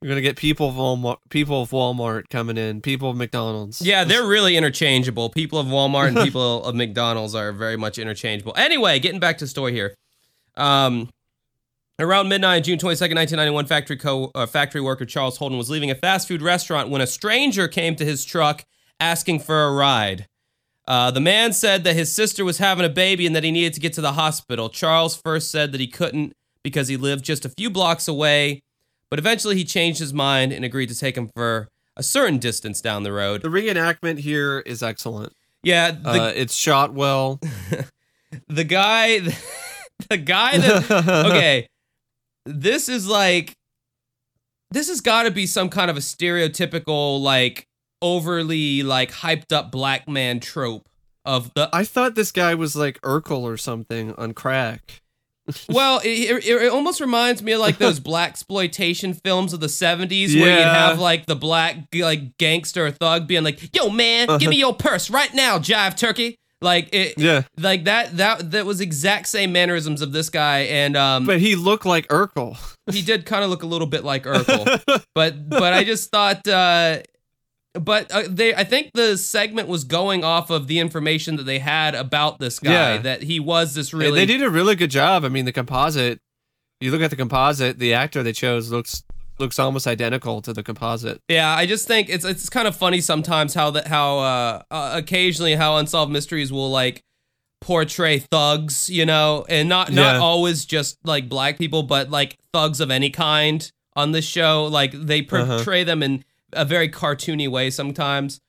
you're 0.00 0.08
gonna 0.08 0.20
get 0.20 0.36
people 0.36 0.68
of 0.68 0.74
Walmart, 0.74 1.18
people 1.30 1.62
of 1.62 1.70
Walmart 1.70 2.28
coming 2.28 2.56
in, 2.58 2.80
people 2.80 3.10
of 3.10 3.16
McDonald's. 3.16 3.80
yeah, 3.80 4.04
they're 4.04 4.26
really 4.26 4.56
interchangeable. 4.56 5.30
People 5.30 5.58
of 5.58 5.66
Walmart 5.68 6.08
and 6.08 6.18
people 6.18 6.64
of 6.64 6.74
McDonald's 6.74 7.34
are 7.34 7.52
very 7.52 7.76
much 7.76 7.98
interchangeable. 7.98 8.52
Anyway, 8.56 8.98
getting 8.98 9.20
back 9.20 9.38
to 9.38 9.44
the 9.44 9.48
story 9.48 9.72
here. 9.72 9.94
Um, 10.56 11.08
around 11.98 12.28
midnight, 12.28 12.64
June 12.64 12.78
twenty 12.78 12.96
second, 12.96 13.14
nineteen 13.14 13.36
ninety 13.36 13.52
one, 13.52 13.64
factory 13.64 13.96
co 13.96 14.30
uh, 14.34 14.44
factory 14.46 14.80
worker 14.82 15.06
Charles 15.06 15.38
Holden 15.38 15.56
was 15.56 15.70
leaving 15.70 15.90
a 15.90 15.94
fast 15.94 16.28
food 16.28 16.42
restaurant 16.42 16.90
when 16.90 17.00
a 17.00 17.06
stranger 17.06 17.68
came 17.68 17.96
to 17.96 18.04
his 18.04 18.24
truck 18.24 18.64
asking 19.00 19.38
for 19.40 19.64
a 19.64 19.72
ride. 19.72 20.26
Uh, 20.86 21.10
the 21.10 21.20
man 21.20 21.52
said 21.52 21.84
that 21.84 21.94
his 21.94 22.12
sister 22.12 22.44
was 22.44 22.58
having 22.58 22.84
a 22.84 22.88
baby 22.88 23.26
and 23.26 23.36
that 23.36 23.44
he 23.44 23.50
needed 23.50 23.74
to 23.74 23.80
get 23.80 23.92
to 23.94 24.00
the 24.00 24.12
hospital. 24.12 24.68
Charles 24.68 25.14
first 25.14 25.50
said 25.50 25.72
that 25.72 25.80
he 25.80 25.86
couldn't 25.86 26.32
because 26.62 26.88
he 26.88 26.96
lived 26.96 27.24
just 27.24 27.44
a 27.44 27.48
few 27.48 27.70
blocks 27.70 28.08
away, 28.08 28.62
but 29.08 29.18
eventually 29.18 29.56
he 29.56 29.64
changed 29.64 30.00
his 30.00 30.12
mind 30.12 30.52
and 30.52 30.64
agreed 30.64 30.88
to 30.88 30.98
take 30.98 31.16
him 31.16 31.30
for 31.34 31.68
a 31.96 32.02
certain 32.02 32.38
distance 32.38 32.80
down 32.80 33.02
the 33.02 33.12
road. 33.12 33.42
The 33.42 33.48
reenactment 33.48 34.18
here 34.18 34.60
is 34.60 34.82
excellent. 34.82 35.32
Yeah, 35.62 35.92
the, 35.92 36.08
uh, 36.08 36.32
it's 36.34 36.54
shot 36.54 36.92
well. 36.92 37.38
the 38.48 38.64
guy, 38.64 39.20
the 40.08 40.16
guy 40.16 40.58
that 40.58 40.90
okay, 41.26 41.68
this 42.44 42.88
is 42.88 43.06
like, 43.06 43.52
this 44.72 44.88
has 44.88 45.00
got 45.00 45.24
to 45.24 45.30
be 45.30 45.46
some 45.46 45.68
kind 45.68 45.90
of 45.90 45.96
a 45.96 46.00
stereotypical 46.00 47.20
like 47.20 47.68
overly 48.02 48.82
like 48.82 49.10
hyped 49.12 49.52
up 49.52 49.70
black 49.70 50.08
man 50.08 50.40
trope 50.40 50.88
of 51.24 51.54
the 51.54 51.68
I 51.72 51.84
thought 51.84 52.14
this 52.14 52.32
guy 52.32 52.54
was 52.54 52.76
like 52.76 53.00
Urkel 53.02 53.42
or 53.42 53.56
something 53.56 54.14
on 54.16 54.34
crack. 54.34 55.02
well, 55.68 56.00
it, 56.04 56.44
it, 56.46 56.46
it 56.46 56.70
almost 56.70 57.00
reminds 57.00 57.42
me 57.42 57.52
of 57.52 57.60
like 57.60 57.78
those 57.78 57.98
black 58.10 58.30
exploitation 58.30 59.12
films 59.12 59.52
of 59.52 59.60
the 59.60 59.66
'70s, 59.66 60.38
where 60.38 60.58
you'd 60.58 60.64
have 60.64 61.00
like 61.00 61.26
the 61.26 61.34
black 61.34 61.76
like 61.94 62.36
gangster 62.38 62.86
or 62.86 62.90
thug 62.92 63.26
being 63.26 63.42
like, 63.42 63.74
"Yo, 63.74 63.88
man, 63.88 64.38
give 64.38 64.50
me 64.50 64.56
your 64.56 64.74
purse 64.74 65.10
right 65.10 65.32
now, 65.34 65.58
jive 65.58 65.96
turkey." 65.96 66.38
Like 66.60 66.90
it, 66.94 67.18
Yeah, 67.18 67.42
like 67.58 67.84
that. 67.84 68.16
That 68.18 68.52
that 68.52 68.66
was 68.66 68.80
exact 68.80 69.26
same 69.26 69.50
mannerisms 69.52 70.00
of 70.00 70.12
this 70.12 70.30
guy, 70.30 70.60
and 70.60 70.96
um, 70.96 71.26
but 71.26 71.40
he 71.40 71.56
looked 71.56 71.84
like 71.84 72.06
Urkel. 72.06 72.56
he 72.92 73.02
did 73.02 73.26
kind 73.26 73.42
of 73.42 73.50
look 73.50 73.64
a 73.64 73.66
little 73.66 73.88
bit 73.88 74.04
like 74.04 74.22
Urkel. 74.26 75.04
but 75.14 75.48
but 75.48 75.72
I 75.74 75.82
just 75.84 76.10
thought. 76.10 76.46
uh 76.46 77.00
but 77.74 78.10
uh, 78.12 78.24
they, 78.28 78.54
I 78.54 78.64
think 78.64 78.90
the 78.94 79.16
segment 79.16 79.66
was 79.68 79.84
going 79.84 80.24
off 80.24 80.50
of 80.50 80.66
the 80.66 80.78
information 80.78 81.36
that 81.36 81.44
they 81.44 81.58
had 81.58 81.94
about 81.94 82.38
this 82.38 82.58
guy, 82.58 82.94
Yeah. 82.94 82.98
that 82.98 83.22
he 83.22 83.40
was 83.40 83.74
this 83.74 83.90
They- 83.92 83.98
really 83.98 84.20
They 84.20 84.26
did 84.26 84.42
a 84.42 84.50
really 84.50 84.74
good 84.76 84.90
job. 84.90 85.24
I 85.24 85.28
mean, 85.28 85.44
the 85.46 85.52
composite. 85.52 86.18
You 86.80 86.90
look 86.90 87.00
at 87.00 87.10
the 87.10 87.16
composite. 87.16 87.78
The 87.78 87.94
actor 87.94 88.22
they 88.22 88.32
chose 88.32 88.70
looks 88.70 89.02
looks 89.38 89.58
almost 89.58 89.86
identical 89.86 90.42
to 90.42 90.52
the 90.52 90.62
composite. 90.62 91.20
Yeah, 91.28 91.48
I 91.54 91.64
just 91.64 91.86
think 91.88 92.08
it's 92.10 92.24
it's 92.24 92.50
kind 92.50 92.68
of 92.68 92.76
funny 92.76 93.00
sometimes 93.00 93.54
how 93.54 93.70
that 93.70 93.86
how 93.86 94.18
uh, 94.18 94.62
uh 94.70 94.90
occasionally 94.94 95.54
how 95.54 95.76
unsolved 95.76 96.12
mysteries 96.12 96.52
will 96.52 96.70
like 96.70 97.02
portray 97.60 98.18
thugs, 98.18 98.90
you 98.90 99.06
know, 99.06 99.44
and 99.48 99.68
not 99.68 99.92
not 99.92 100.14
Yeah. 100.16 100.20
always 100.20 100.64
just 100.64 100.98
like 101.04 101.28
black 101.28 101.58
people, 101.58 101.82
but 101.84 102.10
like 102.10 102.36
thugs 102.52 102.80
of 102.80 102.90
any 102.90 103.10
kind 103.10 103.70
on 103.94 104.12
this 104.12 104.24
show. 104.24 104.64
Like 104.66 104.92
they 104.92 105.20
Uh-huh. 105.20 105.56
portray 105.58 105.84
them 105.84 106.02
in 106.02 106.24
a 106.52 106.64
very 106.64 106.88
cartoony 106.88 107.48
way 107.50 107.70
sometimes. 107.70 108.40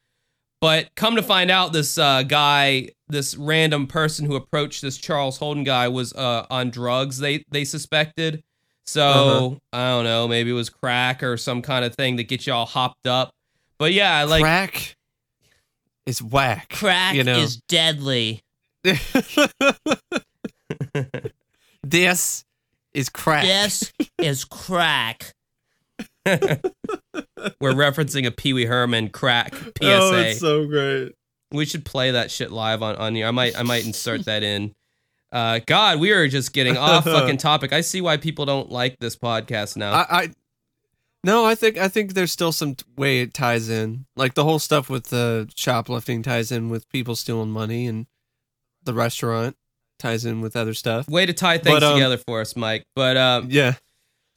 But 0.62 0.96
come 0.96 1.16
to 1.18 1.24
find 1.24 1.52
out, 1.52 1.74
this 1.74 1.98
uh, 1.98 2.24
guy, 2.24 2.90
this 3.10 3.36
random 3.36 3.86
person 3.86 4.26
who 4.26 4.36
approached 4.36 4.82
this 4.82 4.98
Charles 4.98 5.38
Holden 5.38 5.66
guy 5.66 5.90
was 5.90 6.14
uh, 6.14 6.46
on 6.50 6.70
drugs. 6.70 7.18
They 7.18 7.44
they 7.52 7.66
suspected. 7.66 8.44
So 8.86 9.02
Uh-huh. 9.04 9.56
I 9.74 9.90
don't 9.90 10.04
know, 10.06 10.28
maybe 10.28 10.52
it 10.52 10.54
was 10.54 10.70
crack 10.70 11.22
or 11.24 11.36
some 11.38 11.62
kind 11.62 11.84
of 11.86 11.96
thing 11.96 12.16
that 12.18 12.24
gets 12.30 12.48
you 12.48 12.54
all 12.54 12.66
hopped 12.66 13.08
up. 13.08 13.34
But 13.78 13.92
yeah, 13.94 14.24
like 14.24 14.42
crack 14.42 14.96
is 16.06 16.22
whack. 16.22 16.70
crack 16.70 17.16
you 17.16 17.24
know. 17.24 17.38
is 17.40 17.58
deadly. 17.68 18.42
this 21.84 22.46
is 22.94 23.10
crack. 23.10 23.46
This 23.46 23.92
is 24.20 24.46
crack. 24.46 25.34
We're 26.26 27.74
referencing 27.74 28.26
a 28.26 28.32
Pee 28.32 28.54
Wee 28.54 28.66
Herman 28.66 29.10
crack 29.10 29.54
PSA. 29.56 29.70
Oh, 29.84 30.14
it's 30.16 30.40
so 30.40 30.66
great. 30.66 31.14
we 31.52 31.66
should 31.66 31.86
play 31.86 32.12
that 32.12 32.32
shit 32.32 32.52
live 32.52 32.82
on 32.82 32.96
on 32.96 33.16
here. 33.16 33.28
I 33.28 33.32
might 33.32 33.58
I 33.58 33.64
might 33.64 33.86
insert 33.86 34.26
that 34.26 34.44
in. 34.44 34.74
Uh, 35.32 35.60
God, 35.66 36.00
we 36.00 36.12
are 36.12 36.28
just 36.28 36.54
getting 36.54 36.78
off 36.78 37.06
fucking 37.06 37.38
topic. 37.40 37.74
I 37.74 37.82
see 37.82 38.02
why 38.02 38.18
people 38.18 38.46
don't 38.46 38.72
like 38.72 39.00
this 39.00 39.16
podcast 39.16 39.76
now. 39.76 39.92
I, 39.92 40.06
I 40.10 40.30
no, 41.24 41.46
I 41.46 41.56
think 41.56 41.78
I 41.78 41.88
think 41.88 42.14
there's 42.14 42.32
still 42.32 42.52
some 42.52 42.76
t- 42.76 42.86
way 42.98 43.22
it 43.22 43.34
ties 43.34 43.70
in. 43.70 44.06
Like 44.16 44.36
the 44.36 44.44
whole 44.44 44.60
stuff 44.60 44.90
with 44.90 45.06
the 45.06 45.50
shoplifting 45.56 46.22
ties 46.22 46.52
in 46.52 46.70
with 46.70 46.88
people 46.90 47.16
stealing 47.16 47.50
money, 47.50 47.88
and 47.88 48.06
the 48.84 48.94
restaurant 48.94 49.56
ties 50.00 50.26
in 50.26 50.42
with 50.42 50.56
other 50.56 50.74
stuff. 50.74 51.08
Way 51.08 51.26
to 51.26 51.34
tie 51.34 51.58
things 51.58 51.76
But, 51.80 51.84
um, 51.84 51.96
together 51.96 52.18
for 52.18 52.42
us, 52.42 52.56
Mike. 52.56 52.86
But 52.96 53.16
um, 53.18 53.48
Yeah, 53.50 53.76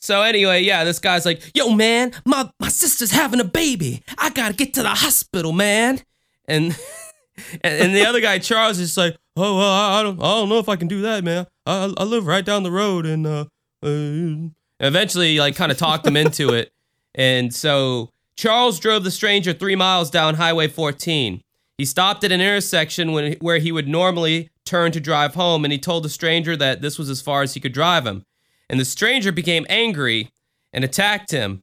So 0.07 0.23
anyway, 0.23 0.63
yeah, 0.63 0.85
this 0.85 1.01
guy's 1.01 1.27
like, 1.27 1.43
"Yo, 1.53 1.71
man, 1.71 2.13
my 2.25 2.49
my 2.61 2.69
sister's 2.69 3.11
having 3.11 3.41
a 3.41 3.45
baby. 3.45 4.05
I 4.17 4.31
gotta 4.31 4.55
get 4.55 4.73
to 4.75 4.85
the 4.85 4.91
hospital, 4.91 5.53
man." 5.53 6.01
And 6.47 6.79
and, 7.65 7.75
and 7.83 7.93
the 7.93 8.07
other 8.07 8.21
guy, 8.21 8.39
Charles, 8.39 8.79
is 8.79 8.97
like, 8.97 9.17
"Oh, 9.37 9.57
well, 9.59 9.69
I, 9.69 9.99
I 9.99 10.03
don't, 10.05 10.21
I 10.21 10.27
don't 10.37 10.49
know 10.49 10.61
if 10.61 10.69
I 10.69 10.77
can 10.77 10.87
do 10.87 11.03
that, 11.03 11.25
man. 11.25 11.49
I 11.67 11.93
I 11.97 12.05
live 12.05 12.25
right 12.25 12.45
down 12.45 12.63
the 12.63 12.71
road." 12.71 13.05
And 13.05 13.27
uh, 13.27 13.47
uh 13.83 14.49
eventually, 14.79 15.41
like, 15.41 15.57
kind 15.57 15.73
of 15.73 15.79
talked 15.79 16.07
him 16.07 16.17
into 16.17 16.51
it. 16.55 16.71
And 17.17 17.53
so 17.53 18.13
Charles 18.37 18.79
drove 18.79 19.03
the 19.03 19.11
stranger 19.11 19.53
three 19.53 19.75
miles 19.75 20.09
down 20.09 20.37
Highway 20.37 20.69
14. 20.69 21.43
He 21.79 21.85
stopped 21.85 22.23
at 22.23 22.31
an 22.31 22.41
intersection 22.41 23.11
when, 23.11 23.33
where 23.41 23.59
he 23.59 23.73
would 23.73 23.89
normally 23.89 24.51
turn 24.65 24.93
to 24.93 25.01
drive 25.01 25.35
home, 25.35 25.65
and 25.65 25.73
he 25.73 25.81
told 25.81 26.05
the 26.05 26.09
stranger 26.09 26.57
that 26.57 26.81
this 26.81 26.97
was 26.97 27.11
as 27.11 27.21
far 27.21 27.43
as 27.43 27.55
he 27.55 27.61
could 27.61 27.73
drive 27.73 28.07
him 28.07 28.23
and 28.69 28.81
the 28.81 28.85
stranger 28.85 29.33
became 29.33 29.67
angry 29.69 30.31
and 30.73 30.85
attacked 30.85 31.31
him. 31.31 31.63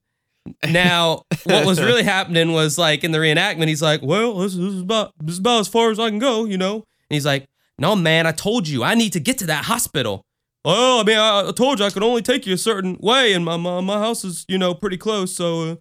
Now, 0.67 1.23
what 1.45 1.65
was 1.65 1.81
really 1.81 2.03
happening 2.15 2.51
was 2.51 2.77
like 2.77 3.03
in 3.03 3.11
the 3.11 3.19
reenactment, 3.19 3.67
he's 3.67 3.81
like, 3.81 4.01
"Well, 4.01 4.35
this, 4.39 4.55
this 4.55 4.73
is 4.73 4.81
about 4.81 5.13
this 5.19 5.33
is 5.33 5.39
about 5.39 5.61
as 5.61 5.67
far 5.67 5.91
as 5.91 5.99
I 5.99 6.09
can 6.09 6.19
go," 6.19 6.45
you 6.45 6.57
know. 6.57 6.75
And 6.75 6.83
he's 7.09 7.25
like, 7.25 7.47
"No, 7.79 7.95
man, 7.95 8.27
I 8.27 8.31
told 8.31 8.67
you 8.67 8.83
I 8.83 8.95
need 8.95 9.13
to 9.13 9.19
get 9.19 9.37
to 9.39 9.45
that 9.47 9.65
hospital." 9.65 10.25
Well, 10.65 10.99
I 10.99 11.03
mean, 11.03 11.17
I, 11.17 11.47
I 11.47 11.51
told 11.51 11.79
you 11.79 11.85
I 11.85 11.89
could 11.89 12.03
only 12.03 12.21
take 12.21 12.45
you 12.45 12.53
a 12.53 12.57
certain 12.57 12.97
way, 12.99 13.33
and 13.33 13.45
my 13.45 13.57
my, 13.57 13.79
my 13.81 13.99
house 13.99 14.25
is 14.25 14.45
you 14.49 14.57
know 14.57 14.73
pretty 14.73 14.97
close. 14.97 15.33
So 15.33 15.61
uh, 15.61 15.75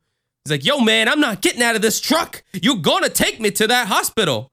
he's 0.45 0.51
like, 0.51 0.65
"Yo, 0.65 0.79
man, 0.81 1.09
I'm 1.09 1.21
not 1.21 1.41
getting 1.41 1.63
out 1.63 1.75
of 1.75 1.83
this 1.83 2.01
truck. 2.01 2.45
You're 2.53 2.77
gonna 2.77 3.09
take 3.09 3.41
me 3.41 3.51
to 3.53 3.67
that 3.67 3.89
hospital." 3.89 4.53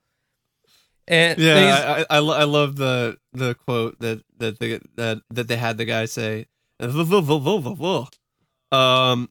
And 1.08 1.40
yeah. 1.40 2.06
I, 2.10 2.18
I, 2.18 2.20
I 2.20 2.44
love 2.44 2.76
the 2.76 3.18
the 3.34 3.56
quote 3.56 4.00
that 4.00 4.24
that 4.38 4.60
they 4.60 4.80
that 4.96 5.22
that 5.32 5.48
they 5.48 5.58
had 5.58 5.78
the 5.78 5.86
guy 5.86 6.06
say. 6.06 6.46
Um, 8.72 9.30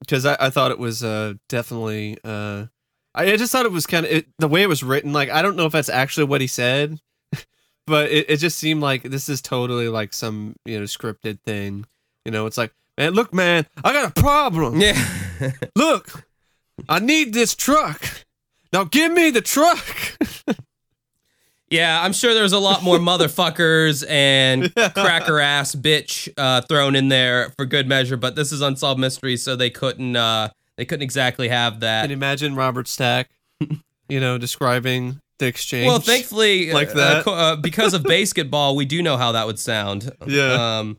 because 0.00 0.26
I, 0.26 0.36
I 0.38 0.50
thought 0.50 0.70
it 0.70 0.78
was 0.78 1.02
uh 1.02 1.34
definitely 1.48 2.18
uh 2.24 2.66
I, 3.14 3.32
I 3.32 3.36
just 3.36 3.52
thought 3.52 3.66
it 3.66 3.72
was 3.72 3.86
kind 3.86 4.06
of 4.06 4.24
the 4.38 4.48
way 4.48 4.62
it 4.62 4.68
was 4.68 4.82
written. 4.82 5.12
Like 5.12 5.30
I 5.30 5.42
don't 5.42 5.56
know 5.56 5.66
if 5.66 5.72
that's 5.72 5.88
actually 5.88 6.24
what 6.24 6.40
he 6.40 6.46
said, 6.46 6.98
but 7.86 8.10
it, 8.10 8.28
it 8.28 8.36
just 8.38 8.58
seemed 8.58 8.82
like 8.82 9.02
this 9.02 9.28
is 9.28 9.40
totally 9.40 9.88
like 9.88 10.12
some 10.12 10.56
you 10.64 10.78
know 10.78 10.84
scripted 10.84 11.40
thing. 11.40 11.86
You 12.24 12.32
know, 12.32 12.46
it's 12.46 12.58
like 12.58 12.72
man, 12.98 13.12
look, 13.12 13.32
man, 13.32 13.66
I 13.82 13.92
got 13.92 14.16
a 14.16 14.20
problem. 14.20 14.80
yeah. 14.80 15.00
Look, 15.76 16.26
I 16.88 16.98
need 16.98 17.32
this 17.32 17.54
truck. 17.54 18.02
Now 18.72 18.84
give 18.84 19.12
me 19.12 19.30
the 19.30 19.42
truck. 19.42 19.84
Yeah, 21.72 22.02
I'm 22.02 22.12
sure 22.12 22.34
there's 22.34 22.52
a 22.52 22.58
lot 22.58 22.82
more 22.82 22.98
motherfuckers 23.10 24.04
and 24.08 24.72
cracker 24.94 25.40
ass 25.40 25.74
bitch 25.74 26.28
uh, 26.36 26.60
thrown 26.62 26.94
in 26.94 27.08
there 27.08 27.50
for 27.56 27.64
good 27.64 27.88
measure, 27.88 28.16
but 28.16 28.36
this 28.36 28.52
is 28.52 28.60
unsolved 28.60 29.00
mystery, 29.00 29.36
so 29.36 29.56
they 29.56 29.70
couldn't 29.70 30.14
uh, 30.14 30.50
they 30.76 30.84
couldn't 30.84 31.02
exactly 31.02 31.48
have 31.48 31.80
that. 31.80 32.02
Can 32.02 32.10
you 32.10 32.16
imagine 32.16 32.54
Robert 32.54 32.88
Stack, 32.88 33.30
you 34.08 34.20
know, 34.20 34.38
describing 34.38 35.20
the 35.38 35.46
exchange? 35.46 35.86
Well, 35.86 35.98
thankfully, 36.00 36.72
Like 36.72 36.90
uh, 36.90 36.94
that. 36.94 37.24
co- 37.24 37.34
uh, 37.34 37.56
because 37.56 37.94
of 37.94 38.02
basketball, 38.16 38.76
we 38.76 38.84
do 38.84 39.02
know 39.02 39.16
how 39.16 39.32
that 39.32 39.46
would 39.46 39.58
sound. 39.58 40.10
Yeah. 40.26 40.78
Um, 40.78 40.98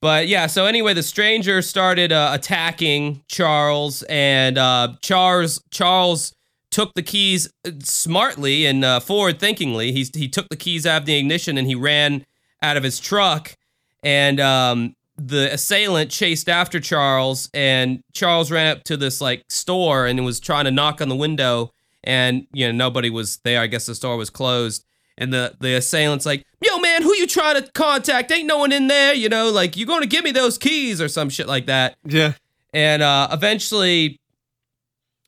but 0.00 0.26
yeah, 0.26 0.46
so 0.48 0.66
anyway, 0.66 0.94
the 0.94 1.02
stranger 1.02 1.62
started 1.62 2.10
uh, 2.12 2.30
attacking 2.34 3.22
Charles, 3.28 4.02
and 4.08 4.58
uh, 4.58 4.94
Charles 5.00 5.62
Charles 5.70 6.32
took 6.72 6.94
the 6.94 7.02
keys 7.02 7.52
uh, 7.64 7.70
smartly 7.80 8.66
and 8.66 8.84
uh, 8.84 8.98
forward 8.98 9.38
thinkingly. 9.38 9.92
He 9.92 10.08
he 10.12 10.28
took 10.28 10.48
the 10.48 10.56
keys 10.56 10.84
out 10.84 11.02
of 11.02 11.06
the 11.06 11.14
ignition 11.14 11.56
and 11.56 11.68
he 11.68 11.76
ran 11.76 12.26
out 12.60 12.76
of 12.76 12.82
his 12.82 12.98
truck, 12.98 13.56
and 14.02 14.40
um, 14.40 14.96
the 15.16 15.52
assailant 15.52 16.10
chased 16.10 16.48
after 16.48 16.80
Charles, 16.80 17.48
and 17.54 18.02
Charles 18.12 18.50
ran 18.50 18.76
up 18.76 18.84
to 18.84 18.96
this 18.96 19.20
like 19.20 19.44
store 19.48 20.06
and 20.06 20.24
was 20.24 20.40
trying 20.40 20.64
to 20.64 20.72
knock 20.72 21.00
on 21.00 21.08
the 21.08 21.16
window, 21.16 21.72
and 22.02 22.46
you 22.52 22.66
know 22.66 22.72
nobody 22.72 23.10
was 23.10 23.36
there. 23.44 23.60
I 23.60 23.68
guess 23.68 23.86
the 23.86 23.94
store 23.94 24.16
was 24.16 24.30
closed. 24.30 24.84
And 25.18 25.30
the, 25.30 25.54
the 25.60 25.74
assailant's 25.74 26.24
like, 26.24 26.44
yo, 26.62 26.78
man, 26.78 27.02
who 27.02 27.14
you 27.14 27.26
trying 27.26 27.62
to 27.62 27.70
contact? 27.72 28.32
Ain't 28.32 28.46
no 28.46 28.56
one 28.56 28.72
in 28.72 28.86
there, 28.86 29.12
you 29.12 29.28
know, 29.28 29.50
like, 29.50 29.76
you 29.76 29.84
going 29.84 30.00
to 30.00 30.08
give 30.08 30.24
me 30.24 30.32
those 30.32 30.56
keys 30.56 31.02
or 31.02 31.08
some 31.08 31.28
shit 31.28 31.46
like 31.46 31.66
that. 31.66 31.96
yeah. 32.04 32.32
And 32.72 33.02
uh, 33.02 33.28
eventually, 33.30 34.18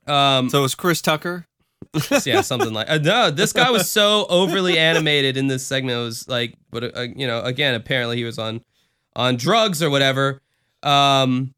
um, 0.06 0.48
So 0.50 0.58
it 0.58 0.62
was 0.62 0.74
Chris 0.74 1.00
Tucker. 1.00 1.46
yeah, 2.24 2.40
something 2.40 2.72
like 2.72 2.88
uh, 2.90 2.98
no. 2.98 3.30
This 3.30 3.52
guy 3.52 3.70
was 3.70 3.90
so 3.90 4.26
overly 4.28 4.78
animated 4.78 5.36
in 5.36 5.46
this 5.46 5.64
segment. 5.64 5.96
It 5.96 6.02
was 6.02 6.28
like, 6.28 6.54
but 6.70 6.96
uh, 6.96 7.06
you 7.14 7.26
know, 7.26 7.40
again, 7.42 7.74
apparently 7.74 8.16
he 8.16 8.24
was 8.24 8.38
on 8.38 8.62
on 9.14 9.36
drugs 9.36 9.82
or 9.82 9.90
whatever. 9.90 10.40
Um, 10.82 11.54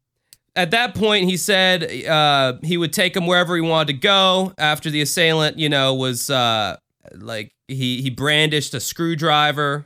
at 0.55 0.71
that 0.71 0.95
point, 0.95 1.25
he 1.25 1.37
said 1.37 2.05
uh, 2.07 2.53
he 2.63 2.77
would 2.77 2.93
take 2.93 3.15
him 3.15 3.25
wherever 3.25 3.55
he 3.55 3.61
wanted 3.61 3.87
to 3.87 3.99
go. 3.99 4.53
After 4.57 4.89
the 4.89 5.01
assailant, 5.01 5.57
you 5.57 5.69
know, 5.69 5.93
was 5.93 6.29
uh, 6.29 6.77
like 7.15 7.51
he 7.67 8.01
he 8.01 8.09
brandished 8.09 8.73
a 8.73 8.79
screwdriver. 8.79 9.85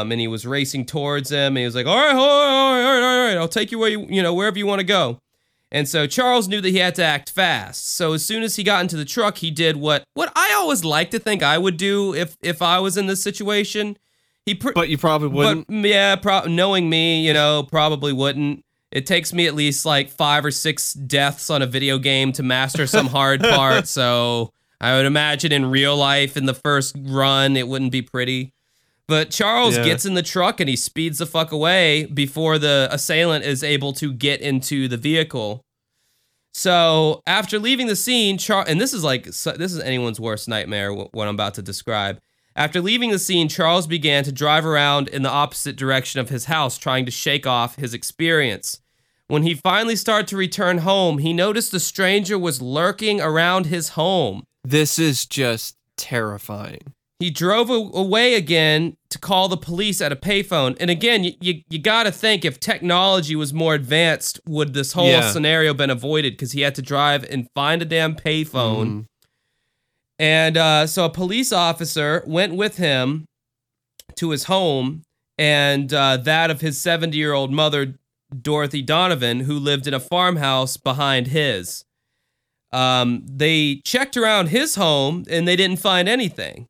Um, 0.00 0.10
and 0.10 0.20
he 0.20 0.26
was 0.26 0.44
racing 0.44 0.84
towards 0.84 1.30
him. 1.30 1.56
And 1.56 1.58
he 1.58 1.64
was 1.64 1.76
like, 1.76 1.86
"All 1.86 1.96
right, 1.96 2.12
all 2.12 2.16
right, 2.16 2.24
all 2.26 2.72
right, 2.72 2.84
all 2.84 3.00
right, 3.00 3.02
all 3.02 3.26
right. 3.28 3.36
I'll 3.36 3.46
take 3.46 3.70
you 3.70 3.78
where 3.78 3.88
you, 3.88 4.04
you 4.08 4.20
know, 4.20 4.34
wherever 4.34 4.58
you 4.58 4.66
want 4.66 4.80
to 4.80 4.86
go." 4.86 5.18
And 5.74 5.88
so 5.88 6.06
Charles 6.06 6.46
knew 6.46 6.60
that 6.60 6.70
he 6.70 6.78
had 6.78 6.94
to 6.94 7.04
act 7.04 7.30
fast. 7.30 7.88
So 7.96 8.12
as 8.12 8.24
soon 8.24 8.44
as 8.44 8.54
he 8.54 8.62
got 8.62 8.80
into 8.82 8.96
the 8.96 9.04
truck, 9.04 9.38
he 9.38 9.50
did 9.50 9.76
what 9.76 10.04
what 10.14 10.32
I 10.36 10.54
always 10.56 10.84
like 10.84 11.10
to 11.10 11.18
think 11.18 11.42
I 11.42 11.58
would 11.58 11.76
do 11.76 12.14
if 12.14 12.36
if 12.42 12.62
I 12.62 12.78
was 12.78 12.96
in 12.96 13.06
this 13.08 13.22
situation. 13.22 13.96
He 14.46 14.54
pr- 14.54 14.70
but 14.72 14.88
you 14.88 14.96
probably 14.98 15.28
wouldn't. 15.28 15.66
but 15.66 15.76
yeah, 15.90 16.14
pro- 16.16 16.44
knowing 16.44 16.88
me, 16.88 17.26
you 17.26 17.32
know, 17.32 17.64
probably 17.68 18.12
wouldn't. 18.12 18.64
It 18.92 19.04
takes 19.06 19.32
me 19.32 19.48
at 19.48 19.54
least 19.56 19.84
like 19.84 20.10
five 20.10 20.44
or 20.44 20.52
six 20.52 20.92
deaths 20.92 21.50
on 21.50 21.60
a 21.60 21.66
video 21.66 21.98
game 21.98 22.30
to 22.32 22.44
master 22.44 22.86
some 22.86 23.06
hard 23.08 23.40
part. 23.58 23.88
So 23.88 24.52
I 24.80 24.94
would 24.96 25.06
imagine 25.06 25.50
in 25.50 25.66
real 25.72 25.96
life, 25.96 26.36
in 26.36 26.46
the 26.46 26.54
first 26.54 26.94
run, 27.00 27.56
it 27.56 27.66
wouldn't 27.66 27.90
be 27.90 28.02
pretty. 28.02 28.52
But 29.08 29.30
Charles 29.30 29.76
Yeah. 29.76 29.84
gets 29.84 30.04
in 30.06 30.14
the 30.14 30.22
truck 30.22 30.60
and 30.60 30.68
he 30.68 30.76
speeds 30.76 31.18
the 31.18 31.26
fuck 31.26 31.50
away 31.50 32.04
before 32.06 32.58
the 32.58 32.86
assailant 32.92 33.44
is 33.44 33.64
able 33.64 33.92
to 33.94 34.12
get 34.12 34.40
into 34.40 34.86
the 34.86 34.96
vehicle. 34.96 35.63
So 36.54 37.20
after 37.26 37.58
leaving 37.58 37.88
the 37.88 37.96
scene, 37.96 38.38
Char- 38.38 38.64
and 38.66 38.80
this 38.80 38.94
is 38.94 39.02
like 39.02 39.24
this 39.24 39.46
is 39.46 39.80
anyone's 39.80 40.20
worst 40.20 40.48
nightmare. 40.48 40.92
What 40.94 41.28
I'm 41.28 41.34
about 41.34 41.54
to 41.54 41.62
describe. 41.62 42.20
After 42.56 42.80
leaving 42.80 43.10
the 43.10 43.18
scene, 43.18 43.48
Charles 43.48 43.88
began 43.88 44.22
to 44.22 44.30
drive 44.30 44.64
around 44.64 45.08
in 45.08 45.22
the 45.22 45.30
opposite 45.30 45.74
direction 45.74 46.20
of 46.20 46.28
his 46.28 46.44
house, 46.44 46.78
trying 46.78 47.04
to 47.04 47.10
shake 47.10 47.48
off 47.48 47.74
his 47.74 47.92
experience. 47.92 48.80
When 49.26 49.42
he 49.42 49.54
finally 49.54 49.96
started 49.96 50.28
to 50.28 50.36
return 50.36 50.78
home, 50.78 51.18
he 51.18 51.32
noticed 51.32 51.72
the 51.72 51.80
stranger 51.80 52.38
was 52.38 52.62
lurking 52.62 53.20
around 53.20 53.66
his 53.66 53.90
home. 53.90 54.44
this 54.62 54.98
is 54.98 55.26
just 55.26 55.76
terrifying. 55.96 56.94
He 57.18 57.30
drove 57.30 57.70
away 57.70 58.34
again 58.34 58.96
to 59.14 59.18
call 59.18 59.48
the 59.48 59.56
police 59.56 60.00
at 60.00 60.12
a 60.12 60.16
payphone. 60.16 60.76
And 60.78 60.90
again, 60.90 61.24
you, 61.24 61.32
you, 61.40 61.62
you 61.70 61.78
got 61.78 62.02
to 62.02 62.12
think 62.12 62.44
if 62.44 62.60
technology 62.60 63.34
was 63.34 63.54
more 63.54 63.74
advanced, 63.74 64.38
would 64.46 64.74
this 64.74 64.92
whole 64.92 65.08
Yeah. 65.08 65.30
scenario 65.30 65.72
been 65.72 65.88
avoided? 65.90 66.34
Because 66.34 66.52
he 66.52 66.60
had 66.60 66.74
to 66.74 66.82
drive 66.82 67.24
and 67.30 67.48
find 67.54 67.80
a 67.80 67.84
damn 67.84 68.14
payphone. 68.14 68.86
Mm. 68.86 69.04
And 70.18 70.56
uh, 70.56 70.86
so 70.86 71.04
a 71.04 71.10
police 71.10 71.52
officer 71.52 72.22
went 72.26 72.54
with 72.54 72.76
him 72.76 73.24
to 74.16 74.30
his 74.30 74.44
home 74.44 75.02
and 75.38 75.92
uh, 75.92 76.16
that 76.18 76.50
of 76.50 76.60
his 76.60 76.80
70 76.80 77.16
year 77.16 77.32
old 77.32 77.50
mother, 77.52 77.94
Dorothy 78.40 78.82
Donovan, 78.82 79.40
who 79.40 79.58
lived 79.58 79.86
in 79.86 79.94
a 79.94 80.00
farmhouse 80.00 80.76
behind 80.76 81.28
his. 81.28 81.84
Um, 82.72 83.24
they 83.28 83.80
checked 83.84 84.16
around 84.16 84.48
his 84.48 84.74
home 84.74 85.24
and 85.30 85.46
they 85.46 85.56
didn't 85.56 85.78
find 85.78 86.08
anything. 86.08 86.66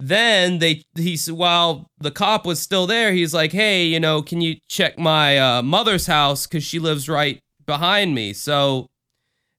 Then 0.00 0.58
they 0.58 0.82
he 0.96 1.14
s- 1.14 1.30
while 1.30 1.86
the 1.98 2.10
cop 2.10 2.46
was 2.46 2.60
still 2.60 2.86
there, 2.86 3.12
he's 3.12 3.34
like, 3.34 3.52
"Hey, 3.52 3.84
you 3.86 4.00
know, 4.00 4.22
can 4.22 4.40
you 4.40 4.56
check 4.68 4.98
my 4.98 5.38
uh, 5.38 5.62
mother's 5.62 6.06
house 6.06 6.46
because 6.46 6.64
she 6.64 6.78
lives 6.78 7.08
right 7.08 7.38
behind 7.66 8.14
me?" 8.14 8.32
So 8.32 8.86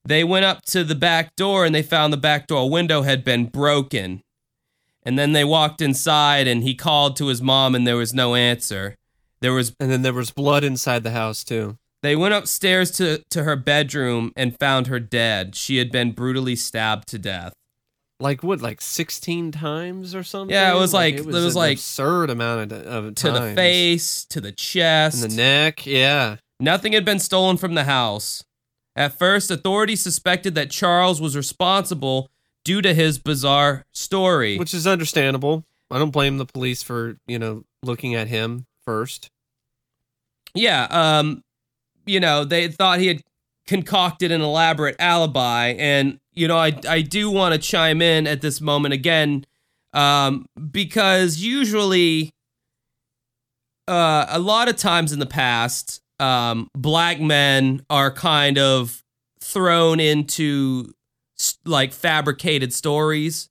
they 0.04 0.24
went 0.24 0.44
up 0.44 0.62
to 0.66 0.82
the 0.84 0.96
back 0.96 1.36
door 1.36 1.64
and 1.64 1.74
they 1.74 1.82
found 1.82 2.12
the 2.12 2.16
back 2.16 2.48
door 2.48 2.68
window 2.68 3.02
had 3.02 3.22
been 3.24 3.46
broken. 3.46 4.22
And 5.04 5.18
then 5.18 5.32
they 5.32 5.44
walked 5.44 5.80
inside 5.80 6.46
and 6.48 6.62
he 6.62 6.74
called 6.74 7.16
to 7.16 7.26
his 7.28 7.40
mom 7.42 7.74
and 7.74 7.86
there 7.86 7.96
was 7.96 8.12
no 8.14 8.34
answer. 8.34 8.96
There 9.40 9.52
was 9.52 9.74
And 9.80 9.90
then 9.90 10.02
there 10.02 10.12
was 10.12 10.30
blood 10.32 10.64
inside 10.64 11.02
the 11.04 11.10
house 11.12 11.44
too. 11.44 11.76
they 12.02 12.16
went 12.16 12.34
upstairs 12.34 12.90
to, 12.92 13.22
to 13.30 13.44
her 13.44 13.54
bedroom 13.54 14.32
and 14.36 14.58
found 14.58 14.88
her 14.88 14.98
dead. 14.98 15.54
She 15.54 15.76
had 15.78 15.92
been 15.92 16.10
brutally 16.12 16.56
stabbed 16.56 17.06
to 17.08 17.18
death. 17.18 17.52
Like 18.22 18.42
what? 18.42 18.60
Like 18.62 18.80
sixteen 18.80 19.50
times 19.52 20.14
or 20.14 20.22
something? 20.22 20.54
Yeah, 20.54 20.74
it 20.74 20.78
was 20.78 20.94
like- 20.94 21.14
it 21.14 21.20
it 21.20 21.26
was 21.26 21.54
an 21.54 21.58
like- 21.60 21.76
absurd 21.78 22.30
amount 22.30 22.72
of, 22.72 22.86
of 23.06 23.14
To 23.16 23.30
the 23.32 23.52
face, 23.54 24.24
to 24.26 24.40
the 24.40 24.52
chest. 24.52 25.22
and 25.22 25.32
the 25.32 25.36
neck. 25.36 25.84
Yeah. 25.86 26.36
Nothing 26.60 26.92
had 26.92 27.04
been 27.04 27.18
stolen 27.18 27.56
from 27.56 27.74
the 27.74 27.84
house. 27.84 28.44
At 28.94 29.18
first, 29.18 29.50
authorities 29.50 30.00
suspected 30.02 30.54
that 30.54 30.70
Charles 30.70 31.20
was 31.20 31.36
responsible 31.36 32.30
due 32.64 32.80
to 32.82 32.94
his 32.94 33.18
bizarre 33.18 33.84
story. 33.92 34.56
which 34.58 34.72
is 34.74 34.86
understandable. 34.86 35.64
I 35.90 35.98
don't 35.98 36.10
blame 36.10 36.38
the 36.38 36.46
police 36.46 36.82
for 36.82 37.16
you 37.26 37.38
know 37.38 37.64
looking 37.82 38.14
at 38.14 38.28
him 38.28 38.66
first. 38.84 39.30
yeah, 40.54 40.86
um, 40.90 41.42
you 42.06 42.20
know, 42.20 42.44
they 42.44 42.68
thought 42.68 42.98
he 43.00 43.06
had 43.08 43.22
concocted 43.66 44.30
an 44.32 44.40
elaborate 44.42 44.96
alibi, 44.98 45.68
and 45.78 46.18
you 46.34 46.48
know, 46.48 46.56
I 46.56 46.72
I 46.88 47.02
do 47.02 47.30
want 47.30 47.54
to 47.54 47.58
chime 47.58 48.02
in 48.02 48.26
at 48.26 48.40
this 48.40 48.60
moment 48.60 48.94
again, 48.94 49.44
um, 49.92 50.46
because 50.70 51.38
usually, 51.38 52.30
uh, 53.88 54.26
a 54.28 54.38
lot 54.38 54.68
of 54.68 54.76
times 54.76 55.12
in 55.12 55.18
the 55.18 55.26
past, 55.26 56.00
um, 56.18 56.68
black 56.74 57.20
men 57.20 57.84
are 57.90 58.10
kind 58.10 58.58
of 58.58 59.02
thrown 59.40 60.00
into 60.00 60.92
like 61.64 61.92
fabricated 61.92 62.72
stories 62.72 63.48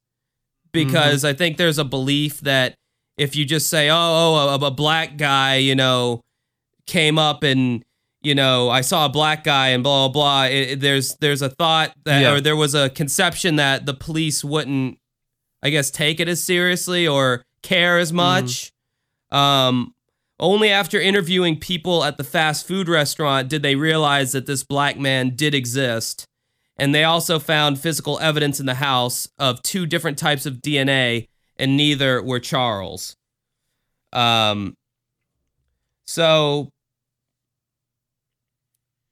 because 0.72 1.26
I 1.26 1.34
think 1.34 1.58
there's 1.58 1.78
a 1.78 1.84
belief 1.84 2.40
that 2.42 2.76
if 3.18 3.36
you 3.36 3.46
just 3.46 3.70
say, 3.70 3.90
"Oh, 3.90 3.96
oh, 3.96 4.58
a, 4.62 4.68
a 4.68 4.72
black 4.72 5.18
guy," 5.18 5.58
you 5.58 5.76
know, 5.76 6.22
came 6.88 7.20
up 7.20 7.44
and 7.44 7.84
you 8.22 8.36
know, 8.36 8.70
I 8.70 8.82
saw 8.82 9.06
a 9.06 9.10
black 9.10 9.44
guy 9.44 9.70
and 9.70 9.84
blah 9.84 10.08
blah 10.08 10.14
blah. 10.14 10.44
It, 10.46 10.80
there's 10.80 11.16
there's 11.16 11.42
a 11.42 11.50
thought 11.50 11.94
that, 12.06 12.22
Yeah. 12.22 12.34
or 12.34 12.42
there 12.42 12.56
was 12.56 12.76
a 12.76 12.90
conception 12.90 13.56
that 13.58 13.86
the 13.86 13.94
police 13.94 14.44
wouldn't, 14.44 14.98
I 15.64 15.70
guess, 15.70 15.90
take 15.92 16.20
it 16.20 16.28
as 16.28 16.44
seriously 16.44 17.08
or 17.08 17.44
care 17.64 17.98
as 17.98 18.12
much. 18.14 18.72
Um, 19.32 19.94
only 20.40 20.70
after 20.70 21.00
interviewing 21.00 21.60
people 21.60 22.04
at 22.04 22.18
the 22.18 22.24
fast 22.24 22.68
food 22.68 22.90
restaurant 22.90 23.48
did 23.50 23.62
they 23.64 23.76
realize 23.76 24.32
that 24.32 24.46
this 24.48 24.64
black 24.64 24.98
man 25.00 25.36
did 25.36 25.54
exist. 25.54 26.26
And 26.78 26.96
they 26.96 27.04
also 27.04 27.38
found 27.38 27.80
physical 27.80 28.18
evidence 28.20 28.60
in 28.60 28.66
the 28.66 28.74
house 28.76 29.28
of 29.38 29.62
two 29.62 29.86
different 29.86 30.18
types 30.18 30.48
of 30.48 30.56
DNA, 30.56 31.28
and 31.58 31.78
neither 31.78 32.24
were 32.24 32.40
Charles. 32.40 33.16
Um, 34.14 34.76
so 36.06 36.72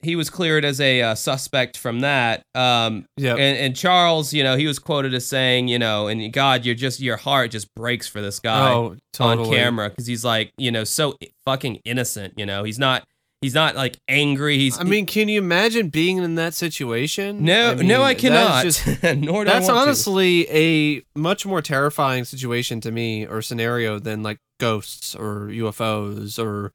he 0.02 0.16
was 0.16 0.30
cleared 0.30 0.64
as 0.64 0.80
a 0.80 1.02
uh, 1.02 1.16
suspect 1.16 1.78
from 1.78 2.02
that. 2.02 2.42
Um, 2.56 3.06
Yeah. 3.18 3.34
and, 3.36 3.58
and 3.58 3.76
Charles, 3.76 4.34
you 4.34 4.44
know, 4.44 4.56
he 4.56 4.66
was 4.68 4.80
quoted 4.80 5.14
as 5.14 5.26
saying, 5.26 5.68
you 5.68 5.80
know, 5.80 6.08
and 6.08 6.32
God, 6.32 6.66
you're 6.66 6.76
just 6.76 7.00
your 7.00 7.18
heart 7.18 7.52
just 7.52 7.74
breaks 7.76 8.08
for 8.08 8.22
this 8.22 8.40
guy 8.40 8.72
oh, 8.72 8.96
totally. 9.14 9.48
on 9.50 9.54
camera 9.54 9.90
because 9.90 10.08
he's 10.08 10.24
like, 10.24 10.52
you 10.58 10.72
know, 10.72 10.84
so 10.84 11.16
fucking 11.46 11.80
innocent. 11.86 12.34
You 12.38 12.46
know, 12.46 12.64
he's 12.64 12.80
not 12.80 13.04
He's 13.42 13.54
not 13.54 13.74
like 13.74 13.98
angry. 14.10 14.58
He's 14.58 14.78
I 14.78 14.84
mean, 14.84 15.06
can 15.06 15.30
you 15.30 15.40
imagine 15.40 15.88
being 15.88 16.18
in 16.18 16.36
that 16.36 16.54
situation? 16.54 17.46
no, 17.46 17.74
mean, 17.74 17.88
no, 17.88 18.04
I 18.04 18.14
cannot. 18.14 18.64
just- 18.66 18.86
Nor 19.04 19.46
do 19.46 19.50
I 19.50 19.54
that's 19.54 19.68
want 19.68 19.78
to. 19.78 19.82
honestly 19.82 20.46
a 20.50 21.04
much 21.18 21.46
more 21.46 21.62
terrifying 21.62 22.26
situation 22.26 22.82
to 22.82 22.92
me 22.92 23.26
or 23.26 23.42
scenario 23.42 23.98
than 23.98 24.24
like 24.24 24.40
ghosts 24.60 25.16
or 25.16 25.48
UFOs 25.54 26.38
or 26.38 26.74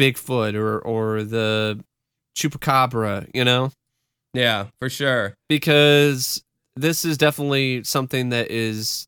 Bigfoot 0.00 0.54
or 0.54 0.78
or 0.78 1.22
the 1.22 1.82
chupacabra, 2.36 3.28
you 3.34 3.44
know? 3.44 3.70
Yeah, 4.32 4.66
for 4.78 4.88
sure. 4.88 5.34
Because 5.48 6.42
this 6.76 7.04
is 7.04 7.18
definitely 7.18 7.84
something 7.84 8.30
that 8.30 8.50
is 8.50 9.06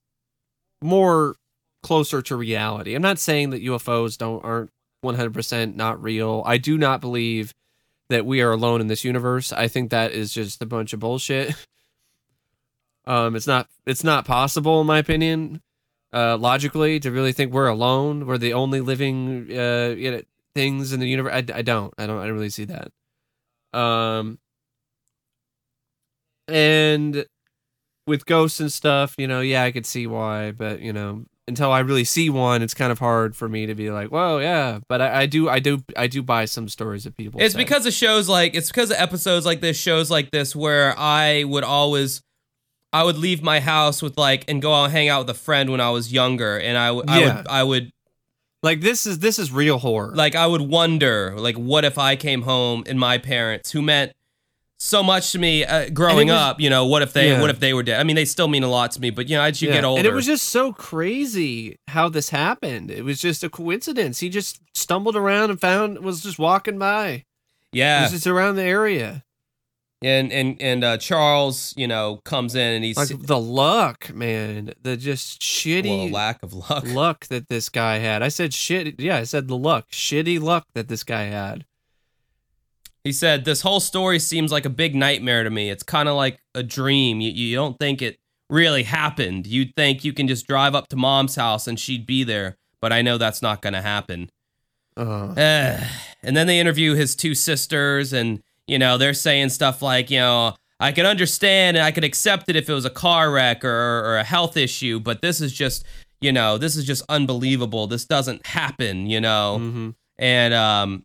more 0.83 1.37
closer 1.83 2.21
to 2.23 2.37
reality. 2.37 2.95
I'm 2.95 3.03
not 3.03 3.19
saying 3.19 3.51
that 3.51 3.63
UFOs 3.63 4.19
don't 4.19 4.45
aren't 4.45 4.71
100% 5.05 5.75
not 5.75 6.03
real. 6.03 6.43
I 6.47 6.59
do 6.59 6.79
not 6.79 7.01
believe 7.01 7.53
that 8.09 8.27
we 8.27 8.41
are 8.43 8.53
alone 8.53 8.81
in 8.81 8.89
this 8.89 9.05
universe. 9.05 9.53
I 9.53 9.69
think 9.69 9.91
that 9.91 10.13
is 10.13 10.33
just 10.33 10.63
a 10.63 10.67
bunch 10.67 10.93
of 10.93 11.01
bullshit. 11.01 11.55
Um, 13.05 13.35
it's 13.35 13.49
not 13.49 13.69
it's 13.85 14.05
not 14.05 14.25
possible 14.25 14.81
in 14.81 14.87
my 14.87 14.99
opinion, 14.99 15.61
uh, 16.13 16.37
logically 16.37 17.01
to 17.01 17.11
really 17.11 17.33
think 17.33 17.53
we're 17.53 17.67
alone. 17.67 18.27
We're 18.27 18.39
the 18.39 18.53
only 18.53 18.81
living 18.81 19.49
uh, 19.51 19.95
you 19.99 20.11
know, 20.13 20.23
things 20.55 20.93
in 20.93 21.01
the 21.01 21.09
universe. 21.09 21.33
I, 21.33 21.45
I 21.55 21.63
don't 21.63 21.93
I 21.99 22.07
don't 22.07 22.19
I 22.19 22.27
don't 22.27 22.35
really 22.35 22.51
see 22.51 22.67
that. 22.67 22.89
Um, 23.79 24.39
and 26.49 27.25
with 28.07 28.27
ghosts 28.27 28.61
and 28.61 28.73
stuff, 28.73 29.15
you 29.17 29.27
know, 29.27 29.41
yeah, 29.41 29.63
I 29.63 29.73
could 29.73 29.87
see 29.87 30.07
why, 30.07 30.51
but 30.53 30.81
you 30.81 30.93
know, 30.93 31.25
until 31.49 31.73
I 31.73 31.81
really 31.81 32.05
see 32.05 32.31
one, 32.31 32.63
it's 32.63 32.75
kind 32.75 32.93
of 32.93 32.99
hard 32.99 33.35
for 33.35 33.49
me 33.49 33.67
to 33.67 33.75
be 33.75 33.91
like, 33.91 34.09
"Whoa, 34.09 34.39
yeah." 34.39 34.81
But 34.89 35.01
I, 35.01 35.23
I 35.23 35.27
do, 35.27 35.49
I 35.49 35.59
do, 35.59 35.83
I 35.97 36.07
do 36.07 36.23
buy 36.23 36.45
some 36.45 36.69
stories 36.69 37.07
of 37.07 37.17
people. 37.17 37.41
It's 37.41 37.55
say. 37.55 37.59
because 37.59 37.87
of 37.87 37.93
shows 37.93 38.29
like 38.29 38.55
it's 38.55 38.69
because 38.69 38.91
of 38.91 38.97
episodes 38.99 39.47
like 39.47 39.61
this, 39.61 39.77
shows 39.77 40.11
like 40.11 40.31
this, 40.31 40.55
where 40.55 40.95
I 40.99 41.45
would 41.45 41.65
always, 41.65 42.23
I 42.93 43.05
would 43.05 43.17
leave 43.17 43.43
my 43.43 43.61
house 43.61 44.03
with 44.03 44.19
like 44.19 44.45
and 44.49 44.61
go 44.61 44.73
out 44.73 44.85
and 44.85 44.93
hang 44.93 45.09
out 45.09 45.27
with 45.27 45.31
a 45.31 45.39
friend 45.39 45.71
when 45.71 45.81
I 45.81 45.91
was 45.91 46.13
younger, 46.13 46.59
and 46.59 46.77
I, 46.77 46.89
w- 46.89 47.05
Yeah. 47.09 47.15
I 47.15 47.37
would, 47.37 47.49
I 47.49 47.63
would 47.65 47.92
like 48.63 48.81
this 48.81 49.07
is 49.07 49.19
this 49.21 49.39
is 49.39 49.51
real 49.53 49.79
horror. 49.79 50.15
like 50.15 50.35
I 50.35 50.47
would 50.47 50.61
wonder 50.63 51.35
like 51.37 51.57
what 51.57 51.85
if 51.85 51.99
I 51.99 52.17
came 52.17 52.43
home 52.43 52.85
and 52.87 52.99
my 52.99 53.19
parents 53.19 53.71
who 53.73 53.83
meant 53.83 54.13
so 54.79 55.01
much 55.03 55.31
to 55.31 55.39
me 55.39 55.65
uh, 55.65 55.89
growing 55.91 56.27
was- 56.29 56.37
up, 56.37 56.61
you 56.61 56.69
know, 56.69 56.87
what 56.87 57.03
if 57.03 57.13
they 57.13 57.31
Yeah. 57.31 57.41
what 57.41 57.51
if 57.51 57.61
they 57.61 57.73
were 57.73 57.83
dead? 57.85 58.01
I 58.01 58.03
mean, 58.05 58.17
they 58.17 58.25
still 58.25 58.49
mean 58.49 58.65
a 58.65 58.69
lot 58.69 58.91
to 58.93 59.01
me, 59.01 59.11
but 59.11 59.29
you 59.29 59.37
know, 59.37 59.43
as 59.45 59.63
you 59.63 59.69
Yeah. 59.69 59.75
get 59.75 59.85
older, 59.85 59.99
and 60.01 60.07
it 60.07 60.13
was 60.13 60.27
just 60.27 60.49
so 60.49 60.73
crazy 60.73 61.79
how 61.89 62.09
this 62.09 62.31
happened. 62.31 62.91
It 62.91 63.05
was 63.05 63.21
just 63.21 63.45
a 63.45 63.49
coincidence. 63.49 64.19
He 64.21 64.29
just 64.29 64.61
stumbled 64.75 65.15
around 65.17 65.51
and 65.51 65.61
found 65.61 65.99
was 66.01 66.21
just 66.23 66.39
walking 66.39 66.79
by. 66.79 67.25
Yeah. 67.73 68.03
was 68.03 68.11
just 68.13 68.27
around 68.27 68.57
the 68.57 68.65
area. 68.65 69.23
And 70.05 70.33
and 70.33 70.61
and 70.61 70.83
uh, 70.85 70.97
Charles, 70.99 71.75
you 71.77 71.87
know, 71.87 72.21
comes 72.25 72.55
in 72.55 72.75
and 72.75 72.85
he's 72.85 72.97
Like 72.97 73.27
the 73.27 73.39
luck, 73.39 74.13
man. 74.15 74.73
The 74.83 74.97
just 74.97 75.41
well, 75.43 75.47
shitty 75.83 76.13
lack 76.13 76.43
of 76.43 76.53
luck. 76.53 76.85
luck 76.87 77.27
that 77.27 77.49
this 77.49 77.69
guy 77.69 77.99
had. 77.99 78.23
I 78.23 78.29
said 78.29 78.53
shit. 78.53 78.99
Yeah, 79.01 79.17
I 79.19 79.25
said 79.25 79.49
the 79.49 79.57
luck. 79.57 79.91
Shitty 79.91 80.41
luck 80.41 80.67
that 80.75 80.89
this 80.89 81.05
guy 81.05 81.25
had. 81.25 81.65
He 83.05 83.13
said, 83.13 83.45
This 83.45 83.63
whole 83.63 83.81
story 83.81 84.19
seems 84.19 84.53
like 84.53 84.65
a 84.65 84.71
big 84.71 84.95
nightmare 84.95 85.43
to 85.45 85.51
me. 85.51 85.71
It's 85.71 85.83
kind 85.83 86.09
of 86.09 86.15
like 86.17 86.39
a 86.55 86.63
dream. 86.63 87.21
You, 87.21 87.31
you 87.33 87.57
don't 87.57 87.79
think 87.79 88.01
it 88.01 88.19
really 88.49 88.85
happened. 88.85 89.47
You'd 89.47 89.75
think 89.75 90.05
you 90.05 90.13
can 90.13 90.29
just 90.29 90.47
drive 90.47 90.75
up 90.75 90.89
to 90.89 90.97
mom's 90.97 91.35
house 91.37 91.67
and 91.67 91.81
she'd 91.81 92.07
be 92.07 92.23
there, 92.23 92.59
but 92.81 92.93
I 92.93 93.03
know 93.03 93.19
that's 93.19 93.43
not 93.43 93.61
going 93.61 93.73
to 93.73 93.83
happen. 93.83 94.31
Uh, 94.97 95.33
Eh. 95.37 95.85
and 96.23 96.37
then 96.37 96.47
they 96.47 96.61
interview 96.61 96.95
his 96.95 97.17
two 97.17 97.35
sisters, 97.35 98.13
and, 98.13 98.43
you 98.67 98.79
know, 98.79 98.99
they're 98.99 99.15
saying 99.15 99.51
stuff 99.51 99.83
like, 99.83 100.11
you 100.11 100.19
know, 100.19 100.55
I 100.81 100.93
could 100.93 101.07
understand 101.07 101.77
and 101.77 101.85
I 101.85 101.93
could 101.93 102.05
accept 102.05 102.49
it 102.49 102.57
if 102.57 102.69
it 102.69 102.73
was 102.75 102.85
a 102.85 102.91
car 102.91 103.31
wreck 103.31 103.65
or, 103.65 103.71
or 103.71 104.17
a 104.19 104.25
health 104.25 104.57
issue, 104.57 104.99
but 104.99 105.23
this 105.23 105.41
is 105.41 105.53
just, 105.53 105.85
you 106.21 106.33
know, 106.33 106.59
this 106.59 106.77
is 106.77 106.85
just 106.85 107.05
unbelievable. 107.09 107.87
This 107.87 108.05
doesn't 108.05 108.47
happen, 108.47 109.07
you 109.07 109.21
know? 109.21 109.59
mhm. 109.61 109.95
And 110.19 110.55
um, 110.55 111.05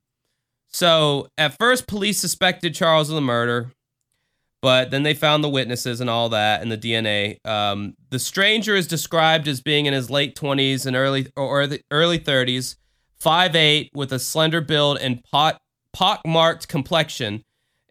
so 0.67 1.27
at 1.37 1.57
first, 1.57 1.87
police 1.87 2.19
suspected 2.19 2.75
Charles 2.75 3.09
of 3.09 3.15
the 3.15 3.21
murder, 3.21 3.71
but 4.61 4.91
then 4.91 5.03
they 5.03 5.13
found 5.13 5.43
the 5.43 5.49
witnesses 5.49 6.01
and 6.01 6.09
all 6.09 6.29
that 6.29 6.61
and 6.61 6.71
the 6.71 6.77
DNA. 6.77 7.43
Um, 7.47 7.95
the 8.09 8.19
stranger 8.19 8.75
is 8.75 8.87
described 8.87 9.47
as 9.47 9.61
being 9.61 9.85
in 9.85 9.93
his 9.93 10.09
late 10.09 10.35
20s 10.35 10.85
and 10.85 10.95
early 10.95 11.27
or 11.35 11.67
the 11.67 11.81
early 11.91 12.19
30s, 12.19 12.75
5'8", 13.23 13.89
with 13.93 14.11
a 14.11 14.19
slender 14.19 14.61
build 14.61 14.97
and 14.99 15.23
pot 15.31 15.59
pock-marked 15.93 16.67
complexion. 16.67 17.43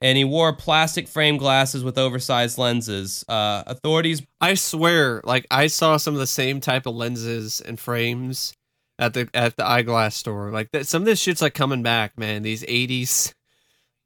And 0.02 0.18
he 0.18 0.24
wore 0.24 0.52
plastic 0.52 1.08
frame 1.08 1.38
glasses 1.38 1.82
with 1.82 1.96
oversized 1.96 2.58
lenses. 2.58 3.24
Uh, 3.28 3.62
authorities 3.66 4.22
I 4.40 4.54
swear, 4.54 5.22
like 5.24 5.46
I 5.50 5.68
saw 5.68 5.96
some 5.96 6.12
of 6.14 6.20
the 6.20 6.26
same 6.26 6.60
type 6.60 6.84
of 6.84 6.94
lenses 6.94 7.62
and 7.62 7.80
frames 7.80 8.52
at 8.98 9.14
the 9.14 9.28
at 9.32 9.56
the 9.56 9.66
eyeglass 9.66 10.14
store. 10.14 10.50
Like 10.50 10.70
that, 10.72 10.86
some 10.86 11.02
of 11.02 11.06
this 11.06 11.20
shit's 11.20 11.40
like 11.40 11.54
coming 11.54 11.82
back, 11.82 12.18
man. 12.18 12.42
These 12.42 12.64
eighties, 12.68 13.34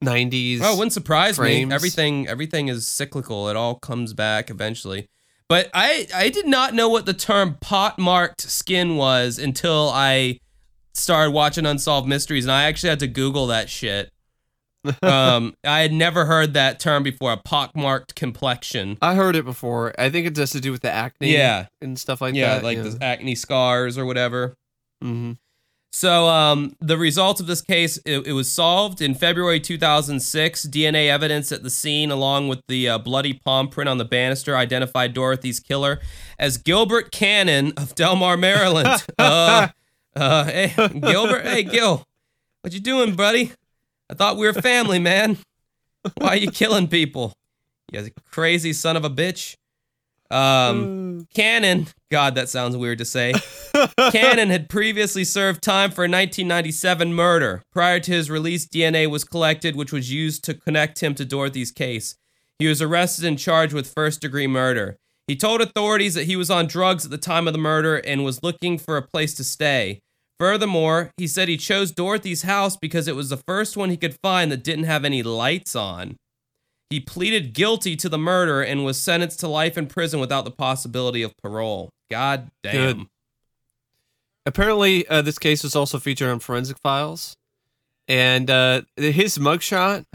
nineties. 0.01 0.61
Oh, 0.62 0.74
it 0.74 0.76
wouldn't 0.76 0.93
surprise 0.93 1.36
frames. 1.36 1.68
me. 1.68 1.74
Everything 1.74 2.28
everything 2.28 2.68
is 2.68 2.86
cyclical. 2.86 3.49
It 3.49 3.57
all 3.57 3.74
comes 3.74 4.14
back 4.14 4.49
eventually. 4.49 5.09
But 5.49 5.70
I 5.74 6.07
I 6.14 6.28
did 6.28 6.47
not 6.47 6.74
know 6.74 6.88
what 6.88 7.07
the 7.07 7.14
term 7.14 7.57
pot 7.61 7.99
marked 7.99 8.43
skin 8.43 8.97
was 8.97 9.41
until 9.41 9.91
I 9.93 10.38
started 10.95 11.32
watching 11.32 11.66
Unsolved 11.66 12.09
Mysteries, 12.09 12.45
and 12.45 12.53
I 12.53 12.64
actually 12.64 12.91
had 12.91 13.01
to 13.01 13.09
Google 13.09 13.49
that 13.49 13.68
shit. 13.68 14.12
Um, 15.03 15.55
I 15.64 15.81
had 15.81 15.93
never 15.93 16.24
heard 16.24 16.55
that 16.55 16.81
term 16.81 17.03
before. 17.03 17.33
A 17.33 17.37
pockmarked 17.37 18.14
complexion. 18.14 18.97
I 19.03 19.14
heard 19.14 19.37
it 19.37 19.45
before. 19.45 19.93
I 19.99 20.11
think 20.11 20.26
it 20.26 20.37
has 20.37 20.51
to 20.53 20.61
do 20.61 20.72
with 20.72 20.83
the 20.83 20.91
acne, 20.91 21.33
Yeah. 21.33 21.66
and 21.81 21.99
stuff 21.99 22.20
like 22.20 22.35
that. 22.35 22.39
yeah, 22.39 22.55
that. 22.57 22.64
like 22.64 22.83
the 22.83 22.99
acne 23.03 23.35
scars 23.35 23.99
or 23.99 24.05
whatever. 24.07 24.55
hmm 25.03 25.33
So, 25.93 26.28
um, 26.28 26.76
the 26.81 26.97
results 26.97 27.41
of 27.41 27.47
this 27.47 27.61
case, 27.61 27.99
it, 28.07 28.26
it 28.26 28.33
was 28.33 28.51
solved 28.51 29.03
in 29.03 29.14
February 29.14 29.61
2006. 29.61 30.66
DNA 30.66 31.09
evidence 31.09 31.51
at 31.53 31.62
the 31.62 31.70
scene, 31.70 32.11
along 32.11 32.49
with 32.49 32.61
the 32.68 32.89
uh, 32.89 32.99
bloody 32.99 33.35
palm 33.35 33.68
print 33.68 33.89
on 33.89 33.99
the 33.99 34.05
banister, 34.05 34.57
identified 34.57 35.12
Dorothy's 35.14 35.61
killer 35.61 36.01
as 36.39 36.57
Gilbert 36.59 37.11
Cannon 37.12 37.72
of 37.76 37.95
Delmar, 37.95 38.37
Maryland. 38.37 39.05
uh, 39.18 39.68
uh, 40.16 40.45
hey, 40.45 40.72
Gilbert, 41.01 41.45
hey, 41.47 41.64
Gil, 41.64 42.05
what 42.62 42.72
you 42.72 42.81
doing, 42.81 43.14
buddy? 43.16 43.53
I 44.11 44.14
thought 44.14 44.36
we 44.36 44.46
were 44.46 44.52
family, 44.52 44.98
man. 44.98 45.38
Why 46.18 46.28
are 46.30 46.36
you 46.36 46.50
killing 46.50 46.88
people? 46.88 47.32
You 47.92 48.08
crazy 48.30 48.72
son 48.72 48.96
of 48.96 49.04
a 49.04 49.11
bitch. 49.11 49.54
Um, 50.30 51.28
Cannon, 51.34 51.86
God, 52.11 52.34
that 52.34 52.48
sounds 52.48 52.76
weird 52.76 52.98
to 52.98 53.04
say. 53.04 53.34
Cannon 54.11 54.50
had 54.50 54.68
previously 54.68 55.24
served 55.24 55.62
time 55.62 55.90
for 55.90 56.02
a 56.02 56.11
1997 56.11 57.12
murder. 57.14 57.62
Prior 57.72 58.00
to 58.00 58.11
his 58.11 58.30
release, 58.30 58.66
DNA 58.66 59.08
was 59.08 59.24
collected, 59.24 59.76
which 59.76 59.92
was 59.92 60.12
used 60.12 60.44
to 60.44 60.54
connect 60.54 61.02
him 61.02 61.14
to 61.14 61.24
Dorothy's 61.24 61.70
case. 61.70 62.16
He 62.58 62.66
was 62.66 62.82
arrested 62.82 63.24
and 63.24 63.38
charged 63.38 63.72
with 63.72 63.92
first 63.92 64.20
degree 64.20 64.46
murder. 64.46 64.96
He 65.26 65.36
told 65.36 65.61
authorities 65.61 66.14
that 66.14 66.24
he 66.24 66.36
was 66.36 66.50
on 66.50 66.66
drugs 66.66 67.04
at 67.04 67.11
the 67.12 67.18
time 67.18 67.46
of 67.46 67.52
the 67.52 67.58
murder 67.58 67.96
and 67.96 68.24
was 68.24 68.42
looking 68.42 68.76
for 68.78 68.96
a 68.96 69.02
place 69.02 69.34
to 69.34 69.44
stay. 69.44 70.00
Furthermore, 70.41 71.12
he 71.18 71.26
said 71.26 71.49
he 71.49 71.59
chose 71.59 71.93
Dorothy's 71.93 72.43
house 72.43 72.74
because 72.74 73.07
it 73.07 73.14
was 73.14 73.28
the 73.28 73.36
first 73.36 73.76
one 73.76 73.91
he 73.91 73.99
could 73.99 74.16
find 74.22 74.51
that 74.51 74.64
didn't 74.64 74.84
have 74.84 75.05
any 75.05 75.22
lights 75.22 75.76
on. 75.76 76.16
He 76.88 76.99
pleaded 76.99 77.53
guilty 77.53 77.95
to 77.97 78.09
the 78.09 78.16
murder 78.16 78.62
and 78.62 78.82
was 78.82 78.99
sentenced 78.99 79.38
to 79.41 79.49
life 79.49 79.76
in 79.76 79.86
prison 79.86 80.18
without 80.18 80.47
the 80.47 80.51
possibility 80.51 81.22
of 81.22 81.36
parole. 81.36 81.91
God 82.11 82.51
damn. 82.62 82.72
Good. 82.72 83.07
Apparently, 84.47 85.07
uh, 85.09 85.20
this 85.20 85.38
case 85.38 85.62
was 85.62 85.76
also 85.76 85.99
featured 85.99 86.30
on 86.30 86.41
Forensic 86.41 86.78
Files, 86.78 87.36
and 88.09 88.51
uh, 88.51 88.80
his 88.97 89.36
mugshot, 89.36 90.07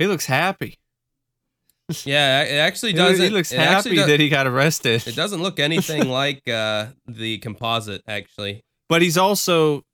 he 0.00 0.08
looks 0.08 0.26
happy. 0.26 0.76
Yeah, 2.04 2.42
it 2.42 2.56
actually 2.56 2.94
doesn't. 2.94 3.24
he 3.24 3.30
looks 3.30 3.52
happy 3.52 3.90
do- 3.90 4.06
that 4.06 4.18
he 4.18 4.28
got 4.28 4.48
arrested. 4.48 5.06
It 5.06 5.14
doesn't 5.14 5.40
look 5.40 5.60
anything 5.60 6.08
like 6.08 6.48
uh, 6.48 6.86
the 7.06 7.38
composite, 7.38 8.02
actually. 8.08 8.64
But 8.92 9.00
he's 9.00 9.16
also 9.16 9.84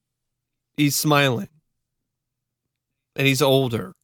he's 0.77 0.97
smiling, 0.97 1.47
and 3.15 3.29
he's 3.29 3.41
older, 3.41 3.95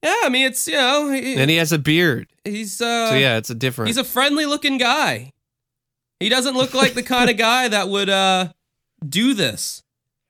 Yeah, 0.00 0.14
I 0.22 0.28
mean, 0.28 0.46
it's 0.46 0.68
you 0.68 0.74
know, 0.74 1.10
he, 1.10 1.34
and 1.34 1.50
he 1.50 1.56
has 1.56 1.72
a 1.72 1.78
beard. 1.80 2.28
he's 2.44 2.80
uh, 2.80 3.08
So 3.10 3.16
yeah, 3.16 3.38
it's 3.38 3.50
a 3.50 3.56
different. 3.56 3.88
he's 3.88 3.96
a 3.96 4.04
friendly 4.04 4.46
looking 4.46 4.78
guy. 4.78 5.32
He 6.20 6.28
doesn't 6.28 6.54
look 6.54 6.72
like 6.72 6.94
the 6.94 7.02
kind 7.02 7.30
of 7.30 7.36
guy 7.36 7.66
that 7.66 7.88
would 7.88 8.08
uh 8.08 8.52
do 9.04 9.34
this. 9.34 9.82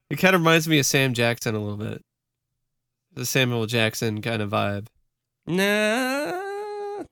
it 0.08 0.16
kind 0.16 0.34
of 0.34 0.40
reminds 0.40 0.66
me 0.66 0.78
of 0.78 0.86
Sam 0.86 1.12
Jackson 1.12 1.54
a 1.54 1.58
little 1.58 1.76
bit. 1.76 2.00
The 3.12 3.26
Samuel 3.26 3.66
Jackson 3.66 4.22
kind 4.22 4.40
of 4.40 4.48
vibe. 4.48 4.86
Nah, 5.46 6.32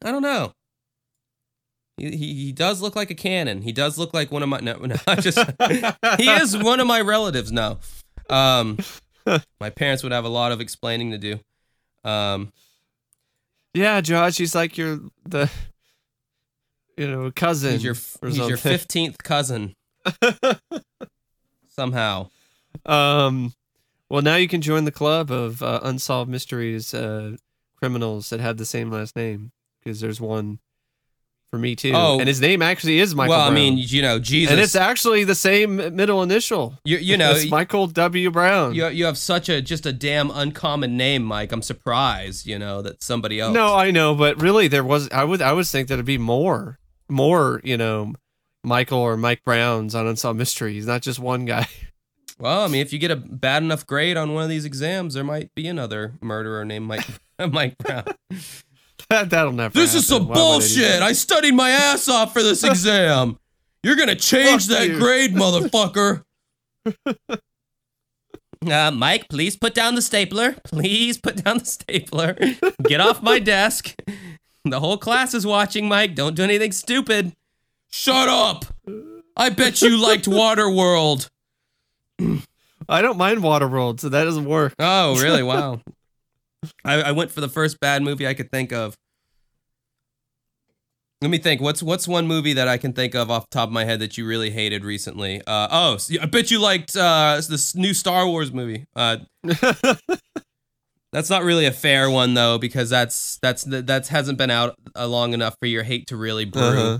I 0.02 0.10
don't 0.10 0.22
know. 0.22 0.54
He, 2.00 2.16
he 2.16 2.34
he 2.46 2.52
does 2.52 2.80
look 2.80 2.96
like 2.96 3.10
a 3.10 3.14
cannon. 3.14 3.62
He 3.62 3.72
does 3.72 3.98
look 3.98 4.12
like 4.14 4.32
one 4.32 4.42
of 4.42 4.48
my 4.48 4.58
no, 4.60 4.74
no 4.74 4.96
I 5.06 5.16
just 5.16 5.38
he 6.18 6.28
is 6.30 6.56
one 6.56 6.80
of 6.80 6.86
my 6.86 7.00
relatives 7.00 7.52
now. 7.52 7.78
Um 8.28 8.78
My 9.60 9.68
parents 9.70 10.02
would 10.02 10.12
have 10.12 10.24
a 10.24 10.28
lot 10.30 10.50
of 10.50 10.60
explaining 10.60 11.10
to 11.12 11.18
do. 11.18 11.38
Um, 12.08 12.52
Yeah, 13.74 14.00
Josh, 14.00 14.38
he's 14.38 14.54
like 14.54 14.78
your 14.78 15.00
the 15.28 15.50
you 16.96 17.06
know 17.08 17.30
cousin. 17.30 17.72
he's 17.72 17.84
your 17.84 17.94
he's 18.24 18.38
your 18.38 18.56
fifteenth 18.74 19.18
cousin 19.22 19.74
somehow. 21.68 22.28
um, 22.86 23.52
well, 24.08 24.22
now 24.22 24.36
you 24.36 24.48
can 24.48 24.60
join 24.60 24.84
the 24.84 24.90
club 24.92 25.30
of 25.30 25.62
uh, 25.62 25.80
unsolved 25.82 26.30
mysteries 26.30 26.92
uh, 26.94 27.36
criminals 27.76 28.30
that 28.30 28.40
have 28.40 28.56
the 28.56 28.64
same 28.66 28.90
last 28.90 29.14
name 29.16 29.52
because 29.78 30.00
there's 30.00 30.20
one 30.20 30.58
for 31.50 31.58
me 31.58 31.74
too. 31.74 31.92
Oh. 31.94 32.18
and 32.18 32.28
his 32.28 32.40
name 32.40 32.62
actually 32.62 33.00
is 33.00 33.14
Michael. 33.14 33.36
well, 33.36 33.48
I 33.48 33.50
mean, 33.50 33.76
you 33.76 34.02
know, 34.02 34.18
Jesus. 34.18 34.52
and 34.52 34.60
it's 34.60 34.76
actually 34.76 35.24
the 35.24 35.34
same 35.34 35.76
middle 35.96 36.22
initial. 36.22 36.78
you, 36.84 36.98
you 36.98 37.16
know, 37.16 37.32
it's 37.32 37.50
Michael 37.50 37.88
W. 37.88 38.30
Brown. 38.30 38.74
you 38.74 38.86
you 38.88 39.04
have 39.04 39.18
such 39.18 39.48
a 39.48 39.60
just 39.60 39.84
a 39.84 39.92
damn 39.92 40.30
uncommon 40.30 40.96
name, 40.96 41.22
Mike. 41.24 41.52
I'm 41.52 41.62
surprised, 41.62 42.46
you 42.46 42.58
know, 42.58 42.82
that 42.82 43.02
somebody 43.02 43.40
else. 43.40 43.52
No, 43.54 43.74
I 43.74 43.90
know, 43.90 44.14
but 44.14 44.40
really, 44.40 44.68
there 44.68 44.84
was. 44.84 45.10
I 45.10 45.24
would. 45.24 45.42
I 45.42 45.52
would 45.52 45.66
think 45.66 45.88
there'd 45.88 46.04
be 46.04 46.18
more, 46.18 46.78
more. 47.08 47.60
You 47.64 47.76
know, 47.76 48.14
Michael 48.62 48.98
or 48.98 49.16
Mike 49.16 49.42
Browns 49.44 49.94
on 49.94 50.06
Unsolved 50.06 50.38
Mysteries, 50.38 50.86
not 50.86 51.02
just 51.02 51.18
one 51.18 51.44
guy. 51.44 51.66
Well, 52.38 52.64
I 52.64 52.68
mean, 52.68 52.80
if 52.80 52.90
you 52.90 52.98
get 52.98 53.10
a 53.10 53.16
bad 53.16 53.62
enough 53.62 53.86
grade 53.86 54.16
on 54.16 54.32
one 54.32 54.42
of 54.42 54.48
these 54.48 54.64
exams, 54.64 55.12
there 55.12 55.22
might 55.22 55.54
be 55.54 55.68
another 55.68 56.14
murderer 56.22 56.64
named 56.64 56.86
Mike 56.86 57.06
Mike 57.50 57.76
Brown. 57.76 58.04
That, 59.10 59.28
that'll 59.30 59.52
never. 59.52 59.74
This 59.74 59.94
is 59.94 60.06
some 60.06 60.28
Why 60.28 60.34
bullshit. 60.34 61.02
I 61.02 61.12
studied 61.12 61.52
my 61.54 61.70
ass 61.70 62.08
off 62.08 62.32
for 62.32 62.42
this 62.42 62.64
exam. 62.64 63.38
You're 63.82 63.96
gonna 63.96 64.14
change 64.14 64.66
Fuck 64.68 64.78
that 64.78 64.88
you. 64.88 64.98
grade, 64.98 65.34
motherfucker. 65.34 66.22
Uh, 68.70 68.90
Mike, 68.90 69.26
please 69.30 69.56
put 69.56 69.72
down 69.72 69.94
the 69.94 70.02
stapler. 70.02 70.52
Please 70.64 71.16
put 71.16 71.42
down 71.42 71.56
the 71.58 71.64
stapler. 71.64 72.36
Get 72.86 73.00
off 73.00 73.22
my 73.22 73.38
desk. 73.38 73.94
The 74.66 74.80
whole 74.80 74.98
class 74.98 75.32
is 75.32 75.46
watching, 75.46 75.88
Mike. 75.88 76.14
Don't 76.14 76.36
do 76.36 76.42
anything 76.42 76.72
stupid. 76.72 77.32
Shut 77.90 78.28
up. 78.28 78.66
I 79.34 79.48
bet 79.48 79.80
you 79.80 79.96
liked 79.96 80.26
Waterworld. 80.26 81.30
I 82.86 83.00
don't 83.00 83.16
mind 83.16 83.38
Waterworld, 83.40 84.00
so 84.00 84.10
that 84.10 84.24
doesn't 84.24 84.44
work. 84.44 84.74
Oh, 84.78 85.18
really? 85.22 85.42
Wow. 85.42 85.80
I, 86.84 86.94
I 87.02 87.12
went 87.12 87.30
for 87.30 87.40
the 87.40 87.48
first 87.48 87.80
bad 87.80 88.02
movie 88.02 88.26
I 88.26 88.34
could 88.34 88.50
think 88.50 88.72
of. 88.72 88.94
Let 91.22 91.30
me 91.30 91.36
think. 91.38 91.60
What's 91.60 91.82
what's 91.82 92.08
one 92.08 92.26
movie 92.26 92.54
that 92.54 92.66
I 92.66 92.78
can 92.78 92.94
think 92.94 93.14
of 93.14 93.30
off 93.30 93.44
the 93.50 93.54
top 93.54 93.68
of 93.68 93.72
my 93.72 93.84
head 93.84 94.00
that 94.00 94.16
you 94.16 94.26
really 94.26 94.50
hated 94.50 94.84
recently? 94.84 95.42
Uh, 95.46 95.68
oh, 95.70 95.98
I 96.20 96.24
bet 96.26 96.50
you 96.50 96.58
liked 96.58 96.96
uh, 96.96 97.36
this 97.46 97.74
new 97.74 97.92
Star 97.92 98.26
Wars 98.26 98.50
movie. 98.52 98.86
Uh, 98.96 99.18
that's 101.12 101.28
not 101.28 101.42
really 101.42 101.66
a 101.66 101.72
fair 101.72 102.08
one 102.10 102.32
though 102.32 102.56
because 102.56 102.88
that's 102.88 103.38
that's 103.42 103.64
that's 103.66 104.08
hasn't 104.08 104.38
been 104.38 104.50
out 104.50 104.76
uh, 104.96 105.06
long 105.06 105.34
enough 105.34 105.56
for 105.60 105.66
your 105.66 105.82
hate 105.82 106.06
to 106.06 106.16
really 106.16 106.46
brew. 106.46 106.62
Uh-huh. 106.62 106.98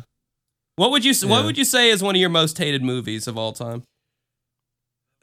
What 0.76 0.90
would 0.90 1.04
you 1.04 1.12
s- 1.12 1.24
What 1.24 1.44
would 1.46 1.56
you 1.56 1.64
say 1.64 1.88
is 1.88 2.02
one 2.02 2.14
of 2.14 2.20
your 2.20 2.30
most 2.30 2.58
hated 2.58 2.82
movies 2.82 3.26
of 3.26 3.38
all 3.38 3.52
time? 3.52 3.84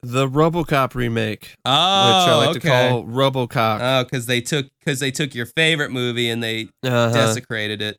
The 0.04 0.28
RoboCop 0.28 0.94
remake, 0.96 1.56
Oh, 1.66 2.08
which 2.08 2.30
I 2.30 2.36
like 2.36 2.50
okay. 2.58 2.60
to 2.60 2.68
call 2.70 3.04
RoboCop. 3.06 3.80
Oh, 3.82 4.04
because 4.04 4.26
they 4.28 4.42
took 4.42 4.68
because 4.80 5.00
they 5.00 5.12
took 5.12 5.34
your 5.34 5.48
favorite 5.48 5.92
movie 5.92 6.30
and 6.30 6.42
they 6.44 6.70
Uh-huh. 6.84 7.12
desecrated 7.12 7.82
it. 7.82 7.98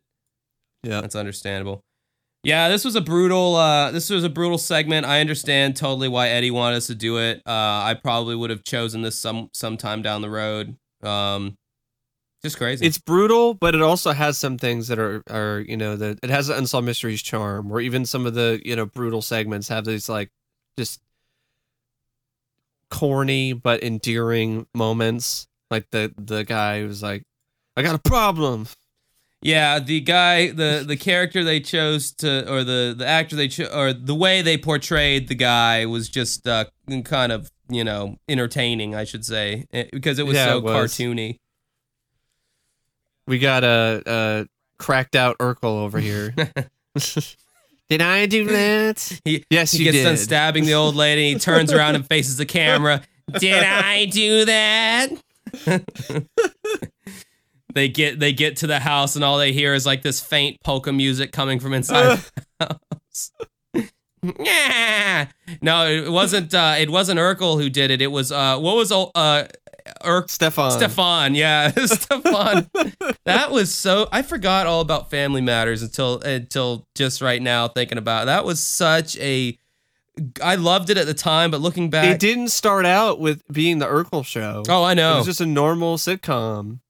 Yeah. 0.85 1.01
That's 1.01 1.17
understandable. 1.17 1.83
Yeah, 2.45 2.69
this 2.69 2.85
was 2.85 2.95
a 2.95 3.01
brutal 3.01 3.57
uh 3.57 3.91
this 3.91 4.11
was 4.11 4.23
a 4.23 4.29
brutal 4.29 4.59
segment. 4.59 5.07
I 5.07 5.21
understand 5.21 5.77
totally 5.77 6.09
why 6.09 6.29
Eddie 6.29 6.53
wanted 6.53 6.77
us 6.77 6.87
to 6.87 6.95
do 6.95 7.19
it. 7.19 7.43
Uh 7.47 7.51
I 7.51 7.97
probably 8.01 8.37
would 8.37 8.51
have 8.51 8.63
chosen 8.63 9.03
this 9.03 9.19
some 9.19 9.51
sometime 9.53 10.01
down 10.03 10.23
the 10.23 10.31
road. 10.31 10.77
Um 11.03 11.57
just 12.45 12.57
crazy. 12.57 12.87
It's 12.87 12.99
brutal, 12.99 13.55
but 13.55 13.75
it 13.75 13.83
also 13.83 14.13
has 14.13 14.39
some 14.39 14.57
things 14.57 14.87
that 14.87 15.01
are 15.01 15.21
are 15.29 15.65
you 15.67 15.77
know 15.77 15.97
that 15.97 16.21
it 16.23 16.31
has 16.31 16.49
an 16.49 16.59
unsolved 16.59 16.87
mysteries 16.87 17.21
charm, 17.23 17.73
or 17.73 17.81
even 17.81 18.07
some 18.07 18.25
of 18.25 18.35
the 18.35 18.63
you 18.65 18.77
know 18.77 18.87
brutal 18.87 19.21
segments 19.21 19.67
have 19.67 19.85
these 19.85 20.09
like 20.09 20.31
just 20.79 21.01
corny 22.91 23.53
but 23.53 23.83
endearing 23.83 24.67
moments. 24.75 25.47
Like 25.71 25.91
the 25.91 26.13
the 26.17 26.45
guy 26.45 26.81
who's 26.81 27.03
like, 27.03 27.25
"I 27.77 27.83
got 27.83 27.95
a 27.95 27.99
problem." 27.99 28.67
yeah, 29.41 29.79
the 29.79 30.01
guy 30.01 30.51
the 30.51 30.83
the 30.87 30.97
character 30.97 31.45
they 31.45 31.61
chose 31.61 32.11
to 32.13 32.51
or 32.53 32.65
the 32.65 32.95
the 32.97 33.07
actor 33.07 33.37
they 33.37 33.49
cho- 33.49 33.71
or 33.73 33.93
the 33.93 34.15
way 34.15 34.43
they 34.43 34.59
portrayed 34.59 35.29
the 35.29 35.35
guy 35.35 35.87
was 35.87 36.09
just 36.09 36.49
uh 36.49 36.65
kind 37.05 37.31
of, 37.33 37.51
you 37.69 37.85
know, 37.85 38.17
entertaining, 38.29 38.95
I 38.95 39.05
should 39.05 39.25
say, 39.25 39.67
eh, 39.73 39.85
because 39.93 40.19
it 40.19 40.27
was 40.27 40.35
Yeah, 40.37 40.47
so 40.47 40.59
it 40.59 40.65
was. 40.65 40.93
cartoony. 40.93 41.39
We 43.27 43.39
got 43.39 43.63
a, 43.63 44.03
a 44.07 44.47
cracked 44.79 45.15
out 45.15 45.37
Urkel 45.39 45.65
over 45.83 46.01
here. 46.01 46.35
did 47.89 48.03
I 48.03 48.27
do 48.27 48.45
that? 48.49 49.21
He 49.25 49.45
Yes, 49.51 49.73
he 49.73 49.85
you 49.85 49.93
gets 49.93 50.05
done 50.05 50.17
stabbing 50.17 50.65
the 50.65 50.75
old 50.75 50.95
lady. 50.95 51.33
He 51.33 51.39
turns 51.39 51.73
around 51.73 51.95
and 51.95 52.07
faces 52.07 52.37
the 52.37 52.47
camera. 52.47 53.03
Did 53.39 53.63
I 53.63 54.07
do 54.07 54.45
that? 54.47 55.09
they 57.75 57.89
get 57.89 58.19
they 58.19 58.33
get 58.33 58.57
to 58.57 58.67
the 58.67 58.81
house 58.81 59.17
and 59.17 59.25
all 59.25 59.39
they 59.39 59.53
hear 59.53 59.75
is 59.75 59.87
like 59.87 60.03
this 60.03 60.21
faint 60.21 60.59
polka 60.63 60.93
music 60.93 61.33
coming 61.33 61.61
from 61.61 61.75
inside 61.75 62.21
the 62.59 62.67
house. 62.67 63.33
yeah. 64.41 65.29
No, 65.63 65.87
it 65.87 66.11
wasn't. 66.11 66.55
Uh, 66.55 66.77
it 66.79 66.91
wasn't 66.91 67.21
Urkel 67.21 67.61
who 67.61 67.71
did 67.71 67.91
it. 67.91 68.03
It 68.03 68.09
was 68.09 68.33
uh, 68.33 68.59
what 68.59 68.77
was 68.77 68.91
uh, 68.93 69.47
Urk 70.05 70.29
Stefan. 70.31 70.71
Stefan, 70.73 71.35
yeah, 71.35 71.71
Stefan. 71.87 72.69
that 73.25 73.51
was 73.51 73.75
so. 73.75 74.09
I 74.13 74.23
forgot 74.23 74.67
all 74.67 74.81
about 74.81 75.11
Family 75.11 75.41
Matters 75.41 75.83
until 75.83 76.21
until 76.21 76.87
just 76.95 77.21
right 77.21 77.41
now 77.43 77.69
thinking 77.69 77.99
about 77.99 78.23
it. 78.25 78.27
that 78.27 78.45
was 78.45 78.63
such 78.63 79.17
a. 79.19 79.59
I 80.43 80.57
loved 80.57 80.91
it 80.91 80.99
at 80.99 81.07
the 81.07 81.15
time, 81.15 81.51
but 81.53 81.61
looking 81.61 81.91
back, 81.91 82.07
It 82.07 82.19
didn't 82.19 82.49
start 82.49 82.85
out 82.85 83.21
with 83.21 83.43
being 83.53 83.79
the 83.79 83.87
Urkel 83.87 84.25
show. 84.27 84.65
oh, 84.69 84.83
I 84.83 84.95
know. 84.95 85.15
It 85.15 85.17
was 85.19 85.27
just 85.27 85.41
a 85.41 85.47
normal 85.47 85.97
sitcom. 85.97 86.81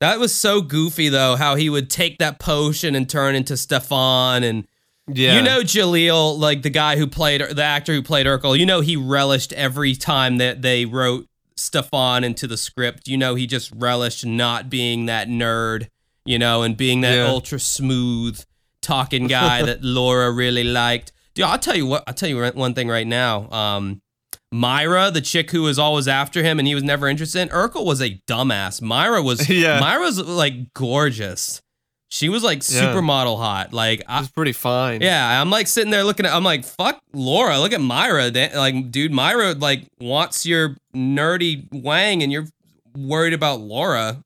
that 0.00 0.18
was 0.18 0.34
so 0.34 0.60
goofy 0.60 1.08
though. 1.08 1.36
How 1.36 1.54
he 1.54 1.70
would 1.70 1.90
take 1.90 2.18
that 2.18 2.38
potion 2.38 2.94
and 2.94 3.08
turn 3.08 3.34
into 3.36 3.56
Stefan, 3.56 4.42
and 4.42 4.66
Yeah. 5.08 5.36
you 5.36 5.42
know 5.42 5.60
Jaleel, 5.60 6.36
like 6.38 6.62
the 6.62 6.70
guy 6.70 6.96
who 6.96 7.06
played 7.06 7.40
the 7.40 7.62
actor 7.62 7.92
who 7.94 8.02
played 8.02 8.26
Urkel. 8.26 8.58
You 8.58 8.66
know 8.66 8.80
he 8.80 8.96
relished 8.96 9.52
every 9.52 9.94
time 9.94 10.38
that 10.38 10.60
they 10.60 10.84
wrote 10.86 11.26
Stefan 11.58 12.24
into 12.24 12.46
the 12.46 12.56
script. 12.56 13.08
You 13.08 13.16
know 13.18 13.34
he 13.34 13.46
just 13.46 13.72
relished 13.74 14.24
not 14.24 14.70
being 14.70 15.06
that 15.06 15.28
nerd, 15.28 15.88
you 16.24 16.38
know, 16.38 16.62
and 16.62 16.76
being 16.76 17.00
that 17.02 17.14
Yeah. 17.14 17.26
ultra 17.28 17.58
smooth 17.60 18.42
talking 18.82 19.26
guy 19.38 19.62
that 19.62 19.82
Laura 19.82 20.30
really 20.30 20.64
liked. 20.64 21.12
Dude, 21.34 21.44
I'll 21.46 21.58
tell 21.58 21.76
you 21.76 21.86
what. 21.86 22.04
I'll 22.06 22.14
tell 22.14 22.28
you 22.28 22.42
one 22.52 22.74
thing 22.74 22.88
right 22.88 23.06
now. 23.06 23.48
Um, 23.50 24.00
Myra, 24.50 25.10
the 25.10 25.20
chick 25.20 25.50
who 25.50 25.62
was 25.62 25.78
always 25.78 26.08
after 26.08 26.42
him 26.42 26.58
and 26.58 26.66
he 26.66 26.74
was 26.74 26.82
never 26.84 27.06
interested 27.06 27.40
in, 27.42 27.48
Urkel 27.50 27.84
was 27.84 28.00
a 28.00 28.20
dumbass. 28.26 28.80
Myra 28.80 29.22
was, 29.22 29.48
Yeah. 29.50 29.78
Myra's 29.78 30.18
like 30.18 30.72
gorgeous. 30.74 31.60
She 32.10 32.28
was 32.30 32.42
like 32.42 32.62
Yeah. 32.68 32.82
supermodel 32.94 33.36
hot. 33.36 33.72
Like, 33.74 34.02
I, 34.08 34.20
was 34.20 34.30
pretty 34.30 34.52
fine. 34.52 35.02
yeah, 35.02 35.40
I'm 35.40 35.50
like 35.50 35.66
sitting 35.66 35.90
there 35.90 36.04
looking 36.04 36.24
at. 36.26 36.32
I'm 36.34 36.42
like, 36.44 36.64
fuck 36.64 36.98
Laura. 37.12 37.58
Look 37.60 37.72
at 37.72 37.80
Myra. 37.82 38.30
Like, 38.54 38.90
dude, 38.90 39.12
Myra 39.12 39.52
like 39.52 39.84
wants 40.00 40.46
your 40.46 40.76
nerdy 40.96 41.66
wang, 41.70 42.22
and 42.22 42.32
you're 42.32 42.46
worried 42.96 43.34
about 43.34 43.60
Laura. 43.60 44.22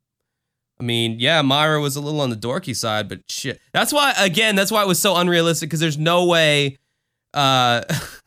I 0.81 0.85
mean, 0.85 1.19
yeah, 1.21 1.43
Myra 1.43 1.81
was 1.81 1.97
a 1.97 2.01
little 2.01 2.21
on 2.21 2.31
the 2.31 2.37
dorky 2.37 2.75
side, 2.75 3.09
but 3.09 3.21
shit. 3.29 3.61
That's 3.73 3.93
why, 3.93 4.15
again, 4.19 4.57
that's 4.57 4.71
why 4.73 4.83
it 4.83 4.89
was 4.89 4.99
so 4.99 5.17
unrealistic 5.17 5.69
because 5.69 5.81
there's 5.81 5.99
no 5.99 6.25
way. 6.27 6.79
Uh, 7.35 7.83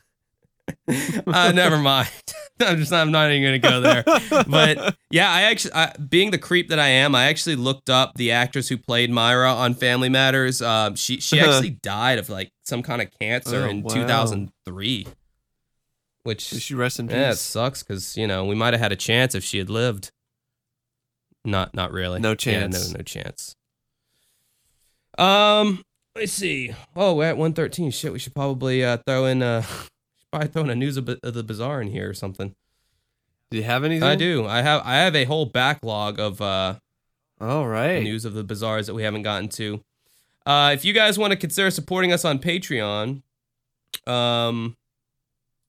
uh 1.27 1.51
never 1.53 1.77
mind. 1.77 2.09
I'm 2.59 2.77
just 2.77 2.93
I'm 2.93 3.11
not 3.11 3.29
even 3.31 3.43
gonna 3.43 3.59
go 3.59 3.81
there. 3.81 4.03
But 4.47 4.95
yeah, 5.11 5.29
I 5.31 5.41
actually, 5.43 5.73
I, 5.73 5.93
being 5.97 6.31
the 6.31 6.37
creep 6.37 6.69
that 6.69 6.79
I 6.79 6.87
am, 6.87 7.13
I 7.13 7.25
actually 7.25 7.57
looked 7.57 7.89
up 7.89 8.13
the 8.15 8.31
actress 8.31 8.69
who 8.69 8.77
played 8.77 9.09
Myra 9.11 9.51
on 9.53 9.73
Family 9.73 10.07
Matters. 10.09 10.61
Um, 10.61 10.95
she 10.95 11.19
she 11.19 11.39
actually 11.39 11.71
died 11.71 12.17
of 12.17 12.29
like 12.29 12.51
some 12.63 12.81
kind 12.81 13.01
of 13.01 13.09
cancer 13.19 13.65
Oh, 13.65 13.69
in 13.69 13.81
wow. 13.83 13.93
2003, 13.93 15.07
which 16.23 16.41
She 16.41 16.73
rest 16.73 16.99
in 16.99 17.07
peace. 17.09 17.15
yeah, 17.17 17.31
it 17.31 17.35
sucks 17.35 17.83
because 17.83 18.15
you 18.15 18.25
know 18.25 18.45
we 18.45 18.55
might 18.55 18.73
have 18.73 18.81
had 18.81 18.91
a 18.93 18.95
chance 18.97 19.35
if 19.35 19.43
she 19.43 19.57
had 19.57 19.69
lived. 19.69 20.09
Not 21.43 21.75
not 21.75 21.91
really. 21.91 22.19
No 22.21 22.29
Yeah, 22.31 22.35
chance. 22.35 22.91
no 22.93 22.97
no 22.99 23.03
chance. 23.03 23.53
Um, 25.17 25.83
let's 26.15 26.31
see. 26.33 26.73
Oh, 26.95 27.15
we're 27.15 27.25
at 27.25 27.37
113. 27.37 27.91
Shit, 27.91 28.11
we 28.13 28.19
should 28.19 28.33
probably 28.35 28.83
uh, 28.83 28.97
throw 29.05 29.25
in 29.25 29.41
uh, 29.43 29.63
probably 30.35 30.51
throw 30.51 30.63
in 30.63 30.69
a 30.69 30.75
news 30.75 30.97
of, 30.97 31.07
of 31.07 31.33
the 31.33 31.43
bizarre 31.43 31.81
in 31.81 31.87
here 31.87 32.09
or 32.09 32.13
something. 32.13 32.53
Do 33.51 33.57
you 33.57 33.63
have 33.63 33.85
anything? 33.85 34.07
I 34.07 34.15
do. 34.15 34.45
I 34.45 34.61
have 34.61 34.81
I 34.83 34.95
have 34.95 35.15
a 35.15 35.23
whole 35.23 35.45
backlog 35.45 36.19
of 36.19 36.41
uh 36.41 36.75
All 37.39 37.67
right. 37.67 38.03
news 38.03 38.25
of 38.25 38.33
the 38.33 38.43
bizarres 38.43 38.87
that 38.87 38.93
we 38.93 39.03
haven't 39.03 39.21
gotten 39.21 39.47
to. 39.49 39.81
Uh, 40.45 40.71
if 40.73 40.83
you 40.83 40.91
guys 40.93 41.17
want 41.17 41.31
to 41.31 41.37
consider 41.37 41.71
supporting 41.71 42.11
us 42.11 42.25
on 42.25 42.37
Patreon, 42.37 43.23
um, 44.05 44.75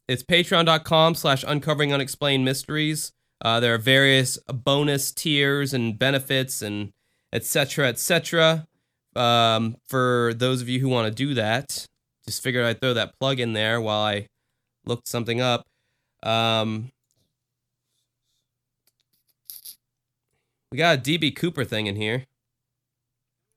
it's 0.09 0.23
patreon.com 0.23 1.15
slash 1.15 1.45
uncovering 1.47 1.95
unexplained 1.95 2.45
mysteries. 2.45 3.13
Uh, 3.41 3.61
there 3.61 3.73
are 3.73 3.79
various 3.79 4.37
bonus 4.53 5.13
tiers 5.13 5.73
and 5.73 5.99
benefits 5.99 6.61
and 6.61 6.93
etc. 7.33 7.87
etc. 7.87 8.67
Um, 9.15 9.77
for 9.87 10.35
those 10.35 10.61
of 10.61 10.69
you 10.69 10.81
who 10.81 10.89
want 10.89 11.07
to 11.09 11.15
do 11.15 11.35
that, 11.35 11.87
just 12.27 12.43
figured 12.43 12.67
I'd 12.67 12.81
throw 12.81 12.95
that 12.95 13.19
plug 13.19 13.39
in 13.39 13.53
there 13.53 13.81
while 13.81 14.03
I 14.03 14.27
looked 14.87 15.09
something 15.09 15.41
up. 15.41 15.67
Um, 16.23 16.91
we 20.71 20.79
got 20.79 20.99
a 20.99 21.01
DB 21.01 21.35
Cooper 21.35 21.65
thing 21.65 21.87
in 21.87 21.97
here. 21.97 22.25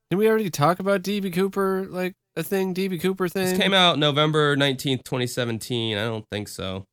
Did 0.09 0.17
we 0.17 0.27
already 0.27 0.49
talk 0.49 0.79
about 0.79 1.03
DB 1.03 1.31
Cooper, 1.31 1.85
like 1.87 2.13
a 2.35 2.43
thing, 2.43 2.73
DB 2.73 2.99
Cooper 2.99 3.27
thing? 3.27 3.45
This 3.45 3.57
came 3.57 3.73
out 3.73 3.99
November 3.99 4.55
19th, 4.55 5.03
2017. 5.03 5.97
I 5.97 6.03
don't 6.03 6.25
think 6.31 6.47
so. 6.47 6.85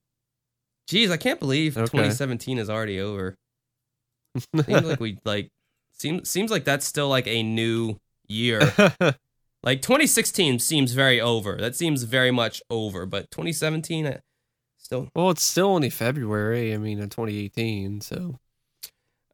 Jeez, 0.89 1.11
I 1.11 1.17
can't 1.17 1.41
believe 1.41 1.77
Okay. 1.77 1.87
2017 1.87 2.59
is 2.59 2.71
already 2.71 3.01
over. 3.01 3.35
Seems 4.55 4.85
like 4.85 5.01
we 5.01 5.19
like 5.25 5.49
seems 5.93 6.29
seems 6.29 6.51
like 6.51 6.65
that's 6.65 6.87
still 6.87 7.09
like 7.09 7.27
a 7.27 7.43
new 7.43 7.97
year. 8.29 8.73
Like 9.67 9.83
2016 9.83 10.61
seems 10.61 10.93
very 10.93 11.21
over. 11.21 11.57
That 11.57 11.75
seems 11.75 12.05
very 12.05 12.31
much 12.31 12.63
over, 12.71 13.05
but 13.05 13.29
2017 13.33 14.07
I 14.07 14.21
still 14.87 15.09
well, 15.15 15.31
it's 15.31 15.43
still 15.45 15.69
only 15.69 15.91
February. 15.91 16.73
I 16.73 16.79
mean, 16.79 16.99
in 16.99 17.09
2018, 17.11 18.01
so 18.01 18.39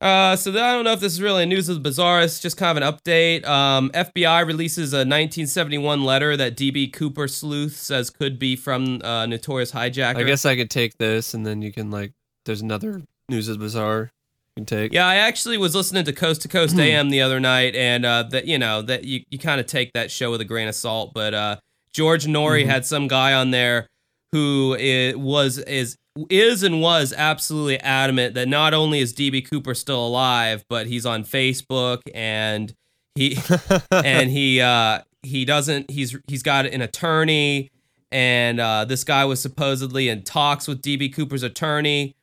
Uh, 0.00 0.34
so 0.34 0.50
I 0.50 0.72
don't 0.72 0.84
know 0.84 0.92
if 0.92 0.98
this 1.00 1.12
is 1.12 1.22
really 1.22 1.46
news 1.46 1.68
of 1.68 1.76
the 1.76 1.80
bizarre. 1.80 2.22
It's 2.22 2.40
just 2.40 2.56
kind 2.56 2.76
of 2.76 2.82
an 2.82 2.92
update. 2.92 3.46
Um, 3.46 3.90
FBI 3.94 4.44
releases 4.44 4.92
a 4.92 5.04
1971 5.06 6.02
letter 6.02 6.36
that 6.36 6.56
DB 6.56 6.92
Cooper 6.92 7.28
sleuth 7.28 7.76
says 7.76 8.10
could 8.10 8.36
be 8.38 8.56
from 8.56 9.00
uh, 9.04 9.26
Notorious 9.26 9.70
Hijacker. 9.70 10.16
I 10.16 10.24
guess 10.24 10.44
I 10.44 10.56
could 10.56 10.70
take 10.70 10.98
this, 10.98 11.34
and 11.34 11.46
then 11.46 11.62
you 11.62 11.72
can 11.72 11.90
like. 11.92 12.12
There's 12.46 12.62
another 12.62 13.02
news 13.28 13.46
of 13.48 13.58
the 13.58 13.64
bizarre. 13.64 14.10
You 14.56 14.62
can 14.62 14.66
take. 14.66 14.92
Yeah, 14.92 15.06
I 15.06 15.14
actually 15.16 15.56
was 15.56 15.76
listening 15.76 16.04
to 16.06 16.12
Coast 16.12 16.42
to 16.42 16.48
Coast 16.48 16.76
AM 16.78 17.10
the 17.10 17.20
other 17.22 17.38
night, 17.38 17.76
and 17.76 18.04
uh, 18.04 18.24
that 18.30 18.46
you 18.46 18.58
know 18.58 18.82
that 18.82 19.04
you, 19.04 19.22
you 19.30 19.38
kind 19.38 19.60
of 19.60 19.66
take 19.66 19.92
that 19.92 20.10
show 20.10 20.32
with 20.32 20.40
a 20.40 20.44
grain 20.44 20.66
of 20.66 20.74
salt. 20.74 21.12
But 21.14 21.32
uh, 21.34 21.56
George 21.92 22.24
Noory 22.26 22.64
Mhm. 22.64 22.66
had 22.66 22.86
some 22.86 23.06
guy 23.06 23.34
on 23.34 23.52
there 23.52 23.86
who 24.32 24.76
i 24.78 25.14
was 25.14 25.58
is 25.58 25.96
is 26.28 26.62
and 26.62 26.80
was 26.80 27.14
absolutely 27.16 27.78
adamant 27.80 28.34
that 28.34 28.46
not 28.46 28.74
only 28.74 29.00
is 29.00 29.14
DB 29.14 29.48
Cooper 29.48 29.74
still 29.74 30.06
alive, 30.06 30.62
but 30.68 30.86
he's 30.86 31.06
on 31.06 31.24
Facebook 31.24 32.02
and 32.14 32.74
he 33.14 33.38
and 33.90 34.30
he 34.30 34.60
uh, 34.60 35.00
he 35.22 35.44
doesn't 35.44 35.90
he's 35.90 36.16
he's 36.26 36.42
got 36.42 36.66
an 36.66 36.82
attorney, 36.82 37.70
and 38.10 38.60
uh, 38.60 38.84
this 38.84 39.04
guy 39.04 39.24
was 39.24 39.40
supposedly 39.40 40.08
in 40.08 40.22
talks 40.22 40.68
with 40.68 40.82
DB 40.82 41.14
Cooper's 41.14 41.42
attorney 41.42 42.14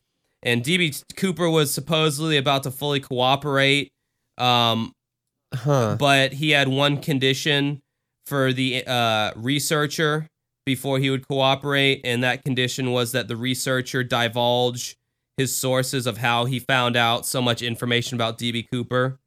and 0.43 0.63
DB 0.63 1.03
Cooper 1.15 1.49
was 1.49 1.73
supposedly 1.73 2.37
about 2.37 2.63
to 2.63 2.71
fully 2.71 2.99
cooperate, 2.99 3.91
um, 4.37 4.93
huh. 5.53 5.97
but 5.99 6.33
he 6.33 6.51
had 6.51 6.67
one 6.67 6.97
condition 7.01 7.81
for 8.25 8.53
the 8.53 8.85
uh, 8.85 9.31
researcher 9.35 10.27
before 10.69 10.99
he 10.99 11.09
would 11.09 11.27
cooperate, 11.27 11.99
and 12.03 12.23
that 12.23 12.45
condition 12.45 12.91
was 12.91 13.11
that 13.13 13.27
the 13.27 13.35
researcher 13.35 14.03
divulge 14.03 14.95
his 15.35 15.57
sources 15.57 16.05
of 16.05 16.19
how 16.19 16.45
he 16.45 16.59
found 16.59 16.95
out 16.95 17.25
so 17.25 17.41
much 17.41 17.63
information 17.63 18.15
about 18.15 18.37
DB 18.37 18.69
Cooper. 18.71 19.19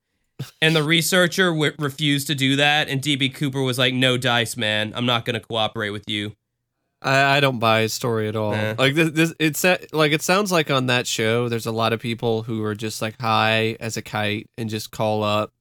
And 0.61 0.77
the 0.77 0.85
researcher 0.85 1.51
w- 1.51 1.73
refused 1.81 2.29
to 2.29 2.37
do 2.37 2.55
that, 2.55 2.89
and 2.89 3.03
DB 3.03 3.35
Cooper 3.35 3.61
was 3.61 3.77
like, 3.77 3.93
"No 3.93 4.17
dice, 4.17 4.57
man. 4.57 4.93
I'm 4.95 5.05
not 5.05 5.25
going 5.25 5.35
to 5.35 5.41
cooperate 5.41 5.91
with 5.91 6.09
you." 6.09 6.37
I, 7.03 7.37
I 7.37 7.41
don't 7.41 7.59
buy 7.59 7.81
his 7.81 7.93
story 7.93 8.29
at 8.29 8.37
all. 8.37 8.53
Nah. 8.53 8.75
Like 8.79 8.95
this, 8.95 9.11
this, 9.11 9.35
it's 9.41 9.65
like 9.93 10.13
it 10.13 10.23
sounds 10.23 10.53
like 10.53 10.71
on 10.71 10.87
that 10.87 11.09
show. 11.09 11.49
There's 11.49 11.67
a 11.67 11.73
lot 11.73 11.93
of 11.93 11.99
people 11.99 12.45
who 12.45 12.63
are 12.63 12.77
just 12.77 13.03
like 13.03 13.21
high 13.21 13.77
as 13.81 13.97
a 13.97 14.03
kite 14.03 14.49
and 14.57 14.71
just 14.71 14.93
call 14.93 15.25
up. 15.25 15.53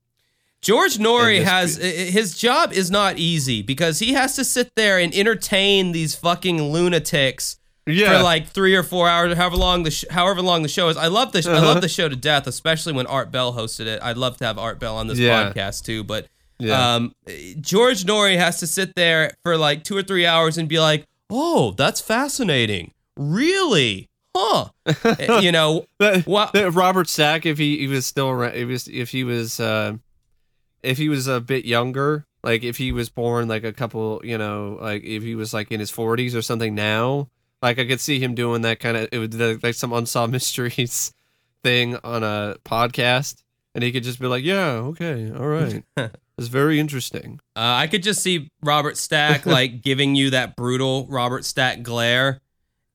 George 0.62 0.98
Noory 0.98 1.38
And 1.40 1.48
has 1.48 1.78
his 1.78 2.38
job 2.38 2.72
is 2.72 2.92
not 2.92 3.18
easy 3.18 3.62
because 3.62 4.00
he 4.00 4.14
has 4.14 4.36
to 4.36 4.44
sit 4.46 4.72
there 4.76 5.00
and 5.00 5.14
entertain 5.14 5.92
these 5.92 6.14
fucking 6.16 6.62
lunatics 6.72 7.58
Yeah, 7.88 8.18
for 8.18 8.24
like 8.24 8.48
three 8.48 8.76
or 8.76 8.84
four 8.84 9.10
hours, 9.10 9.36
however 9.36 9.58
long 9.58 9.84
the 9.84 9.92
sh- 9.92 10.06
however 10.12 10.42
long 10.42 10.62
the 10.62 10.70
show 10.70 10.90
is. 10.90 10.98
I 10.98 11.08
love 11.08 11.32
the 11.32 11.42
sh- 11.42 11.48
I 11.48 11.54
Uh-huh. 11.54 11.66
love 11.66 11.82
the 11.82 11.90
show 11.90 12.08
to 12.08 12.16
death, 12.16 12.46
especially 12.46 12.94
when 12.94 13.08
Art 13.08 13.32
Bell 13.32 13.54
hosted 13.54 13.88
it. 13.88 14.00
I'd 14.04 14.18
love 14.18 14.38
to 14.38 14.46
have 14.46 14.60
Art 14.60 14.80
Bell 14.80 14.96
on 14.98 15.08
this 15.08 15.18
Yeah. 15.18 15.52
podcast 15.52 15.84
too, 15.84 16.04
but 16.04 16.28
yeah. 16.60 16.96
um, 16.96 17.16
George 17.60 18.04
Noory 18.04 18.38
has 18.38 18.60
to 18.60 18.68
sit 18.68 18.94
there 18.96 19.32
for 19.44 19.58
like 19.58 19.84
two 19.84 19.98
or 19.98 20.04
three 20.04 20.28
hours 20.28 20.60
and 20.60 20.70
be 20.70 20.80
like, 20.80 21.08
"Oh, 21.32 21.72
that's 21.76 22.00
fascinating, 22.02 22.92
really." 23.18 24.10
Huh? 24.38 24.66
Eh, 25.04 25.40
you 25.42 25.52
know, 25.52 25.86
That- 26.00 26.26
what? 26.28 26.54
that 26.54 26.72
Robert 26.72 27.10
Stack, 27.10 27.46
if 27.48 27.58
he, 27.58 27.80
he 27.80 27.88
was 27.88 28.06
still 28.06 28.30
around, 28.30 28.54
if, 28.56 28.68
was, 28.68 28.88
if 28.88 29.10
he 29.10 29.24
was, 29.24 29.60
uh, 29.60 29.94
if 30.84 30.98
he 30.98 31.10
was 31.10 31.28
a 31.28 31.40
bit 31.40 31.66
younger, 31.66 32.26
like 32.44 32.64
if 32.64 32.78
he 32.78 32.92
was 32.92 33.10
born 33.10 33.48
like 33.48 33.64
a 33.64 33.74
couple, 33.74 34.22
you 34.24 34.38
know, 34.38 34.78
like 34.82 35.04
if 35.04 35.24
he 35.24 35.36
was 35.36 35.54
like 35.54 35.72
in 35.72 35.80
his 35.80 35.92
40s 35.92 36.36
or 36.36 36.42
something 36.42 36.74
now, 36.74 37.30
like 37.62 37.78
I 37.80 37.86
could 37.86 38.00
see 38.00 38.20
him 38.20 38.34
doing 38.36 38.62
that 38.64 38.80
kind 38.80 38.98
of, 38.98 39.10
it 39.12 39.20
would 39.20 39.64
like, 39.64 39.76
some 39.76 39.94
unsolved 39.94 40.32
mysteries 40.34 41.14
thing 41.64 41.98
on 42.04 42.24
a 42.24 42.56
podcast, 42.66 43.44
and 43.76 43.84
he 43.84 43.92
could 43.92 44.04
just 44.04 44.20
be 44.20 44.28
like, 44.28 44.44
"Yeah, 44.44 44.72
okay, 44.72 45.32
all 45.32 45.48
right, 45.48 45.84
it's 46.38 46.48
very 46.48 46.80
interesting." 46.80 47.40
Uh, 47.56 47.78
I 47.78 47.88
could 47.88 48.04
just 48.04 48.24
see 48.24 48.50
Robert 48.64 48.98
Stack 48.98 49.46
like 49.46 49.82
giving 49.82 50.16
you 50.16 50.32
that 50.32 50.56
brutal 50.56 51.06
Robert 51.08 51.46
Stack 51.46 51.84
glare, 51.84 52.42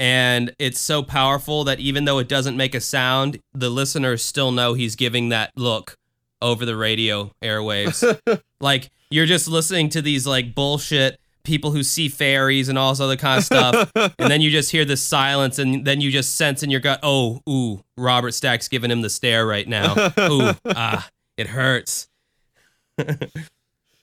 and 0.01 0.53
it's 0.59 0.81
so 0.81 1.03
powerful 1.05 1.63
that 1.65 1.79
even 1.79 2.05
though 2.05 2.19
it 2.19 2.29
doesn't 2.29 2.57
make 2.57 2.75
a 2.75 2.81
sound, 2.81 3.39
the 3.55 3.71
listeners 3.71 4.25
still 4.25 4.51
know 4.51 4.75
he's 4.75 4.97
giving 4.97 5.29
that 5.29 5.53
look 5.55 5.97
over 6.43 6.65
the 6.65 6.77
radio 6.77 7.31
airwaves. 7.43 8.19
like 8.61 8.91
you're 9.11 9.27
just 9.27 9.49
listening 9.49 9.89
to 9.91 10.03
these 10.03 10.27
like 10.27 10.55
bullshit 10.55 11.19
people 11.47 11.71
who 11.71 11.83
see 11.83 12.09
fairies 12.09 12.69
and 12.69 12.77
all 12.77 12.91
this 12.91 13.01
other 13.01 13.17
kind 13.17 13.39
of 13.39 13.45
stuff, 13.45 13.93
and 14.19 14.31
then 14.31 14.41
you 14.41 14.51
just 14.51 14.73
hear 14.73 14.85
this 14.85 15.03
silence, 15.03 15.59
and 15.59 15.85
then 15.87 16.01
you 16.01 16.11
just 16.11 16.37
sense 16.37 16.63
in 16.63 16.71
your 16.71 16.81
gut, 16.81 17.01
oh, 17.03 17.41
ooh, 17.49 17.83
Robert 17.97 18.33
Stack's 18.33 18.69
giving 18.69 18.91
him 18.91 19.01
the 19.01 19.09
stare 19.09 19.47
right 19.47 19.67
now. 19.67 19.95
Ooh, 20.21 20.53
ah, 20.67 21.09
it 21.37 21.47
hurts. 21.47 22.09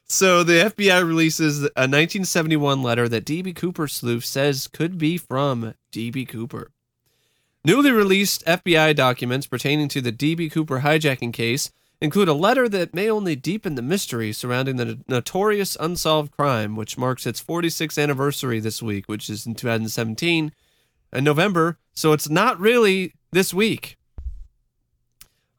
So 0.06 0.44
the 0.44 0.72
FBI 0.76 1.06
releases 1.06 1.64
a 1.64 1.90
1971 1.90 2.84
letter 2.84 3.10
that 3.10 3.26
DB 3.26 3.56
Cooper 3.56 3.88
sleuth 3.88 4.26
says 4.26 4.68
could 4.68 4.98
be 4.98 5.18
from 5.18 5.74
DB 5.92 6.28
Cooper. 6.28 6.72
Newly 7.66 7.92
released 7.92 8.46
FBI 8.46 8.96
documents 8.96 9.48
pertaining 9.48 9.88
to 9.88 10.02
the 10.02 10.12
DB 10.12 10.52
Cooper 10.52 10.82
hijacking 10.82 11.34
case 11.34 11.72
include 12.04 12.28
a 12.28 12.34
letter 12.34 12.68
that 12.68 12.94
may 12.94 13.10
only 13.10 13.34
deepen 13.34 13.76
the 13.76 13.82
mystery 13.82 14.34
surrounding 14.34 14.76
the 14.76 15.00
notorious 15.08 15.78
unsolved 15.80 16.34
crime, 16.34 16.76
which 16.76 16.98
marks 16.98 17.26
its 17.26 17.42
46th 17.42 18.02
anniversary 18.02 18.60
this 18.60 18.84
week, 18.84 19.06
which 19.08 19.30
is 19.30 19.46
in 19.46 19.56
2017 19.56 20.52
in 21.14 21.24
November. 21.24 21.78
So 21.94 22.12
it's 22.12 22.28
not 22.28 22.60
really 22.60 23.14
this 23.32 23.54
week. 23.54 23.96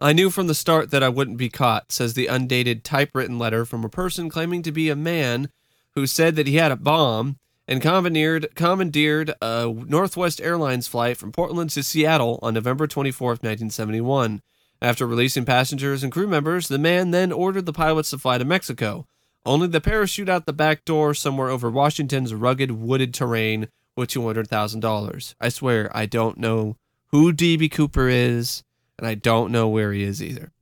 I 0.02 0.12
knew 0.12 0.28
from 0.28 0.46
the 0.46 0.54
start 0.54 0.90
that 0.90 1.02
I 1.02 1.08
wouldn't 1.08 1.38
be 1.38 1.48
caught, 1.48 1.90
says 1.90 2.12
the 2.12 2.26
undated 2.26 2.84
typewritten 2.84 3.38
letter 3.38 3.64
from 3.64 3.82
a 3.82 3.88
person 3.88 4.28
claiming 4.28 4.62
to 4.64 4.72
be 4.72 4.90
a 4.90 4.96
man 4.96 5.48
who 5.94 6.06
said 6.06 6.36
that 6.36 6.46
he 6.46 6.56
had 6.56 6.70
a 6.70 6.76
bomb 6.76 7.38
and 7.66 7.80
commandeered, 7.80 8.54
commandeered 8.54 9.32
a 9.40 9.72
Northwest 9.86 10.42
Airlines 10.42 10.88
flight 10.88 11.16
from 11.16 11.32
Portland 11.32 11.70
to 11.70 11.82
Seattle 11.82 12.38
on 12.42 12.52
November 12.52 12.86
24th, 12.86 13.40
1971. 13.40 14.42
After 14.84 15.06
releasing 15.06 15.46
passengers 15.46 16.02
and 16.02 16.12
crew 16.12 16.26
members, 16.26 16.68
the 16.68 16.76
man 16.76 17.10
then 17.10 17.32
ordered 17.32 17.64
the 17.64 17.72
pilots 17.72 18.10
to 18.10 18.18
fly 18.18 18.36
to 18.36 18.44
Mexico, 18.44 19.06
only 19.46 19.66
the 19.66 19.80
parachute 19.80 20.28
out 20.28 20.44
the 20.44 20.52
back 20.52 20.84
door 20.84 21.14
somewhere 21.14 21.48
over 21.48 21.70
Washington's 21.70 22.34
rugged 22.34 22.70
wooded 22.70 23.14
terrain 23.14 23.68
with 23.96 24.10
$200,000. 24.10 25.34
I 25.40 25.48
swear, 25.48 25.90
I 25.96 26.04
don't 26.04 26.36
know 26.36 26.76
who 27.06 27.32
DB 27.32 27.70
Cooper 27.70 28.10
is, 28.10 28.62
and 28.98 29.08
I 29.08 29.14
don't 29.14 29.50
know 29.50 29.68
where 29.68 29.90
he 29.94 30.02
is 30.02 30.22
either. 30.22 30.52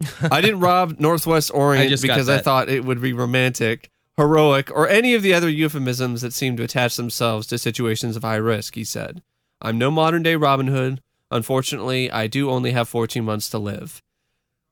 I 0.30 0.40
didn't 0.40 0.60
rob 0.60 0.98
Northwest 0.98 1.50
Orient 1.52 1.90
got 1.90 2.00
because 2.00 2.30
I 2.30 2.38
thought 2.38 2.70
it 2.70 2.86
would 2.86 3.02
be 3.02 3.12
romantic, 3.12 3.90
heroic, 4.16 4.70
or 4.70 4.88
any 4.88 5.12
of 5.12 5.20
the 5.20 5.34
other 5.34 5.50
euphemisms 5.50 6.22
that 6.22 6.32
seem 6.32 6.56
to 6.56 6.62
attach 6.62 6.96
themselves 6.96 7.46
to 7.48 7.58
situations 7.58 8.16
of 8.16 8.22
high 8.22 8.36
risk, 8.36 8.76
he 8.76 8.84
said. 8.84 9.20
I'm 9.60 9.76
no 9.76 9.90
modern 9.90 10.22
day 10.22 10.36
Robin 10.36 10.68
Hood. 10.68 11.02
Unfortunately, 11.30 12.10
I 12.10 12.26
do 12.26 12.50
only 12.50 12.72
have 12.72 12.88
14 12.88 13.24
months 13.24 13.50
to 13.50 13.58
live. 13.58 14.02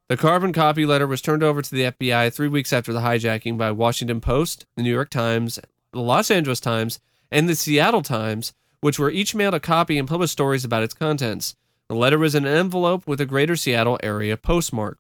The 0.09 0.17
carbon 0.17 0.53
copy 0.53 0.87
letter 0.87 1.07
was 1.07 1.21
turned 1.21 1.43
over 1.43 1.61
to 1.61 1.71
the 1.71 1.91
FBI 1.91 2.33
three 2.33 2.49
weeks 2.49 2.73
after 2.73 2.93
the 2.93 3.01
hijacking 3.01 3.59
by 3.59 3.73
Washington 3.73 4.21
Post, 4.21 4.65
the 4.77 4.83
New 4.83 4.93
York 4.93 5.11
Times, 5.11 5.59
the 5.93 6.01
Los 6.01 6.31
Angeles 6.31 6.61
Times, 6.61 7.01
and 7.31 7.49
the 7.49 7.57
Seattle 7.57 8.03
Times, 8.03 8.53
which 8.81 8.99
were 8.99 9.11
each 9.11 9.35
mailed 9.35 9.55
a 9.55 9.61
copy 9.61 9.99
and 9.99 10.07
published 10.07 10.33
stories 10.33 10.65
about 10.65 10.85
its 10.85 10.95
contents. 10.95 11.57
The 11.89 11.97
letter 11.97 12.19
was 12.19 12.35
in 12.35 12.47
an 12.47 12.57
envelope 12.57 13.07
with 13.07 13.21
a 13.21 13.27
Greater 13.27 13.57
Seattle 13.57 13.99
area 14.03 14.37
postmark. 14.37 14.99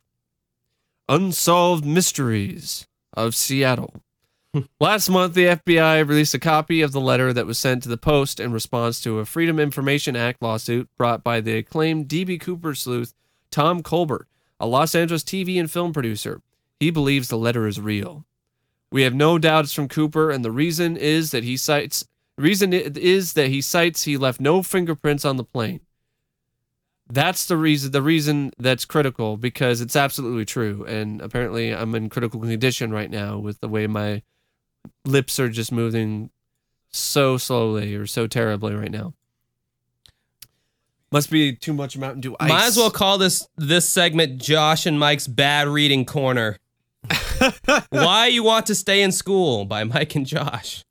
Unsolved 1.08 1.84
Mysteries 1.84 2.86
of 3.14 3.34
Seattle. 3.36 4.02
Last 4.80 5.08
month, 5.08 5.34
the 5.34 5.46
FBI 5.46 6.06
released 6.06 6.34
a 6.34 6.38
copy 6.38 6.80
of 6.80 6.92
the 6.92 7.00
letter 7.00 7.32
that 7.32 7.46
was 7.46 7.58
sent 7.58 7.82
to 7.82 7.88
the 7.88 7.96
Post 7.96 8.40
in 8.40 8.52
response 8.52 9.00
to 9.02 9.18
a 9.18 9.24
Freedom 9.24 9.58
Information 9.58 10.16
Act 10.16 10.40
lawsuit 10.40 10.88
brought 10.96 11.24
by 11.24 11.40
the 11.40 11.58
acclaimed 11.58 12.08
D.B. 12.08 12.38
Cooper 12.38 12.74
sleuth 12.74 13.14
Tom 13.50 13.82
Colbert, 13.82 14.28
a 14.60 14.66
Los 14.66 14.94
Angeles 14.94 15.22
TV 15.22 15.58
and 15.58 15.70
film 15.70 15.92
producer. 15.92 16.40
He 16.78 16.90
believes 16.90 17.28
the 17.28 17.38
letter 17.38 17.66
is 17.66 17.80
real. 17.80 18.24
We 18.92 19.02
have 19.02 19.14
no 19.14 19.38
doubts 19.38 19.72
from 19.72 19.88
Cooper, 19.88 20.30
and 20.30 20.44
the 20.44 20.52
reason 20.52 20.96
is 20.96 21.30
that 21.32 21.44
he 21.44 21.56
cites 21.56 22.06
reason 22.38 22.72
is 22.72 23.32
that 23.32 23.48
he 23.48 23.60
cites 23.60 24.04
he 24.04 24.16
left 24.16 24.40
no 24.40 24.62
fingerprints 24.62 25.24
on 25.24 25.36
the 25.36 25.44
plane. 25.44 25.80
That's 27.08 27.46
the 27.46 27.56
reason 27.56 27.92
the 27.92 28.02
reason 28.02 28.52
that's 28.58 28.84
critical 28.84 29.36
because 29.36 29.80
it's 29.80 29.96
absolutely 29.96 30.44
true. 30.44 30.84
And 30.84 31.20
apparently 31.20 31.72
I'm 31.72 31.94
in 31.94 32.08
critical 32.10 32.40
condition 32.40 32.90
right 32.90 33.10
now 33.10 33.38
with 33.38 33.60
the 33.60 33.68
way 33.68 33.86
my 33.86 34.22
lips 35.04 35.38
are 35.38 35.48
just 35.48 35.72
moving 35.72 36.30
so 36.90 37.36
slowly 37.36 37.94
or 37.94 38.06
so 38.06 38.26
terribly 38.26 38.74
right 38.74 38.90
now. 38.90 39.14
Must 41.12 41.30
be 41.30 41.54
too 41.54 41.72
much 41.72 41.96
Mountain 41.96 42.20
Dew 42.20 42.36
ice. 42.40 42.48
Might 42.48 42.66
as 42.66 42.76
well 42.76 42.90
call 42.90 43.18
this 43.18 43.46
this 43.56 43.88
segment 43.88 44.40
Josh 44.40 44.86
and 44.86 44.98
Mike's 44.98 45.26
bad 45.26 45.68
reading 45.68 46.04
corner. 46.04 46.58
Why 47.90 48.26
you 48.26 48.42
want 48.42 48.66
to 48.66 48.74
stay 48.74 49.02
in 49.02 49.12
school 49.12 49.64
by 49.64 49.84
Mike 49.84 50.14
and 50.16 50.26
Josh. 50.26 50.84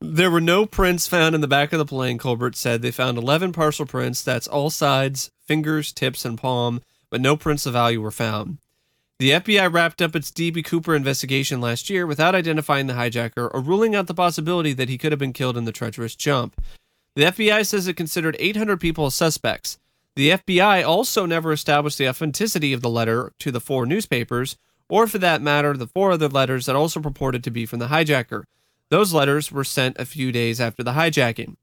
There 0.00 0.32
were 0.32 0.40
no 0.40 0.66
prints 0.66 1.06
found 1.06 1.36
in 1.36 1.42
the 1.42 1.46
back 1.46 1.72
of 1.72 1.78
the 1.78 1.84
plane, 1.84 2.18
Colbert 2.18 2.56
said. 2.56 2.82
They 2.82 2.90
found 2.90 3.16
11 3.18 3.52
partial 3.52 3.86
prints, 3.86 4.20
that's 4.22 4.48
all 4.48 4.68
sides, 4.68 5.30
fingers, 5.46 5.92
tips, 5.92 6.24
and 6.24 6.36
palm, 6.36 6.80
but 7.08 7.20
no 7.20 7.36
prints 7.36 7.66
of 7.66 7.74
value 7.74 8.00
were 8.00 8.10
found. 8.10 8.58
The 9.22 9.30
FBI 9.30 9.72
wrapped 9.72 10.02
up 10.02 10.16
its 10.16 10.32
D.B. 10.32 10.64
Cooper 10.64 10.96
investigation 10.96 11.60
last 11.60 11.88
year 11.88 12.08
without 12.08 12.34
identifying 12.34 12.88
the 12.88 12.94
hijacker 12.94 13.48
or 13.54 13.60
ruling 13.60 13.94
out 13.94 14.08
the 14.08 14.14
possibility 14.14 14.72
that 14.72 14.88
he 14.88 14.98
could 14.98 15.12
have 15.12 15.18
been 15.20 15.32
killed 15.32 15.56
in 15.56 15.64
the 15.64 15.70
treacherous 15.70 16.16
jump. 16.16 16.60
The 17.14 17.26
FBI 17.26 17.64
says 17.64 17.86
it 17.86 17.94
considered 17.94 18.34
800 18.40 18.80
people 18.80 19.06
as 19.06 19.14
suspects. 19.14 19.78
The 20.16 20.30
FBI 20.30 20.84
also 20.84 21.24
never 21.24 21.52
established 21.52 21.98
the 21.98 22.08
authenticity 22.08 22.72
of 22.72 22.80
the 22.80 22.90
letter 22.90 23.32
to 23.38 23.52
the 23.52 23.60
four 23.60 23.86
newspapers, 23.86 24.56
or 24.88 25.06
for 25.06 25.18
that 25.18 25.40
matter, 25.40 25.76
the 25.76 25.86
four 25.86 26.10
other 26.10 26.28
letters 26.28 26.66
that 26.66 26.74
also 26.74 26.98
purported 26.98 27.44
to 27.44 27.50
be 27.52 27.64
from 27.64 27.78
the 27.78 27.86
hijacker. 27.86 28.42
Those 28.88 29.14
letters 29.14 29.52
were 29.52 29.62
sent 29.62 30.00
a 30.00 30.04
few 30.04 30.32
days 30.32 30.60
after 30.60 30.82
the 30.82 30.94
hijacking. 30.94 31.54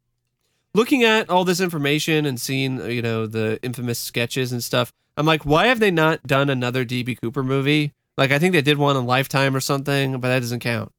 Looking 0.74 1.03
at 1.03 1.30
all 1.30 1.43
this 1.43 1.60
information 1.60 2.26
and 2.26 2.39
seeing, 2.39 2.80
you 2.89 3.01
know, 3.01 3.28
the 3.28 3.60
infamous 3.62 3.99
sketches 3.99 4.53
and 4.53 4.64
stuff, 4.64 4.93
I'm 5.20 5.26
like, 5.26 5.45
why 5.45 5.67
have 5.67 5.82
they 5.82 5.91
not 5.91 6.24
done 6.24 6.49
another 6.49 6.86
DB 6.86 7.20
Cooper 7.22 7.43
movie? 7.43 7.91
Like, 8.17 8.32
I 8.32 8.39
think 8.39 8.53
they 8.53 8.61
did 8.61 8.78
one 8.78 8.95
on 8.95 9.05
Lifetime 9.05 9.53
or 9.53 9.59
something, 9.59 10.13
but 10.13 10.30
that 10.30 10.39
doesn't 10.39 10.61
count. 10.61 10.93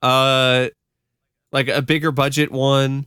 Uh, 0.00 0.68
like 1.52 1.68
a 1.68 1.82
bigger 1.82 2.10
budget 2.10 2.50
one, 2.50 3.06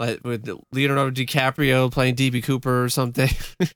like 0.00 0.24
with 0.24 0.48
Leonardo 0.72 1.10
DiCaprio 1.10 1.92
playing 1.92 2.16
DB 2.16 2.42
Cooper 2.42 2.82
or 2.82 2.88
something. 2.88 3.28
um, 3.60 3.68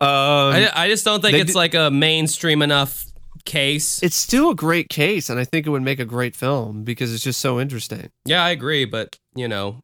I, 0.00 0.70
I 0.74 0.88
just 0.88 1.06
don't 1.06 1.22
think 1.22 1.38
it's 1.38 1.54
like 1.54 1.72
a 1.72 1.90
mainstream 1.90 2.60
enough 2.60 3.06
case. 3.46 4.02
it's 4.02 4.14
still 4.14 4.50
a 4.50 4.54
great 4.54 4.90
case, 4.90 5.30
and 5.30 5.40
I 5.40 5.44
think 5.44 5.66
it 5.66 5.70
would 5.70 5.82
make 5.82 6.00
a 6.00 6.04
great 6.04 6.36
film 6.36 6.84
because 6.84 7.14
it's 7.14 7.24
just 7.24 7.40
so 7.40 7.58
interesting. 7.58 8.10
yeah, 8.26 8.44
I 8.44 8.50
agree, 8.50 8.84
but 8.84 9.18
you 9.34 9.48
know, 9.48 9.82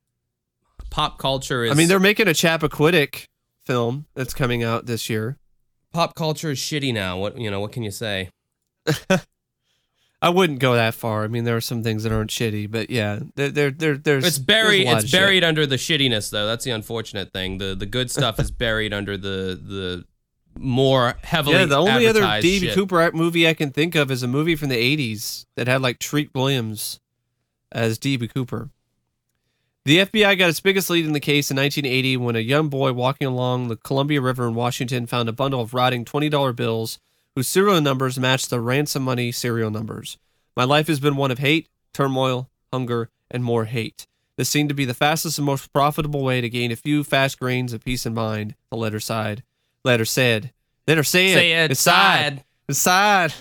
pop 0.90 1.18
culture 1.18 1.64
is. 1.64 1.72
I 1.72 1.74
mean, 1.74 1.88
they're 1.88 1.98
making 1.98 2.28
a 2.28 2.32
Chappaquiddick 2.32 3.26
film 3.66 4.06
that's 4.14 4.34
coming 4.34 4.62
out 4.62 4.86
this 4.86 5.08
year. 5.10 5.38
pop 5.92 6.14
culture 6.14 6.50
is 6.50 6.58
shitty 6.58 6.92
now. 6.92 7.16
What 7.18 7.38
you 7.38 7.50
know? 7.50 7.60
What 7.60 7.72
can 7.72 7.82
you 7.82 7.90
say? 7.90 8.30
I 10.22 10.30
wouldn't 10.30 10.58
go 10.58 10.74
that 10.74 10.94
far. 10.94 11.24
I 11.24 11.28
mean, 11.28 11.44
there 11.44 11.56
are 11.56 11.60
some 11.60 11.82
things 11.82 12.02
that 12.04 12.12
aren't 12.12 12.30
shitty, 12.30 12.70
but 12.70 12.88
yeah, 12.88 13.20
there, 13.34 13.50
there, 13.50 13.70
there 13.70 13.96
there's 13.98 14.24
It's 14.24 14.38
buried. 14.38 14.86
lot 14.86 14.96
It's 14.96 15.04
of 15.04 15.10
shit. 15.10 15.20
buried 15.20 15.44
under 15.44 15.66
the 15.66 15.76
shittiness, 15.76 16.30
though. 16.30 16.46
That's 16.46 16.64
the 16.64 16.70
unfortunate 16.70 17.30
thing. 17.32 17.58
the 17.58 17.74
The 17.74 17.84
good 17.86 18.10
stuff 18.10 18.40
is 18.40 18.50
buried 18.50 18.94
under 19.00 19.16
the 19.18 19.60
the 19.62 20.04
more 20.58 21.14
heavily. 21.22 21.56
Yeah, 21.56 21.66
the 21.66 21.76
only 21.76 22.06
other 22.06 22.22
D.B. 22.40 22.72
Cooper 22.72 23.10
movie 23.12 23.46
I 23.46 23.52
can 23.54 23.70
think 23.70 23.94
of 23.94 24.10
is 24.10 24.22
a 24.22 24.28
movie 24.28 24.56
from 24.56 24.70
the 24.70 24.96
'80s 24.96 25.44
that 25.56 25.66
had 25.68 25.82
like 25.82 25.98
Treat 25.98 26.30
Williams 26.34 27.00
as 27.72 27.98
D.B. 27.98 28.28
Cooper. 28.28 28.70
The 29.86 29.98
FBI 29.98 30.38
got 30.38 30.48
its 30.48 30.60
biggest 30.60 30.88
lead 30.88 31.04
in 31.04 31.12
the 31.12 31.20
case 31.20 31.50
in 31.50 31.58
1980 31.58 32.16
when 32.16 32.36
a 32.36 32.40
young 32.40 32.68
boy 32.68 32.94
walking 32.94 33.26
along 33.26 33.68
the 33.68 33.76
Columbia 33.76 34.22
River 34.22 34.48
in 34.48 34.54
Washington 34.54 35.06
found 35.06 35.28
a 35.28 35.32
bundle 35.32 35.60
of 35.60 35.74
rotting 35.74 36.06
$20 36.06 36.56
bills 36.56 36.98
whose 37.34 37.48
serial 37.48 37.78
numbers 37.82 38.18
matched 38.18 38.48
the 38.48 38.62
ransom 38.62 39.02
money 39.02 39.30
serial 39.30 39.70
numbers. 39.70 40.16
My 40.56 40.64
life 40.64 40.86
has 40.86 41.00
been 41.00 41.16
one 41.16 41.30
of 41.30 41.38
hate, 41.38 41.68
turmoil, 41.92 42.48
hunger, 42.72 43.10
and 43.30 43.44
more 43.44 43.66
hate. 43.66 44.06
This 44.38 44.48
seemed 44.48 44.70
to 44.70 44.74
be 44.74 44.86
the 44.86 44.94
fastest 44.94 45.36
and 45.36 45.44
most 45.44 45.70
profitable 45.70 46.22
way 46.22 46.40
to 46.40 46.48
gain 46.48 46.72
a 46.72 46.76
few 46.76 47.04
fast 47.04 47.38
grains 47.38 47.74
of 47.74 47.84
peace 47.84 48.06
of 48.06 48.14
mind, 48.14 48.54
the 48.70 48.78
letter 48.78 49.00
sighed. 49.00 49.42
Letter 49.84 50.06
said. 50.06 50.50
Letter 50.88 51.04
said. 51.04 51.34
Say 51.34 51.52
it. 51.52 51.76
Sad. 51.76 53.34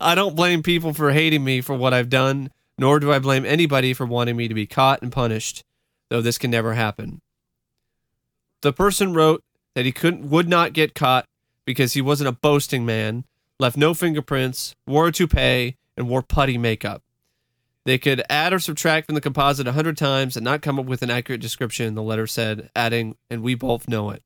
I 0.00 0.14
don't 0.14 0.36
blame 0.36 0.62
people 0.62 0.94
for 0.94 1.10
hating 1.10 1.42
me 1.42 1.62
for 1.62 1.74
what 1.74 1.92
I've 1.92 2.10
done, 2.10 2.52
nor 2.80 2.98
do 2.98 3.12
I 3.12 3.18
blame 3.18 3.44
anybody 3.44 3.92
for 3.92 4.06
wanting 4.06 4.36
me 4.36 4.48
to 4.48 4.54
be 4.54 4.66
caught 4.66 5.02
and 5.02 5.12
punished, 5.12 5.64
though 6.08 6.22
this 6.22 6.38
can 6.38 6.50
never 6.50 6.72
happen. 6.72 7.20
The 8.62 8.72
person 8.72 9.12
wrote 9.12 9.44
that 9.74 9.84
he 9.84 9.92
couldn't 9.92 10.30
would 10.30 10.48
not 10.48 10.72
get 10.72 10.94
caught 10.94 11.26
because 11.66 11.92
he 11.92 12.00
wasn't 12.00 12.28
a 12.28 12.32
boasting 12.32 12.86
man, 12.86 13.24
left 13.58 13.76
no 13.76 13.92
fingerprints, 13.92 14.74
wore 14.86 15.08
a 15.08 15.12
toupee, 15.12 15.76
and 15.94 16.08
wore 16.08 16.22
putty 16.22 16.56
makeup. 16.56 17.02
They 17.84 17.98
could 17.98 18.22
add 18.30 18.54
or 18.54 18.58
subtract 18.58 19.06
from 19.06 19.14
the 19.14 19.20
composite 19.20 19.68
a 19.68 19.72
hundred 19.72 19.98
times 19.98 20.34
and 20.34 20.44
not 20.44 20.62
come 20.62 20.78
up 20.78 20.86
with 20.86 21.02
an 21.02 21.10
accurate 21.10 21.42
description, 21.42 21.94
the 21.94 22.02
letter 22.02 22.26
said, 22.26 22.70
adding, 22.74 23.16
and 23.28 23.42
we 23.42 23.54
both 23.54 23.88
know 23.88 24.08
it. 24.08 24.22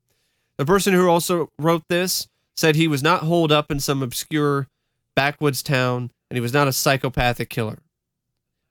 The 0.59 0.65
person 0.65 0.95
who 0.95 1.09
also 1.09 1.51
wrote 1.59 1.83
this 1.89 2.29
said 2.57 2.77
he 2.77 2.87
was 2.87 3.03
not 3.03 3.23
holed 3.23 3.51
up 3.51 3.73
in 3.73 3.81
some 3.81 4.01
obscure 4.01 4.69
backwoods 5.17 5.63
town 5.63 6.13
and 6.31 6.37
he 6.37 6.41
was 6.41 6.53
not 6.53 6.69
a 6.69 6.73
psychopathic 6.73 7.51
killer. 7.51 7.79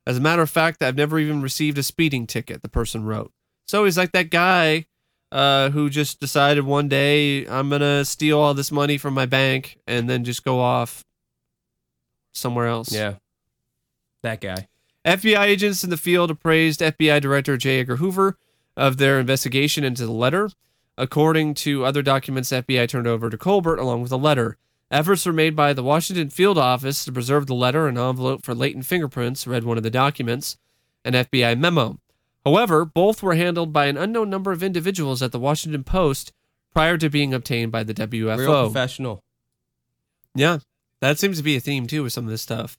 As 0.06 0.18
a 0.18 0.22
matter 0.22 0.42
of 0.42 0.50
fact, 0.50 0.84
I've 0.84 0.98
never 0.98 1.20
even 1.20 1.42
received 1.42 1.78
a 1.78 1.84
speeding 1.84 2.28
ticket, 2.28 2.62
the 2.62 2.70
person 2.70 3.06
wrote. 3.06 3.32
So 3.68 3.86
he's 3.86 3.98
like 3.98 4.12
that 4.12 4.30
guy 4.30 4.86
uh, 5.32 5.70
who 5.70 5.90
just 5.90 6.20
decided 6.20 6.66
one 6.66 6.90
day, 6.90 7.46
I'm 7.48 7.70
going 7.70 7.82
to 7.82 8.06
steal 8.06 8.40
all 8.40 8.54
this 8.54 8.72
money 8.72 8.98
from 8.98 9.14
my 9.14 9.26
bank 9.26 9.80
and 9.88 10.10
then 10.10 10.24
just 10.24 10.44
go 10.44 10.60
off 10.60 11.04
somewhere 12.34 12.68
else. 12.68 12.92
Yeah, 12.92 13.16
that 14.22 14.42
guy. 14.42 14.68
FBI 15.06 15.42
agents 15.42 15.84
in 15.84 15.90
the 15.90 15.98
field 15.98 16.32
appraised 16.32 16.80
FBI 16.80 17.22
Director 17.22 17.58
J. 17.58 17.80
Edgar 17.82 17.98
Hoover 17.98 18.38
of 18.78 18.98
their 18.98 19.20
investigation 19.20 19.84
into 19.84 20.06
the 20.06 20.12
letter. 20.12 20.50
According 20.98 21.56
to 21.56 21.86
other 21.86 22.04
documents 22.04 22.52
FBI 22.52 22.88
turned 22.88 23.08
over 23.08 23.30
to 23.30 23.38
Colbert 23.38 23.78
along 23.78 24.02
with 24.02 24.12
the 24.12 24.18
letter, 24.18 24.58
efforts 24.94 25.26
were 25.26 25.34
made 25.34 25.56
by 25.56 25.74
the 25.74 25.84
Washington 25.84 26.30
field 26.30 26.58
office 26.58 27.04
to 27.04 27.12
preserve 27.12 27.48
the 27.48 27.56
letter 27.56 27.88
and 27.88 27.98
envelope 27.98 28.44
for 28.44 28.54
latent 28.54 28.86
fingerprints, 28.86 29.48
read 29.48 29.64
one 29.64 29.78
of 29.78 29.84
the 29.84 29.90
documents, 29.90 30.58
an 31.04 31.14
FBI 31.14 31.58
memo. 31.58 32.00
However, 32.46 32.86
both 32.86 33.24
were 33.24 33.36
handled 33.36 33.74
by 33.74 33.88
an 33.88 33.98
unknown 33.98 34.30
number 34.30 34.52
of 34.52 34.62
individuals 34.62 35.22
at 35.22 35.32
the 35.32 35.40
Washington 35.40 35.84
Post 35.84 36.32
prior 36.74 36.98
to 36.98 37.10
being 37.10 37.34
obtained 37.34 37.72
by 37.72 37.84
the 37.84 37.94
WFO. 37.94 38.38
Real 38.38 38.70
professional. 38.70 39.24
Yeah, 40.36 40.60
that 41.00 41.20
seems 41.20 41.38
to 41.38 41.44
be 41.44 41.56
a 41.56 41.60
theme 41.60 41.88
too 41.88 42.04
with 42.04 42.14
some 42.14 42.26
of 42.26 42.30
this 42.30 42.42
stuff. 42.42 42.78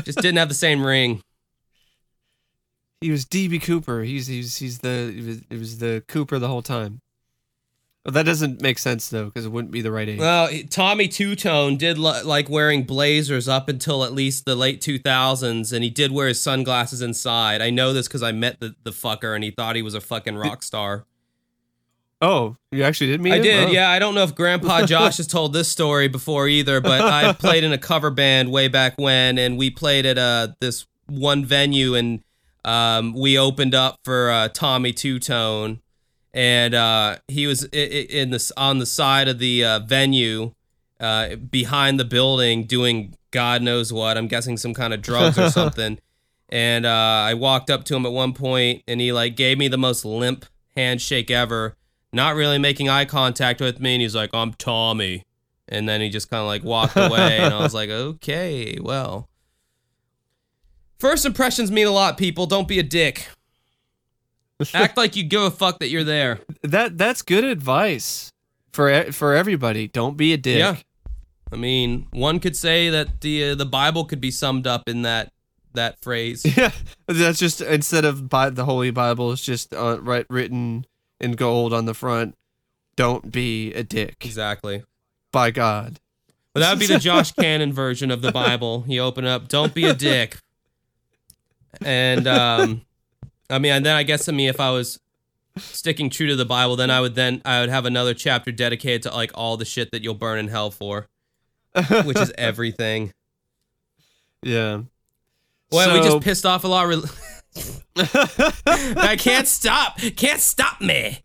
just 0.04 0.18
didn't 0.18 0.36
have 0.36 0.48
the 0.48 0.54
same 0.54 0.84
ring. 0.84 1.22
He 3.00 3.10
was 3.10 3.24
DB 3.24 3.60
Cooper. 3.62 4.02
He's 4.02 4.26
he's 4.26 4.56
he's 4.58 4.78
the 4.80 5.14
it 5.16 5.24
was, 5.26 5.38
it 5.50 5.58
was 5.58 5.78
the 5.78 6.02
Cooper 6.08 6.38
the 6.38 6.48
whole 6.48 6.62
time. 6.62 7.00
But 8.06 8.14
that 8.14 8.22
doesn't 8.24 8.62
make 8.62 8.78
sense 8.78 9.08
though 9.08 9.24
because 9.24 9.44
it 9.44 9.50
wouldn't 9.50 9.72
be 9.72 9.82
the 9.82 9.90
right 9.90 10.08
age. 10.08 10.20
Well, 10.20 10.48
Tommy 10.70 11.08
Tutone 11.08 11.76
did 11.76 11.98
li- 11.98 12.22
like 12.22 12.48
wearing 12.48 12.84
blazers 12.84 13.48
up 13.48 13.68
until 13.68 14.04
at 14.04 14.12
least 14.12 14.44
the 14.44 14.54
late 14.54 14.80
2000s, 14.80 15.72
and 15.72 15.82
he 15.82 15.90
did 15.90 16.12
wear 16.12 16.28
his 16.28 16.40
sunglasses 16.40 17.02
inside. 17.02 17.60
I 17.60 17.70
know 17.70 17.92
this 17.92 18.06
because 18.06 18.22
I 18.22 18.30
met 18.30 18.60
the, 18.60 18.76
the 18.84 18.92
fucker, 18.92 19.34
and 19.34 19.42
he 19.42 19.50
thought 19.50 19.74
he 19.74 19.82
was 19.82 19.94
a 19.94 20.00
fucking 20.00 20.36
rock 20.36 20.62
star. 20.62 21.04
Oh, 22.22 22.56
you 22.70 22.84
actually 22.84 23.08
did 23.08 23.20
meet 23.20 23.32
I 23.32 23.36
him? 23.38 23.42
did, 23.42 23.68
Oh. 23.68 23.72
yeah. 23.72 23.90
I 23.90 23.98
don't 23.98 24.14
know 24.14 24.22
if 24.22 24.34
Grandpa 24.36 24.86
Josh 24.86 25.16
has 25.18 25.26
told 25.26 25.52
this 25.52 25.68
story 25.68 26.06
before 26.08 26.46
either, 26.48 26.80
but 26.80 27.00
I 27.00 27.32
played 27.38 27.64
in 27.64 27.72
a 27.72 27.78
cover 27.78 28.10
band 28.10 28.52
way 28.52 28.68
back 28.68 28.94
when, 28.98 29.36
and 29.36 29.58
we 29.58 29.68
played 29.70 30.06
at 30.06 30.16
uh 30.16 30.48
this 30.60 30.86
one 31.08 31.44
venue, 31.44 31.94
and 31.96 32.22
um, 32.64 33.12
we 33.14 33.36
opened 33.36 33.74
up 33.74 33.98
for 34.04 34.30
uh, 34.30 34.48
Tommy 34.48 34.92
Tutone, 34.92 35.80
and 36.36 36.74
uh, 36.74 37.16
he 37.26 37.46
was 37.46 37.64
in 37.64 38.30
this 38.30 38.52
on 38.56 38.78
the 38.78 38.86
side 38.86 39.26
of 39.26 39.38
the 39.38 39.64
uh, 39.64 39.78
venue, 39.80 40.52
uh, 41.00 41.36
behind 41.36 41.98
the 41.98 42.04
building, 42.04 42.64
doing 42.64 43.16
God 43.30 43.62
knows 43.62 43.92
what. 43.92 44.16
I'm 44.16 44.28
guessing 44.28 44.56
some 44.56 44.74
kind 44.74 44.94
of 44.94 45.02
drugs 45.02 45.38
or 45.38 45.50
something. 45.50 45.98
And 46.48 46.86
uh, 46.86 46.90
I 46.90 47.34
walked 47.34 47.70
up 47.70 47.84
to 47.84 47.96
him 47.96 48.06
at 48.06 48.12
one 48.12 48.32
point, 48.32 48.84
and 48.86 49.00
he 49.00 49.12
like 49.12 49.34
gave 49.34 49.58
me 49.58 49.66
the 49.66 49.78
most 49.78 50.04
limp 50.04 50.44
handshake 50.76 51.30
ever 51.30 51.74
not 52.12 52.34
really 52.34 52.58
making 52.58 52.88
eye 52.88 53.04
contact 53.04 53.60
with 53.60 53.80
me 53.80 53.94
and 53.94 54.02
he's 54.02 54.14
like 54.14 54.30
i'm 54.32 54.52
tommy 54.54 55.24
and 55.68 55.88
then 55.88 56.00
he 56.00 56.08
just 56.08 56.30
kind 56.30 56.40
of 56.40 56.46
like 56.46 56.64
walked 56.64 56.96
away 56.96 57.38
and 57.38 57.52
i 57.52 57.58
was 57.58 57.74
like 57.74 57.90
okay 57.90 58.78
well 58.80 59.28
first 60.98 61.24
impressions 61.24 61.70
mean 61.70 61.86
a 61.86 61.90
lot 61.90 62.16
people 62.16 62.46
don't 62.46 62.68
be 62.68 62.78
a 62.78 62.82
dick 62.82 63.28
act 64.74 64.96
like 64.96 65.16
you 65.16 65.22
give 65.22 65.42
a 65.42 65.50
fuck 65.50 65.78
that 65.80 65.88
you're 65.88 66.04
there 66.04 66.40
That 66.62 66.96
that's 66.98 67.22
good 67.22 67.44
advice 67.44 68.30
for 68.72 69.12
for 69.12 69.34
everybody. 69.34 69.88
Don't 69.88 70.16
be 70.16 70.32
a 70.32 70.36
dick. 70.36 70.58
Yeah. 70.58 70.76
i 71.52 71.56
mean 71.56 72.06
one 72.10 72.40
could 72.40 72.56
say 72.56 72.90
that 72.90 73.20
the 73.20 73.50
uh, 73.50 73.54
the 73.54 73.66
bible 73.66 74.04
could 74.04 74.20
be 74.20 74.30
summed 74.30 74.66
up 74.66 74.82
in 74.88 75.02
that 75.02 75.32
that 75.74 76.00
phrase 76.02 76.44
Yeah, 76.56 76.70
that's 77.06 77.38
just 77.38 77.60
instead 77.60 78.04
of 78.04 78.28
Bi- 78.30 78.50
the 78.50 78.64
Holy 78.64 78.90
Bible, 78.90 79.30
it's 79.32 79.44
just 79.44 79.74
uh, 79.74 79.98
right 80.00 80.24
written 80.30 80.86
in 81.20 81.32
gold 81.32 81.72
on 81.74 81.84
the 81.84 81.92
front. 81.94 82.34
Don't 82.96 83.30
be 83.30 83.72
a 83.74 83.82
dick. 83.84 84.16
exactly 84.24 84.82
By 85.32 85.50
God. 85.50 86.00
But 86.54 86.60
that 86.60 86.70
would 86.70 86.78
be 86.78 86.86
the 86.86 86.98
Josh 87.08 87.32
Cannon 87.32 87.74
version 87.74 88.10
of 88.10 88.22
the 88.22 88.32
Bible. 88.32 88.84
You 88.88 89.02
open 89.02 89.26
up, 89.26 89.48
don't 89.48 89.74
be 89.74 89.84
a 89.84 89.92
dick. 89.92 90.38
And 91.84 92.26
um 92.26 92.82
I 93.50 93.58
mean, 93.58 93.72
and 93.72 93.86
then 93.86 93.96
I 93.96 94.02
guess 94.02 94.28
I 94.28 94.32
mean 94.32 94.48
if 94.48 94.60
I 94.60 94.70
was 94.70 94.98
sticking 95.56 96.10
true 96.10 96.26
to 96.28 96.36
the 96.36 96.44
Bible, 96.44 96.76
then 96.76 96.90
I 96.90 97.00
would 97.00 97.14
then 97.14 97.42
I 97.44 97.60
would 97.60 97.68
have 97.70 97.86
another 97.86 98.14
chapter 98.14 98.52
dedicated 98.52 99.02
to 99.02 99.10
like 99.14 99.30
all 99.34 99.56
the 99.56 99.64
shit 99.64 99.90
that 99.92 100.02
you'll 100.02 100.14
burn 100.14 100.38
in 100.38 100.48
hell 100.48 100.70
for, 100.70 101.08
which 102.04 102.18
is 102.18 102.32
everything. 102.38 103.12
yeah. 104.42 104.82
Well, 105.72 105.94
we 105.94 106.00
just 106.06 106.20
pissed 106.22 106.46
off 106.46 106.62
a 106.62 106.68
lot. 106.68 106.92
Of 106.92 107.02
re- 107.02 107.10
I 108.96 109.16
can't 109.18 109.48
stop. 109.48 109.98
Can't 110.16 110.40
stop 110.40 110.80
me. 110.80 111.18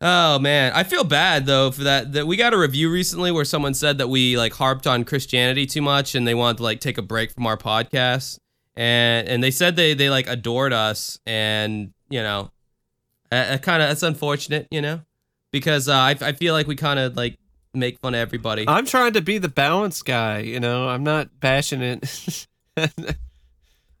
Oh 0.00 0.38
man, 0.38 0.72
I 0.74 0.82
feel 0.84 1.04
bad 1.04 1.46
though 1.46 1.70
for 1.70 1.84
that. 1.84 2.12
That 2.12 2.26
we 2.26 2.36
got 2.36 2.54
a 2.54 2.58
review 2.58 2.90
recently 2.90 3.32
where 3.32 3.44
someone 3.44 3.74
said 3.74 3.98
that 3.98 4.08
we 4.08 4.36
like 4.38 4.52
harped 4.54 4.86
on 4.86 5.04
Christianity 5.04 5.66
too 5.66 5.82
much 5.82 6.14
and 6.14 6.26
they 6.26 6.34
wanted 6.34 6.58
to 6.58 6.62
like 6.62 6.80
take 6.80 6.96
a 6.98 7.02
break 7.02 7.32
from 7.32 7.46
our 7.46 7.56
podcast. 7.56 8.38
And 8.76 9.26
and 9.28 9.42
they 9.42 9.50
said 9.50 9.76
they 9.76 9.94
they 9.94 10.10
like 10.10 10.26
adored 10.28 10.72
us 10.72 11.18
and 11.26 11.92
you 12.10 12.22
know, 12.22 12.50
uh, 13.32 13.58
kind 13.58 13.82
of 13.82 13.88
that's 13.88 14.02
unfortunate, 14.02 14.68
you 14.70 14.82
know, 14.82 15.00
because 15.50 15.88
uh, 15.88 15.94
I 15.94 16.16
I 16.20 16.32
feel 16.32 16.52
like 16.54 16.66
we 16.66 16.76
kind 16.76 16.98
of 16.98 17.16
like 17.16 17.38
make 17.74 17.98
fun 18.00 18.14
of 18.14 18.20
everybody. 18.20 18.64
I'm 18.68 18.86
trying 18.86 19.14
to 19.14 19.20
be 19.22 19.38
the 19.38 19.48
balanced 19.48 20.04
guy, 20.04 20.38
you 20.40 20.60
know. 20.60 20.88
I'm 20.88 21.04
not 21.04 21.40
bashing 21.40 21.80
it 21.82 22.02
as 22.04 22.46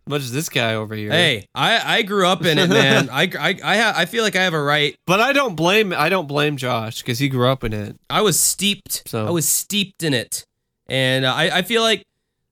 much 0.06 0.22
as 0.22 0.32
this 0.32 0.48
guy 0.48 0.74
over 0.74 0.94
here. 0.94 1.10
Hey, 1.10 1.46
I, 1.54 1.98
I 1.98 2.02
grew 2.02 2.26
up 2.26 2.44
in 2.44 2.58
it, 2.58 2.68
man. 2.70 3.08
I 3.12 3.22
I 3.38 3.58
I, 3.64 3.76
ha- 3.78 3.94
I 3.96 4.04
feel 4.04 4.22
like 4.24 4.36
I 4.36 4.42
have 4.44 4.54
a 4.54 4.62
right. 4.62 4.94
But 5.06 5.20
I 5.20 5.32
don't 5.32 5.56
blame 5.56 5.92
I 5.92 6.08
don't 6.08 6.28
blame 6.28 6.56
Josh 6.56 7.00
because 7.02 7.18
he 7.18 7.28
grew 7.28 7.48
up 7.48 7.64
in 7.64 7.72
it. 7.72 7.96
I 8.10 8.20
was 8.22 8.38
steeped. 8.38 9.08
So- 9.08 9.26
I 9.26 9.30
was 9.30 9.48
steeped 9.48 10.02
in 10.02 10.14
it, 10.14 10.44
and 10.86 11.24
uh, 11.24 11.32
I 11.34 11.58
I 11.58 11.62
feel 11.62 11.82
like 11.82 12.04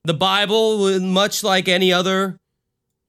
the 0.05 0.15
Bible, 0.15 1.01
much 1.01 1.43
like 1.43 1.69
any 1.69 1.93
other 1.93 2.39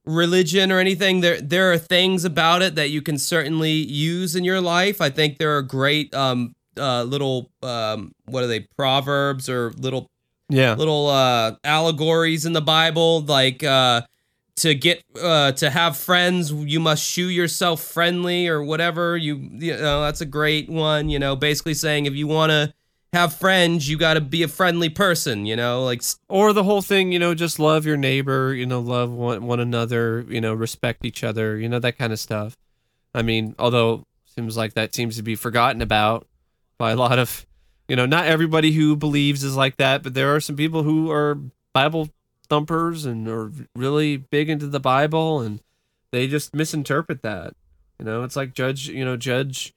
religion 0.04 0.70
or 0.70 0.78
anything, 0.78 1.20
there 1.20 1.40
there 1.40 1.72
are 1.72 1.78
things 1.78 2.24
about 2.24 2.62
it 2.62 2.74
that 2.76 2.90
you 2.90 3.02
can 3.02 3.18
certainly 3.18 3.72
use 3.72 4.36
in 4.36 4.44
your 4.44 4.60
life. 4.60 5.00
I 5.00 5.10
think 5.10 5.38
there 5.38 5.56
are 5.56 5.62
great 5.62 6.14
um 6.14 6.54
uh 6.76 7.02
little 7.04 7.50
um 7.62 8.12
what 8.26 8.44
are 8.44 8.46
they 8.46 8.60
proverbs 8.76 9.48
or 9.48 9.72
little 9.72 10.08
Yeah. 10.48 10.74
little 10.74 11.08
uh 11.08 11.56
allegories 11.64 12.44
in 12.46 12.52
the 12.52 12.60
Bible 12.62 13.22
like 13.22 13.64
uh 13.64 14.02
to 14.56 14.74
get 14.74 15.02
uh 15.20 15.52
to 15.52 15.70
have 15.70 15.96
friends 15.96 16.52
you 16.52 16.80
must 16.80 17.02
shew 17.04 17.26
yourself 17.28 17.80
friendly 17.82 18.48
or 18.48 18.62
whatever 18.62 19.16
you 19.16 19.36
you 19.52 19.72
know 19.76 20.02
that's 20.02 20.20
a 20.22 20.26
great 20.26 20.68
one 20.68 21.08
you 21.08 21.18
know 21.18 21.36
basically 21.36 21.74
saying 21.74 22.06
if 22.06 22.14
you 22.14 22.26
want 22.26 22.50
to 22.50 22.72
have 23.16 23.34
friends 23.34 23.88
you 23.88 23.96
got 23.96 24.14
to 24.14 24.20
be 24.20 24.42
a 24.42 24.48
friendly 24.48 24.88
person 24.88 25.46
you 25.46 25.56
know 25.56 25.86
like 25.86 26.02
Or 26.28 26.52
the 26.52 26.64
whole 26.64 26.82
thing, 26.82 27.12
you 27.12 27.18
know, 27.18 27.34
just 27.34 27.58
love 27.58 27.86
your 27.86 27.96
neighbor, 27.96 28.52
you 28.52 28.66
know, 28.66 28.80
love 28.80 29.10
one, 29.10 29.46
one 29.46 29.60
another, 29.60 30.26
you 30.28 30.40
know, 30.40 30.52
respect 30.52 31.04
each 31.04 31.24
other, 31.24 31.56
you 31.56 31.68
know, 31.68 31.78
that 31.78 31.96
kind 31.96 32.12
of 32.12 32.18
stuff. 32.18 32.56
I 33.14 33.22
mean, 33.22 33.54
although 33.58 34.04
seems 34.26 34.56
like 34.56 34.74
that 34.74 34.94
seems 34.94 35.16
to 35.16 35.22
be 35.22 35.36
forgotten 35.36 35.80
about 35.80 36.26
by 36.76 36.90
a 36.90 36.96
lot 36.96 37.18
of, 37.18 37.46
you 37.88 37.96
know, 37.96 38.04
not 38.04 38.26
everybody 38.26 38.72
who 38.72 38.96
believes 38.96 39.44
is 39.44 39.56
like 39.56 39.76
that, 39.76 40.02
but 40.02 40.14
there 40.14 40.34
are 40.34 40.40
some 40.40 40.56
people 40.56 40.82
who 40.82 41.10
are 41.10 41.38
Bible 41.72 42.10
thumpers 42.48 43.06
and 43.06 43.28
are 43.28 43.50
really 43.74 44.16
big 44.16 44.50
into 44.50 44.66
the 44.66 44.80
Bible 44.80 45.40
and 45.40 45.60
they 46.10 46.26
just 46.26 46.54
misinterpret 46.54 47.22
that. 47.22 47.54
You 47.98 48.04
know, 48.04 48.24
it's 48.24 48.36
like 48.36 48.52
judge, 48.52 48.88
you 48.88 49.04
know, 49.04 49.16
judge, 49.16 49.72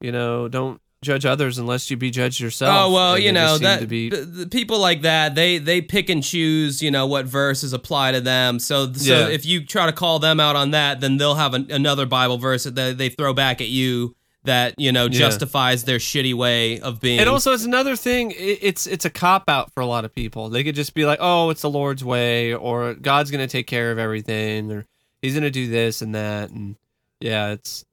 you 0.00 0.12
know, 0.12 0.48
don't 0.48 0.81
judge 1.02 1.26
others 1.26 1.58
unless 1.58 1.90
you 1.90 1.96
be 1.96 2.10
judged 2.10 2.40
yourself. 2.40 2.74
oh 2.88 2.92
well 2.92 3.14
And 3.14 3.24
you 3.24 3.32
know 3.32 3.58
that 3.58 3.80
to 3.80 3.86
be 3.86 4.08
the, 4.08 4.46
people 4.46 4.78
like 4.78 5.02
that 5.02 5.34
they 5.34 5.58
they 5.58 5.80
pick 5.82 6.08
and 6.08 6.22
choose 6.22 6.80
you 6.80 6.90
know 6.90 7.06
what 7.06 7.26
verses 7.26 7.72
apply 7.72 8.12
to 8.12 8.20
them 8.20 8.58
so 8.60 8.92
so 8.92 9.12
Yeah. 9.18 9.28
if 9.28 9.44
you 9.44 9.66
try 9.66 9.86
to 9.86 9.92
call 9.92 10.20
them 10.20 10.38
out 10.40 10.54
on 10.56 10.70
that 10.70 11.00
then 11.00 11.16
they'll 11.16 11.34
have 11.34 11.54
an, 11.54 11.70
another 11.70 12.06
bible 12.06 12.38
verse 12.38 12.62
that 12.64 12.76
they, 12.76 12.92
they 12.92 13.08
throw 13.08 13.34
back 13.34 13.60
at 13.60 13.68
you 13.68 14.14
that 14.44 14.74
you 14.78 14.92
know 14.92 15.04
Yeah. 15.04 15.18
justifies 15.18 15.84
their 15.84 15.98
shitty 15.98 16.34
way 16.34 16.80
of 16.80 17.00
being 17.00 17.18
And 17.20 17.28
also, 17.28 17.52
it's 17.52 17.64
another 17.64 17.94
thing. 17.94 18.32
It's 18.36 18.86
it's 18.88 19.04
a 19.04 19.10
cop 19.10 19.44
out 19.48 19.72
for 19.72 19.80
a 19.82 19.86
lot 19.86 20.04
of 20.04 20.12
people. 20.12 20.48
They 20.48 20.64
could 20.64 20.74
just 20.74 20.94
be 20.94 21.04
like, 21.06 21.18
"Oh, 21.22 21.50
it's 21.50 21.62
the 21.62 21.70
Lord's 21.70 22.02
way," 22.04 22.52
or 22.52 22.94
"God's 22.94 23.30
gonna 23.30 23.46
take 23.46 23.68
care 23.68 23.92
of 23.92 23.98
everything," 24.00 24.72
or 24.72 24.84
"He's 25.20 25.34
gonna 25.34 25.48
do 25.52 25.68
this 25.68 26.02
and 26.02 26.12
that." 26.16 26.50
And 26.50 26.74
yeah, 27.20 27.52
it's 27.52 27.84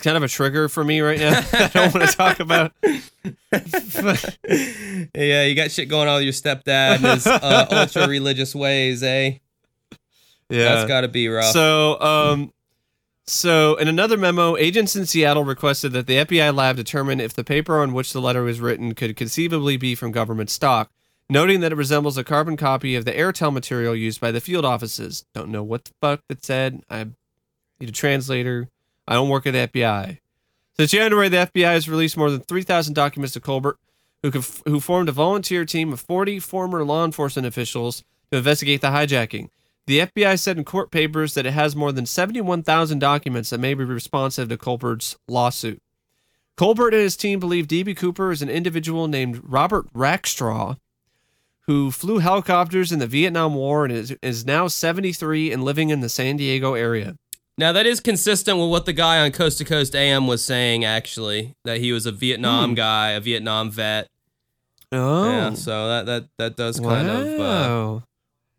it's 0.00 0.04
kind 0.06 0.16
of 0.16 0.22
a 0.22 0.28
trigger 0.28 0.70
for 0.70 0.82
me 0.82 1.02
right 1.02 1.18
now. 1.18 1.44
I 1.52 1.68
don't 1.68 1.92
want 1.92 2.08
to 2.08 2.16
talk 2.16 2.40
about. 2.40 2.72
yeah, 5.14 5.44
you 5.44 5.54
got 5.54 5.70
shit 5.70 5.90
going 5.90 6.08
on 6.08 6.14
with 6.14 6.24
your 6.24 6.32
stepdad 6.32 6.96
and 6.96 7.04
his 7.04 7.26
uh, 7.26 7.66
ultra 7.70 8.08
religious 8.08 8.54
ways, 8.54 9.02
eh? 9.02 9.32
Yeah. 10.48 10.64
That's 10.64 10.88
got 10.88 11.02
to 11.02 11.08
be 11.08 11.28
rough. 11.28 11.52
So, 11.52 12.00
um, 12.00 12.50
so 13.26 13.76
in 13.76 13.88
another 13.88 14.16
memo, 14.16 14.56
agents 14.56 14.96
in 14.96 15.04
Seattle 15.04 15.44
requested 15.44 15.92
that 15.92 16.06
the 16.06 16.14
FBI 16.14 16.54
lab 16.54 16.76
determine 16.76 17.20
if 17.20 17.34
the 17.34 17.44
paper 17.44 17.82
on 17.82 17.92
which 17.92 18.14
the 18.14 18.22
letter 18.22 18.42
was 18.42 18.58
written 18.58 18.94
could 18.94 19.14
conceivably 19.16 19.76
be 19.76 19.94
from 19.94 20.12
government 20.12 20.48
stock, 20.48 20.90
noting 21.28 21.60
that 21.60 21.72
it 21.72 21.76
resembles 21.76 22.16
a 22.16 22.24
carbon 22.24 22.56
copy 22.56 22.96
of 22.96 23.04
the 23.04 23.12
Airtel 23.12 23.52
material 23.52 23.94
used 23.94 24.18
by 24.18 24.32
the 24.32 24.40
field 24.40 24.64
offices. 24.64 25.26
Don't 25.34 25.50
know 25.50 25.62
what 25.62 25.84
the 25.84 25.92
fuck 26.00 26.22
that 26.30 26.42
said. 26.42 26.84
I 26.88 27.08
need 27.78 27.90
a 27.90 27.92
translator. 27.92 28.70
I 29.06 29.14
don't 29.14 29.28
work 29.28 29.46
at 29.46 29.52
the 29.52 29.80
FBI. 29.80 30.18
Since 30.76 30.92
January, 30.92 31.28
the 31.28 31.48
FBI 31.52 31.72
has 31.72 31.88
released 31.88 32.16
more 32.16 32.30
than 32.30 32.40
3,000 32.40 32.94
documents 32.94 33.34
to 33.34 33.40
Colbert, 33.40 33.78
who, 34.22 34.30
conf- 34.30 34.62
who 34.66 34.80
formed 34.80 35.08
a 35.08 35.12
volunteer 35.12 35.64
team 35.64 35.92
of 35.92 36.00
40 36.00 36.38
former 36.40 36.84
law 36.84 37.04
enforcement 37.04 37.46
officials 37.46 38.04
to 38.30 38.38
investigate 38.38 38.80
the 38.80 38.88
hijacking. 38.88 39.48
The 39.86 40.00
FBI 40.00 40.38
said 40.38 40.56
in 40.56 40.64
court 40.64 40.90
papers 40.90 41.34
that 41.34 41.46
it 41.46 41.52
has 41.52 41.74
more 41.74 41.90
than 41.90 42.06
71,000 42.06 42.98
documents 42.98 43.50
that 43.50 43.58
may 43.58 43.74
be 43.74 43.84
responsive 43.84 44.48
to 44.48 44.56
Colbert's 44.56 45.16
lawsuit. 45.26 45.82
Colbert 46.56 46.94
and 46.94 47.02
his 47.02 47.16
team 47.16 47.40
believe 47.40 47.66
D.B. 47.66 47.94
Cooper 47.94 48.30
is 48.30 48.42
an 48.42 48.50
individual 48.50 49.08
named 49.08 49.40
Robert 49.42 49.92
Rackstraw, 49.92 50.76
who 51.62 51.90
flew 51.90 52.18
helicopters 52.18 52.92
in 52.92 52.98
the 52.98 53.06
Vietnam 53.06 53.54
War 53.54 53.84
and 53.84 53.92
is, 53.92 54.16
is 54.22 54.44
now 54.44 54.68
73 54.68 55.52
and 55.52 55.64
living 55.64 55.90
in 55.90 56.00
the 56.00 56.08
San 56.08 56.36
Diego 56.36 56.74
area. 56.74 57.16
Now 57.60 57.72
that 57.72 57.86
is 57.86 58.00
consistent 58.00 58.58
with 58.58 58.68
what 58.70 58.86
the 58.86 58.92
guy 58.92 59.20
on 59.20 59.30
Coast 59.30 59.58
to 59.58 59.64
Coast 59.64 59.94
AM 59.94 60.26
was 60.26 60.44
saying. 60.44 60.84
Actually, 60.84 61.54
that 61.64 61.78
he 61.78 61.92
was 61.92 62.06
a 62.06 62.12
Vietnam 62.12 62.70
Hmm. 62.70 62.74
guy, 62.74 63.10
a 63.10 63.20
Vietnam 63.20 63.70
vet. 63.70 64.08
Oh, 64.92 65.30
Yeah, 65.30 65.54
so 65.54 65.88
that 65.88 66.06
that 66.06 66.24
that 66.38 66.56
does 66.56 66.80
kind 66.80 67.08
of. 67.08 67.26
Uh, 67.40 68.00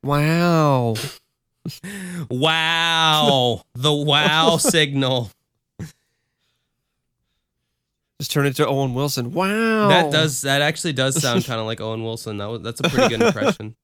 wow. 0.04 0.94
wow. 0.94 0.96
wow, 2.30 3.62
the 3.76 3.92
wow 3.94 4.58
signal. 4.60 5.30
Just 8.20 8.32
turn 8.32 8.46
it 8.46 8.56
to 8.58 8.68
Owen 8.68 8.94
Wilson. 8.94 9.34
Wow. 9.34 9.88
That 9.90 10.12
does 10.12 10.42
that 10.42 10.62
actually 10.62 10.94
does 10.94 11.20
sound 11.22 11.44
kind 11.46 11.60
of 11.60 11.66
like 11.66 11.82
Owen 11.82 12.04
Wilson. 12.04 12.38
That 12.38 12.46
was, 12.50 12.62
that's 12.62 12.80
a 12.80 12.84
pretty 12.84 13.10
good 13.10 13.22
impression. 13.28 13.76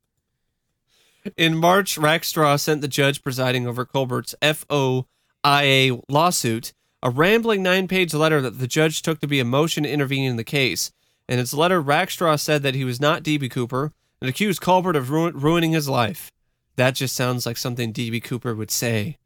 In 1.36 1.58
March, 1.58 1.98
Rackstraw 1.98 2.60
sent 2.60 2.82
the 2.82 2.88
judge 2.88 3.24
presiding 3.24 3.68
over 3.68 3.86
Colbert's 3.86 4.36
FOIA 4.42 6.02
lawsuit 6.08 6.74
a 7.04 7.10
rambling 7.10 7.62
nine 7.62 7.88
page 7.88 8.14
letter 8.14 8.42
that 8.42 8.60
the 8.60 8.68
judge 8.68 9.02
took 9.02 9.20
to 9.20 9.28
be 9.28 9.40
a 9.40 9.46
motion 9.46 9.84
to 9.84 9.90
intervene 9.90 10.30
in 10.30 10.38
the 10.38 10.44
case. 10.44 10.92
In 11.30 11.40
its 11.40 11.54
letter, 11.54 11.82
Rackstraw 11.82 12.40
said 12.40 12.64
that 12.64 12.76
he 12.76 12.84
was 12.84 13.00
not 13.00 13.24
D.B. 13.24 13.50
Cooper 13.50 13.92
and 14.22 14.30
accused 14.30 14.62
Colbert 14.62 14.96
of 14.96 15.10
ru- 15.10 15.32
ruining 15.32 15.72
his 15.72 15.90
life. 15.90 16.32
That 16.76 16.96
just 16.96 17.16
sounds 17.16 17.46
like 17.46 17.58
something 17.58 17.92
D.B. 17.92 18.20
Cooper 18.22 18.56
would 18.56 18.72
say. 18.72 19.18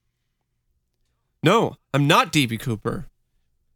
No, 1.44 1.76
I'm 1.94 2.07
not 2.07 2.32
D.B. 2.32 2.57
Cooper. 2.57 3.07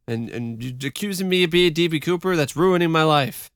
And, 0.07 0.30
and 0.30 0.84
accusing 0.84 1.30
me 1.30 1.43
of 1.43 1.52
being 1.52 1.73
D.B. 1.73 1.99
Cooper? 1.99 2.35
That's 2.35 2.56
ruining 2.56 2.91
my 2.91 3.03
life. 3.03 3.52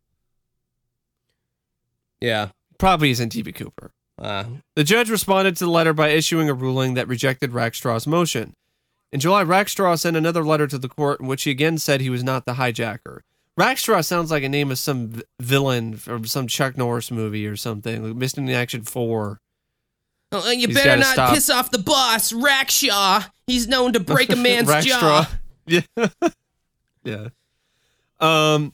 Yeah. 2.22 2.50
Probably 2.78 3.12
isn't 3.12 3.30
D.B. 3.30 3.52
Cooper. 3.52 3.92
Uh, 4.20 4.44
The 4.76 4.84
judge 4.84 5.10
responded 5.10 5.56
to 5.58 5.66
the 5.66 5.72
letter 5.72 5.94
by 5.94 6.10
issuing 6.10 6.50
a 6.50 6.54
ruling 6.54 6.94
that 6.96 7.08
rejected 7.08 7.52
Rackstraw's 7.52 8.06
motion. 8.06 8.54
In 9.12 9.20
July, 9.20 9.44
Rackstraw 9.44 9.98
sent 9.98 10.16
another 10.18 10.44
letter 10.46 10.68
to 10.68 10.78
the 10.78 10.90
court 10.90 11.20
in 11.20 11.28
which 11.28 11.44
he 11.44 11.52
again 11.52 11.78
said 11.78 12.02
he 12.02 12.10
was 12.10 12.24
not 12.24 12.46
the 12.46 12.54
hijacker. 12.54 13.22
Rackstraw 13.58 14.06
sounds 14.06 14.30
like 14.32 14.44
a 14.44 14.50
name 14.50 14.72
of 14.72 14.78
some 14.78 15.08
v- 15.08 15.24
villain 15.40 15.96
from 15.98 16.26
some 16.26 16.48
Chuck 16.48 16.78
Norris 16.78 17.10
movie 17.12 17.48
or 17.48 17.56
something, 17.56 18.04
like 18.04 18.16
Missing 18.16 18.48
in 18.48 18.54
Action 18.54 18.84
4. 18.84 19.40
oh, 20.32 20.52
you 20.52 20.68
He's 20.68 20.76
better 20.78 20.98
not 20.98 21.14
stop. 21.14 21.34
piss 21.34 21.50
off 21.50 21.72
the 21.72 21.80
boss, 21.80 22.32
Rackshaw. 22.32 23.26
He's 23.48 23.68
known 23.68 23.94
to 23.94 24.00
break 24.00 24.30
a 24.32 24.36
man's 24.38 24.70
jaw. 24.86 25.30
Yeah. 25.66 25.82
yeah. 27.04 27.28
Um, 28.20 28.74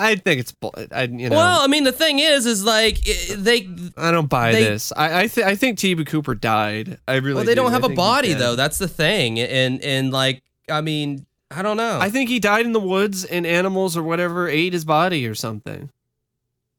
I 0.00 0.16
think 0.16 0.40
it's, 0.40 0.54
I, 0.92 1.02
you 1.04 1.28
know, 1.28 1.36
Well, 1.36 1.60
I 1.60 1.66
mean, 1.66 1.84
the 1.84 1.92
thing 1.92 2.18
is, 2.18 2.46
is 2.46 2.64
like 2.64 2.98
i- 3.06 3.34
they 3.36 3.68
I 3.96 4.10
don't 4.10 4.28
buy 4.28 4.52
they- 4.52 4.64
this. 4.64 4.92
I 4.96 5.20
I, 5.22 5.26
th- 5.26 5.46
I 5.46 5.54
think 5.56 5.78
D.B. 5.78 6.04
Cooper 6.04 6.34
died. 6.34 6.98
I 7.06 7.16
really 7.16 7.34
well, 7.34 7.44
they 7.44 7.52
do. 7.54 7.62
don't 7.62 7.72
have 7.72 7.84
a 7.84 7.88
body 7.90 8.32
though. 8.34 8.56
That's 8.56 8.78
the 8.78 8.88
thing, 8.88 9.38
and 9.40 9.82
and 9.82 10.12
like 10.12 10.42
I 10.68 10.80
mean, 10.80 11.26
I 11.50 11.62
don't 11.62 11.76
know. 11.76 11.98
I 12.00 12.10
think 12.10 12.28
he 12.30 12.38
died 12.40 12.64
in 12.66 12.72
the 12.72 12.80
woods 12.80 13.24
and 13.24 13.46
animals 13.46 13.96
or 13.96 14.02
whatever 14.02 14.48
ate 14.48 14.72
his 14.72 14.84
body 14.84 15.26
or 15.26 15.34
something. 15.34 15.90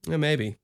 Yeah, 0.07 0.17
maybe. 0.17 0.57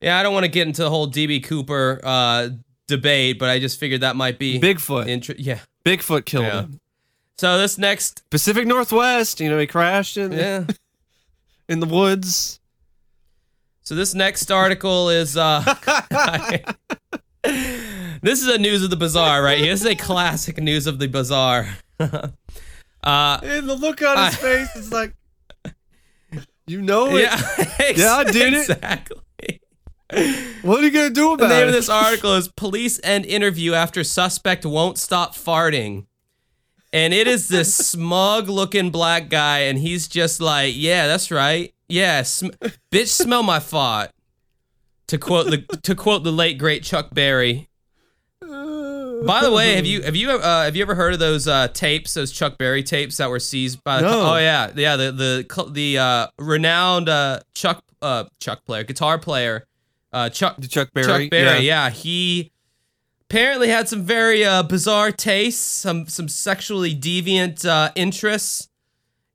Yeah, 0.00 0.18
I 0.18 0.22
don't 0.22 0.34
want 0.34 0.44
to 0.44 0.50
get 0.50 0.66
into 0.66 0.82
the 0.82 0.90
whole 0.90 1.08
DB 1.10 1.42
Cooper 1.42 2.00
uh, 2.02 2.50
debate, 2.88 3.38
but 3.38 3.48
I 3.48 3.58
just 3.58 3.80
figured 3.80 4.02
that 4.02 4.16
might 4.16 4.38
be 4.38 4.60
Bigfoot. 4.60 5.06
inter- 5.08 5.34
Yeah. 5.38 5.60
Bigfoot 5.84 6.24
killed 6.26 6.44
Yeah. 6.46 6.60
him. 6.62 6.80
So 7.38 7.58
this 7.58 7.78
next, 7.78 8.22
Pacific 8.30 8.66
Northwest, 8.66 9.40
you 9.40 9.48
know, 9.50 9.58
he 9.58 9.66
crashed 9.66 10.16
in 10.16 10.32
yeah. 10.32 10.64
in 11.68 11.80
the 11.80 11.86
woods. 11.86 12.60
So 13.82 13.94
this 13.94 14.14
next 14.14 14.50
article 14.50 15.10
is 15.10 15.36
uh 15.36 15.62
This 17.42 18.40
is 18.40 18.48
a 18.48 18.56
news 18.58 18.82
of 18.82 18.88
the 18.90 18.96
bizarre 18.96 19.42
right 19.42 19.58
here. 19.58 19.72
This 19.72 19.80
is 19.82 19.86
a 19.86 19.94
classic 19.94 20.56
news 20.58 20.86
of 20.86 20.98
the 20.98 21.06
bizarre. 21.08 21.68
uh 22.00 22.30
And 23.02 23.68
the 23.68 23.74
look 23.74 24.00
on 24.02 24.16
his 24.26 24.34
I- 24.34 24.38
face 24.38 24.76
is 24.76 24.92
like, 24.92 25.14
you 26.66 26.80
know 26.80 27.16
it. 27.16 27.22
yeah, 27.22 27.40
Yeah, 27.96 28.14
I 28.16 28.24
did 28.24 28.54
it. 28.54 28.70
exactly. 28.70 29.18
What 30.62 30.80
are 30.80 30.82
you 30.84 30.90
gonna 30.90 31.10
do 31.10 31.32
about 31.32 31.44
it? 31.44 31.48
The 31.48 31.54
name 31.54 31.64
it? 31.64 31.68
of 31.68 31.74
this 31.74 31.88
article 31.90 32.34
is 32.36 32.48
Police 32.48 32.98
End 33.04 33.26
Interview 33.26 33.74
After 33.74 34.02
Suspect 34.04 34.64
Won't 34.64 34.96
Stop 34.96 35.34
Farting. 35.34 36.06
And 36.94 37.12
it 37.12 37.26
is 37.26 37.48
this 37.48 37.74
smug 37.90 38.48
looking 38.48 38.90
black 38.90 39.28
guy, 39.28 39.58
and 39.60 39.78
he's 39.78 40.08
just 40.08 40.40
like, 40.40 40.74
Yeah, 40.76 41.06
that's 41.08 41.30
right. 41.30 41.74
Yeah, 41.88 42.22
sm- 42.22 42.50
bitch, 42.90 43.08
smell 43.08 43.42
my 43.42 43.58
fart. 43.60 44.10
To 45.08 45.18
quote 45.18 45.50
the 45.50 45.58
to 45.82 45.94
quote 45.94 46.24
the 46.24 46.32
late 46.32 46.56
great 46.56 46.82
Chuck 46.82 47.10
Berry. 47.12 47.68
By 48.40 49.42
the 49.42 49.52
way, 49.52 49.76
have 49.76 49.86
you 49.86 50.02
have 50.02 50.16
you 50.16 50.30
uh, 50.30 50.64
have 50.64 50.76
you 50.76 50.82
ever 50.82 50.94
heard 50.94 51.12
of 51.14 51.18
those 51.18 51.46
uh, 51.48 51.68
tapes, 51.68 52.14
those 52.14 52.30
Chuck 52.32 52.58
Berry 52.58 52.82
tapes 52.82 53.16
that 53.18 53.28
were 53.30 53.40
seized 53.40 53.82
by? 53.84 54.00
The, 54.00 54.10
No. 54.10 54.34
oh 54.34 54.36
yeah, 54.38 54.70
yeah. 54.74 54.96
The 54.96 55.12
the 55.12 55.68
the 55.70 55.98
uh, 55.98 56.26
renowned 56.38 57.08
uh, 57.08 57.40
Chuck 57.54 57.82
uh, 58.02 58.24
Chuck 58.40 58.64
player, 58.64 58.84
guitar 58.84 59.18
player, 59.18 59.66
uh, 60.12 60.28
Chuck 60.30 60.56
The 60.58 60.68
Chuck 60.68 60.88
Berry. 60.92 61.06
Chuck 61.06 61.30
Berry, 61.30 61.66
yeah. 61.66 61.90
he 61.90 62.50
apparently 63.34 63.66
had 63.68 63.88
some 63.88 64.02
very 64.02 64.44
uh, 64.44 64.62
bizarre 64.62 65.10
tastes, 65.10 65.60
some 65.60 66.06
some 66.06 66.28
sexually 66.28 66.94
deviant 66.94 67.66
uh, 67.66 67.90
interests, 67.96 68.68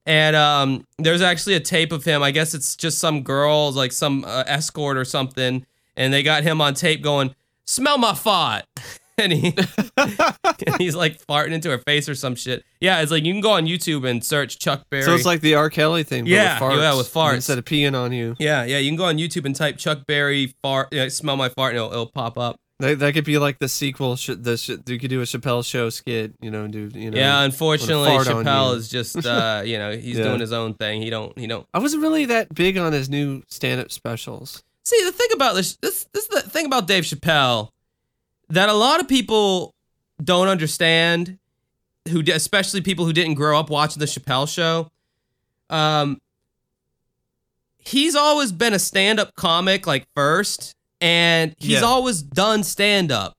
and 0.06 0.38
um, 0.38 0.86
there's 0.98 1.22
actually 1.22 1.56
a 1.56 1.60
tape 1.60 1.92
of 1.92 2.06
him. 2.06 2.24
I 2.24 2.32
guess 2.32 2.54
it's 2.54 2.78
just 2.78 3.00
some 3.00 3.24
girl, 3.24 3.74
like 3.74 3.92
some 3.92 4.24
uh, 4.24 4.46
escort 4.48 4.96
or 4.96 5.04
something, 5.04 5.66
and 5.98 6.14
they 6.14 6.24
got 6.24 6.44
him 6.44 6.62
on 6.62 6.76
tape 6.76 7.02
going, 7.02 7.36
"Smell 7.66 7.98
my 7.98 8.14
fart," 8.14 8.64
and 9.18 9.34
he 9.34 9.54
and 9.98 10.76
he's 10.78 10.96
like 10.96 11.22
farting 11.26 11.52
into 11.52 11.70
her 11.70 11.80
face 11.80 12.08
or 12.08 12.16
some 12.16 12.36
shit. 12.36 12.64
Yeah, 12.80 13.02
it's 13.02 13.12
like 13.12 13.26
you 13.26 13.34
can 13.34 13.42
go 13.42 13.52
on 13.52 13.66
YouTube 13.66 14.10
and 14.10 14.24
search 14.24 14.60
Chuck 14.60 14.86
Berry. 14.90 15.04
So 15.04 15.14
it's 15.14 15.26
like 15.26 15.42
the 15.42 15.56
R. 15.56 15.70
Kelly 15.70 16.04
thing, 16.04 16.24
but 16.24 16.30
Yeah, 16.30 16.54
with 16.54 16.62
farts. 16.72 16.82
yeah, 16.82 16.96
with 16.96 17.14
farts. 17.14 17.34
Instead 17.36 17.58
of 17.58 17.66
peeing 17.66 18.00
on 18.02 18.14
you. 18.14 18.38
yeah, 18.40 18.64
yeah. 18.64 18.78
You 18.78 18.90
can 18.90 18.98
go 18.98 19.06
on 19.06 19.18
YouTube 19.18 19.44
and 19.44 19.54
type 19.54 19.76
Chuck 19.76 20.08
Berry 20.08 20.54
fart, 20.64 20.88
yeah, 20.94 21.10
smell 21.10 21.36
my 21.36 21.50
fart, 21.50 21.72
and 21.72 21.80
it'll, 21.80 21.92
it'll 21.92 22.06
pop 22.06 22.38
up. 22.38 22.62
That, 22.80 23.00
that 23.00 23.14
could 23.14 23.26
be 23.26 23.38
like 23.38 23.60
the 23.60 23.68
sequel. 23.68 24.16
Sh- 24.16 24.30
the 24.38 24.56
sh- 24.56 24.72
you 24.88 24.98
could 25.00 25.10
do 25.10 25.20
a 25.20 25.26
Chappelle 25.26 25.66
show 25.66 25.90
skit, 25.90 26.34
you 26.40 26.50
know, 26.50 26.64
and 26.64 26.72
do 26.72 26.90
you 26.94 27.12
know. 27.12 27.18
yeah, 27.18 27.42
unfortunately, 27.42 28.10
Chappelle 28.10 28.76
is 28.78 28.88
just 28.88 29.18
uh, 29.26 29.62
you 29.66 29.78
know 29.78 29.92
he's 29.92 30.18
Yeah. 30.18 30.24
doing 30.24 30.40
his 30.40 30.54
own 30.54 30.74
thing. 30.76 31.02
He 31.02 31.10
don't 31.10 31.38
he 31.38 31.46
don't 31.46 31.68
I 31.74 31.80
wasn't 31.80 32.02
really 32.04 32.26
that 32.26 32.56
big 32.56 32.78
on 32.78 32.94
his 32.94 33.10
new 33.10 33.44
stand-up 33.50 33.92
specials. 33.92 34.64
see 34.84 35.04
the 35.04 35.12
thing 35.12 35.28
about 35.34 35.56
this. 35.56 35.76
This 35.82 36.06
this 36.14 36.24
is 36.24 36.30
the 36.30 36.42
thing 36.42 36.66
about 36.66 36.88
Dave 36.88 37.04
Chappelle 37.04 37.70
that 38.50 38.70
a 38.70 38.74
lot 38.74 39.02
of 39.02 39.10
people 39.10 39.76
don't 40.24 40.48
understand, 40.48 41.38
who 42.10 42.24
especially 42.32 42.80
people 42.80 43.04
who 43.06 43.12
didn't 43.14 43.34
grow 43.36 43.60
up 43.60 43.70
watching 43.70 44.00
the 44.00 44.06
Chappelle 44.06 44.48
show. 44.48 44.90
Um, 45.70 46.20
he's 47.78 48.16
always 48.16 48.52
been 48.52 48.74
a 48.74 48.80
stand-up 48.80 49.36
comic 49.36 49.86
like 49.86 50.08
first, 50.16 50.76
and 51.02 51.56
he's 51.60 51.82
Yeah. 51.82 51.86
always 51.88 52.22
done 52.22 52.64
stand-up. 52.64 53.36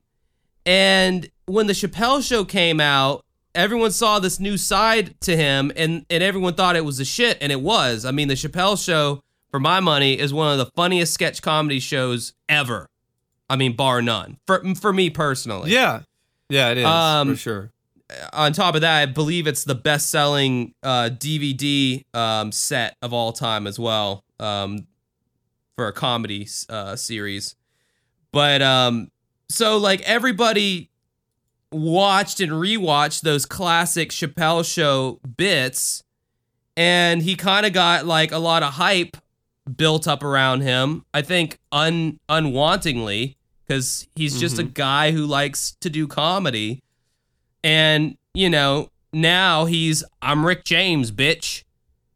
And 0.67 1.31
when 1.47 1.67
the 1.67 1.73
Chappelle 1.73 2.23
show 2.27 2.45
came 2.45 2.81
out, 2.81 3.25
everyone 3.55 3.91
saw 3.91 4.19
this 4.19 4.39
new 4.39 4.57
side 4.57 5.15
to 5.23 5.37
him 5.37 5.73
and, 5.77 6.05
and 6.11 6.23
everyone 6.23 6.55
thought 6.55 6.77
it 6.77 6.85
was 6.85 7.01
a 7.01 7.05
shit 7.05 7.39
and 7.41 7.51
it 7.51 7.61
was. 7.61 8.05
I 8.05 8.11
mean, 8.11 8.29
the 8.29 8.35
Chappelle 8.35 8.83
show, 8.83 9.23
for 9.51 9.59
my 9.59 9.81
money, 9.81 10.19
is 10.19 10.33
one 10.33 10.53
of 10.53 10.59
the 10.59 10.71
funniest 10.77 11.13
sketch 11.15 11.43
comedy 11.43 11.81
shows 11.81 12.35
ever. 12.49 12.89
I 13.49 13.57
mean, 13.57 13.75
bar 13.75 14.01
none. 14.01 14.39
For 14.47 14.63
for 14.77 14.93
me 14.93 15.11
personally. 15.11 15.73
Yeah, 15.73 16.03
yeah, 16.49 16.69
it 16.71 16.79
is 16.79 16.85
Um, 16.85 17.31
for 17.31 17.37
sure. 17.37 17.73
On 18.33 18.53
top 18.53 18.75
of 18.77 18.81
that, 18.83 19.03
I 19.03 19.07
believe 19.07 19.47
it's 19.49 19.65
the 19.65 19.75
best 19.75 20.11
selling 20.11 20.73
uh, 20.85 21.11
DVD 21.13 22.05
um, 22.15 22.53
set 22.53 22.97
of 23.03 23.13
all 23.13 23.33
time 23.33 23.67
as 23.67 23.79
well 23.79 24.25
um, 24.39 24.87
for 25.77 25.89
a 25.89 25.93
comedy 25.93 26.47
uh, 26.69 26.97
series. 26.97 27.57
But 28.33 28.63
um, 28.63 29.11
so 29.49 29.79
like 29.79 30.01
everybody 30.03 30.91
watched 31.73 32.41
and 32.41 32.53
rewatched 32.53 33.23
those 33.23 33.47
classic 33.47 34.11
Chappelle 34.11 34.65
show 34.65 35.21
bits, 35.37 36.03
and 36.77 37.23
he 37.23 37.37
kind 37.37 37.67
of 37.67 37.73
got 37.73 38.07
like 38.07 38.33
a 38.33 38.39
lot 38.39 38.63
of 38.63 38.75
hype 38.75 39.17
built 39.77 40.07
up 40.09 40.23
around 40.23 40.63
him. 40.63 41.05
I 41.13 41.23
think 41.23 41.59
un 41.73 42.19
unwantingly 42.29 43.37
because 43.67 44.09
he's 44.17 44.41
just 44.41 44.59
a 44.59 44.65
guy 44.65 45.13
who 45.13 45.27
likes 45.27 45.77
to 45.81 45.91
do 45.91 46.07
comedy, 46.07 46.83
and 47.63 48.17
you 48.35 48.51
know 48.51 48.91
now 49.13 49.65
he's 49.65 50.05
I'm 50.23 50.45
Rick 50.45 50.65
James, 50.65 51.13
bitch. 51.13 51.65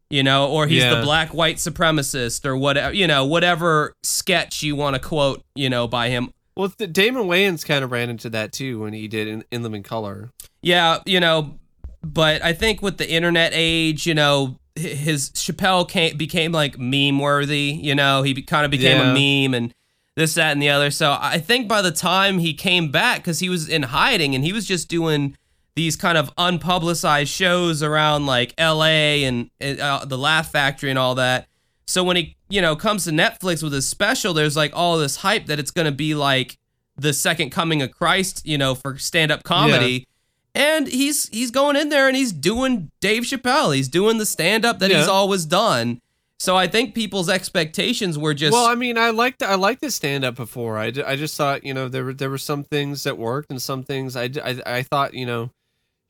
You 0.09 0.21
know, 0.23 0.47
or 0.49 0.67
he's 0.67 0.83
Yeah. 0.83 0.95
the 0.95 1.01
black 1.01 1.33
white 1.33 1.55
supremacist, 1.57 2.45
or 2.45 2.55
whatever. 2.55 2.93
You 2.93 3.07
know, 3.07 3.25
whatever 3.25 3.93
sketch 4.03 4.61
you 4.63 4.75
want 4.75 4.95
to 4.95 4.99
quote. 4.99 5.43
You 5.55 5.69
know, 5.69 5.87
by 5.87 6.09
him. 6.09 6.29
Well, 6.55 6.69
Damon 6.77 7.23
Wayans 7.23 7.65
kind 7.65 7.83
of 7.83 7.91
ran 7.91 8.09
into 8.09 8.29
that 8.29 8.53
too 8.53 8.79
when 8.81 8.93
he 8.93 9.07
did 9.07 9.27
in, 9.27 9.43
in 9.51 9.61
Living 9.63 9.83
Color. 9.83 10.29
Yeah, 10.61 10.99
you 11.05 11.19
know, 11.19 11.59
but 12.01 12.41
I 12.43 12.53
think 12.53 12.81
with 12.81 12.97
the 12.97 13.09
internet 13.09 13.51
age, 13.53 14.05
you 14.07 14.13
know, 14.13 14.57
his 14.75 15.31
Chappelle 15.31 15.87
came, 15.89 16.15
became 16.17 16.51
like 16.53 16.77
meme 16.79 17.19
worthy. 17.19 17.77
You 17.81 17.93
know, 17.95 18.21
he 18.23 18.41
kind 18.41 18.63
of 18.63 18.71
became 18.71 18.97
Yeah. 18.97 19.11
a 19.11 19.47
meme 19.47 19.53
and 19.53 19.73
this, 20.15 20.35
that, 20.35 20.53
and 20.53 20.61
the 20.61 20.69
other. 20.69 20.91
So 20.91 21.17
I 21.19 21.39
think 21.39 21.67
by 21.67 21.81
the 21.81 21.91
time 21.91 22.39
he 22.39 22.53
came 22.53 22.89
back, 22.89 23.17
because 23.17 23.39
he 23.39 23.49
was 23.49 23.67
in 23.67 23.83
hiding 23.83 24.33
and 24.33 24.45
he 24.45 24.53
was 24.53 24.65
just 24.65 24.87
doing 24.87 25.35
these 25.75 25.95
kind 25.95 26.17
of 26.17 26.33
unpublicized 26.35 27.27
shows 27.33 27.83
around 27.83 28.25
like 28.25 28.53
L.A. 28.57 29.23
and 29.25 29.49
uh, 29.61 30.05
the 30.05 30.17
Laugh 30.17 30.51
Factory 30.51 30.89
and 30.89 30.97
all 30.99 31.15
that. 31.15 31.47
So 31.85 32.03
when 32.03 32.15
he, 32.15 32.35
you 32.49 32.61
know, 32.61 32.75
comes 32.75 33.03
to 33.05 33.11
Netflix 33.11 33.61
with 33.61 33.73
his 33.73 33.87
special, 33.87 34.33
there's 34.33 34.55
like 34.55 34.71
all 34.73 34.97
this 34.97 35.17
hype 35.17 35.45
that 35.47 35.59
it's 35.59 35.71
going 35.71 35.85
to 35.85 35.91
be 35.91 36.15
like 36.15 36.57
the 36.97 37.13
second 37.13 37.49
coming 37.51 37.81
of 37.81 37.91
Christ, 37.91 38.41
you 38.45 38.57
know, 38.57 38.73
for 38.73 38.97
stand-up 38.97 39.43
comedy. 39.43 40.07
And 40.55 40.87
he's 40.87 41.27
he's 41.29 41.51
going 41.51 41.75
in 41.75 41.89
there 41.89 42.07
and 42.07 42.15
he's 42.15 42.31
doing 42.31 42.89
Dave 43.01 43.23
Chappelle. 43.23 43.75
He's 43.75 43.89
doing 43.89 44.17
the 44.17 44.25
stand-up 44.25 44.79
that 44.79 44.89
he's 44.89 45.07
always 45.09 45.45
done. 45.45 45.99
So 46.39 46.55
I 46.55 46.67
think 46.67 46.95
people's 46.95 47.27
expectations 47.29 48.17
were 48.17 48.33
just 48.33 48.53
well, 48.53 48.65
I 48.65 48.75
mean, 48.75 48.97
I 48.97 49.09
liked 49.09 49.43
I 49.43 49.55
liked 49.55 49.81
the 49.81 49.91
stand 49.91 50.23
up 50.23 50.35
before. 50.35 50.77
I, 50.77 50.91
d- 50.91 51.03
I 51.03 51.17
just 51.17 51.35
thought 51.35 51.65
you 51.65 51.73
know 51.73 51.89
there 51.89 52.05
were 52.05 52.13
there 52.13 52.29
were 52.29 52.37
some 52.37 52.63
things 52.63 53.03
that 53.03 53.17
worked 53.17 53.51
and 53.51 53.61
some 53.61 53.83
things 53.83 54.15
I, 54.15 54.27
d- 54.29 54.39
I 54.41 54.61
I 54.65 54.81
thought 54.83 55.13
you 55.13 55.25
know 55.25 55.51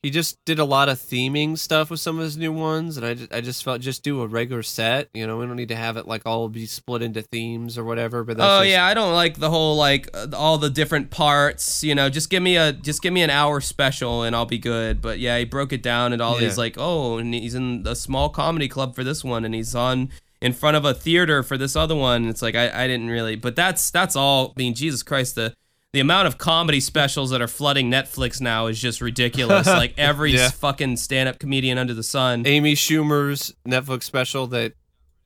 he 0.02 0.10
just 0.10 0.36
did 0.44 0.58
a 0.60 0.64
lot 0.64 0.88
of 0.88 0.98
theming 0.98 1.58
stuff 1.58 1.90
with 1.90 1.98
some 1.98 2.18
of 2.18 2.24
his 2.24 2.36
new 2.36 2.52
ones, 2.52 2.96
and 2.96 3.04
I 3.04 3.14
just 3.14 3.32
I 3.32 3.40
just 3.40 3.64
felt 3.64 3.80
just 3.80 4.04
do 4.04 4.22
a 4.22 4.26
regular 4.26 4.62
set. 4.62 5.08
You 5.14 5.26
know, 5.26 5.38
we 5.38 5.46
don't 5.46 5.56
need 5.56 5.68
to 5.70 5.76
have 5.76 5.96
it 5.96 6.06
like 6.06 6.22
all 6.26 6.48
be 6.48 6.66
split 6.66 7.02
into 7.02 7.22
themes 7.22 7.76
or 7.76 7.82
whatever. 7.84 8.22
But 8.22 8.36
that's 8.36 8.48
oh 8.48 8.60
just- 8.60 8.70
yeah, 8.70 8.84
I 8.86 8.94
don't 8.94 9.14
like 9.14 9.38
the 9.38 9.50
whole 9.50 9.76
like 9.76 10.08
uh, 10.14 10.28
all 10.34 10.58
the 10.58 10.70
different 10.70 11.10
parts. 11.10 11.82
You 11.82 11.94
know, 11.94 12.08
just 12.08 12.30
give 12.30 12.42
me 12.42 12.56
a 12.56 12.72
just 12.72 13.02
give 13.02 13.12
me 13.12 13.22
an 13.22 13.30
hour 13.30 13.60
special 13.60 14.22
and 14.22 14.36
I'll 14.36 14.46
be 14.46 14.58
good. 14.58 15.00
But 15.02 15.18
yeah, 15.18 15.38
he 15.38 15.44
broke 15.44 15.72
it 15.72 15.82
down 15.82 16.12
and 16.12 16.22
all 16.22 16.34
Yeah. 16.34 16.46
these 16.46 16.58
like 16.58 16.76
oh, 16.78 17.18
and 17.18 17.34
he's 17.34 17.54
in 17.54 17.82
a 17.86 17.96
small 17.96 18.28
comedy 18.28 18.68
club 18.68 18.94
for 18.94 19.02
this 19.02 19.24
one, 19.24 19.44
and 19.44 19.54
he's 19.54 19.74
on 19.74 20.10
in 20.40 20.52
front 20.52 20.76
of 20.76 20.84
a 20.84 20.92
theater 20.94 21.42
for 21.42 21.56
this 21.58 21.74
other 21.74 21.96
one. 21.96 22.28
It's 22.28 22.42
like 22.42 22.54
I, 22.54 22.84
I 22.84 22.86
didn't 22.86 23.08
really, 23.08 23.34
but 23.34 23.56
that's 23.56 23.90
that's 23.90 24.14
all. 24.14 24.52
I 24.56 24.60
mean, 24.60 24.74
Jesus 24.74 25.02
Christ, 25.02 25.34
the 25.34 25.54
the 25.96 26.00
amount 26.00 26.26
of 26.26 26.36
comedy 26.36 26.78
specials 26.78 27.30
that 27.30 27.40
are 27.40 27.48
flooding 27.48 27.90
Netflix 27.90 28.38
now 28.38 28.66
is 28.66 28.78
just 28.78 29.00
ridiculous. 29.00 29.66
like 29.66 29.94
every 29.98 30.32
Yeah. 30.34 30.50
fucking 30.50 30.98
stand 30.98 31.26
up 31.26 31.38
comedian 31.38 31.78
under 31.78 31.94
the 31.94 32.02
sun. 32.02 32.42
Amy 32.46 32.74
Schumer's 32.74 33.54
Netflix 33.66 34.02
special 34.02 34.46
that 34.48 34.74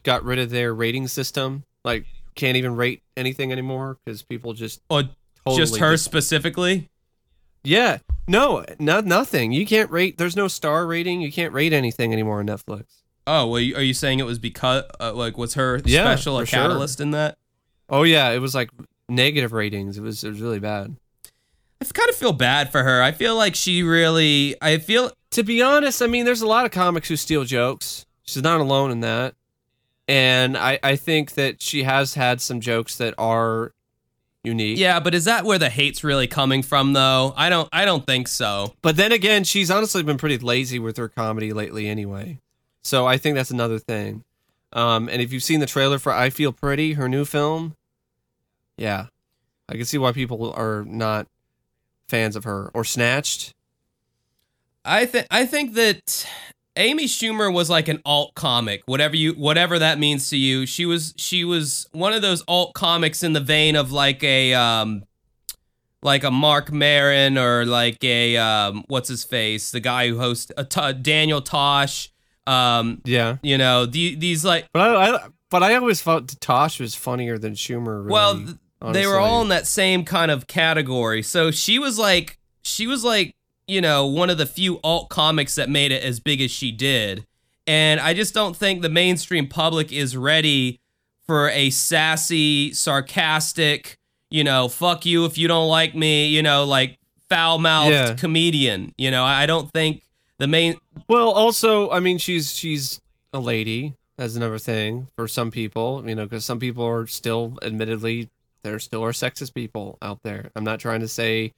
got 0.05 0.22
rid 0.22 0.38
of 0.38 0.51
their 0.51 0.72
rating 0.72 1.09
system. 1.09 1.64
Like, 1.84 2.06
can't 2.36 2.56
even 2.56 2.76
rate 2.76 3.02
anything 3.16 3.51
anymore 3.51 3.98
because 4.05 4.22
people 4.22 4.52
just 4.52 4.80
Or 4.88 5.02
totally 5.44 5.56
just 5.60 5.76
her 5.78 5.97
specifically. 5.97 6.88
Yeah, 7.64 7.98
no, 8.28 8.64
not 8.78 9.05
nothing. 9.05 9.51
You 9.51 9.66
can't 9.66 9.90
rate. 9.90 10.18
There's 10.18 10.36
no 10.36 10.47
star 10.47 10.86
rating. 10.86 11.20
You 11.20 11.32
can't 11.32 11.52
rate 11.52 11.72
anything 11.72 12.12
anymore 12.12 12.38
on 12.38 12.47
Netflix. 12.47 12.84
Oh, 13.26 13.48
well, 13.48 13.56
are 13.56 13.82
you 13.82 13.92
saying 13.92 14.20
it 14.20 14.24
was 14.24 14.38
because, 14.38 14.84
uh, 15.01 15.12
like, 15.14 15.36
was 15.36 15.55
her 15.55 15.80
Yeah, 15.84 16.05
special 16.05 16.38
a 16.38 16.42
for 16.42 16.47
sure. 16.47 16.60
catalyst 16.60 17.01
in 17.01 17.10
that? 17.10 17.38
Oh 17.88 18.05
yeah, 18.05 18.30
it 18.30 18.38
was 18.38 18.55
like 18.55 18.70
negative 19.11 19.53
ratings. 19.53 19.99
It 19.99 20.03
was 20.03 20.24
it 20.24 20.28
was 20.31 20.41
really 20.41 20.61
bad. 20.61 20.97
I 21.82 21.85
kind 21.87 22.11
of 22.11 22.16
feel 22.16 22.32
bad 22.32 22.70
for 22.70 22.82
her. 22.82 23.03
I 23.03 23.11
feel 23.12 23.37
like 23.37 23.55
she 23.55 23.82
really, 23.82 24.55
I 24.61 24.77
feel, 24.77 25.12
To 25.31 25.43
be 25.43 25.62
honest, 25.62 26.03
I 26.03 26.07
mean, 26.09 26.27
there's 26.27 26.43
a 26.43 26.47
lot 26.47 26.66
of 26.66 26.73
comics 26.73 27.09
who 27.09 27.16
steal 27.16 27.45
jokes. 27.45 28.05
She's 28.23 28.43
not 28.43 28.61
alone 28.61 28.91
in 28.91 29.01
that, 29.01 29.35
and 30.07 30.57
I 30.59 30.78
I 30.82 30.97
think 30.97 31.32
that 31.35 31.62
she 31.62 31.82
has 31.85 32.15
had 32.15 32.41
some 32.41 32.61
jokes 32.61 32.97
that 32.99 33.15
are 33.16 33.73
unique. 34.45 34.78
yeah, 34.78 35.01
but 35.01 35.15
is 35.15 35.24
that 35.24 35.45
where 35.45 35.59
the 35.59 35.70
hate's 35.70 36.05
really 36.05 36.27
coming 36.27 36.62
from, 36.62 36.93
though? 36.93 37.32
I 37.37 37.49
don't, 37.51 37.69
I 37.73 37.85
don't 37.85 38.07
think 38.07 38.28
so. 38.28 38.74
But 38.82 38.97
then 38.97 39.12
again, 39.12 39.45
she's 39.45 39.70
honestly 39.70 40.03
been 40.03 40.16
pretty 40.19 40.39
lazy 40.39 40.78
with 40.78 40.97
her 40.97 41.09
comedy 41.09 41.53
lately 41.53 41.89
anyway. 41.89 42.39
So 42.82 43.07
I 43.07 43.19
think 43.19 43.35
that's 43.37 43.51
another 43.51 43.78
thing. 43.78 44.24
Um, 44.73 45.09
and 45.09 45.20
if 45.20 45.32
you've 45.32 45.43
seen 45.43 45.61
the 45.61 45.66
trailer 45.66 45.99
for 45.99 46.12
I 46.12 46.31
Feel 46.31 46.53
Pretty, 46.53 46.93
her 46.95 47.09
new 47.09 47.24
film, 47.24 47.74
yeah, 48.81 49.07
I 49.69 49.74
can 49.74 49.85
see 49.85 49.98
why 49.98 50.11
people 50.12 50.52
are 50.52 50.85
not 50.86 51.28
fans 52.09 52.35
of 52.35 52.44
her. 52.44 52.70
Or 52.74 52.82
Snatched. 52.82 53.55
I 54.85 55.05
think, 55.07 55.27
I 55.31 55.44
think 55.47 55.74
that 55.74 56.27
Amy 56.77 57.05
Schumer 57.05 57.52
was 57.52 57.69
like 57.69 57.89
an 57.89 58.01
alt 58.05 58.35
comic, 58.35 58.82
whatever 58.86 59.15
you, 59.15 59.32
whatever 59.35 59.78
that 59.78 59.98
means 59.98 60.31
to 60.31 60.36
you. 60.36 60.65
She 60.66 60.86
was, 60.86 61.12
she 61.16 61.44
was 61.44 61.86
one 61.93 62.12
of 62.15 62.23
those 62.23 62.43
alt 62.48 62.73
comics 62.74 63.23
in 63.23 63.35
the 63.35 63.40
vein 63.40 63.77
of 63.77 63.93
like 63.93 64.24
a, 64.24 64.55
um, 64.55 65.05
like 66.02 66.24
a 66.24 66.31
Marc 66.31 66.73
Maron 66.73 67.36
or 67.36 67.66
like 67.66 68.02
a 68.02 68.39
um, 68.39 68.85
what's 68.89 69.11
his 69.11 69.23
face, 69.23 69.70
the 69.70 69.81
guy 69.81 70.09
who 70.09 70.19
hosts 70.19 70.51
a 70.57 70.65
T- 70.65 70.94
Daniel 70.94 71.43
Tosh. 71.43 72.11
Um, 72.47 73.02
Yeah. 73.05 73.36
you 73.43 73.59
know, 73.59 73.85
the, 73.85 74.15
these 74.15 74.44
like 74.44 74.66
But 74.73 74.97
I, 74.97 75.11
I 75.16 75.28
but 75.51 75.62
I 75.62 75.74
always 75.74 76.01
thought 76.01 76.28
Tosh 76.40 76.81
was 76.81 76.94
funnier 76.94 77.36
than 77.36 77.52
Schumer. 77.52 77.98
Really, 77.98 78.11
well, 78.12 78.36
th- 78.39 78.57
they 78.93 79.07
were 79.07 79.19
all 79.19 79.43
in 79.43 79.48
that 79.48 79.66
same 79.66 80.05
kind 80.05 80.31
of 80.31 80.47
category. 80.47 81.23
So 81.23 81.51
she 81.51 81.78
was 81.78 81.98
like, 81.98 82.39
she 82.62 82.86
was 82.86 83.05
like, 83.05 83.35
you 83.66 83.81
know, 83.81 84.07
one 84.07 84.31
of 84.31 84.39
the 84.39 84.47
few 84.47 84.81
alt 84.82 85.09
comics 85.11 85.55
that 85.55 85.69
made 85.69 85.93
it 85.93 86.02
as 86.02 86.19
big 86.20 86.40
as 86.40 86.51
she 86.51 86.73
did. 86.73 87.27
And 87.66 88.01
I 88.01 88.15
just 88.15 88.35
don't 88.35 88.57
think 88.57 88.82
the 88.82 88.89
mainstream 88.89 89.47
public 89.47 89.93
is 89.93 90.16
ready 90.16 90.81
for 91.27 91.51
a 91.51 91.70
sassy, 91.70 92.73
sarcastic, 92.73 93.97
you 94.31 94.43
know, 94.44 94.69
fuck 94.69 95.07
you 95.07 95.24
if 95.24 95.39
you 95.39 95.47
don't 95.47 95.69
like 95.69 95.94
me, 95.94 96.27
you 96.27 96.43
know, 96.43 96.65
like 96.65 96.98
foul 97.28 97.59
mouthed 97.59 97.93
Yeah. 97.93 98.15
comedian. 98.15 98.93
You 98.98 99.11
know, 99.11 99.24
I 99.24 99.43
I 99.43 99.47
don't 99.47 99.70
think 99.73 100.02
the 100.39 100.47
main. 100.48 100.77
Well, 101.09 101.31
also, 101.31 101.90
I 101.90 102.01
mean, 102.01 102.19
she's 102.19 102.52
she's 102.52 103.01
a 103.32 103.39
lady. 103.40 103.94
That's 104.16 104.35
another 104.36 104.59
thing 104.59 105.09
for 105.16 105.28
some 105.28 105.51
people, 105.51 106.02
you 106.07 106.15
know, 106.15 106.24
because 106.24 106.44
some 106.44 106.59
people 106.59 106.85
are 106.85 107.07
still, 107.07 107.57
admittedly, 107.62 108.28
there 108.62 108.78
still 108.78 109.05
are 109.05 109.12
sexist 109.12 109.55
people 109.55 109.99
out 110.03 110.20
there. 110.23 110.51
I'm 110.57 110.65
not 110.65 110.81
trying 110.81 111.01
to 111.01 111.09
say 111.09 111.53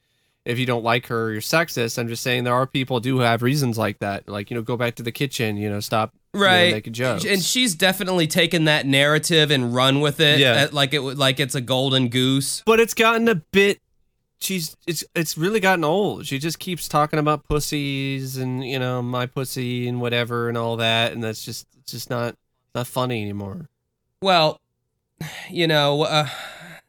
if 0.45 0.59
you 0.59 0.65
don't 0.65 0.83
like 0.83 1.07
her, 1.07 1.31
you're 1.31 1.41
sexist. 1.41 1.97
I'm 1.97 2.07
just 2.09 2.21
saying 2.21 2.43
there 2.43 2.53
are 2.53 2.67
people 2.67 2.99
do 2.99 3.19
have 3.19 3.41
reasons 3.41 3.77
like 3.77 3.99
that. 3.99 4.27
Like, 4.27 4.51
you 4.51 4.55
know, 4.57 4.61
go 4.61 4.75
back 4.75 4.95
to 4.95 5.03
the 5.03 5.11
kitchen, 5.11 5.55
you 5.55 5.69
know, 5.69 5.79
stop 5.79 6.11
you 6.33 6.39
know, 6.41 6.45
Right. 6.45 6.73
making 6.73 6.93
jokes. 6.93 7.23
And 7.23 7.41
she's 7.41 7.75
definitely 7.75 8.27
taken 8.27 8.65
that 8.65 8.85
narrative 8.85 9.51
and 9.51 9.73
run 9.73 10.01
with 10.01 10.19
it, 10.19 10.39
Yeah. 10.39 10.67
like 10.73 10.93
it 10.93 10.99
would- 10.99 11.17
like 11.17 11.39
it's 11.39 11.55
a 11.55 11.61
golden 11.61 12.09
goose. 12.09 12.61
but 12.65 12.79
it's 12.81 12.93
gotten 12.93 13.27
a 13.29 13.35
bit 13.35 13.79
she's 14.41 14.75
it's 14.85 15.05
it's 15.15 15.37
really 15.37 15.61
gotten 15.61 15.85
old. 15.85 16.25
She 16.27 16.37
just 16.39 16.59
keeps 16.59 16.89
talking 16.89 17.19
about 17.19 17.47
pussies 17.47 18.35
and, 18.35 18.67
you 18.67 18.77
know, 18.79 19.01
my 19.01 19.25
pussy 19.25 19.87
and 19.87 20.01
whatever 20.01 20.49
and 20.49 20.57
all 20.57 20.75
that 20.77 21.13
and 21.13 21.23
that's 21.23 21.45
just 21.45 21.65
it's 21.79 21.93
just 21.93 22.09
not 22.09 22.35
not 22.75 22.85
funny 22.87 23.21
anymore. 23.21 23.69
Well, 24.21 24.59
you 25.49 25.67
know, 25.67 26.01
uh, 26.01 26.27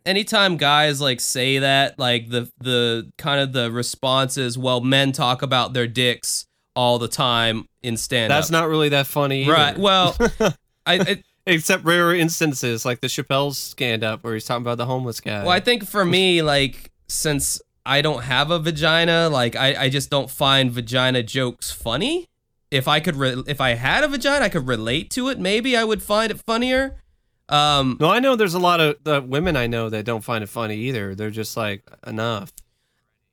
anytime 0.06 0.56
guys 0.56 1.00
like 1.00 1.20
say 1.20 1.58
that, 1.58 1.98
like 1.98 2.28
the 2.30 2.50
the 2.58 3.10
kind 3.18 3.40
of 3.40 3.52
the 3.52 3.70
response 3.70 4.36
is, 4.36 4.58
well, 4.58 4.80
men 4.80 5.12
talk 5.12 5.42
about 5.42 5.72
their 5.72 5.86
dicks 5.86 6.46
all 6.76 6.98
the 6.98 7.08
time 7.08 7.66
in 7.82 7.96
stand 7.96 8.32
up. 8.32 8.38
That's 8.38 8.50
not 8.50 8.68
really 8.68 8.90
that 8.90 9.06
funny. 9.06 9.42
either. 9.42 9.52
right. 9.52 9.78
Well, 9.78 10.16
I, 10.40 10.54
I 10.86 11.22
Except 11.46 11.84
rare 11.84 12.14
instances 12.14 12.86
like 12.86 13.00
the 13.00 13.06
Chappelle's 13.06 13.58
stand 13.58 14.02
up 14.02 14.24
where 14.24 14.32
he's 14.32 14.46
talking 14.46 14.62
about 14.62 14.78
the 14.78 14.86
homeless 14.86 15.20
guy. 15.20 15.42
well, 15.42 15.50
I 15.52 15.60
think 15.60 15.86
for 15.86 16.04
me, 16.04 16.40
like 16.40 16.90
since 17.06 17.60
I 17.84 18.00
don't 18.00 18.22
have 18.22 18.50
a 18.50 18.58
vagina, 18.58 19.28
like 19.28 19.54
I 19.54 19.74
I 19.84 19.88
just 19.90 20.08
don't 20.08 20.30
find 20.30 20.72
vagina 20.72 21.22
jokes 21.22 21.70
funny. 21.70 22.28
If 22.70 22.88
I 22.88 22.98
could, 22.98 23.14
re- 23.14 23.44
if 23.46 23.60
I 23.60 23.74
had 23.74 24.02
a 24.02 24.08
vagina, 24.08 24.46
I 24.46 24.48
could 24.48 24.66
relate 24.66 25.10
to 25.10 25.28
it. 25.28 25.38
Maybe 25.38 25.76
I 25.76 25.84
would 25.84 26.02
find 26.02 26.32
it 26.32 26.40
funnier. 26.40 26.96
Um, 27.48 27.98
no, 28.00 28.08
I 28.10 28.20
know 28.20 28.36
there's 28.36 28.54
a 28.54 28.58
lot 28.58 28.80
of 28.80 28.96
the 29.04 29.20
women 29.20 29.56
I 29.56 29.66
know 29.66 29.90
that 29.90 30.04
don't 30.04 30.22
find 30.24 30.42
it 30.42 30.48
funny 30.48 30.76
either. 30.76 31.14
They're 31.14 31.30
just 31.30 31.56
like 31.56 31.82
enough. 32.06 32.52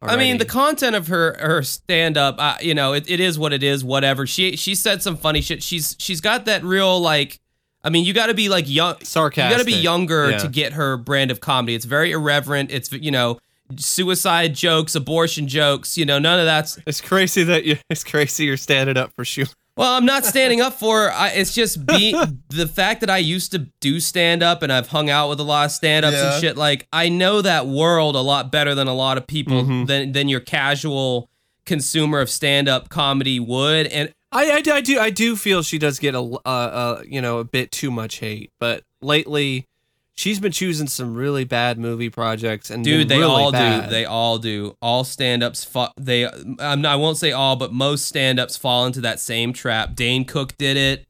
I 0.03 0.17
mean, 0.17 0.39
the 0.39 0.45
content 0.45 0.95
of 0.95 1.07
her 1.07 1.37
her 1.39 1.61
stand 1.61 2.17
up, 2.17 2.35
uh, 2.39 2.55
you 2.59 2.73
know, 2.73 2.93
it, 2.93 3.07
it 3.07 3.19
is 3.19 3.37
what 3.37 3.53
it 3.53 3.61
is. 3.61 3.83
Whatever. 3.83 4.25
She 4.25 4.55
she 4.57 4.73
said 4.73 5.03
some 5.03 5.15
funny 5.15 5.41
shit. 5.41 5.61
She's 5.61 5.95
she's 5.99 6.19
got 6.21 6.45
that 6.45 6.63
real 6.63 6.99
like. 6.99 7.39
I 7.83 7.89
mean, 7.89 8.03
you 8.05 8.13
got 8.13 8.27
to 8.27 8.33
be 8.33 8.49
like 8.49 8.65
young. 8.67 8.95
sarcastic. 9.03 9.49
You 9.51 9.57
got 9.57 9.59
to 9.59 9.65
be 9.77 9.79
younger 9.81 10.31
Yeah. 10.31 10.37
to 10.39 10.47
get 10.47 10.73
her 10.73 10.97
brand 10.97 11.29
of 11.31 11.39
comedy. 11.39 11.75
It's 11.75 11.85
very 11.85 12.11
irreverent. 12.11 12.71
It's 12.71 12.91
you 12.91 13.11
know, 13.11 13.39
suicide 13.75 14.55
jokes, 14.55 14.95
abortion 14.95 15.47
jokes. 15.47 15.97
You 15.99 16.05
know, 16.05 16.17
none 16.19 16.39
of 16.39 16.45
that's. 16.45 16.79
It's 16.87 17.01
crazy 17.01 17.43
that 17.43 17.65
you. 17.65 17.77
It's 17.89 18.03
crazy 18.03 18.45
you're 18.45 18.57
standing 18.57 18.97
up 18.97 19.13
for 19.15 19.23
sure. 19.23 19.45
Well, 19.77 19.91
I'm 19.93 20.05
not 20.05 20.25
standing 20.25 20.59
up 20.61 20.73
for. 20.73 21.11
I, 21.11 21.29
it's 21.29 21.53
just 21.55 21.85
be 21.85 22.11
the 22.49 22.67
fact 22.67 23.01
that 23.01 23.09
I 23.09 23.17
used 23.17 23.51
to 23.53 23.59
do 23.79 23.99
stand 23.99 24.43
up 24.43 24.61
and 24.63 24.71
I've 24.71 24.87
hung 24.89 25.09
out 25.09 25.29
with 25.29 25.39
a 25.39 25.43
lot 25.43 25.65
of 25.65 25.71
stand 25.71 26.05
ups 26.05 26.15
Yeah. 26.17 26.33
and 26.33 26.41
shit. 26.41 26.57
Like 26.57 26.87
I 26.91 27.09
know 27.09 27.41
that 27.41 27.67
world 27.67 28.15
a 28.15 28.19
lot 28.21 28.51
better 28.51 28.75
than 28.75 28.87
a 28.87 28.93
lot 28.93 29.17
of 29.17 29.25
people 29.27 29.63
Mhm. 29.63 29.87
than 29.87 30.11
than 30.11 30.27
your 30.29 30.41
casual 30.41 31.29
consumer 31.65 32.19
of 32.19 32.29
stand 32.29 32.67
up 32.67 32.89
comedy 32.89 33.39
would. 33.39 33.87
And 33.87 34.13
I, 34.31 34.51
I, 34.51 34.71
I 34.75 34.81
do 34.81 34.99
I 34.99 35.09
do 35.09 35.35
feel 35.35 35.61
she 35.63 35.77
does 35.77 35.99
get 35.99 36.15
a 36.15 36.19
uh, 36.19 36.37
uh 36.45 37.01
you 37.07 37.21
know 37.21 37.39
a 37.39 37.43
bit 37.45 37.71
too 37.71 37.91
much 37.91 38.19
hate, 38.19 38.51
but 38.59 38.83
lately 39.01 39.67
she's 40.15 40.39
been 40.39 40.51
choosing 40.51 40.87
some 40.87 41.15
really 41.15 41.43
bad 41.43 41.77
movie 41.77 42.09
projects 42.09 42.69
and 42.69 42.83
dude, 42.83 43.09
they 43.09 43.17
really 43.17 43.31
all 43.43 43.51
bad. 43.51 43.85
do. 43.85 43.89
They 43.91 44.05
all 44.05 44.37
do. 44.37 44.75
All 44.81 45.03
stand 45.03 45.43
ups. 45.43 45.63
Fu- 45.63 45.87
they. 45.97 46.25
I'm 46.59 46.81
not, 46.81 46.93
I 46.93 46.95
won't 46.95 47.17
say 47.17 47.31
all, 47.31 47.55
but 47.55 47.73
most 47.73 48.05
stand 48.05 48.39
ups 48.39 48.57
fall 48.57 48.85
into 48.85 49.01
that 49.01 49.19
same 49.19 49.53
trap. 49.53 49.95
Dane 49.95 50.25
Cook 50.25 50.57
did 50.57 50.77
it. 50.77 51.05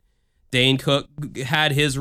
Dane 0.52 0.78
Cook 0.78 1.08
had 1.38 1.72
his 1.72 2.00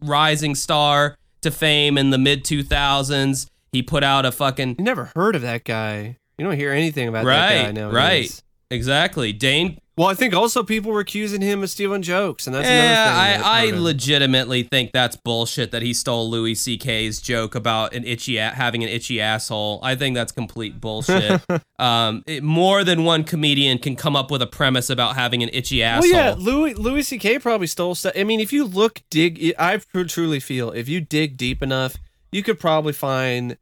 rising 0.00 0.54
star 0.54 1.16
to 1.42 1.50
fame 1.50 1.98
in 1.98 2.10
the 2.10 2.18
mid 2.18 2.44
2000s. 2.44 3.46
He 3.72 3.82
put 3.82 4.02
out 4.02 4.24
a 4.24 4.32
fucking 4.32 4.76
you 4.78 4.84
never 4.84 5.10
heard 5.14 5.36
of 5.36 5.42
that 5.42 5.64
guy. 5.64 6.18
You 6.38 6.44
don't 6.44 6.56
hear 6.56 6.72
anything 6.72 7.08
about 7.08 7.24
that 7.24 7.64
guy 7.66 7.72
nowadays. 7.72 7.94
right. 7.94 8.42
exactly 8.70 9.32
Dane. 9.32 9.78
Well, 9.98 10.08
I 10.08 10.14
think 10.14 10.34
also 10.34 10.62
people 10.62 10.92
were 10.92 11.00
accusing 11.00 11.40
him 11.40 11.62
of 11.62 11.70
stealing 11.70 12.02
jokes, 12.02 12.46
and 12.46 12.54
that's 12.54 12.68
Yeah, 12.68 12.82
another 12.82 13.32
thing. 13.32 13.40
that 13.40 13.46
I, 13.46 13.66
I 13.68 13.70
legitimately 13.78 14.62
think 14.64 14.92
that's 14.92 15.16
bullshit 15.16 15.70
that 15.70 15.80
he 15.80 15.94
stole 15.94 16.28
Louis 16.28 16.54
C.K.'s 16.54 17.18
joke 17.22 17.54
about 17.54 17.94
an 17.94 18.04
itchy 18.04 18.36
a- 18.36 18.50
having 18.50 18.82
an 18.82 18.90
itchy 18.90 19.22
asshole. 19.22 19.80
I 19.82 19.94
think 19.94 20.14
that's 20.14 20.32
complete 20.32 20.82
bullshit. 20.82 21.40
um, 21.78 22.22
it- 22.26 22.42
more 22.42 22.84
than 22.84 23.04
one 23.04 23.24
comedian 23.24 23.78
can 23.78 23.96
come 23.96 24.14
up 24.14 24.30
with 24.30 24.42
a 24.42 24.46
premise 24.46 24.90
about 24.90 25.16
having 25.16 25.42
an 25.42 25.48
itchy 25.54 25.82
asshole. 25.82 26.12
Well, 26.12 26.26
yeah, 26.28 26.34
Louis 26.36 26.74
Louis 26.74 27.02
C.K. 27.02 27.38
probably 27.38 27.66
stole 27.66 27.94
stuff. 27.94 28.12
I 28.14 28.24
mean, 28.24 28.40
if 28.40 28.52
you 28.52 28.66
look 28.66 29.00
dig, 29.08 29.54
I 29.58 29.78
truly 29.78 30.40
feel 30.40 30.72
if 30.72 30.90
you 30.90 31.00
dig 31.00 31.38
deep 31.38 31.62
enough, 31.62 31.96
you 32.30 32.42
could 32.42 32.58
probably 32.60 32.92
find 32.92 33.56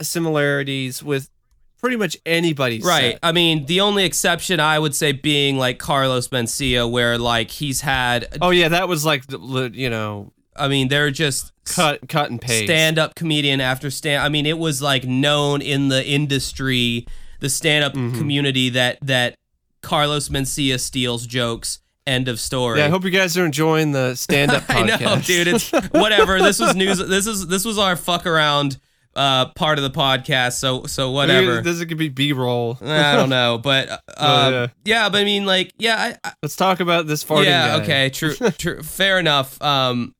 similarities 0.00 1.02
with 1.02 1.30
pretty 1.78 1.96
much 1.96 2.16
anybody's 2.26 2.84
Right. 2.84 3.12
set. 3.12 3.18
I 3.22 3.32
mean, 3.32 3.66
the 3.66 3.80
only 3.80 4.04
exception 4.04 4.60
I 4.60 4.78
would 4.78 4.94
say 4.94 5.12
being 5.12 5.56
like 5.58 5.78
Carlos 5.78 6.28
Mencia, 6.28 6.90
where 6.90 7.18
like 7.18 7.50
he's 7.50 7.80
had, 7.82 8.38
Oh 8.40 8.50
yeah, 8.50 8.68
that 8.68 8.88
was 8.88 9.04
like 9.04 9.24
you 9.30 9.90
know 9.90 10.32
I 10.56 10.66
mean, 10.66 10.88
they're 10.88 11.10
just 11.12 11.52
cut 11.64 12.08
cut 12.08 12.30
and 12.30 12.40
paste. 12.40 12.64
stand 12.64 12.98
up 12.98 13.14
comedian 13.14 13.60
after 13.60 13.90
stand. 13.90 14.22
I 14.22 14.28
mean, 14.28 14.44
it 14.44 14.58
was 14.58 14.82
like 14.82 15.04
known 15.04 15.62
in 15.62 15.88
the 15.88 16.04
industry, 16.04 17.06
the 17.40 17.48
stand 17.48 17.84
up 17.84 17.94
Mm-hmm. 17.94 18.18
community 18.18 18.68
that 18.70 18.98
that 19.02 19.36
Carlos 19.82 20.28
Mencia 20.28 20.78
steals 20.80 21.26
jokes. 21.26 21.78
End 22.06 22.26
of 22.26 22.40
story. 22.40 22.78
Yeah, 22.78 22.86
I 22.86 22.88
hope 22.88 23.04
you 23.04 23.10
guys 23.10 23.36
are 23.36 23.44
enjoying 23.44 23.92
the 23.92 24.14
stand 24.16 24.50
up 24.50 24.64
I 24.70 24.82
podcast. 24.82 25.00
know, 25.02 25.16
dude. 25.20 25.46
It's 25.46 25.70
whatever. 25.92 26.40
This 26.40 26.58
was 26.58 26.74
news. 26.74 26.96
This 26.98 27.26
is 27.26 27.46
this 27.48 27.66
was 27.66 27.76
our 27.78 27.96
fuck 27.96 28.24
around 28.26 28.78
uh 29.18 29.46
part 29.54 29.78
of 29.78 29.84
the 29.84 29.90
podcast. 29.90 30.52
So 30.54 30.84
so 30.84 31.10
whatever. 31.10 31.60
This 31.60 31.84
could 31.84 31.98
be 31.98 32.08
B 32.08 32.32
roll. 32.32 32.78
I 32.80 33.16
don't 33.16 33.28
know, 33.28 33.58
but 33.62 33.88
uh, 33.90 33.98
Oh, 34.16 34.50
yeah. 34.50 34.66
yeah. 34.84 35.08
But 35.08 35.22
I 35.22 35.24
mean, 35.24 35.44
like, 35.44 35.72
yeah, 35.78 35.96
I, 36.24 36.28
I, 36.28 36.32
Let's 36.42 36.56
talk 36.56 36.80
about 36.80 37.06
this 37.06 37.24
farting 37.24 37.46
yeah, 37.46 37.78
guy. 37.78 37.82
okay, 37.82 38.10
true, 38.10 38.34
true, 38.58 38.82
fair 38.82 39.18
enough. 39.18 39.60
Um, 39.60 40.14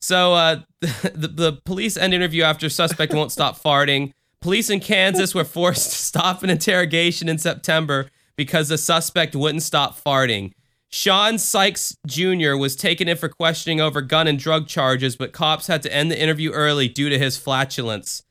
so 0.00 0.34
uh, 0.34 0.56
the 0.80 1.28
the 1.28 1.52
police 1.64 1.96
end 1.96 2.12
interview 2.12 2.42
after 2.42 2.68
suspect 2.68 3.14
won't 3.14 3.32
stop 3.32 3.58
farting. 3.62 4.12
Police 4.40 4.68
in 4.68 4.80
Kansas 4.80 5.34
were 5.34 5.44
forced 5.44 5.90
to 5.90 5.96
stop 5.96 6.42
an 6.42 6.50
interrogation 6.50 7.30
in 7.30 7.38
September 7.38 8.10
because 8.36 8.68
the 8.68 8.76
suspect 8.76 9.34
wouldn't 9.34 9.62
stop 9.62 9.98
farting. 9.98 10.52
Sean 10.90 11.38
Sykes 11.38 11.96
Jr. 12.06 12.54
was 12.56 12.76
taken 12.76 13.08
in 13.08 13.16
for 13.16 13.28
questioning 13.28 13.80
over 13.80 14.00
gun 14.02 14.28
and 14.28 14.38
drug 14.38 14.68
charges, 14.68 15.16
but 15.16 15.32
cops 15.32 15.66
had 15.66 15.82
to 15.82 15.92
end 15.92 16.10
the 16.10 16.20
interview 16.20 16.50
early 16.52 16.88
due 16.88 17.08
to 17.08 17.18
his 17.18 17.36
flatulence. 17.38 18.22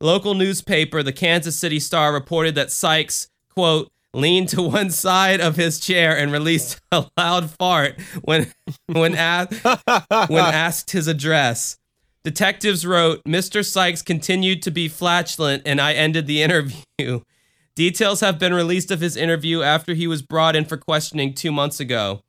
Local 0.00 0.34
newspaper, 0.34 1.02
the 1.02 1.12
Kansas 1.12 1.58
City 1.58 1.78
Star, 1.78 2.12
reported 2.12 2.54
that 2.54 2.70
Sykes, 2.70 3.28
quote, 3.50 3.90
leaned 4.14 4.48
to 4.48 4.62
one 4.62 4.90
side 4.90 5.40
of 5.40 5.56
his 5.56 5.78
chair 5.78 6.16
and 6.16 6.32
released 6.32 6.80
a 6.90 7.06
loud 7.16 7.50
fart 7.50 8.00
when 8.22 8.52
when 8.86 9.14
asked 9.14 9.62
when 10.28 10.44
asked 10.44 10.90
his 10.92 11.06
address. 11.06 11.76
Detectives 12.22 12.86
wrote, 12.86 13.22
Mr. 13.24 13.64
Sykes 13.64 14.02
continued 14.02 14.62
to 14.62 14.70
be 14.70 14.88
flatulent 14.88 15.62
and 15.64 15.80
I 15.80 15.94
ended 15.94 16.26
the 16.26 16.42
interview. 16.42 17.20
Details 17.74 18.20
have 18.20 18.38
been 18.38 18.52
released 18.52 18.90
of 18.90 19.00
his 19.00 19.16
interview 19.16 19.62
after 19.62 19.94
he 19.94 20.06
was 20.06 20.20
brought 20.20 20.54
in 20.54 20.66
for 20.66 20.76
questioning 20.76 21.32
two 21.32 21.50
months 21.50 21.80
ago. 21.80 22.22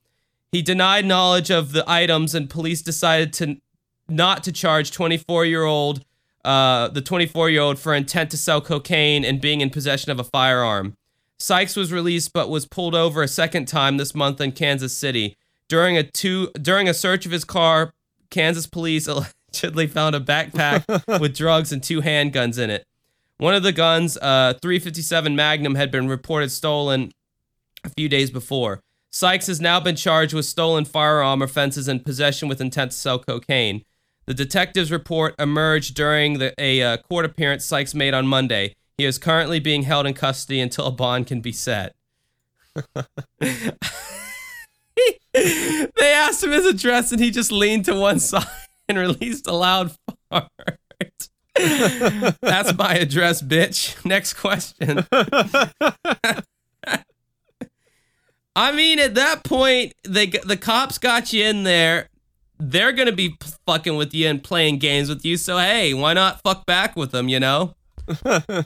He 0.52 0.62
denied 0.62 1.06
knowledge 1.06 1.50
of 1.50 1.72
the 1.72 1.84
items, 1.90 2.36
and 2.36 2.50
police 2.50 2.82
decided 2.82 3.34
to 3.34 3.58
not 4.08 4.44
to 4.44 4.52
charge 4.52 4.92
24 4.92 5.46
year 5.46 5.64
old 5.64 6.06
uh, 6.46 6.88
the 6.90 7.02
24 7.02 7.50
year 7.50 7.62
old 7.62 7.80
for 7.80 7.94
intent 7.94 8.32
to 8.32 8.38
sell 8.38 8.62
cocaine 8.62 9.24
and 9.24 9.42
being 9.42 9.62
in 9.62 9.70
possession 9.70 10.12
of 10.12 10.20
a 10.20 10.24
firearm. 10.24 10.96
Sykes 11.40 11.76
was 11.76 11.92
released 11.92 12.34
but 12.34 12.50
was 12.50 12.66
pulled 12.66 12.96
over 12.96 13.24
a 13.24 13.28
second 13.28 13.68
time 13.68 13.98
this 13.98 14.14
month 14.14 14.40
in 14.40 14.52
Kansas 14.52 14.96
City. 14.96 15.36
During 15.68 15.98
a 15.98 16.04
two 16.04 16.52
during 16.62 16.88
a 16.88 16.94
search 16.94 17.26
of 17.26 17.32
his 17.32 17.44
car, 17.44 17.94
Kansas 18.30 18.68
police 18.68 19.08
allegedly 19.54 19.88
found 19.88 20.16
a 20.16 20.20
backpack 20.20 21.20
with 21.20 21.36
drugs 21.36 21.72
and 21.72 21.82
two 21.82 22.02
handguns 22.02 22.60
in 22.60 22.70
it. 22.70 22.86
One 23.38 23.56
of 23.56 23.64
the 23.64 23.72
guns, 23.72 24.18
uh, 24.18 24.54
357 24.62 25.36
Magnum, 25.36 25.74
had 25.74 25.90
been 25.90 26.08
reported 26.08 26.52
stolen 26.52 27.12
a 27.84 27.90
few 27.90 28.08
days 28.08 28.30
before. 28.30 28.82
Sykes 29.10 29.48
has 29.48 29.60
now 29.60 29.80
been 29.80 29.96
charged 29.96 30.34
with 30.34 30.46
stolen 30.46 30.86
firearm 30.86 31.42
offenses 31.42 31.88
and 31.88 32.06
possession 32.06 32.48
with 32.48 32.62
intent 32.62 32.92
to 32.92 32.98
sell 32.98 33.20
cocaine. 33.20 33.84
The 34.26 34.34
detective's 34.34 34.92
report 34.92 35.36
emerged 35.40 35.96
during 35.96 36.40
the, 36.40 36.54
a 36.58 36.82
uh, 36.82 36.98
court 36.98 37.26
appearance 37.26 37.66
Sykes 37.66 37.94
made 37.94 38.14
on 38.14 38.28
Monday. 38.28 38.76
He 38.98 39.06
is 39.06 39.18
currently 39.18 39.60
being 39.60 39.84
held 39.84 40.06
in 40.06 40.14
custody 40.14 40.60
until 40.60 40.86
a 40.86 40.92
bond 40.92 41.28
can 41.28 41.42
be 41.42 41.52
set. 41.52 41.96
they 45.34 46.14
asked 46.14 46.44
him 46.44 46.52
his 46.52 46.66
address 46.66 47.12
and 47.12 47.20
he 47.20 47.32
just 47.32 47.52
leaned 47.52 47.86
to 47.86 47.96
one 47.96 48.20
side 48.20 48.46
and 48.88 48.98
released 48.98 49.48
a 49.48 49.54
loud 49.54 49.96
fart. 50.30 50.48
That's 52.42 52.78
my 52.78 52.96
address, 52.96 53.42
bitch. 53.42 54.04
Next 54.06 54.36
question. 54.36 55.06
I 58.56 58.72
mean, 58.74 59.00
at 59.00 59.16
that 59.16 59.44
point, 59.44 59.94
they 60.04 60.28
the 60.28 60.58
cops 60.58 60.98
got 60.98 61.34
you 61.34 61.46
in 61.46 61.64
there. 61.64 62.10
They're 62.64 62.92
gonna 62.92 63.12
be 63.12 63.36
fucking 63.66 63.96
with 63.96 64.14
you 64.14 64.28
and 64.28 64.44
playing 64.44 64.78
games 64.78 65.10
with 65.10 65.26
you. 65.26 65.36
So 65.38 65.58
hey, 65.58 65.94
why 65.94 66.14
not 66.14 66.42
fuck 66.44 66.66
back 66.66 66.96
with 66.96 67.12
them? 67.12 67.28
You 67.28 67.40
know. 67.40 67.76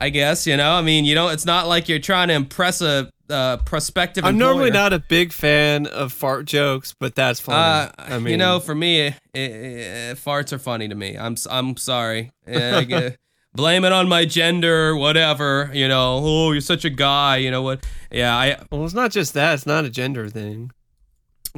I 0.00 0.10
guess 0.10 0.46
you 0.46 0.56
know. 0.56 0.72
I 0.72 0.82
mean, 0.82 1.04
you 1.04 1.14
know, 1.14 1.28
it's 1.28 1.44
not 1.44 1.66
like 1.66 1.88
you're 1.88 1.98
trying 1.98 2.28
to 2.28 2.34
impress 2.34 2.80
a 2.80 3.10
uh, 3.30 3.58
prospective. 3.58 4.24
I'm 4.24 4.38
normally 4.38 4.70
not 4.70 4.92
a 4.92 4.98
big 4.98 5.32
fan 5.32 5.86
of 5.86 6.12
fart 6.12 6.46
jokes, 6.46 6.94
but 6.98 7.14
that's 7.14 7.40
funny. 7.40 7.90
Uh, 7.90 7.92
I 7.98 8.18
mean, 8.18 8.32
you 8.32 8.36
know, 8.36 8.60
for 8.60 8.74
me, 8.74 9.00
eh, 9.00 9.12
eh, 9.34 9.40
eh, 9.40 10.14
farts 10.14 10.52
are 10.52 10.58
funny 10.58 10.88
to 10.88 10.94
me. 10.94 11.16
I'm 11.16 11.36
I'm 11.50 11.76
sorry. 11.76 12.30
Blame 13.54 13.84
it 13.84 13.92
on 13.92 14.08
my 14.08 14.24
gender, 14.24 14.94
whatever. 14.94 15.70
You 15.72 15.88
know, 15.88 16.20
oh, 16.22 16.52
you're 16.52 16.60
such 16.60 16.84
a 16.84 16.90
guy. 16.90 17.38
You 17.38 17.50
know 17.50 17.62
what? 17.62 17.86
Yeah, 18.10 18.36
I. 18.36 18.56
well, 18.70 18.84
it's 18.84 18.94
not 18.94 19.10
just 19.10 19.34
that. 19.34 19.54
It's 19.54 19.66
not 19.66 19.84
a 19.84 19.90
gender 19.90 20.28
thing. 20.28 20.70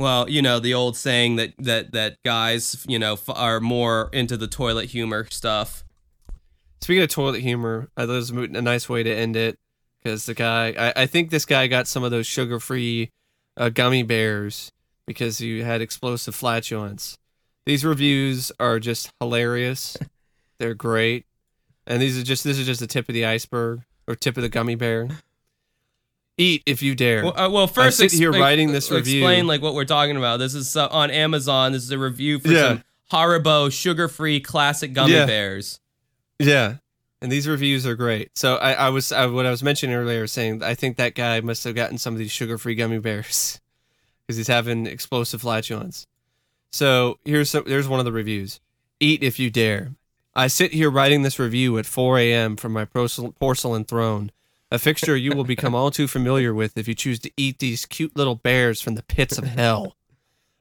Well, 0.00 0.30
you 0.30 0.40
know 0.40 0.60
the 0.60 0.72
old 0.72 0.96
saying 0.96 1.36
that 1.36 1.52
that 1.58 1.92
that 1.92 2.16
guys, 2.24 2.86
you 2.88 2.98
know, 2.98 3.12
f- 3.12 3.28
are 3.28 3.60
more 3.60 4.08
into 4.14 4.38
the 4.38 4.48
toilet 4.48 4.88
humor 4.88 5.26
stuff. 5.28 5.84
Speaking 6.80 7.02
of 7.02 7.10
toilet 7.10 7.42
humor, 7.42 7.90
I 7.98 8.06
thought 8.06 8.12
it 8.12 8.16
was 8.16 8.30
a 8.30 8.62
nice 8.62 8.88
way 8.88 9.02
to 9.02 9.14
end 9.14 9.36
it 9.36 9.58
because 10.02 10.24
the 10.24 10.32
guy, 10.32 10.72
I, 10.78 11.02
I 11.02 11.06
think 11.06 11.28
this 11.28 11.44
guy 11.44 11.66
got 11.66 11.86
some 11.86 12.02
of 12.02 12.10
those 12.10 12.26
sugar-free 12.26 13.10
uh, 13.58 13.68
gummy 13.68 14.02
bears 14.02 14.72
because 15.06 15.36
he 15.36 15.60
had 15.60 15.82
explosive 15.82 16.34
flatulence. 16.34 17.18
These 17.66 17.84
reviews 17.84 18.50
are 18.58 18.80
just 18.80 19.12
hilarious. 19.20 19.98
They're 20.58 20.72
great, 20.72 21.26
and 21.86 22.00
these 22.00 22.18
are 22.18 22.24
just 22.24 22.42
this 22.42 22.58
is 22.58 22.64
just 22.64 22.80
the 22.80 22.86
tip 22.86 23.06
of 23.06 23.14
the 23.14 23.26
iceberg 23.26 23.82
or 24.08 24.14
tip 24.14 24.38
of 24.38 24.42
the 24.42 24.48
gummy 24.48 24.76
bear. 24.76 25.10
Eat 26.40 26.62
if 26.66 26.80
you 26.82 26.94
dare. 26.94 27.24
Well, 27.24 27.38
uh, 27.38 27.50
well 27.50 27.66
first, 27.66 27.98
sit 27.98 28.12
here 28.12 28.30
ex- 28.30 28.38
writing 28.40 28.72
this 28.72 28.90
explain 28.90 29.22
review. 29.24 29.42
like 29.44 29.60
what 29.60 29.74
we're 29.74 29.84
talking 29.84 30.16
about. 30.16 30.38
This 30.38 30.54
is 30.54 30.74
uh, 30.76 30.88
on 30.88 31.10
Amazon. 31.10 31.72
This 31.72 31.82
is 31.82 31.90
a 31.90 31.98
review 31.98 32.38
for 32.38 32.48
Yeah. 32.48 32.68
some 32.68 32.84
Haribo 33.12 33.70
sugar-free 33.70 34.40
classic 34.40 34.92
gummy 34.92 35.12
Yeah. 35.12 35.26
bears. 35.26 35.80
Yeah. 36.38 36.76
And 37.20 37.30
these 37.30 37.46
reviews 37.46 37.86
are 37.86 37.94
great. 37.94 38.30
So 38.38 38.56
I, 38.56 38.72
I 38.72 38.88
was 38.88 39.12
I, 39.12 39.26
what 39.26 39.44
I 39.44 39.50
was 39.50 39.62
mentioning 39.62 39.94
earlier, 39.94 40.26
saying 40.26 40.62
I 40.62 40.74
think 40.74 40.96
that 40.96 41.14
guy 41.14 41.40
must 41.42 41.62
have 41.64 41.74
gotten 41.74 41.98
some 41.98 42.14
of 42.14 42.18
these 42.18 42.30
sugar-free 42.30 42.74
gummy 42.76 42.98
bears 42.98 43.60
because 44.26 44.38
he's 44.38 44.48
having 44.48 44.86
explosive 44.86 45.42
flatulence. 45.42 46.06
So 46.72 47.18
here's 47.24 47.50
some, 47.50 47.64
here's 47.66 47.88
one 47.88 47.98
of 47.98 48.06
the 48.06 48.12
reviews. 48.12 48.60
Eat 49.00 49.22
if 49.22 49.38
you 49.38 49.50
dare. 49.50 49.92
I 50.34 50.46
sit 50.46 50.72
here 50.72 50.88
writing 50.90 51.22
this 51.22 51.38
review 51.38 51.76
at 51.78 51.84
4 51.84 52.18
a.m. 52.20 52.56
from 52.56 52.72
my 52.72 52.84
porcelain 52.86 53.84
throne, 53.84 54.30
a 54.70 54.78
fixture 54.78 55.16
you 55.16 55.32
will 55.32 55.44
become 55.44 55.74
all 55.74 55.90
too 55.90 56.06
familiar 56.06 56.54
with 56.54 56.78
if 56.78 56.86
you 56.86 56.94
choose 56.94 57.18
to 57.20 57.30
eat 57.36 57.58
these 57.58 57.86
cute 57.86 58.16
little 58.16 58.36
bears 58.36 58.80
from 58.80 58.94
the 58.94 59.02
pits 59.02 59.36
of 59.36 59.44
hell. 59.44 59.96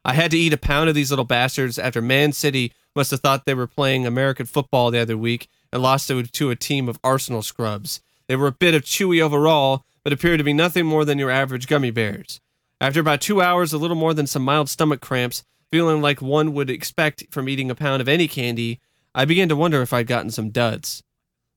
I 0.03 0.13
had 0.13 0.31
to 0.31 0.37
eat 0.37 0.53
a 0.53 0.57
pound 0.57 0.89
of 0.89 0.95
these 0.95 1.11
little 1.11 1.25
bastards 1.25 1.77
after 1.77 2.01
Man 2.01 2.31
City 2.31 2.73
must 2.95 3.11
have 3.11 3.19
thought 3.19 3.45
they 3.45 3.53
were 3.53 3.67
playing 3.67 4.05
American 4.05 4.45
football 4.45 4.89
the 4.89 4.99
other 4.99 5.17
week 5.17 5.47
and 5.71 5.83
lost 5.83 6.07
to, 6.07 6.49
a 6.49 6.55
team 6.55 6.89
of 6.89 6.99
Arsenal 7.03 7.41
scrubs. 7.41 8.01
They 8.27 8.35
were 8.35 8.47
a 8.47 8.51
bit 8.51 8.73
of 8.73 8.83
chewy 8.83 9.21
overall, 9.21 9.85
but 10.03 10.13
appeared 10.13 10.39
to 10.39 10.43
be 10.43 10.53
nothing 10.53 10.85
more 10.85 11.05
than 11.05 11.19
your 11.19 11.29
average 11.29 11.67
gummy 11.67 11.91
bears. 11.91 12.39
After 12.81 13.01
about 13.01 13.21
two 13.21 13.41
hours, 13.41 13.73
a 13.73 13.77
little 13.77 13.95
more 13.95 14.13
than 14.13 14.25
some 14.25 14.43
mild 14.43 14.69
stomach 14.69 15.01
cramps, 15.01 15.43
feeling 15.71 16.01
like 16.01 16.21
one 16.21 16.53
would 16.53 16.69
expect 16.69 17.25
from 17.29 17.49
eating 17.49 17.69
a 17.69 17.75
pound 17.75 18.01
of 18.01 18.07
any 18.07 18.27
candy, 18.27 18.79
I 19.13 19.25
began 19.25 19.49
to 19.49 19.55
wonder 19.55 19.81
if 19.81 19.93
I'd 19.93 20.07
gotten 20.07 20.31
some 20.31 20.49
duds. 20.49 21.03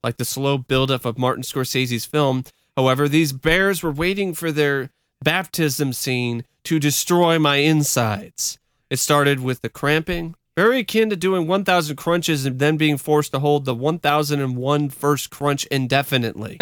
Like 0.05 0.17
the 0.17 0.25
slow 0.25 0.59
buildup 0.59 1.05
of 1.05 1.19
Martin 1.19 1.45
Scorsese's 1.45 2.05
film, 2.07 2.45
however, 2.77 3.09
these 3.09 3.33
bears 3.33 3.83
were 3.83 3.93
waiting 3.93 4.35
for 4.35 4.51
their 4.51 4.91
baptism 5.23 5.93
scene 5.93 6.45
to 6.65 6.81
destroy 6.81 7.39
my 7.39 7.57
insides. 7.57 8.59
It 8.91 8.99
started 8.99 9.41
with 9.41 9.63
the 9.63 9.69
cramping, 9.69 10.35
very 10.57 10.81
akin 10.81 11.09
to 11.11 11.17
doing 11.17 11.47
1,000 11.47 11.97
crunches 11.97 12.45
and 12.45 12.59
then 12.59 12.77
being 12.77 12.99
forced 12.99 13.33
to 13.33 13.39
hold 13.39 13.65
the 13.65 13.75
1,001 13.75 14.91
first 14.91 15.31
crunch 15.31 15.65
indefinitely. 15.67 16.59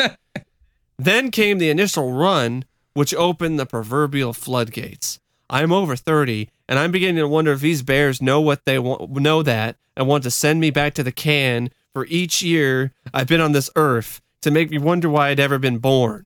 then 0.99 1.31
came 1.31 1.59
the 1.59 1.71
initial 1.71 2.13
run, 2.13 2.65
which 2.95 3.15
opened 3.15 3.59
the 3.59 3.67
proverbial 3.67 4.33
floodgates. 4.33 5.19
I'm 5.49 5.73
over 5.73 5.97
30, 5.97 6.49
and 6.69 6.79
I'm 6.79 6.93
beginning 6.93 7.17
to 7.17 7.27
wonder 7.27 7.53
if 7.53 7.61
these 7.61 7.83
bears 7.83 8.23
know 8.23 8.41
what 8.41 8.65
they 8.65 8.79
want, 8.79 9.11
know 9.11 9.43
that, 9.43 9.77
and 9.97 10.07
want 10.07 10.23
to 10.23 10.31
send 10.31 10.61
me 10.61 10.71
back 10.71 10.95
to 10.95 11.03
the 11.03 11.11
can 11.11 11.71
for 11.93 12.07
each 12.07 12.43
year 12.43 12.93
I've 13.13 13.29
been 13.29 13.41
on 13.41 13.53
this 13.53 13.71
earth 13.77 14.21
to 14.43 14.51
make 14.51 14.71
me 14.71 14.79
wonder 14.79 15.09
why 15.09 15.29
I'd 15.29 15.41
ever 15.41 15.59
been 15.59 15.79
born. 15.79 16.25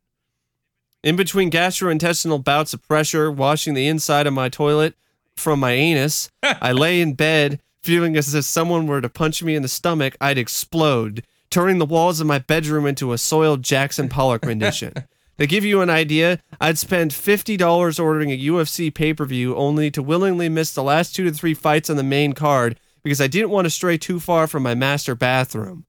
In 1.02 1.16
between 1.16 1.50
gastrointestinal 1.50 2.42
bouts 2.42 2.72
of 2.72 2.82
pressure 2.82 3.30
washing 3.30 3.74
the 3.74 3.88
inside 3.88 4.26
of 4.26 4.32
my 4.32 4.48
toilet 4.48 4.94
from 5.36 5.60
my 5.60 5.72
anus, 5.72 6.30
I 6.42 6.72
lay 6.72 7.00
in 7.00 7.14
bed 7.14 7.60
feeling 7.82 8.16
as 8.16 8.34
if 8.34 8.44
someone 8.44 8.86
were 8.86 9.02
to 9.02 9.10
punch 9.10 9.42
me 9.42 9.54
in 9.54 9.60
the 9.60 9.68
stomach, 9.68 10.16
I'd 10.18 10.38
explode, 10.38 11.22
turning 11.50 11.78
the 11.78 11.84
walls 11.84 12.18
of 12.18 12.26
my 12.26 12.38
bedroom 12.38 12.86
into 12.86 13.12
a 13.12 13.18
soiled 13.18 13.62
Jackson 13.62 14.08
Pollock 14.08 14.46
rendition. 14.46 14.94
to 15.38 15.46
give 15.46 15.64
you 15.64 15.82
an 15.82 15.90
idea, 15.90 16.40
I'd 16.60 16.78
spend 16.78 17.10
$50 17.10 18.00
ordering 18.00 18.32
a 18.32 18.38
UFC 18.38 18.92
pay 18.92 19.12
per 19.12 19.26
view 19.26 19.54
only 19.54 19.90
to 19.90 20.02
willingly 20.02 20.48
miss 20.48 20.72
the 20.72 20.82
last 20.82 21.14
two 21.14 21.24
to 21.24 21.32
three 21.32 21.52
fights 21.52 21.90
on 21.90 21.96
the 21.96 22.02
main 22.02 22.32
card 22.32 22.80
because 23.04 23.20
I 23.20 23.28
didn't 23.28 23.50
want 23.50 23.66
to 23.66 23.70
stray 23.70 23.98
too 23.98 24.18
far 24.18 24.46
from 24.48 24.64
my 24.64 24.74
master 24.74 25.14
bathroom. 25.14 25.84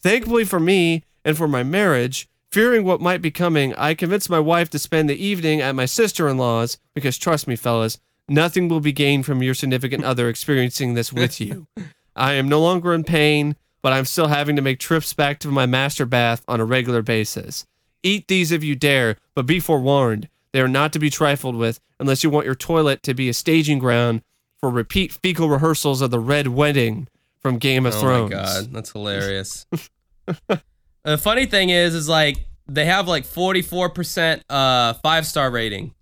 Thankfully 0.00 0.44
for 0.44 0.60
me 0.60 1.04
and 1.24 1.36
for 1.36 1.48
my 1.48 1.62
marriage, 1.62 2.28
fearing 2.50 2.84
what 2.84 3.00
might 3.00 3.20
be 3.20 3.30
coming, 3.30 3.74
I 3.74 3.94
convinced 3.94 4.30
my 4.30 4.38
wife 4.38 4.70
to 4.70 4.78
spend 4.78 5.10
the 5.10 5.22
evening 5.22 5.60
at 5.60 5.74
my 5.74 5.84
sister 5.84 6.28
in 6.28 6.38
law's 6.38 6.78
because, 6.94 7.18
trust 7.18 7.46
me, 7.46 7.56
fellas, 7.56 7.98
nothing 8.28 8.68
will 8.68 8.80
be 8.80 8.92
gained 8.92 9.26
from 9.26 9.42
your 9.42 9.54
significant 9.54 10.04
other 10.04 10.28
experiencing 10.28 10.94
this 10.94 11.12
with 11.12 11.40
you. 11.40 11.66
I 12.16 12.34
am 12.34 12.48
no 12.48 12.60
longer 12.60 12.94
in 12.94 13.04
pain, 13.04 13.56
but 13.82 13.92
I'm 13.92 14.04
still 14.04 14.28
having 14.28 14.56
to 14.56 14.62
make 14.62 14.78
trips 14.78 15.12
back 15.12 15.38
to 15.40 15.48
my 15.48 15.66
master 15.66 16.06
bath 16.06 16.42
on 16.48 16.60
a 16.60 16.64
regular 16.64 17.02
basis. 17.02 17.66
Eat 18.02 18.28
these 18.28 18.52
if 18.52 18.64
you 18.64 18.76
dare, 18.76 19.16
but 19.34 19.46
be 19.46 19.60
forewarned, 19.60 20.28
they 20.52 20.60
are 20.60 20.68
not 20.68 20.92
to 20.92 20.98
be 20.98 21.10
trifled 21.10 21.56
with 21.56 21.80
unless 21.98 22.24
you 22.24 22.30
want 22.30 22.46
your 22.46 22.54
toilet 22.54 23.02
to 23.02 23.14
be 23.14 23.28
a 23.28 23.34
staging 23.34 23.78
ground 23.78 24.22
for 24.60 24.70
repeat 24.70 25.12
fecal 25.12 25.48
rehearsals 25.48 26.00
of 26.02 26.10
the 26.10 26.20
Red 26.20 26.48
Wedding 26.48 27.08
from 27.40 27.58
Game 27.58 27.86
of 27.86 27.94
oh 27.94 28.00
Thrones. 28.00 28.32
Oh 28.32 28.36
my 28.36 28.42
god, 28.42 28.72
that's 28.72 28.92
hilarious. 28.92 29.66
the 31.04 31.18
funny 31.18 31.46
thing 31.46 31.70
is, 31.70 31.94
is 31.94 32.08
like 32.08 32.38
they 32.66 32.84
have 32.84 33.08
like 33.08 33.24
44% 33.24 34.42
uh 34.48 34.94
five 34.94 35.26
star 35.26 35.50
rating, 35.50 35.94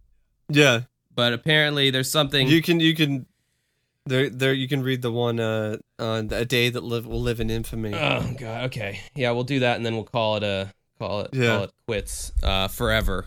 Yeah, 0.49 0.83
but 1.15 1.33
apparently 1.33 1.91
there's 1.91 2.11
something. 2.11 2.49
you 2.49 2.63
can 2.63 2.81
you 2.81 2.95
can 2.95 3.27
there 4.07 4.29
there 4.31 4.53
you 4.55 4.67
can 4.69 4.83
read 4.83 5.03
the 5.03 5.13
one 5.13 5.39
uh 5.39 5.77
on 5.99 6.29
a 6.33 6.45
day 6.45 6.71
that 6.71 6.83
live 6.83 7.07
will 7.07 7.21
live 7.23 7.41
in 7.41 7.51
infamy. 7.51 7.95
oh 7.95 8.35
god, 8.39 8.65
okay, 8.67 9.01
yeah, 9.15 9.31
we'll 9.31 9.45
do 9.45 9.61
that 9.61 9.77
and 9.77 9.87
then 9.87 9.95
we'll 9.95 10.05
call 10.05 10.37
it 10.37 10.43
a 10.43 10.73
call 10.99 11.21
it 11.21 11.31
Yeah. 11.33 11.47
call 11.55 11.65
it 11.65 11.71
quits 11.87 12.33
uh 12.43 12.69
forever. 12.69 13.27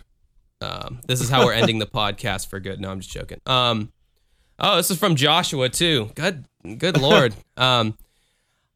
Um, 0.59 0.99
this 1.07 1.21
is 1.21 1.29
how 1.29 1.43
we're 1.45 1.53
ending 1.53 1.79
the 1.79 1.87
podcast 2.01 2.47
for 2.47 2.59
good. 2.59 2.79
No, 2.79 2.91
I'm 2.91 2.99
just 2.99 3.11
joking. 3.11 3.39
Um, 3.47 3.91
oh, 4.61 4.77
this 4.77 4.89
is 4.91 4.97
from 4.97 5.15
Joshua 5.15 5.67
too. 5.69 6.09
Good, 6.15 6.45
good 6.77 6.97
lord. 6.99 7.33
Um, 7.57 7.95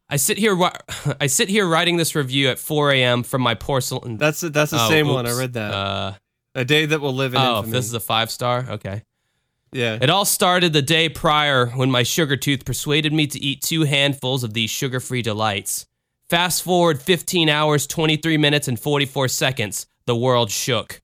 I 0.09 0.17
sit 0.17 0.37
here. 0.37 0.55
I 1.21 1.25
sit 1.27 1.49
here 1.49 1.65
writing 1.67 1.97
this 1.97 2.13
review 2.13 2.49
at 2.49 2.59
4 2.59 2.91
a.m. 2.91 3.23
from 3.23 3.41
my 3.41 3.55
porcelain. 3.55 4.17
That's 4.17 4.41
that's 4.41 4.69
the 4.71 4.77
Oh, 4.79 4.89
same 4.89 5.07
one. 5.07 5.25
I 5.25 5.35
read 5.35 5.53
that. 5.53 5.73
Uh, 5.73 6.13
a 6.53 6.63
day 6.65 6.85
that 6.85 7.01
will 7.01 7.13
live 7.15 7.33
in 7.33 7.41
oh, 7.41 7.57
infamy. 7.59 7.71
this 7.73 7.85
is 7.85 7.93
a 7.95 7.99
five 7.99 8.29
star. 8.29 8.65
Okay. 8.69 9.01
yeah. 9.71 9.97
It 9.99 10.11
all 10.11 10.25
started 10.25 10.71
the 10.73 10.83
day 10.83 11.09
prior 11.09 11.67
when 11.67 11.89
my 11.89 12.03
sugar 12.03 12.37
tooth 12.37 12.63
persuaded 12.63 13.11
me 13.11 13.25
to 13.27 13.39
eat 13.39 13.61
two 13.63 13.83
handfuls 13.85 14.43
of 14.43 14.53
these 14.53 14.69
sugar 14.69 14.99
free 14.99 15.23
delights. 15.23 15.87
Fast 16.29 16.61
forward 16.61 17.01
15 17.01 17.49
hours, 17.49 17.87
23 17.87 18.37
minutes, 18.37 18.67
and 18.67 18.79
44 18.79 19.27
seconds, 19.29 19.87
the 20.05 20.15
world 20.15 20.51
shook. 20.51 21.01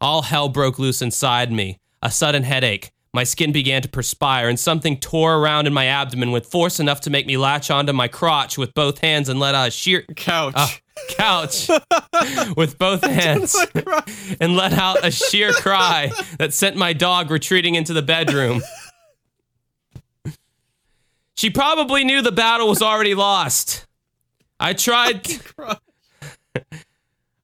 All 0.00 0.22
hell 0.22 0.48
broke 0.48 0.78
loose 0.78 1.02
inside 1.02 1.50
me. 1.50 1.78
A 2.02 2.10
sudden 2.12 2.44
headache. 2.44 2.92
My 3.14 3.22
skin 3.22 3.52
began 3.52 3.80
to 3.82 3.88
perspire, 3.88 4.48
and 4.48 4.58
something 4.58 4.98
tore 4.98 5.36
around 5.36 5.68
in 5.68 5.72
my 5.72 5.86
abdomen 5.86 6.32
with 6.32 6.46
force 6.46 6.80
enough 6.80 7.00
to 7.02 7.10
make 7.10 7.26
me 7.26 7.36
latch 7.36 7.70
onto 7.70 7.92
my 7.92 8.08
crotch 8.08 8.58
with 8.58 8.74
both 8.74 8.98
hands 8.98 9.28
and 9.28 9.38
let 9.38 9.54
out 9.54 9.68
a 9.68 9.70
sheer 9.70 10.02
Couch. 10.16 10.54
ah, 10.56 10.76
couch 11.10 11.68
with 12.56 12.76
both 12.76 13.04
hands 13.04 13.56
and 14.40 14.56
let 14.56 14.72
out 14.72 15.06
a 15.06 15.12
sheer 15.12 15.52
cry 15.52 16.10
that 16.38 16.52
sent 16.52 16.74
my 16.74 16.92
dog 16.92 17.30
retreating 17.30 17.76
into 17.76 17.92
the 17.92 18.02
bedroom. 18.02 18.60
She 21.36 21.50
probably 21.50 22.02
knew 22.02 22.20
the 22.20 22.32
battle 22.32 22.68
was 22.68 22.82
already 22.82 23.14
lost. 23.14 23.86
I 24.58 24.72
tried 24.72 25.22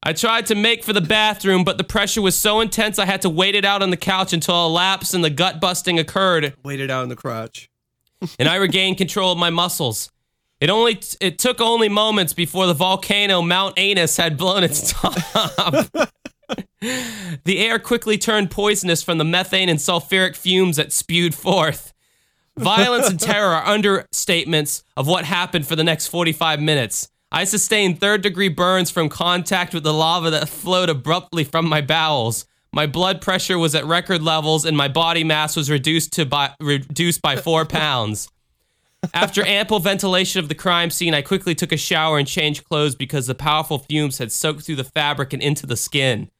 I 0.03 0.15
tried 0.15 0.47
to 0.47 0.55
make 0.55 0.83
for 0.83 0.95
the 0.95 1.03
bathroom, 1.03 1.63
but 1.63 1.77
the 1.77 1.85
pressure 1.85 2.23
was 2.23 2.35
so 2.35 2.61
intense 2.61 2.99
I 2.99 3.05
had 3.05 3.21
to 3.23 3.29
wait 3.29 3.55
it 3.55 3.67
out 3.67 3.83
on 3.83 3.91
the 3.91 3.99
couch 3.99 4.33
until 4.33 4.67
a 4.67 4.69
lapse 4.69 5.13
and 5.13 5.23
the 5.23 5.31
gut 5.31 5.61
busting 5.61 5.99
occurred 5.99 6.55
Waited 6.65 6.91
out 6.91 7.03
in 7.03 7.11
the 7.11 7.17
crotch. 7.17 7.69
and 8.39 8.49
I 8.49 8.57
regained 8.57 8.97
control 8.97 9.33
of 9.33 9.39
my 9.39 9.51
muscles. 9.51 10.11
It 10.61 10.71
only 10.71 11.01
it 11.21 11.39
took 11.39 11.61
only 11.61 11.89
moments 11.89 12.33
before 12.33 12.67
the 12.67 12.75
volcano 12.75 13.41
Mount 13.43 13.79
Anus 13.79 14.17
had 14.17 14.37
blown 14.37 14.63
its 14.63 14.93
top. 14.93 15.15
the 16.81 17.59
air 17.59 17.79
quickly 17.79 18.19
turned 18.19 18.51
poisonous 18.51 19.03
from 19.03 19.19
the 19.19 19.25
methane 19.25 19.69
and 19.69 19.79
sulfuric 19.79 20.37
fumes 20.37 20.77
that 20.77 20.93
spewed 20.93 21.35
forth. 21.35 21.93
Violence 22.57 23.09
and 23.09 23.21
terror 23.21 23.55
are 23.55 23.65
understatements 23.65 24.83
of 24.97 25.07
what 25.07 25.25
happened 25.25 25.67
for 25.67 25.77
the 25.77 25.85
next 25.85 26.09
45 26.09 26.61
minutes. 26.61 27.11
I 27.33 27.45
sustained 27.45 28.01
third 28.01 28.23
degree 28.23 28.49
burns 28.49 28.91
from 28.91 29.09
contact 29.09 29.73
with 29.73 29.85
the 29.85 29.95
lava 29.95 30.31
that 30.31 30.49
flowed 30.49 30.89
abruptly 30.89 31.45
from 31.45 31.69
my 31.69 31.81
bowels. 31.81 32.45
My 32.73 32.87
blood 32.87 33.21
pressure 33.21 33.59
was 33.59 33.75
at 33.75 33.85
record 33.85 34.23
levels 34.23 34.65
and 34.65 34.77
my 34.77 34.89
body 34.89 35.23
mass 35.23 35.55
was 35.55 35.71
reduced 35.71 36.13
to 36.15 36.27
by, 36.27 36.55
reduced 36.61 37.23
by 37.23 37.37
4 37.37 37.65
pounds. 37.67 38.29
After 39.15 39.45
ample 39.47 39.79
ventilation 39.79 40.41
of 40.41 40.49
the 40.49 40.55
crime 40.55 40.91
scene, 40.91 41.15
I 41.15 41.23
quickly 41.23 41.55
took 41.55 41.73
a 41.73 41.77
shower 41.77 42.19
and 42.19 42.29
changed 42.29 42.65
clothes 42.65 42.95
because 42.95 43.27
the 43.27 43.35
powerful 43.35 43.79
fumes 43.79 44.19
had 44.19 44.33
soaked 44.33 44.63
through 44.63 44.77
the 44.77 44.85
fabric 44.85 45.33
and 45.33 45.43
into 45.43 45.67
the 45.67 45.77
skin. 45.77 46.31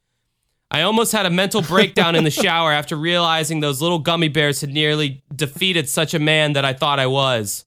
I 0.73 0.83
almost 0.83 1.13
had 1.13 1.27
a 1.27 1.31
mental 1.31 1.63
breakdown 1.63 2.15
in 2.15 2.25
the 2.25 2.31
shower 2.31 2.73
after 2.73 2.97
realizing 2.97 3.61
those 3.61 3.81
little 3.81 3.99
gummy 3.99 4.29
bears 4.29 4.61
had 4.61 4.71
nearly 4.71 5.23
defeated 5.35 5.89
such 5.89 6.15
a 6.15 6.19
man 6.19 6.53
that 6.53 6.65
I 6.65 6.73
thought 6.73 6.99
I 6.99 7.07
was. 7.07 7.65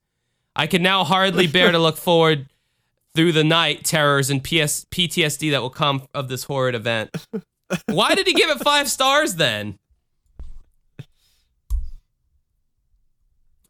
I 0.55 0.67
can 0.67 0.83
now 0.83 1.03
hardly 1.03 1.47
bear 1.47 1.71
to 1.71 1.79
look 1.79 1.97
forward 1.97 2.47
through 3.15 3.31
the 3.31 3.43
night 3.43 3.83
terrors 3.83 4.29
and 4.29 4.43
PS- 4.43 4.85
PTSD 4.85 5.51
that 5.51 5.61
will 5.61 5.69
come 5.69 6.07
of 6.13 6.27
this 6.29 6.45
horrid 6.45 6.75
event. 6.75 7.15
Why 7.85 8.15
did 8.15 8.27
he 8.27 8.33
give 8.33 8.49
it 8.49 8.59
five 8.59 8.89
stars 8.89 9.35
then? 9.35 9.77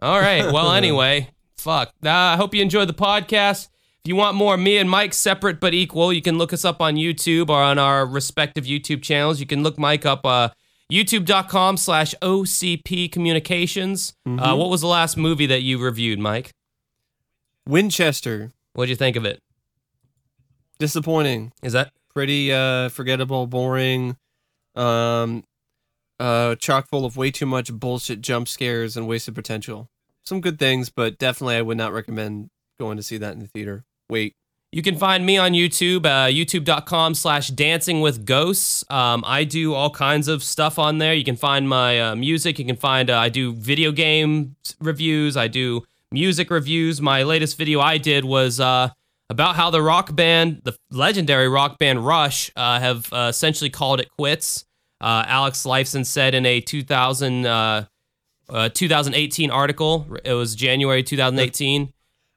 All 0.02 0.20
right. 0.20 0.52
Well, 0.52 0.72
anyway, 0.74 1.30
fuck. 1.57 1.90
Uh, 2.03 2.10
I 2.10 2.36
hope 2.36 2.53
you 2.53 2.61
enjoyed 2.61 2.90
the 2.90 2.94
podcast. 2.94 3.70
If 4.03 4.10
you 4.10 4.15
want 4.18 4.36
more 4.36 4.57
me 4.57 4.78
and 4.78 4.90
Mike 4.90 5.14
separate 5.14 5.61
but 5.61 5.74
equal, 5.74 6.11
you 6.11 6.22
can 6.22 6.38
look 6.38 6.52
us 6.52 6.65
up 6.65 6.82
on 6.82 6.95
YouTube 6.95 7.49
or 7.49 7.61
on 7.61 7.80
our 7.80 8.06
respective 8.06 8.65
YouTube 8.65 9.02
channels. 9.02 9.40
You 9.40 9.45
can 9.45 9.64
look 9.64 9.80
Mike 9.80 10.06
up 10.06 10.26
uh, 10.26 10.49
youtube.com 10.91 11.78
slash 11.78 12.14
OCP 12.22 13.10
Communications. 13.10 14.14
Uh, 14.26 14.56
what 14.56 14.70
was 14.70 14.82
the 14.82 14.88
last 14.88 15.15
movie 15.15 15.45
that 15.45 15.61
you 15.61 15.82
reviewed, 15.82 16.20
Mike? 16.20 16.52
Winchester. 17.65 18.52
What'd 18.74 18.90
you 18.90 18.95
think 18.95 19.16
of 19.16 19.26
it? 19.26 19.40
Disappointing. 20.80 21.54
Is 21.62 21.74
that 21.74 21.91
Pretty 22.14 22.54
uh 22.54 22.90
forgettable, 22.90 23.48
boring. 23.48 24.18
Um 24.76 25.44
uh 26.20 26.56
chock 26.56 26.88
full 26.88 27.06
of 27.06 27.18
way 27.18 27.32
too 27.32 27.48
much 27.48 27.74
bullshit 27.74 28.22
jump 28.22 28.48
scares 28.48 28.95
and 28.95 29.08
wasted 29.08 29.34
potential. 29.36 29.88
Some 30.24 30.40
good 30.40 30.60
things, 30.60 30.90
but 30.90 31.18
definitely 31.18 31.56
I 31.56 31.64
would 31.64 31.78
not 31.78 31.91
recommend 31.91 32.50
going 32.80 32.98
to 32.98 33.04
see 33.04 33.18
that 33.18 33.34
in 33.34 33.40
the 33.40 33.48
theater. 33.48 33.84
Wait. 34.10 34.34
You 34.72 34.82
can 34.82 34.95
find 34.95 35.24
me 35.24 35.38
on 35.38 35.52
YouTube, 35.52 36.06
uh, 36.08 36.28
youtube.com 36.32 37.14
slash 37.14 37.50
dancing 37.50 38.02
with 38.02 38.26
ghosts. 38.26 38.84
Um, 38.90 39.24
I 39.26 39.44
do 39.44 39.76
all 39.76 39.91
kinds 39.91 40.28
of 40.28 40.41
stuff 40.41 40.80
on 40.80 40.98
there. 40.98 41.14
You 41.14 41.24
can 41.24 41.36
find 41.36 41.70
my 41.70 42.02
uh, 42.02 42.16
music. 42.16 42.58
You 42.58 42.66
can 42.66 42.78
find, 42.78 43.12
uh, 43.12 43.20
I 43.20 43.30
do 43.30 43.54
video 43.54 43.91
game 43.91 44.56
reviews. 44.80 45.38
I 45.38 45.48
do 45.48 45.84
music 46.14 46.52
reviews. 46.52 47.02
My 47.02 47.23
latest 47.23 47.57
video 47.57 47.81
I 47.81 47.98
did 47.98 48.23
was 48.23 48.60
uh, 48.60 48.90
about 49.30 49.56
how 49.56 49.72
the 49.72 49.81
rock 49.81 50.15
band, 50.15 50.61
the 50.64 50.77
legendary 50.91 51.49
rock 51.49 51.80
band 51.80 52.06
Rush, 52.06 52.52
uh, 52.56 52.80
have 52.80 53.11
uh, 53.11 53.27
essentially 53.30 53.69
called 53.69 53.99
it 53.99 54.10
quits. 54.11 54.64
Uh, 55.02 55.26
Alex 55.27 55.64
Lifeson 55.64 56.06
said 56.06 56.34
in 56.34 56.45
a 56.45 56.61
2000, 56.61 57.45
uh, 57.45 57.85
uh, 58.48 58.69
2018 58.69 59.52
article, 59.52 60.07
it 60.23 60.34
was 60.34 60.56
January 60.56 61.03
2018. 61.03 61.91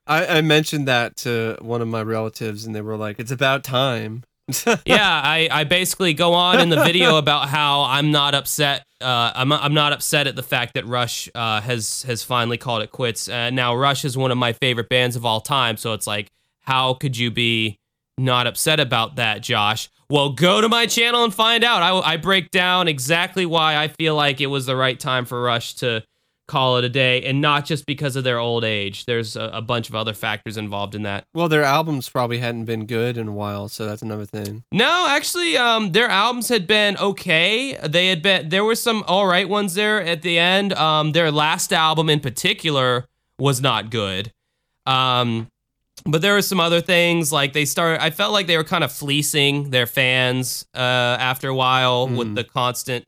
I, 0.07 0.39
I 0.39 0.41
mentioned 0.41 0.89
that 0.89 1.17
to 1.19 1.59
one 1.61 1.83
of 1.83 1.89
my 1.89 2.03
relatives 2.03 2.65
and 2.65 2.75
they 2.75 2.81
were 2.81 2.97
like, 2.97 3.19
It's 3.19 3.31
about 3.31 3.63
time. 3.63 4.25
yeah, 4.87 5.21
I, 5.25 5.49
I 5.51 5.65
basically 5.65 6.15
go 6.15 6.33
on 6.33 6.61
in 6.61 6.69
the 6.69 6.83
video 6.83 7.17
about 7.19 7.49
how 7.49 7.83
I'm 7.83 8.11
not 8.11 8.35
upset. 8.35 8.86
Uh, 9.01 9.33
I'm 9.35 9.53
I'm 9.53 9.75
not 9.75 9.93
upset 9.93 10.27
at 10.27 10.37
the 10.37 10.43
fact 10.43 10.75
that 10.75 10.87
Rush 10.87 11.29
uh, 11.35 11.61
has 11.61 12.03
has 12.05 12.23
finally 12.23 12.57
called 12.57 12.83
it 12.83 12.91
quits. 12.91 13.29
Uh, 13.29 13.51
now 13.51 13.75
Rush 13.75 14.05
is 14.05 14.17
one 14.17 14.31
of 14.31 14.39
my 14.39 14.53
favorite 14.55 14.89
bands 14.89 15.17
of 15.17 15.27
all 15.27 15.41
time, 15.41 15.77
so 15.77 15.93
it's 15.93 16.07
like, 16.07 16.31
how 16.63 16.95
could 16.95 17.17
you 17.17 17.31
be 17.31 17.79
not 18.17 18.47
upset 18.47 18.81
about 18.81 19.17
that, 19.17 19.43
Josh? 19.43 19.91
Well, 20.09 20.31
go 20.31 20.61
to 20.61 20.69
my 20.69 20.87
channel 20.87 21.25
and 21.25 21.35
find 21.35 21.65
out. 21.65 21.83
I, 21.83 22.13
I 22.13 22.17
break 22.17 22.51
down 22.51 22.89
exactly 22.89 23.45
why 23.45 23.77
I 23.77 23.89
feel 23.89 24.15
like 24.15 24.41
it 24.41 24.47
was 24.47 24.67
the 24.67 24.77
right 24.77 24.99
time 24.99 25.25
for 25.25 25.43
Rush 25.43 25.75
to 25.77 26.05
call 26.49 26.77
it 26.79 26.85
a 26.85 26.89
day, 26.89 27.23
and 27.23 27.41
not 27.41 27.65
just 27.65 27.87
because 27.87 28.15
of 28.17 28.23
their 28.25 28.39
old 28.39 28.63
age. 28.65 29.05
There's 29.07 29.35
a, 29.37 29.51
a 29.55 29.63
bunch 29.63 29.89
of 29.89 29.95
other 29.97 30.15
factors 30.15 30.57
involved 30.57 30.95
in 30.95 31.03
that. 31.03 31.25
well, 31.35 31.49
their 31.49 31.65
albums 31.65 32.09
probably 32.09 32.39
hadn't 32.39 32.67
been 32.67 32.87
good 32.87 33.19
in 33.19 33.29
a 33.29 33.33
while, 33.33 33.69
so 33.69 33.85
that's 33.87 34.03
another 34.03 34.25
thing. 34.27 34.63
No, 34.71 35.07
actually, 35.09 35.57
um, 35.57 35.93
their 35.93 36.09
albums 36.09 36.49
had 36.49 36.67
been 36.67 36.97
okay. 36.99 37.77
They 37.87 38.09
had 38.09 38.23
been 38.23 38.49
there 38.49 38.65
were 38.65 38.77
some 38.77 39.03
all 39.09 39.27
right 39.27 39.49
ones 39.49 39.75
there 39.75 40.03
at 40.03 40.23
the 40.23 40.39
end. 40.39 40.73
Um, 40.75 41.13
their 41.13 41.31
last 41.33 41.73
album 41.73 42.09
in 42.09 42.21
particular 42.21 43.07
was 43.39 43.61
not 43.61 43.91
good. 43.91 44.33
Um, 44.87 45.49
but 46.05 46.23
there 46.23 46.35
were 46.35 46.43
some 46.43 46.61
other 46.61 46.81
things 46.81 47.33
like 47.33 47.53
they 47.53 47.65
started. 47.65 48.01
I 48.03 48.11
felt 48.11 48.33
like 48.33 48.47
they 48.47 48.57
were 48.57 48.65
kind 48.65 48.85
of 48.85 48.93
fleecing 48.93 49.71
their 49.71 49.87
fans 49.87 50.65
uh, 50.75 50.79
after 50.79 51.49
a 51.49 51.55
while 51.55 52.07
with 52.07 52.29
Mm. 52.29 52.35
the 52.37 52.45
constant 52.45 53.05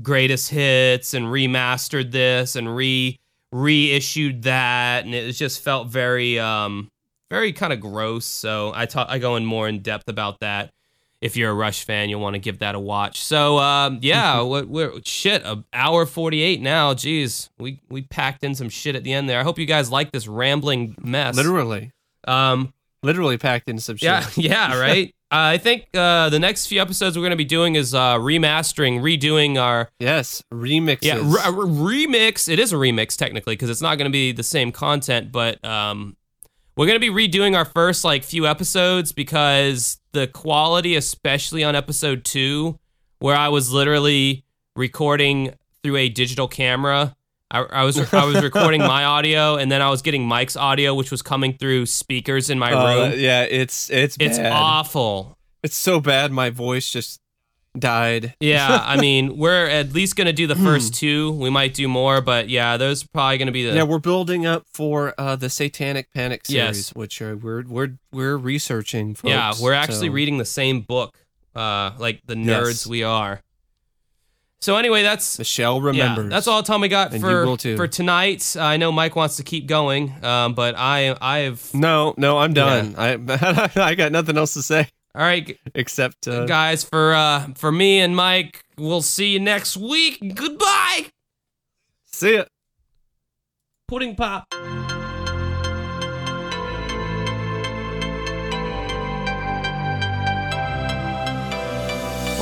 greatest 0.00 0.48
hits 0.50 1.14
and 1.14 1.26
remastered 1.26 2.12
this 2.12 2.56
and 2.56 2.74
re 2.74 3.18
reissued 3.52 4.42
that, 4.42 5.04
and 5.04 5.14
it 5.14 5.32
just 5.32 5.62
felt 5.62 5.88
very 5.88 6.38
um 6.38 6.88
very 7.30 7.52
kind 7.52 7.72
of 7.72 7.80
gross. 7.80 8.24
So 8.26 8.72
I 8.74 8.86
talk 8.86 9.08
I 9.10 9.18
go 9.18 9.36
in 9.36 9.44
more 9.44 9.68
in 9.68 9.80
depth 9.80 10.08
about 10.08 10.40
that. 10.40 10.70
If 11.20 11.36
you're 11.36 11.50
a 11.50 11.54
Rush 11.54 11.84
fan, 11.84 12.08
you'll 12.08 12.20
want 12.20 12.34
to 12.34 12.40
give 12.40 12.58
that 12.58 12.74
a 12.74 12.80
watch. 12.80 13.20
So 13.22 13.58
um, 13.58 14.00
yeah, 14.02 14.40
what 14.40 14.66
we're 14.68 14.92
shit, 15.04 15.42
a 15.44 15.62
hour 15.72 16.04
forty 16.04 16.42
eight 16.42 16.60
now. 16.60 16.94
Jeez, 16.94 17.48
we 17.58 17.80
we 17.88 18.02
packed 18.02 18.42
in 18.42 18.54
some 18.54 18.68
shit 18.68 18.96
at 18.96 19.04
the 19.04 19.12
end 19.12 19.28
there. 19.28 19.38
I 19.38 19.44
hope 19.44 19.58
you 19.58 19.66
guys 19.66 19.90
like 19.90 20.10
this 20.10 20.26
rambling 20.26 20.96
mess. 21.00 21.36
Literally, 21.36 21.92
Um, 22.26 22.72
literally 23.04 23.38
packed 23.38 23.68
in 23.68 23.78
some 23.78 23.96
shit. 23.98 24.06
yeah, 24.08 24.26
yeah, 24.36 24.78
right. 24.80 25.14
I 25.34 25.56
think 25.56 25.86
uh, 25.94 26.28
the 26.28 26.38
next 26.38 26.66
few 26.66 26.80
episodes 26.80 27.16
we're 27.16 27.22
going 27.22 27.30
to 27.30 27.36
be 27.36 27.44
doing 27.44 27.74
is 27.74 27.94
uh, 27.94 28.16
remastering, 28.18 29.00
redoing 29.00 29.58
our 29.58 29.90
Yes, 29.98 30.42
remixes. 30.52 30.98
yeah 31.02 31.16
re- 31.16 32.04
remix. 32.06 32.48
It 32.52 32.58
is 32.58 32.72
a 32.72 32.76
remix 32.76 33.16
technically 33.16 33.54
because 33.54 33.70
it's 33.70 33.80
not 33.80 33.96
going 33.96 34.10
to 34.10 34.12
be 34.12 34.32
the 34.32 34.42
same 34.42 34.72
content, 34.72 35.32
but 35.32 35.64
um, 35.64 36.16
we're 36.76 36.86
going 36.86 37.00
to 37.00 37.12
be 37.12 37.28
redoing 37.28 37.56
our 37.56 37.64
first 37.64 38.04
like 38.04 38.24
few 38.24 38.46
episodes 38.46 39.12
because 39.12 39.98
the 40.12 40.26
quality, 40.26 40.96
especially 40.96 41.64
on 41.64 41.74
episode 41.74 42.24
two, 42.24 42.78
where 43.18 43.36
I 43.36 43.48
was 43.48 43.72
literally 43.72 44.44
recording 44.76 45.54
through 45.82 45.96
a 45.96 46.08
digital 46.10 46.46
camera. 46.46 47.16
I, 47.52 47.60
I 47.60 47.84
was 47.84 48.12
I 48.12 48.24
was 48.24 48.42
recording 48.50 48.80
my 48.80 49.04
audio 49.04 49.56
and 49.56 49.70
then 49.70 49.82
I 49.82 49.90
was 49.90 50.02
getting 50.02 50.26
Mike's 50.26 50.56
audio, 50.56 50.94
which 50.94 51.10
was 51.10 51.22
coming 51.22 51.52
through 51.56 51.86
speakers 51.86 52.50
in 52.50 52.58
my 52.58 52.72
Uh, 52.72 53.08
room. 53.10 53.20
yeah, 53.20 53.42
it's 53.42 53.90
it's 53.90 54.16
It's 54.18 54.38
bad. 54.38 54.52
awful. 54.52 55.36
It's 55.62 55.76
so 55.76 56.00
bad. 56.00 56.32
My 56.32 56.50
voice 56.50 56.90
just 56.90 57.20
died. 57.78 58.34
Yeah, 58.40 58.82
I 58.86 59.00
mean, 59.00 59.36
we're 59.36 59.66
at 59.66 59.92
least 59.92 60.16
gonna 60.16 60.32
do 60.32 60.46
the 60.46 60.56
first 60.56 60.94
two. 60.94 61.32
We 61.32 61.50
might 61.50 61.74
do 61.74 61.88
more, 61.88 62.20
but 62.20 62.48
yeah, 62.48 62.76
those 62.76 63.04
are 63.04 63.08
probably 63.12 63.38
gonna 63.38 63.52
be 63.52 63.64
the 63.68 63.74
Yeah, 63.74 63.84
we're 63.84 63.98
building 63.98 64.44
up 64.46 64.64
for 64.72 65.14
uh, 65.18 65.36
the 65.36 65.48
Satanic 65.50 66.12
Panic 66.12 66.46
series, 66.46 66.76
Yes. 66.78 66.94
which 66.94 67.20
are 67.22 67.36
we're 67.36 67.62
we're 67.66 67.94
we're 68.12 68.36
researching. 68.36 69.14
Folks, 69.14 69.30
yeah. 69.30 69.52
We're 69.60 69.72
actually 69.72 70.08
so- 70.08 70.12
reading 70.14 70.38
the 70.38 70.44
same 70.44 70.80
book, 70.80 71.16
uh, 71.54 71.92
like 71.98 72.22
the 72.26 72.34
nerds 72.34 72.68
Yes. 72.68 72.86
we 72.86 73.02
are. 73.02 73.40
So 74.62 74.76
anyway, 74.76 75.02
that's 75.02 75.38
Michelle 75.38 75.78
yeah, 75.78 75.86
remembers. 75.86 76.30
that's 76.30 76.46
all 76.46 76.62
the 76.62 76.66
time 76.66 76.80
we 76.80 76.88
got 76.88 77.12
And 77.12 77.20
for 77.20 77.56
for 77.76 77.88
tonight. 77.88 78.56
I 78.58 78.76
know 78.76 78.92
Mike 78.92 79.16
wants 79.16 79.36
to 79.36 79.42
keep 79.42 79.66
going, 79.66 80.14
um, 80.24 80.54
but 80.54 80.76
I 80.78 81.16
I've 81.20 81.74
No, 81.74 82.14
no, 82.16 82.38
I'm 82.38 82.54
done. 82.54 82.94
I 82.96 83.14
I 83.76 83.94
got 83.94 84.12
nothing 84.12 84.38
else 84.38 84.54
to 84.54 84.62
say 84.62 84.88
all 85.14 85.22
right, 85.22 85.58
except 85.74 86.26
uh, 86.26 86.46
guys. 86.46 86.84
For 86.84 87.12
uh, 87.12 87.48
for 87.54 87.70
me 87.70 88.00
and 88.00 88.16
Mike, 88.16 88.64
we'll 88.78 89.02
see 89.02 89.32
you 89.32 89.40
next 89.40 89.76
week. 89.76 90.34
Goodbye, 90.34 91.10
see 92.06 92.36
it. 92.36 92.48
pudding 93.88 94.16
pop. 94.16 94.46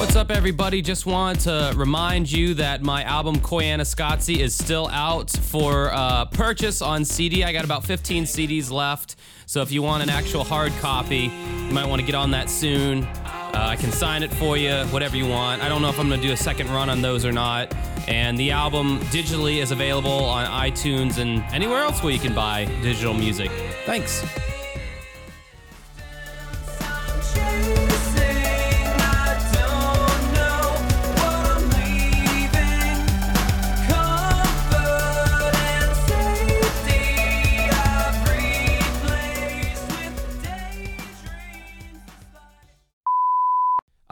What's 0.00 0.16
up, 0.16 0.30
everybody? 0.30 0.80
Just 0.80 1.04
want 1.04 1.40
to 1.40 1.74
remind 1.76 2.32
you 2.32 2.54
that 2.54 2.80
my 2.80 3.04
album 3.04 3.36
Koyana 3.36 3.82
Scotzi 3.82 4.38
is 4.38 4.54
still 4.54 4.88
out 4.88 5.28
for 5.30 5.90
uh, 5.92 6.24
purchase 6.24 6.80
on 6.80 7.04
CD. 7.04 7.44
I 7.44 7.52
got 7.52 7.66
about 7.66 7.84
15 7.84 8.24
CDs 8.24 8.70
left, 8.70 9.16
so 9.44 9.60
if 9.60 9.70
you 9.70 9.82
want 9.82 10.02
an 10.02 10.08
actual 10.08 10.42
hard 10.42 10.72
copy, 10.80 11.24
you 11.24 11.72
might 11.74 11.84
want 11.84 12.00
to 12.00 12.06
get 12.06 12.14
on 12.14 12.30
that 12.30 12.48
soon. 12.48 13.04
Uh, 13.04 13.52
I 13.54 13.76
can 13.76 13.92
sign 13.92 14.22
it 14.22 14.32
for 14.32 14.56
you, 14.56 14.72
whatever 14.86 15.18
you 15.18 15.28
want. 15.28 15.62
I 15.62 15.68
don't 15.68 15.82
know 15.82 15.90
if 15.90 16.00
I'm 16.00 16.08
going 16.08 16.22
to 16.22 16.26
do 16.26 16.32
a 16.32 16.36
second 16.36 16.70
run 16.70 16.88
on 16.88 17.02
those 17.02 17.26
or 17.26 17.30
not. 17.30 17.70
And 18.08 18.38
the 18.38 18.52
album 18.52 19.00
digitally 19.10 19.58
is 19.58 19.70
available 19.70 20.24
on 20.24 20.46
iTunes 20.46 21.18
and 21.18 21.42
anywhere 21.52 21.82
else 21.82 22.02
where 22.02 22.12
you 22.12 22.18
can 22.18 22.34
buy 22.34 22.64
digital 22.82 23.12
music. 23.12 23.50
Thanks. 23.84 24.24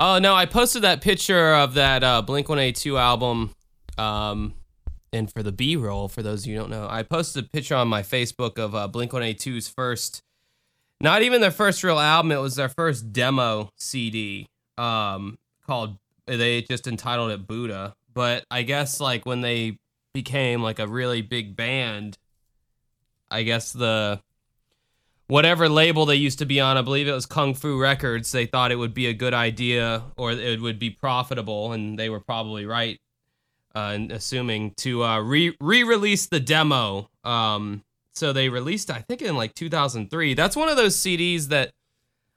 Oh 0.01 0.20
no, 0.20 0.33
I 0.33 0.47
posted 0.47 0.83
that 0.83 1.01
picture 1.01 1.53
of 1.55 1.75
that 1.75 2.05
uh, 2.05 2.23
Blink 2.23 2.49
One 2.49 2.61
Eight 2.61 2.77
Two 2.77 2.97
album, 2.97 3.53
um, 3.99 4.55
and 5.12 5.29
for 5.33 5.43
the 5.43 5.51
B 5.51 5.75
roll, 5.75 6.07
for 6.07 6.23
those 6.23 6.45
of 6.45 6.47
you 6.47 6.55
who 6.55 6.61
don't 6.61 6.70
know, 6.70 6.87
I 6.89 7.03
posted 7.03 7.47
a 7.47 7.49
picture 7.49 7.75
on 7.75 7.89
my 7.89 8.03
Facebook 8.03 8.59
of 8.59 8.77
uh, 8.77 8.87
Blink 8.87 9.12
One 9.12 9.25
Eight 9.25 9.41
2's 9.41 9.66
first, 9.66 10.23
not 11.01 11.23
even 11.23 11.41
their 11.41 11.51
first 11.51 11.83
real 11.83 11.99
album. 11.99 12.31
It 12.31 12.37
was 12.37 12.55
their 12.55 12.69
first 12.69 13.12
demo 13.12 13.73
CD, 13.75 14.47
um, 14.77 15.37
called 15.66 15.97
they 16.27 16.62
just 16.62 16.87
entitled 16.87 17.33
it 17.33 17.49
Buddha. 17.49 17.97
But 18.15 18.45
I 18.53 18.62
guess 18.62 19.01
like 19.01 19.27
when 19.27 19.41
they 19.41 19.79
became 20.15 20.62
like 20.62 20.79
a 20.79 20.87
really 20.87 21.23
big 21.23 21.57
band, 21.57 22.19
I 23.33 23.43
guess 23.43 23.73
the 23.73 24.20
whatever 25.29 25.69
label 25.69 26.07
they 26.07 26.17
used 26.17 26.39
to 26.41 26.47
be 26.47 26.61
on, 26.61 26.77
I 26.77 26.83
believe 26.83 27.07
it 27.07 27.13
was 27.13 27.27
Kung 27.27 27.55
Fu 27.55 27.79
Records, 27.79 28.33
they 28.33 28.47
thought 28.47 28.73
it 28.73 28.77
would 28.77 28.95
be 28.95 29.07
a 29.07 29.15
good 29.15 29.35
idea 29.35 30.03
or 30.17 30.33
it 30.33 30.61
would 30.61 30.79
be 30.79 30.91
profitable, 30.91 31.73
and 31.73 31.99
they 31.99 32.09
were 32.09 32.21
probably 32.21 32.67
right 32.67 32.99
uh, 33.75 33.99
assuming 34.11 34.73
to 34.79 35.05
uh, 35.05 35.21
re 35.21 35.55
release 35.61 36.27
the 36.27 36.41
demo. 36.41 37.09
Um, 37.25 37.85
so 38.13 38.33
they 38.33 38.49
released, 38.49 38.91
I 38.91 39.01
think, 39.01 39.23
in 39.23 39.37
like 39.37 39.55
2003. 39.55 40.35
That's 40.35 40.57
one 40.57 40.69
of 40.69 40.77
those 40.77 40.97
CDs 40.97 41.49
that 41.49 41.71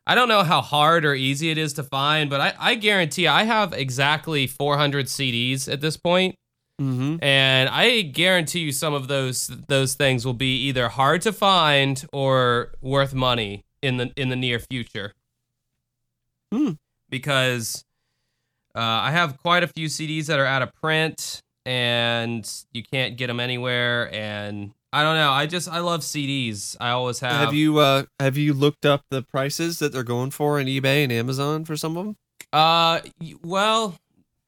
I 0.05 0.13
don't 0.13 0.27
know 0.27 0.43
how 0.43 0.61
hard 0.61 1.05
or 1.05 1.15
easy 1.15 1.49
it 1.49 1.57
is 1.57 1.73
to 1.73 1.83
find, 1.83 2.29
but 2.29 2.41
I, 2.41 2.53
I 2.59 2.75
guarantee 2.75 3.27
I 3.27 3.43
have 3.43 3.73
exactly 3.73 4.45
400 4.45 5.07
CDs 5.07 5.71
at 5.71 5.81
this 5.81 5.97
point 5.97 6.35
Mm-hmm. 6.81 7.23
and 7.23 7.69
I 7.69 8.01
guarantee 8.01 8.61
you 8.61 8.71
some 8.71 8.95
of 8.95 9.07
those 9.07 9.51
those 9.67 9.93
things 9.93 10.25
will 10.25 10.33
be 10.33 10.55
either 10.67 10.89
hard 10.89 11.21
to 11.21 11.31
find 11.31 12.03
or 12.11 12.73
worth 12.81 13.13
money 13.13 13.65
in 13.81 13.97
the 13.97 14.11
in 14.15 14.29
the 14.29 14.35
near 14.35 14.59
future. 14.59 15.13
Hmm. 16.51 16.71
Because 17.09 17.85
uh, 18.75 18.79
I 18.79 19.11
have 19.11 19.37
quite 19.37 19.63
a 19.63 19.67
few 19.67 19.87
CDs 19.87 20.25
that 20.25 20.39
are 20.39 20.45
out 20.45 20.61
of 20.61 20.73
print 20.73 21.41
and 21.65 22.49
you 22.71 22.83
can't 22.83 23.17
get 23.17 23.27
them 23.27 23.39
anywhere. 23.39 24.13
And 24.13 24.71
I 24.93 25.03
don't 25.03 25.15
know. 25.15 25.31
I 25.31 25.45
just 25.45 25.69
I 25.69 25.79
love 25.79 26.01
CDs. 26.01 26.75
I 26.79 26.91
always 26.91 27.19
have. 27.19 27.33
Have 27.33 27.53
you 27.53 27.77
uh 27.79 28.03
have 28.19 28.37
you 28.37 28.53
looked 28.53 28.85
up 28.85 29.03
the 29.09 29.21
prices 29.21 29.79
that 29.79 29.91
they're 29.91 30.03
going 30.03 30.31
for 30.31 30.59
on 30.59 30.65
eBay 30.65 31.03
and 31.03 31.11
Amazon 31.11 31.65
for 31.65 31.77
some 31.77 31.97
of 31.97 32.05
them? 32.05 32.17
Uh, 32.51 32.99
well, 33.43 33.97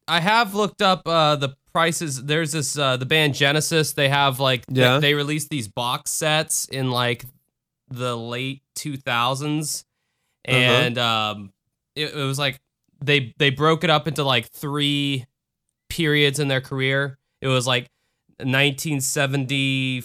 I 0.08 0.20
have 0.20 0.54
looked 0.54 0.82
up 0.82 1.08
uh 1.08 1.36
the 1.36 1.56
prices. 1.74 2.24
There's 2.24 2.52
this 2.52 2.78
uh 2.78 2.98
the 2.98 3.06
band 3.06 3.34
Genesis. 3.36 3.94
They 3.94 4.10
have 4.10 4.40
like 4.40 4.66
they- 4.68 4.82
Yeah. 4.82 5.00
they, 5.00 5.14
released 5.14 5.50
these 5.50 5.68
box 5.68 6.12
sets 6.12 6.66
in 6.66 6.92
like 6.92 7.26
the 7.90 8.16
late 8.18 8.62
2000s, 8.76 9.84
Uh-huh. 10.48 10.56
and 10.58 10.98
um, 10.98 11.54
it, 11.96 12.14
it 12.14 12.24
was 12.24 12.40
like 12.40 12.60
they 13.04 13.34
they 13.38 13.50
broke 13.50 13.84
it 13.84 13.90
up 13.90 14.08
into 14.08 14.24
like 14.24 14.50
three 14.52 15.26
periods 15.90 16.40
in 16.40 16.48
their 16.48 16.62
career. 16.62 17.18
It 17.42 17.48
was 17.48 17.68
like 17.68 17.88
1970. 18.40 20.04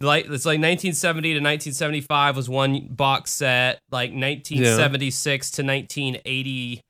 Like 0.00 0.26
it's 0.26 0.44
like 0.44 0.60
1970 0.60 1.28
to 1.30 1.34
1975 1.40 2.36
was 2.36 2.48
one 2.50 2.88
box 2.90 3.32
set. 3.32 3.80
Like 3.90 4.10
1976 4.10 5.50
to 5.52 5.62
1980 5.62 6.82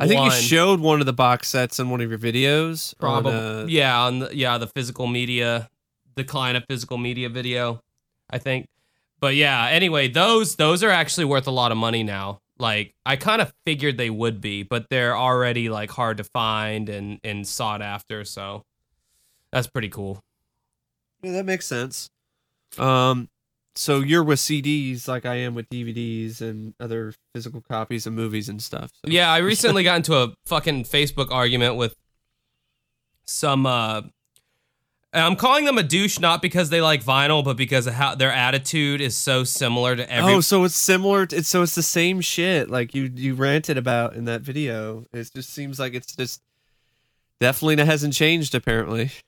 I 0.00 0.08
think 0.08 0.20
you 0.20 0.28
one. 0.28 0.40
showed 0.40 0.80
one 0.80 1.00
of 1.00 1.06
the 1.06 1.12
box 1.12 1.48
sets 1.48 1.78
in 1.78 1.90
one 1.90 2.00
of 2.00 2.10
your 2.10 2.18
videos. 2.18 2.92
on, 2.94 3.22
Probably, 3.22 3.32
uh, 3.32 3.66
yeah, 3.66 4.00
on 4.00 4.18
the 4.18 4.36
yeah 4.36 4.58
the 4.58 4.66
physical 4.66 5.06
media 5.06 5.68
decline 6.16 6.56
of 6.56 6.64
physical 6.68 6.98
media 6.98 7.28
video, 7.28 7.80
I 8.28 8.38
think. 8.38 8.68
But 9.20 9.36
yeah, 9.36 9.68
anyway, 9.68 10.08
those 10.08 10.56
those 10.56 10.82
are 10.82 10.90
actually 10.90 11.26
worth 11.26 11.46
a 11.46 11.52
lot 11.52 11.70
of 11.72 11.78
money 11.78 12.02
now. 12.02 12.40
Like 12.58 12.94
I 13.04 13.16
kind 13.16 13.40
of 13.40 13.52
figured 13.64 13.96
they 13.96 14.10
would 14.10 14.40
be, 14.40 14.62
but 14.62 14.88
they're 14.90 15.16
already 15.16 15.68
like 15.68 15.90
hard 15.90 16.16
to 16.16 16.24
find 16.24 16.88
and 16.88 17.20
and 17.22 17.46
sought 17.46 17.82
after. 17.82 18.24
So 18.24 18.64
that's 19.52 19.68
pretty 19.68 19.88
cool. 19.88 20.22
yeah, 21.22 21.32
that 21.32 21.44
makes 21.44 21.66
sense. 21.66 22.10
Um, 22.78 23.28
so 23.76 24.00
you're 24.00 24.24
with 24.24 24.38
CDs 24.38 25.06
like 25.06 25.26
I 25.26 25.36
am 25.36 25.54
with 25.54 25.68
DVDs 25.68 26.40
and 26.40 26.74
other 26.80 27.14
physical 27.34 27.60
copies 27.60 28.06
of 28.06 28.12
movies 28.12 28.48
and 28.48 28.62
stuff. 28.62 28.90
So. 29.04 29.10
Yeah, 29.10 29.30
I 29.30 29.38
recently 29.38 29.84
got 29.84 29.96
into 29.96 30.16
a 30.16 30.34
fucking 30.46 30.84
Facebook 30.84 31.30
argument 31.30 31.76
with 31.76 31.94
some 33.24 33.66
uh 33.66 34.02
I'm 35.12 35.36
calling 35.36 35.64
them 35.64 35.78
a 35.78 35.82
douche 35.82 36.18
not 36.18 36.42
because 36.42 36.68
they 36.68 36.80
like 36.80 37.02
vinyl, 37.02 37.42
but 37.42 37.56
because 37.56 37.86
of 37.86 37.94
how 37.94 38.14
their 38.14 38.32
attitude 38.32 39.00
is 39.00 39.16
so 39.16 39.44
similar 39.44 39.96
to 39.96 40.10
every. 40.12 40.34
oh, 40.34 40.40
so 40.40 40.64
it's 40.64 40.76
similar. 40.76 41.26
To, 41.26 41.36
it's 41.36 41.48
so 41.48 41.62
it's 41.62 41.74
the 41.74 41.82
same 41.82 42.20
shit 42.20 42.68
like 42.70 42.94
you 42.94 43.10
you 43.14 43.34
ranted 43.34 43.78
about 43.78 44.14
in 44.14 44.26
that 44.26 44.42
video. 44.42 45.06
It 45.12 45.30
just 45.34 45.50
seems 45.50 45.78
like 45.78 45.94
it's 45.94 46.14
just 46.14 46.42
definitely 47.40 47.82
hasn't 47.84 48.14
changed 48.14 48.54
apparently. 48.54 49.10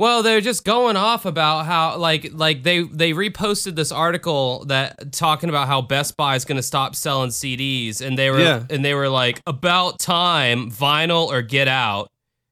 Well, 0.00 0.22
they're 0.22 0.40
just 0.40 0.64
going 0.64 0.96
off 0.96 1.26
about 1.26 1.66
how 1.66 1.98
like 1.98 2.30
like 2.32 2.62
they 2.62 2.84
they 2.84 3.12
reposted 3.12 3.76
this 3.76 3.92
article 3.92 4.64
that 4.64 5.12
talking 5.12 5.50
about 5.50 5.66
how 5.68 5.82
Best 5.82 6.16
Buy 6.16 6.36
is 6.36 6.46
going 6.46 6.56
to 6.56 6.62
stop 6.62 6.96
selling 6.96 7.28
CDs 7.28 8.00
and 8.00 8.16
they 8.16 8.30
were 8.30 8.40
Yeah. 8.40 8.64
and 8.70 8.82
they 8.82 8.94
were 8.94 9.10
like 9.10 9.42
about 9.46 9.98
time 9.98 10.70
vinyl 10.70 11.26
or 11.26 11.42
get 11.42 11.68
out. 11.68 12.08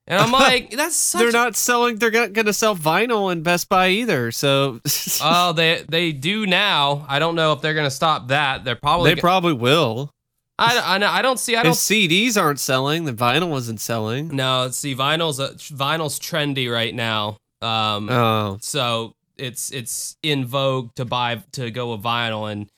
And 0.06 0.20
I'm 0.20 0.30
like 0.46 0.72
that's 0.72 0.94
such 0.94 1.20
they're 1.22 1.32
not 1.32 1.56
selling. 1.56 1.96
They're 1.96 2.10
not 2.10 2.34
going 2.34 2.44
to 2.46 2.52
sell 2.52 2.76
vinyl 2.76 3.32
in 3.32 3.42
Best 3.42 3.70
Buy 3.70 3.88
either. 3.88 4.30
So 4.30 4.80
Oh, 5.22 5.54
they 5.54 5.86
they 5.88 6.12
do 6.12 6.44
now. 6.46 7.06
I 7.08 7.18
don't 7.18 7.34
know 7.34 7.54
if 7.54 7.62
they're 7.62 7.72
going 7.72 7.86
to 7.86 7.90
stop 7.90 8.28
that. 8.28 8.64
They're 8.64 8.76
probably 8.76 9.14
they 9.14 9.20
probably 9.22 9.54
will. 9.54 10.10
I 10.58 10.94
I, 10.94 10.98
know- 10.98 11.08
I 11.10 11.22
don't 11.22 11.38
see 11.38 11.56
I 11.56 11.62
don't 11.62 11.72
CDs 11.74 12.36
aren't 12.40 12.60
selling, 12.60 13.04
the 13.04 13.12
vinyl 13.12 13.48
wasn't 13.50 13.80
selling. 13.80 14.28
No, 14.34 14.68
see 14.70 14.94
vinyl's 14.94 15.38
a, 15.40 15.50
vinyl's 15.50 16.18
trendy 16.18 16.70
right 16.72 16.94
now. 16.94 17.38
Um 17.62 18.08
Oh, 18.10 18.58
so 18.60 19.14
it's 19.36 19.70
it's 19.70 20.16
in 20.22 20.44
vogue 20.44 20.94
to 20.96 21.04
buy 21.04 21.36
to 21.52 21.70
go 21.70 21.92
with 21.92 22.02
vinyl 22.02 22.50
and 22.50 22.68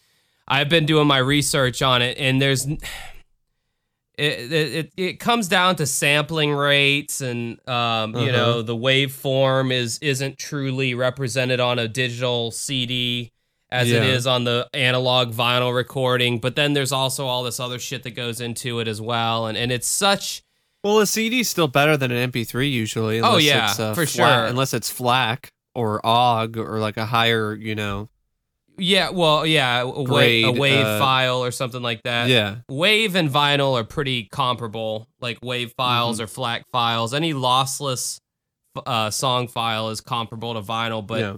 i've 0.47 0.69
been 0.69 0.85
doing 0.85 1.07
my 1.07 1.17
research 1.17 1.81
on 1.81 2.03
it 2.03 2.19
and 2.19 2.41
there's 2.43 2.67
it 2.67 2.79
it, 4.19 4.53
it, 4.53 4.93
it 4.97 5.21
comes 5.21 5.49
down 5.49 5.77
to 5.77 5.87
sampling 5.87 6.53
rates 6.53 7.21
and 7.21 7.59
um, 7.69 8.15
you 8.15 8.23
Uh-huh. 8.29 8.33
know 8.33 8.63
the 8.63 8.77
waveform 8.77 9.73
is 9.73 9.99
isn't 10.01 10.39
truly 10.39 10.95
represented 10.95 11.61
on 11.61 11.79
a 11.79 11.89
digital 11.89 12.51
cd 12.51 13.33
as 13.73 13.91
it 13.91 14.03
Yeah. 14.03 14.09
is 14.11 14.27
on 14.27 14.45
the 14.45 14.69
analog 14.75 15.33
vinyl 15.33 15.75
recording 15.75 16.39
but 16.39 16.57
then 16.57 16.73
there's 16.73 16.93
also 16.93 17.27
all 17.27 17.43
this 17.43 17.61
other 17.61 17.79
shit 17.79 18.03
that 18.03 18.11
goes 18.13 18.41
into 18.41 18.79
it 18.81 18.89
as 18.89 19.01
well 19.01 19.47
and 19.47 19.57
and 19.59 19.71
it's 19.73 19.89
such 19.89 20.43
well, 20.83 20.99
a 21.01 21.07
CD's 21.07 21.51
still 21.51 21.69
better 21.69 21.95
than 21.99 22.11
an 22.11 22.31
MP3 22.33 22.73
usually. 22.73 23.21
Oh, 23.21 23.37
yeah, 23.37 23.67
uh, 23.79 23.93
for 23.93 24.07
flat- 24.07 24.09
sure. 24.39 24.47
Unless 24.47 24.73
it's 24.73 24.91
FLAC 24.91 25.53
or 25.75 26.01
OGG 26.07 26.57
or 26.57 26.79
like 26.79 26.97
a 26.97 27.05
higher, 27.05 27.55
you 27.55 27.75
know. 27.75 28.09
yeah 28.79 29.11
well 29.11 29.45
yeah 29.45 29.83
a, 29.83 29.87
wa- 29.87 30.21
a 30.21 30.51
wave 30.53 30.87
uh, 30.87 30.99
file 30.99 31.45
or 31.45 31.51
something 31.51 31.83
like 31.83 32.03
that 32.05 32.29
yeah. 32.31 32.61
Wave 32.71 33.15
and 33.15 33.29
vinyl 33.29 33.79
are 33.79 33.85
pretty 33.85 34.25
comparable. 34.25 35.07
Like 35.21 35.39
wave 35.43 35.75
files 35.77 36.17
Mm-hmm. 36.17 36.25
or 36.25 36.27
FLAC 36.29 36.63
files. 36.73 37.13
Any 37.13 37.35
lossless 37.35 38.21
uh, 38.87 39.11
song 39.11 39.49
file 39.49 39.91
is 39.91 40.01
comparable 40.01 40.55
to 40.55 40.63
vinyl, 40.63 41.07
but 41.07 41.21
yeah. 41.21 41.37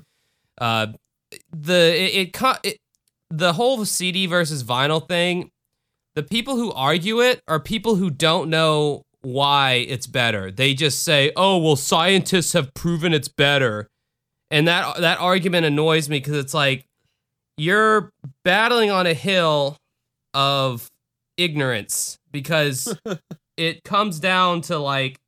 The 1.50 1.94
it, 1.94 2.34
it, 2.34 2.58
it 2.62 2.76
the 3.30 3.54
whole 3.54 3.84
CD 3.84 4.26
versus 4.26 4.62
vinyl 4.64 5.06
thing. 5.06 5.50
The 6.14 6.22
people 6.22 6.56
who 6.56 6.72
argue 6.72 7.20
it 7.20 7.40
are 7.48 7.58
people 7.58 7.94
who 7.94 8.10
don't 8.10 8.50
know 8.50 9.02
why 9.22 9.74
it's 9.88 10.06
better. 10.06 10.50
They 10.50 10.74
just 10.74 11.02
say, 11.02 11.32
"Oh, 11.36 11.56
well, 11.58 11.76
scientists 11.76 12.52
have 12.52 12.74
proven 12.74 13.14
it's 13.14 13.28
better," 13.28 13.88
and 14.50 14.68
that 14.68 14.98
that 15.00 15.18
argument 15.20 15.64
annoys 15.64 16.08
me 16.08 16.18
because 16.18 16.36
it's 16.36 16.52
like 16.54 16.84
you're 17.56 18.10
battling 18.44 18.90
on 18.90 19.06
a 19.06 19.14
hill 19.14 19.76
of 20.34 20.90
ignorance 21.36 22.18
because 22.30 22.94
it 23.56 23.84
comes 23.84 24.20
down 24.20 24.60
to 24.62 24.78
like 24.78 25.18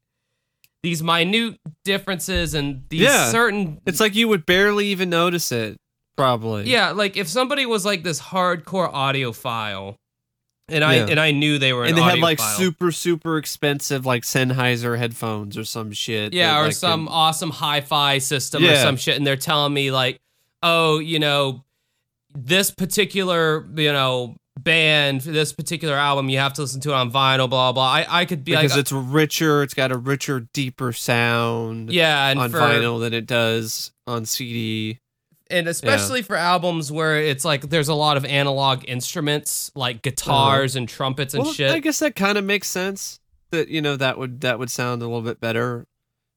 these 0.83 1.03
minute 1.03 1.57
differences 1.85 2.53
and 2.55 2.85
these 2.91 3.01
Yeah. 3.03 3.31
certain 3.31 3.81
It's 3.87 4.01
like 4.01 4.15
you 4.15 4.29
would 4.29 4.45
barely 4.47 4.89
even 4.89 5.09
notice 5.11 5.51
it, 5.53 5.77
probably. 6.17 6.71
yeah 6.71 6.91
like 6.91 7.17
if 7.17 7.29
somebody 7.29 7.67
was 7.67 7.85
like 7.85 8.03
this 8.03 8.21
hardcore 8.21 8.93
audiophile 8.93 9.97
and 10.69 10.83
i 10.85 10.97
Yeah. 10.97 11.07
and 11.11 11.21
i 11.21 11.31
knew 11.31 11.59
they 11.59 11.73
were 11.73 11.83
And 11.85 11.91
an 11.91 11.97
they 11.97 12.03
had 12.03 12.19
like 12.21 12.39
audiophile. 12.39 12.57
super, 12.57 12.93
super 12.93 13.37
expensive 13.39 14.07
like 14.07 14.23
Sennheiser 14.23 14.97
headphones 14.99 15.59
or 15.59 15.65
some 15.65 15.93
shit. 15.93 16.33
yeah 16.33 16.59
or 16.61 16.65
like, 16.65 16.73
some 16.75 17.09
awesome 17.09 17.51
hi-fi 17.51 18.19
system 18.19 18.65
or 18.65 18.77
some 18.77 18.97
shit 18.97 19.17
and 19.17 19.27
they're 19.27 19.37
telling 19.37 19.75
me 19.75 19.91
like 19.91 20.19
oh 20.63 20.99
you 20.99 21.19
know 21.19 21.63
this 22.35 22.71
particular 22.71 23.67
you 23.77 23.93
know 23.93 24.35
band 24.61 25.21
this 25.23 25.53
particular 25.53 25.95
album 25.97 26.29
you 26.29 26.39
have 26.39 26.53
to 26.53 26.61
listen 26.63 26.81
to 26.81 26.91
it 26.91 26.95
on 26.95 27.11
vinyl 27.11 27.51
blah 27.51 27.73
blah 27.73 27.91
i, 27.91 28.07
I 28.21 28.25
could 28.25 28.45
be 28.45 28.53
because 28.53 28.71
like 28.71 28.81
it's 28.81 28.93
richer. 28.93 29.63
It's 29.65 29.75
got 29.75 29.91
a 29.91 29.97
richer, 29.99 30.47
deeper 30.55 30.93
sound 30.93 31.93
yeah 31.93 32.33
on 32.37 32.51
for, 32.51 32.59
vinyl 32.61 33.01
than 33.01 33.13
it 33.13 33.27
does 33.27 33.93
on 34.07 34.25
CD. 34.27 35.01
And 35.51 35.69
especially 35.69 36.23
for 36.23 36.37
albums 36.37 36.91
where 36.91 37.19
it's 37.19 37.45
like 37.45 37.69
there's 37.69 37.89
a 37.89 37.95
lot 37.95 38.17
of 38.17 38.25
analog 38.25 38.85
instruments 38.89 39.71
like 39.75 40.03
guitars 40.03 40.75
uh-huh. 40.75 40.81
and 40.81 40.89
trumpets 40.89 41.35
and 41.35 41.45
well, 41.45 41.53
shit 41.53 41.71
I 41.71 41.79
guess 41.79 41.99
that 41.99 42.17
kind 42.17 42.39
of 42.39 42.45
makes 42.45 42.69
sense. 42.69 43.21
That 43.51 43.69
you 43.69 43.81
know 43.81 43.97
that 43.97 44.19
would 44.19 44.41
that 44.41 44.59
would 44.59 44.71
sound 44.71 45.03
a 45.03 45.07
little 45.07 45.23
bit 45.23 45.41
better. 45.41 45.87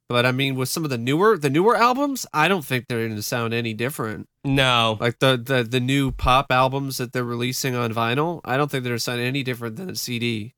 But 0.09 0.25
I 0.25 0.31
mean, 0.31 0.55
with 0.55 0.69
some 0.69 0.83
of 0.83 0.89
the 0.89 0.97
newer 0.97 1.37
the 1.37 1.49
newer 1.49 1.75
albums, 1.75 2.25
I 2.33 2.47
don't 2.47 2.63
think 2.63 2.87
they're 2.87 3.05
going 3.05 3.15
to 3.15 3.23
sound 3.23 3.53
any 3.53 3.73
different. 3.73 4.27
no 4.45 4.97
Like 4.99 5.19
the, 5.19 5.37
the 5.37 5.63
the 5.63 5.79
new 5.79 6.11
pop 6.11 6.47
albums 6.49 6.97
that 6.97 7.11
they're 7.11 7.23
releasing 7.23 7.75
on 7.75 7.93
vinyl, 7.93 8.39
I 8.45 8.55
don't 8.55 8.71
think 8.71 8.83
they're 8.83 8.97
sound 8.99 9.19
any 9.19 9.43
different 9.43 9.75
than 9.75 9.89
a 9.89 9.95
CD. 9.95 10.53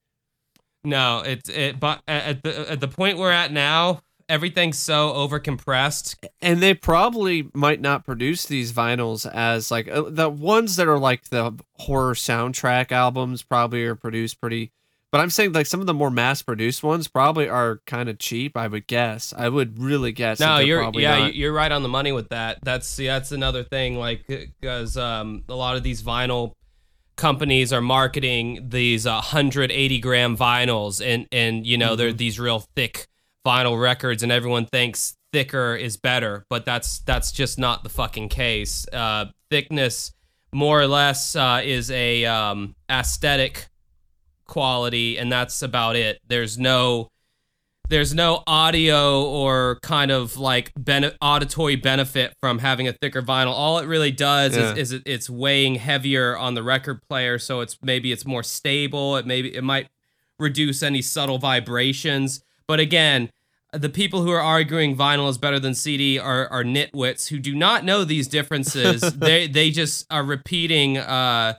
No, 0.84 1.24
it's 1.26 1.50
it. 1.50 1.80
But 1.80 2.02
at 2.08 2.44
the 2.44 2.72
at 2.72 2.80
the 2.80 2.88
point 2.88 3.18
we're 3.18 3.32
at 3.32 3.52
now, 3.52 4.02
everything's 4.30 4.78
so 4.78 5.12
overcompressed. 5.14 6.16
And 6.42 6.62
they 6.62 6.74
probably 6.74 7.50
might 7.54 7.82
not 7.82 8.06
produce 8.06 8.46
these 8.46 8.72
vinyls 8.72 9.30
as 9.30 9.72
like 9.72 9.88
uh, 9.90 10.04
the 10.08 10.30
ones 10.30 10.76
that 10.78 10.88
are 10.88 11.00
like 11.00 11.30
the 11.30 11.54
horror 11.74 12.14
soundtrack 12.14 12.92
albums 12.92 13.44
probably 13.44 13.84
are 13.86 13.96
produced 13.96 14.40
pretty. 14.40 14.72
But 15.12 15.22
I'm 15.22 15.32
saying 15.32 15.54
like 15.54 15.66
some 15.66 15.80
of 15.82 15.88
the 15.88 15.94
more 15.94 16.12
mass 16.12 16.44
produced 16.44 16.84
ones 16.84 17.08
probably 17.08 17.50
are 17.50 17.82
kind 17.88 18.10
of 18.10 18.20
cheap. 18.20 18.56
I 18.56 18.68
would 18.68 18.86
guess. 18.86 19.34
I 19.36 19.50
would 19.50 19.80
really 19.80 20.12
guess. 20.12 20.40
No, 20.40 20.60
you're 20.60 20.88
yeah, 20.94 21.18
not. 21.20 21.36
you're 21.36 21.52
right 21.52 21.72
on 21.72 21.82
the 21.82 21.90
money 21.90 22.12
with 22.12 22.30
that. 22.30 22.60
That's 22.64 22.88
see, 22.88 23.08
that's 23.08 23.32
another 23.32 23.64
thing. 23.64 23.96
Like 23.98 24.28
because 24.28 24.98
um, 24.98 25.44
a 25.50 25.56
lot 25.56 25.76
of 25.78 25.82
these 25.84 26.04
vinyl 26.04 26.52
companies 27.18 27.74
are 27.74 27.82
marketing 27.82 28.70
these 28.70 29.06
uh, 29.08 29.14
180 29.16 30.00
gram 30.00 30.38
vinyls, 30.38 31.04
and 31.04 31.28
and 31.32 31.66
you 31.66 31.78
know 31.78 31.96
they're 31.96 32.12
Mhm. 32.12 32.18
these 32.18 32.40
real 32.40 32.60
thick 32.76 33.08
vinyl 33.46 33.80
records, 33.82 34.24
and 34.24 34.32
everyone 34.32 34.66
thinks 34.66 35.16
thicker 35.32 35.76
is 35.76 35.98
better, 35.98 36.46
but 36.50 36.66
that's 36.66 37.00
that's 37.00 37.32
just 37.32 37.60
not 37.60 37.84
the 37.84 37.90
fucking 37.90 38.30
case. 38.30 38.88
Uh, 38.92 39.26
thickness, 39.50 40.12
more 40.54 40.80
or 40.82 40.88
less, 40.88 41.36
uh, 41.36 41.62
is 41.64 41.92
a 41.92 42.26
um, 42.26 42.76
aesthetic 42.90 43.68
quality, 44.46 45.18
and 45.18 45.32
that's 45.32 45.62
about 45.62 45.96
it. 45.96 46.20
There's 46.28 46.58
no 46.58 47.10
there's 47.90 48.14
no 48.14 48.44
audio 48.46 49.24
or 49.24 49.80
kind 49.82 50.12
of 50.12 50.38
like 50.38 50.72
bene- 50.80 51.12
auditory 51.22 51.76
benefit 51.76 52.32
from 52.40 52.60
having 52.60 52.88
a 52.88 52.94
thicker 52.94 53.22
vinyl. 53.22 53.52
All 53.52 53.80
it 53.80 53.88
really 53.88 54.12
does 54.12 54.56
Yeah. 54.56 54.74
is, 54.74 54.78
is 54.78 54.92
it, 54.92 55.04
it's 55.08 55.28
weighing 55.30 55.76
heavier 55.76 56.38
on 56.38 56.54
the 56.54 56.62
record 56.62 57.00
player, 57.10 57.40
so 57.40 57.62
it's 57.62 57.78
maybe 57.82 58.12
it's 58.12 58.26
more 58.28 58.44
stable. 58.44 59.18
It 59.18 59.26
maybe 59.26 59.56
it 59.56 59.64
might 59.64 59.88
reduce 60.38 60.84
any 60.84 61.02
subtle 61.02 61.40
vibrations. 61.40 62.44
But 62.70 62.80
again, 62.80 63.32
the 63.74 63.90
people 63.90 64.22
who 64.22 64.30
are 64.30 64.40
arguing 64.40 64.96
vinyl 64.96 65.28
is 65.28 65.40
better 65.40 65.60
than 65.60 65.74
CD 65.74 66.20
are, 66.20 66.48
are 66.50 66.64
nitwits 66.64 67.30
who 67.30 67.40
do 67.40 67.56
not 67.56 67.84
know 67.84 68.04
these 68.04 68.28
differences. 68.28 69.02
they 69.18 69.48
they 69.48 69.72
just 69.72 70.06
are 70.12 70.24
repeating 70.24 71.00
uh, 71.00 71.56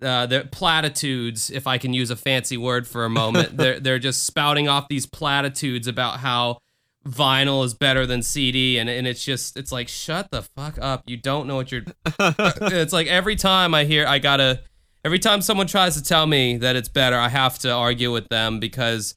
uh, 0.00 0.26
the 0.26 0.48
platitudes, 0.52 1.50
if 1.50 1.66
I 1.66 1.76
can 1.76 1.92
use 1.92 2.12
a 2.12 2.16
fancy 2.16 2.56
word 2.56 2.86
for 2.86 3.04
a 3.04 3.10
moment. 3.10 3.56
they're 3.56 3.80
they're 3.80 3.98
just 3.98 4.22
spouting 4.26 4.68
off 4.68 4.86
these 4.88 5.06
platitudes 5.06 5.88
about 5.88 6.20
how 6.20 6.58
vinyl 7.04 7.64
is 7.64 7.74
better 7.74 8.06
than 8.06 8.22
CD, 8.22 8.78
and 8.78 8.88
and 8.88 9.08
it's 9.08 9.24
just 9.24 9.56
it's 9.56 9.72
like 9.72 9.88
shut 9.88 10.30
the 10.30 10.42
fuck 10.42 10.78
up. 10.80 11.02
You 11.08 11.16
don't 11.16 11.48
know 11.48 11.56
what 11.56 11.72
you're. 11.72 11.82
it's 12.20 12.92
like 12.92 13.08
every 13.08 13.34
time 13.34 13.74
I 13.74 13.86
hear, 13.86 14.06
I 14.06 14.20
gotta. 14.20 14.60
Every 15.04 15.18
time 15.18 15.42
someone 15.42 15.66
tries 15.66 15.94
to 15.94 16.02
tell 16.02 16.26
me 16.26 16.58
that 16.58 16.76
it's 16.76 16.88
better, 16.88 17.16
I 17.16 17.28
have 17.28 17.58
to 17.60 17.72
argue 17.72 18.12
with 18.12 18.28
them 18.28 18.60
because 18.60 19.16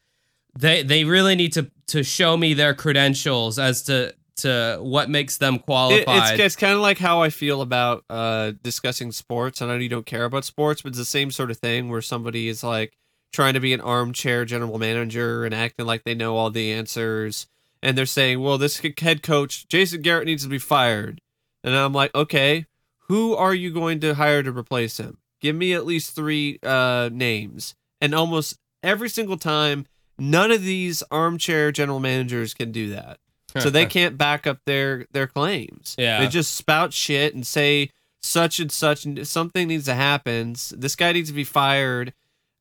they 0.57 0.83
they 0.83 1.03
really 1.03 1.35
need 1.35 1.53
to 1.53 1.71
to 1.87 2.03
show 2.03 2.37
me 2.37 2.53
their 2.53 2.73
credentials 2.73 3.57
as 3.59 3.83
to 3.83 4.13
to 4.37 4.77
what 4.81 5.09
makes 5.09 5.37
them 5.37 5.55
It- 5.55 5.65
qualified. 5.65 6.33
it's 6.33 6.39
it's 6.41 6.55
kind 6.55 6.73
of 6.73 6.79
like 6.81 6.97
how 6.97 7.21
I 7.21 7.29
feel 7.29 7.61
about 7.61 8.03
uh, 8.09 8.53
discussing 8.63 9.11
sports. 9.11 9.61
I 9.61 9.67
know 9.67 9.75
you 9.75 9.89
don't 9.89 10.05
care 10.05 10.23
about 10.25 10.45
sports, 10.45 10.81
but 10.81 10.89
it's 10.89 10.97
the 10.97 11.05
same 11.05 11.31
sort 11.31 11.51
of 11.51 11.57
thing 11.57 11.89
where 11.89 12.01
somebody 12.01 12.47
is 12.47 12.63
like 12.63 12.93
trying 13.33 13.53
to 13.53 13.59
be 13.59 13.73
an 13.73 13.81
armchair 13.81 14.43
general 14.45 14.77
manager 14.77 15.45
and 15.45 15.53
acting 15.53 15.85
like 15.85 16.03
they 16.03 16.15
know 16.15 16.35
all 16.37 16.49
the 16.49 16.71
answers, 16.71 17.47
and 17.83 17.97
they're 17.97 18.05
saying, 18.05 18.39
"Well, 18.41 18.57
this 18.57 18.81
head 18.99 19.21
coach 19.21 19.67
Jason 19.67 20.01
Garrett 20.01 20.25
needs 20.25 20.43
to 20.43 20.49
be 20.49 20.57
fired," 20.59 21.21
and 21.63 21.75
I'm 21.75 21.93
like, 21.93 22.13
"Okay, 22.15 22.65
who 23.09 23.35
are 23.35 23.53
you 23.53 23.71
going 23.71 23.99
to 23.99 24.15
hire 24.15 24.41
to 24.43 24.51
replace 24.51 24.97
him? 24.97 25.17
Give 25.39 25.55
me 25.55 25.73
at 25.73 25.85
least 25.85 26.15
three 26.15 26.57
uh, 26.63 27.09
names." 27.11 27.75
And 27.99 28.15
almost 28.15 28.57
every 28.81 29.09
single 29.09 29.37
time, 29.37 29.85
none 30.21 30.51
of 30.51 30.61
these 30.61 31.01
armchair 31.11 31.71
general 31.71 31.99
managers 31.99 32.53
can 32.53 32.71
do 32.71 32.91
that. 32.91 33.17
so 33.57 33.69
they 33.69 33.85
can't 33.85 34.17
back 34.17 34.45
up 34.47 34.59
their 34.65 35.05
their 35.11 35.27
claims. 35.27 35.95
Yeah. 35.97 36.19
they 36.19 36.27
just 36.27 36.55
spout 36.55 36.93
shit 36.93 37.33
and 37.33 37.45
say 37.45 37.89
such 38.21 38.59
and 38.59 38.71
such 38.71 39.03
and 39.03 39.27
something 39.27 39.67
needs 39.67 39.85
to 39.85 39.95
happen. 39.95 40.55
This 40.71 40.95
guy 40.95 41.11
needs 41.11 41.29
to 41.29 41.35
be 41.35 41.43
fired 41.43 42.13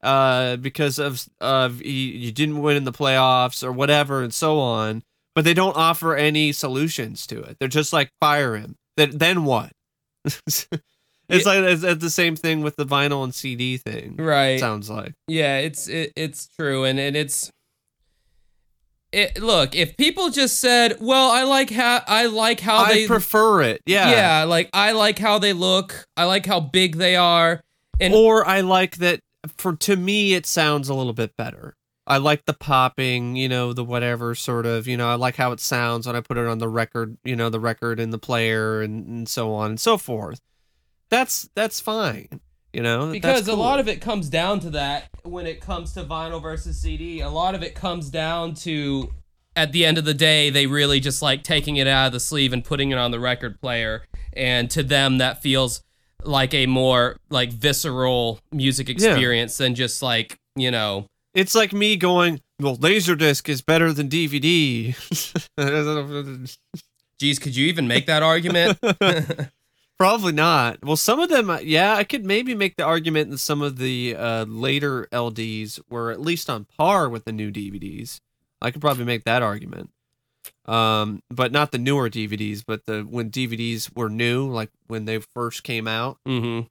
uh, 0.03 0.57
because 0.57 0.99
of 0.99 1.29
of 1.41 1.81
he, 1.81 2.11
you 2.17 2.33
didn't 2.33 2.63
win 2.63 2.77
in 2.77 2.85
the 2.85 2.93
playoffs 2.93 3.63
or 3.63 3.71
whatever 3.71 4.23
and 4.23 4.33
so 4.35 4.59
on. 4.59 5.03
But 5.35 5.45
they 5.45 5.55
don't 5.55 5.77
offer 5.77 6.17
any 6.17 6.51
solutions 6.51 7.25
to 7.29 7.41
it. 7.41 7.59
They're 7.61 7.69
just 7.69 7.93
like 7.93 8.11
fire 8.21 8.57
him. 8.57 8.77
Then 8.97 9.17
then 9.19 9.45
what? 9.45 9.73
it's 11.31 11.47
like 11.47 11.59
it's, 11.61 11.83
it's 11.83 12.03
the 12.03 12.11
same 12.11 12.37
thing 12.37 12.63
with 12.63 12.77
the 12.77 12.87
vinyl 12.87 13.25
and 13.25 13.35
CD 13.35 13.77
thing. 13.77 14.17
right. 14.17 14.59
Sounds 14.61 14.91
like. 14.91 15.15
Yeah, 15.29 15.59
it's 15.59 15.89
it, 15.89 16.13
it's 16.17 16.49
true, 16.59 16.85
and, 16.85 16.99
and 16.99 17.17
it's. 17.17 17.51
It, 19.13 19.43
look, 19.43 19.75
if 19.75 19.97
people 19.97 20.31
just 20.31 20.61
said, 20.61 20.99
"Well, 21.01 21.31
I 21.31 21.43
like 21.43 21.71
how 21.71 22.03
I 22.07 22.27
like 22.27 22.61
how 22.61 22.85
I 22.85 22.93
they 22.93 23.07
prefer 23.09 23.63
it. 23.63 23.83
Yeah. 23.85 24.11
yeah, 24.11 24.45
like 24.45 24.71
I 24.73 24.93
like 24.93 25.19
how 25.19 25.39
they 25.39 25.53
look, 25.53 26.07
I 26.17 26.25
like 26.25 26.47
how 26.47 26.61
big 26.61 26.97
they 26.97 27.17
are," 27.17 27.61
and 27.99 28.15
or 28.15 28.47
I 28.47 28.61
like 28.61 28.99
that 28.99 29.21
for 29.57 29.75
to 29.75 29.97
me 29.97 30.35
it 30.35 30.47
sounds 30.47 30.89
a 30.89 30.95
little 30.95 31.13
bit 31.13 31.37
better. 31.37 31.75
I 32.07 32.17
like 32.17 32.45
the 32.45 32.55
popping, 32.55 33.37
you 33.37 33.49
know, 33.49 33.73
the 33.73 33.85
whatever 33.85 34.35
sort 34.35 34.67
of, 34.67 34.89
you 34.89 34.97
know, 34.97 35.09
I 35.09 35.15
like 35.15 35.37
how 35.37 35.53
it 35.53 35.61
sounds 35.61 36.09
when 36.09 36.17
I 36.17 36.21
put 36.21 36.39
it 36.39 36.47
on 36.47 36.59
the 36.59 36.69
record, 36.69 37.17
you 37.23 37.37
know, 37.37 37.51
the 37.51 37.61
record 37.61 38.01
and 38.01 38.13
the 38.13 38.19
player 38.19 38.81
and, 38.83 39.07
and 39.07 39.29
so 39.29 39.55
on 39.55 39.71
and 39.71 39.81
so 39.81 39.97
forth. 39.97 40.41
That's 41.11 41.49
that's 41.55 41.81
fine, 41.81 42.41
you 42.73 42.83
know. 42.83 43.13
because 43.13 43.49
a 43.49 43.55
lot 43.55 43.81
of 43.81 43.89
it 43.89 44.01
comes 44.01 44.29
down 44.29 44.61
to 44.61 44.71
that 44.71 45.09
when 45.25 45.47
it 45.47 45.61
comes 45.61 45.93
to 45.95 46.05
vinyl 46.05 46.41
versus 46.41 46.81
CD. 46.81 47.21
A 47.21 47.29
lot 47.29 47.55
of 47.55 47.63
it 47.63 47.75
comes 47.75 48.11
down 48.11 48.55
to 48.55 49.13
at 49.57 49.73
the 49.73 49.85
end 49.85 49.99
of 49.99 50.05
the 50.05 50.15
day, 50.15 50.51
they 50.51 50.67
really 50.67 51.01
just 51.01 51.21
like 51.23 51.43
taking 51.43 51.77
it 51.77 51.87
out 51.87 52.07
of 52.07 52.13
the 52.13 52.21
sleeve 52.21 52.53
and 52.53 52.65
putting 52.65 52.91
it 52.91 52.99
on 52.99 53.11
the 53.11 53.21
record 53.21 53.61
player, 53.61 54.05
and 54.33 54.71
to 54.71 54.83
them 54.83 55.19
that 55.19 55.43
feels 55.43 55.83
like 56.23 56.55
a 56.55 56.67
more 56.67 57.17
like 57.31 57.51
visceral 57.51 58.41
music 58.53 58.89
experience 58.89 59.57
than 59.57 59.75
just 59.75 60.03
like 60.03 60.37
you 60.55 60.71
know 60.71 61.07
it's 61.35 61.55
like 61.55 61.73
me 61.73 61.97
going, 61.97 62.41
well, 62.61 62.77
Laserdisc 62.77 63.49
is 63.49 63.63
better 63.63 63.93
than 63.93 64.09
DVD. 64.09 64.95
geez 67.19 67.39
could 67.39 67.57
you 67.57 67.67
even 67.67 67.87
make 67.87 68.07
that 68.07 68.23
argument 68.23 68.79
Probably 70.01 70.33
not. 70.33 70.83
Well, 70.83 70.97
some 70.97 71.21
of 71.21 71.29
them, 71.29 71.55
yeah, 71.63 71.95
I 71.95 72.05
could 72.05 72.25
maybe 72.25 72.55
make 72.55 72.77
the 72.77 72.85
argument 72.85 73.31
that 73.33 73.37
some 73.37 73.61
of 73.61 73.77
the 73.77 74.17
uh, 74.17 74.47
later 74.47 75.07
LDs 75.13 75.79
were 75.91 76.11
at 76.11 76.23
least 76.23 76.49
on 76.49 76.65
par 76.79 77.11
with 77.11 77.27
the 77.27 77.33
new 77.33 77.51
DVDs. 77.51 78.21
I 78.63 78.71
could 78.71 78.81
probably 78.81 79.05
make 79.05 79.25
that 79.25 79.43
argument. 79.43 79.91
Um, 80.65 81.23
but 81.29 81.53
not 81.53 81.71
the 81.71 81.77
newer 81.77 82.09
DVDs, 82.09 82.65
but 82.67 82.87
the 82.87 83.03
when 83.03 83.31
DVDs 83.31 83.95
were 83.95 84.09
new, 84.09 84.49
like 84.49 84.71
when 84.87 85.05
they 85.05 85.19
first 85.19 85.65
came 85.65 85.87
out, 85.87 86.17
mm-hmm. 86.27 86.67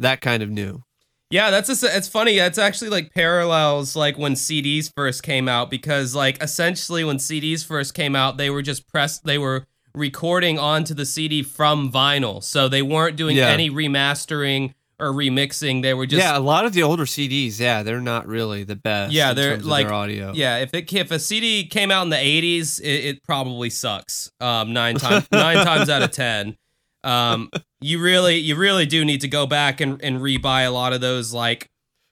that 0.00 0.20
kind 0.20 0.42
of 0.42 0.50
new. 0.50 0.82
Yeah, 1.30 1.52
that's 1.52 1.68
a, 1.84 1.96
it's 1.96 2.08
funny. 2.08 2.38
It's 2.38 2.58
actually 2.58 2.90
like 2.90 3.14
parallels 3.14 3.94
like 3.94 4.18
when 4.18 4.34
CDs 4.34 4.90
first 4.92 5.22
came 5.22 5.48
out 5.48 5.70
because 5.70 6.16
like 6.16 6.42
essentially 6.42 7.04
when 7.04 7.18
CDs 7.18 7.64
first 7.64 7.94
came 7.94 8.16
out, 8.16 8.38
they 8.38 8.50
were 8.50 8.60
just 8.60 8.88
pressed 8.88 9.24
they 9.24 9.38
were 9.38 9.68
recording 9.94 10.58
onto 10.58 10.94
the 10.94 11.06
CD 11.06 11.42
from 11.42 11.90
vinyl. 11.92 12.42
So 12.42 12.68
they 12.68 12.82
weren't 12.82 13.16
doing 13.16 13.36
Yeah. 13.36 13.48
any 13.48 13.70
remastering 13.70 14.74
or 14.98 15.12
remixing. 15.12 15.82
They 15.82 15.94
were 15.94 16.06
just 16.06 16.22
yeah, 16.22 16.36
a 16.36 16.40
lot 16.40 16.64
of 16.64 16.72
the 16.72 16.82
older 16.82 17.04
CDs, 17.04 17.58
yeah, 17.58 17.82
they're 17.82 18.00
not 18.00 18.26
really 18.26 18.64
the 18.64 18.76
best. 18.76 19.12
Yeah, 19.12 19.32
they're 19.32 19.58
like- 19.58 19.86
their 19.86 19.94
audio. 19.94 20.32
Yeah, 20.34 20.58
if 20.58 20.72
it 20.74 20.92
if 20.92 21.10
a 21.10 21.18
CD 21.18 21.66
came 21.66 21.90
out 21.90 22.02
in 22.04 22.10
the 22.10 22.16
'80s, 22.16 22.80
it, 22.80 22.84
it 23.04 23.22
probably 23.24 23.70
sucks. 23.70 24.30
Um, 24.40 24.72
nine 24.72 24.96
times 24.96 25.26
nine 25.32 25.64
times 25.64 25.88
out 25.88 26.02
of 26.02 26.10
ten. 26.12 26.56
Um, 27.04 27.50
you 27.80 28.00
really 28.00 28.36
you 28.36 28.54
really 28.54 28.86
do 28.86 29.04
need 29.04 29.22
to 29.22 29.28
go 29.28 29.46
back 29.46 29.80
and 29.80 30.00
and 30.02 30.18
rebuy 30.18 30.66
a 30.66 30.70
lot 30.70 30.92
of 30.92 31.00
those 31.00 31.32
like, 31.32 31.68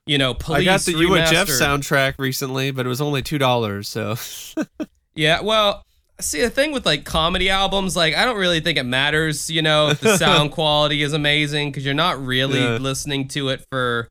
you 0.07 0.19
know, 0.19 0.35
police. 0.35 0.62
I 0.62 0.65
got 0.65 0.81
the 0.81 0.94
and 0.94 1.28
soundtrack 1.48 2.15
recently, 2.19 2.73
but 2.73 2.86
it 2.86 2.89
was 2.89 3.01
only 3.01 3.23
two 3.23 3.39
dollars. 3.39 3.89
So 3.89 4.16
Yeah, 5.15 5.40
well, 5.43 5.85
see 6.20 6.40
the 6.40 6.51
thing 6.51 6.72
with 6.72 6.86
like 6.86 7.05
comedy 7.05 7.51
albums, 7.51 7.97
like 7.97 8.14
I 8.14 8.24
don't 8.24 8.36
really 8.38 8.60
think 8.60 8.78
it 8.78 8.84
matters, 8.84 9.51
you 9.51 9.62
know, 9.62 9.88
if 9.88 10.01
the 10.01 10.16
sound 10.24 10.52
quality 10.52 11.02
is 11.02 11.12
amazing 11.12 11.70
because 11.70 11.84
you're 11.84 11.94
not 11.94 12.24
really 12.24 12.60
Yeah. 12.60 12.76
listening 12.78 13.28
to 13.28 13.48
it 13.51 13.64
for, 13.70 14.09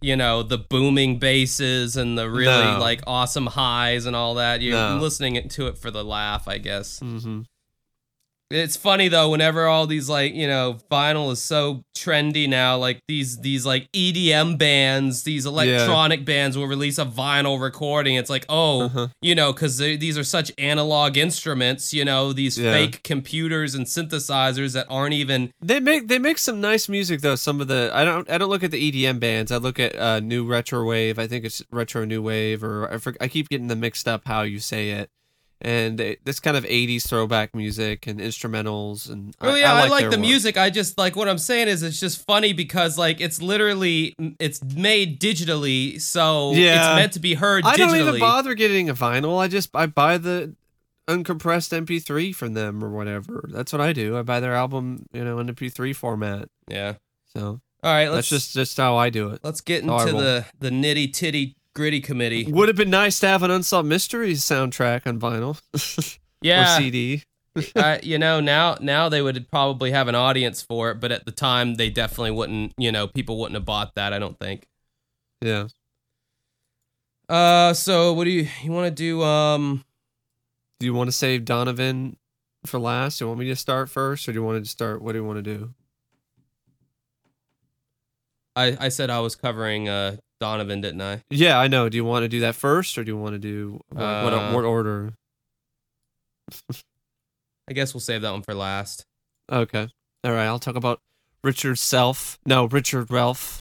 you 0.00 0.14
know, 0.16 0.42
the 0.42 0.58
booming 0.58 1.18
basses 1.18 1.96
and 1.96 2.16
the 2.18 2.28
really 2.30 2.64
No. 2.64 2.78
like 2.78 3.00
awesome 3.06 3.46
highs 3.46 4.06
and 4.06 4.14
all 4.14 4.34
that. 4.36 4.60
You're 4.62 4.74
No. 4.76 4.98
listening 4.98 5.48
to 5.48 5.66
it 5.66 5.76
for 5.78 5.90
the 5.90 6.04
laugh, 6.04 6.46
I 6.48 6.58
guess. 6.58 7.00
mhm. 7.00 7.44
It's 8.50 8.76
funny 8.78 9.08
though, 9.08 9.28
whenever 9.30 9.66
all 9.66 9.86
these 9.86 10.08
like 10.08 10.32
you 10.34 10.46
know 10.46 10.78
vinyl 10.90 11.30
is 11.32 11.40
so 11.42 11.82
trendy 11.94 12.48
now, 12.48 12.78
like 12.78 13.00
these 13.06 13.38
these 13.40 13.66
like 13.66 13.92
EDM 13.92 14.56
bands, 14.56 15.24
these 15.24 15.44
electronic 15.44 16.24
bands 16.24 16.56
will 16.56 16.66
release 16.66 16.96
a 16.98 17.04
vinyl 17.04 17.60
recording. 17.60 18.14
It's 18.14 18.30
like 18.30 18.46
oh, 18.48 18.84
Uh-huh. 18.84 19.08
you 19.20 19.34
know, 19.34 19.52
because 19.52 19.76
these 19.76 20.16
are 20.16 20.24
such 20.24 20.50
analog 20.56 21.18
instruments, 21.18 21.92
you 21.92 22.06
know, 22.06 22.32
these 22.32 22.58
Yeah. 22.58 22.72
fake 22.72 23.02
computers 23.02 23.74
and 23.74 23.84
synthesizers 23.84 24.72
that 24.72 24.86
aren't 24.88 25.14
even 25.14 25.50
They 25.60 25.78
make 25.78 26.08
they 26.08 26.18
make 26.18 26.38
some 26.38 26.58
nice 26.60 26.88
music 26.88 27.20
though. 27.20 27.36
Some 27.36 27.60
of 27.60 27.68
the 27.68 27.90
I 27.92 28.02
don't 28.02 28.30
I 28.30 28.38
don't 28.38 28.48
look 28.48 28.64
at 28.64 28.70
the 28.70 28.80
EDM 28.80 29.18
bands. 29.20 29.52
I 29.52 29.58
look 29.58 29.78
at 29.78 29.94
uh, 29.98 30.20
new 30.20 30.46
retro 30.46 30.86
wave. 30.86 31.18
I 31.18 31.26
think 31.26 31.44
it's 31.44 31.62
retro 31.70 32.06
new 32.06 32.22
wave, 32.22 32.64
or 32.64 32.94
I, 32.94 32.96
for, 32.96 33.14
I 33.20 33.28
keep 33.28 33.50
getting 33.50 33.66
them 33.66 33.80
mixed 33.80 34.08
up 34.08 34.22
how 34.26 34.40
you 34.40 34.58
say 34.58 34.90
it. 34.90 35.10
And 35.60 36.00
it, 36.00 36.24
this 36.24 36.38
kind 36.38 36.56
of 36.56 36.62
'80s 36.64 37.08
throwback 37.08 37.52
music 37.54 38.06
and 38.06 38.20
instrumentals 38.20 39.10
and 39.10 39.34
Oh 39.40 39.56
yeah, 39.56 39.72
I 39.74 39.88
like, 39.88 40.02
their 40.02 40.10
the 40.10 40.16
work. 40.18 40.20
music. 40.26 40.56
I 40.56 40.70
just 40.70 40.96
like 40.96 41.16
what 41.16 41.28
I'm 41.28 41.38
saying 41.38 41.66
is 41.66 41.82
it's 41.82 41.98
just 41.98 42.24
funny 42.24 42.52
because 42.52 42.96
like 42.96 43.20
it's 43.20 43.42
literally 43.42 44.14
it's 44.38 44.62
made 44.62 45.20
digitally, 45.20 46.00
so 46.00 46.52
Yeah. 46.52 46.92
it's 46.92 46.96
meant 47.00 47.12
to 47.14 47.20
be 47.20 47.34
heard 47.34 47.64
I 47.64 47.74
digitally. 47.74 47.78
don't 47.78 47.96
even 47.96 48.20
bother 48.20 48.54
getting 48.54 48.88
a 48.88 48.94
vinyl. 48.94 49.40
I 49.40 49.48
just 49.48 49.70
I 49.74 49.86
buy 49.86 50.16
the 50.16 50.54
uncompressed 51.08 51.72
MP3 51.86 52.34
from 52.34 52.54
them 52.54 52.84
or 52.84 52.90
whatever. 52.90 53.44
That's 53.48 53.72
what 53.72 53.80
I 53.80 53.92
do. 53.92 54.16
I 54.16 54.22
buy 54.22 54.40
their 54.40 54.54
album, 54.54 55.06
you 55.12 55.24
know, 55.24 55.38
in 55.38 55.48
MP3 55.48 55.94
format. 55.96 56.48
Yeah. 56.68 56.94
So 57.34 57.40
All 57.82 57.92
right, 57.92 58.04
that's 58.04 58.14
let's 58.14 58.28
just 58.28 58.52
just 58.54 58.76
how 58.76 58.96
I 58.96 59.10
do 59.10 59.30
it. 59.30 59.40
let's 59.42 59.60
get 59.60 59.82
into 59.82 60.12
the 60.12 60.44
the 60.60 60.70
nitty 60.70 61.12
titty 61.12 61.56
gritty 61.78 62.00
committee. 62.00 62.44
Would 62.50 62.68
have 62.68 62.76
been 62.76 62.90
nice 62.90 63.20
to 63.20 63.28
have 63.28 63.42
an 63.42 63.50
Unsolved 63.50 63.88
Mysteries 63.88 64.42
soundtrack 64.44 65.06
on 65.06 65.18
vinyl 65.18 65.60
or 65.74 66.18
Yeah, 66.42 66.76
CD. 66.76 67.22
uh, 67.74 67.98
you 68.02 68.18
know 68.18 68.40
now 68.40 68.76
now 68.80 69.08
they 69.08 69.22
would 69.22 69.48
probably 69.50 69.92
have 69.92 70.08
an 70.08 70.14
audience 70.14 70.60
for 70.60 70.90
it, 70.90 71.00
but 71.00 71.10
at 71.12 71.24
the 71.24 71.32
time 71.32 71.76
they 71.76 71.88
definitely 71.90 72.32
wouldn't. 72.32 72.74
You 72.76 72.92
know, 72.92 73.06
people 73.06 73.38
wouldn't 73.38 73.54
have 73.54 73.64
bought 73.64 73.94
that. 73.94 74.12
I 74.12 74.18
don't 74.18 74.38
think. 74.38 74.66
Yeah. 75.40 75.68
Uh, 77.28 77.72
so 77.74 78.12
what 78.12 78.24
do 78.24 78.30
you 78.30 78.48
you 78.62 78.72
want 78.72 78.86
to 78.86 78.90
do? 79.02 79.22
Um, 79.22 79.84
Do 80.80 80.86
you 80.86 80.94
want 80.94 81.08
to 81.08 81.12
save 81.12 81.44
Donovan 81.44 82.16
for 82.66 82.78
last? 82.80 83.18
Do 83.18 83.24
you 83.24 83.28
want 83.28 83.40
me 83.40 83.46
to 83.46 83.56
start 83.56 83.88
first, 83.90 84.28
or 84.28 84.32
do 84.32 84.38
you 84.38 84.44
want 84.44 84.64
to 84.64 84.68
start? 84.70 85.00
What 85.02 85.12
do 85.12 85.18
you 85.18 85.24
want 85.24 85.44
to 85.44 85.54
do? 85.58 85.74
I 88.56 88.76
I 88.80 88.88
said 88.88 89.10
I 89.10 89.20
was 89.20 89.36
covering 89.36 89.88
uh 89.88 90.16
Donovan, 90.40 90.80
didn't 90.80 91.02
I? 91.02 91.22
Yeah, 91.30 91.58
I 91.58 91.68
know. 91.68 91.88
Do 91.88 91.96
you 91.96 92.04
want 92.04 92.22
to 92.24 92.28
do 92.28 92.40
that 92.40 92.54
first, 92.54 92.96
or 92.98 93.04
do 93.04 93.10
you 93.10 93.16
want 93.16 93.34
to 93.34 93.38
do 93.38 93.80
what, 93.90 94.24
what, 94.24 94.32
Uh, 94.34 94.52
what 94.52 94.64
order? 94.64 95.12
I 97.68 97.72
guess 97.74 97.92
we'll 97.92 98.00
save 98.00 98.22
that 98.22 98.30
one 98.30 98.42
for 98.42 98.54
last. 98.54 99.04
Okay. 99.50 99.88
All 100.24 100.32
right. 100.32 100.46
I'll 100.46 100.58
talk 100.58 100.76
about 100.76 101.00
Richard 101.44 101.78
Self. 101.78 102.38
No, 102.46 102.64
Richard 102.66 103.10
Ralph. 103.10 103.56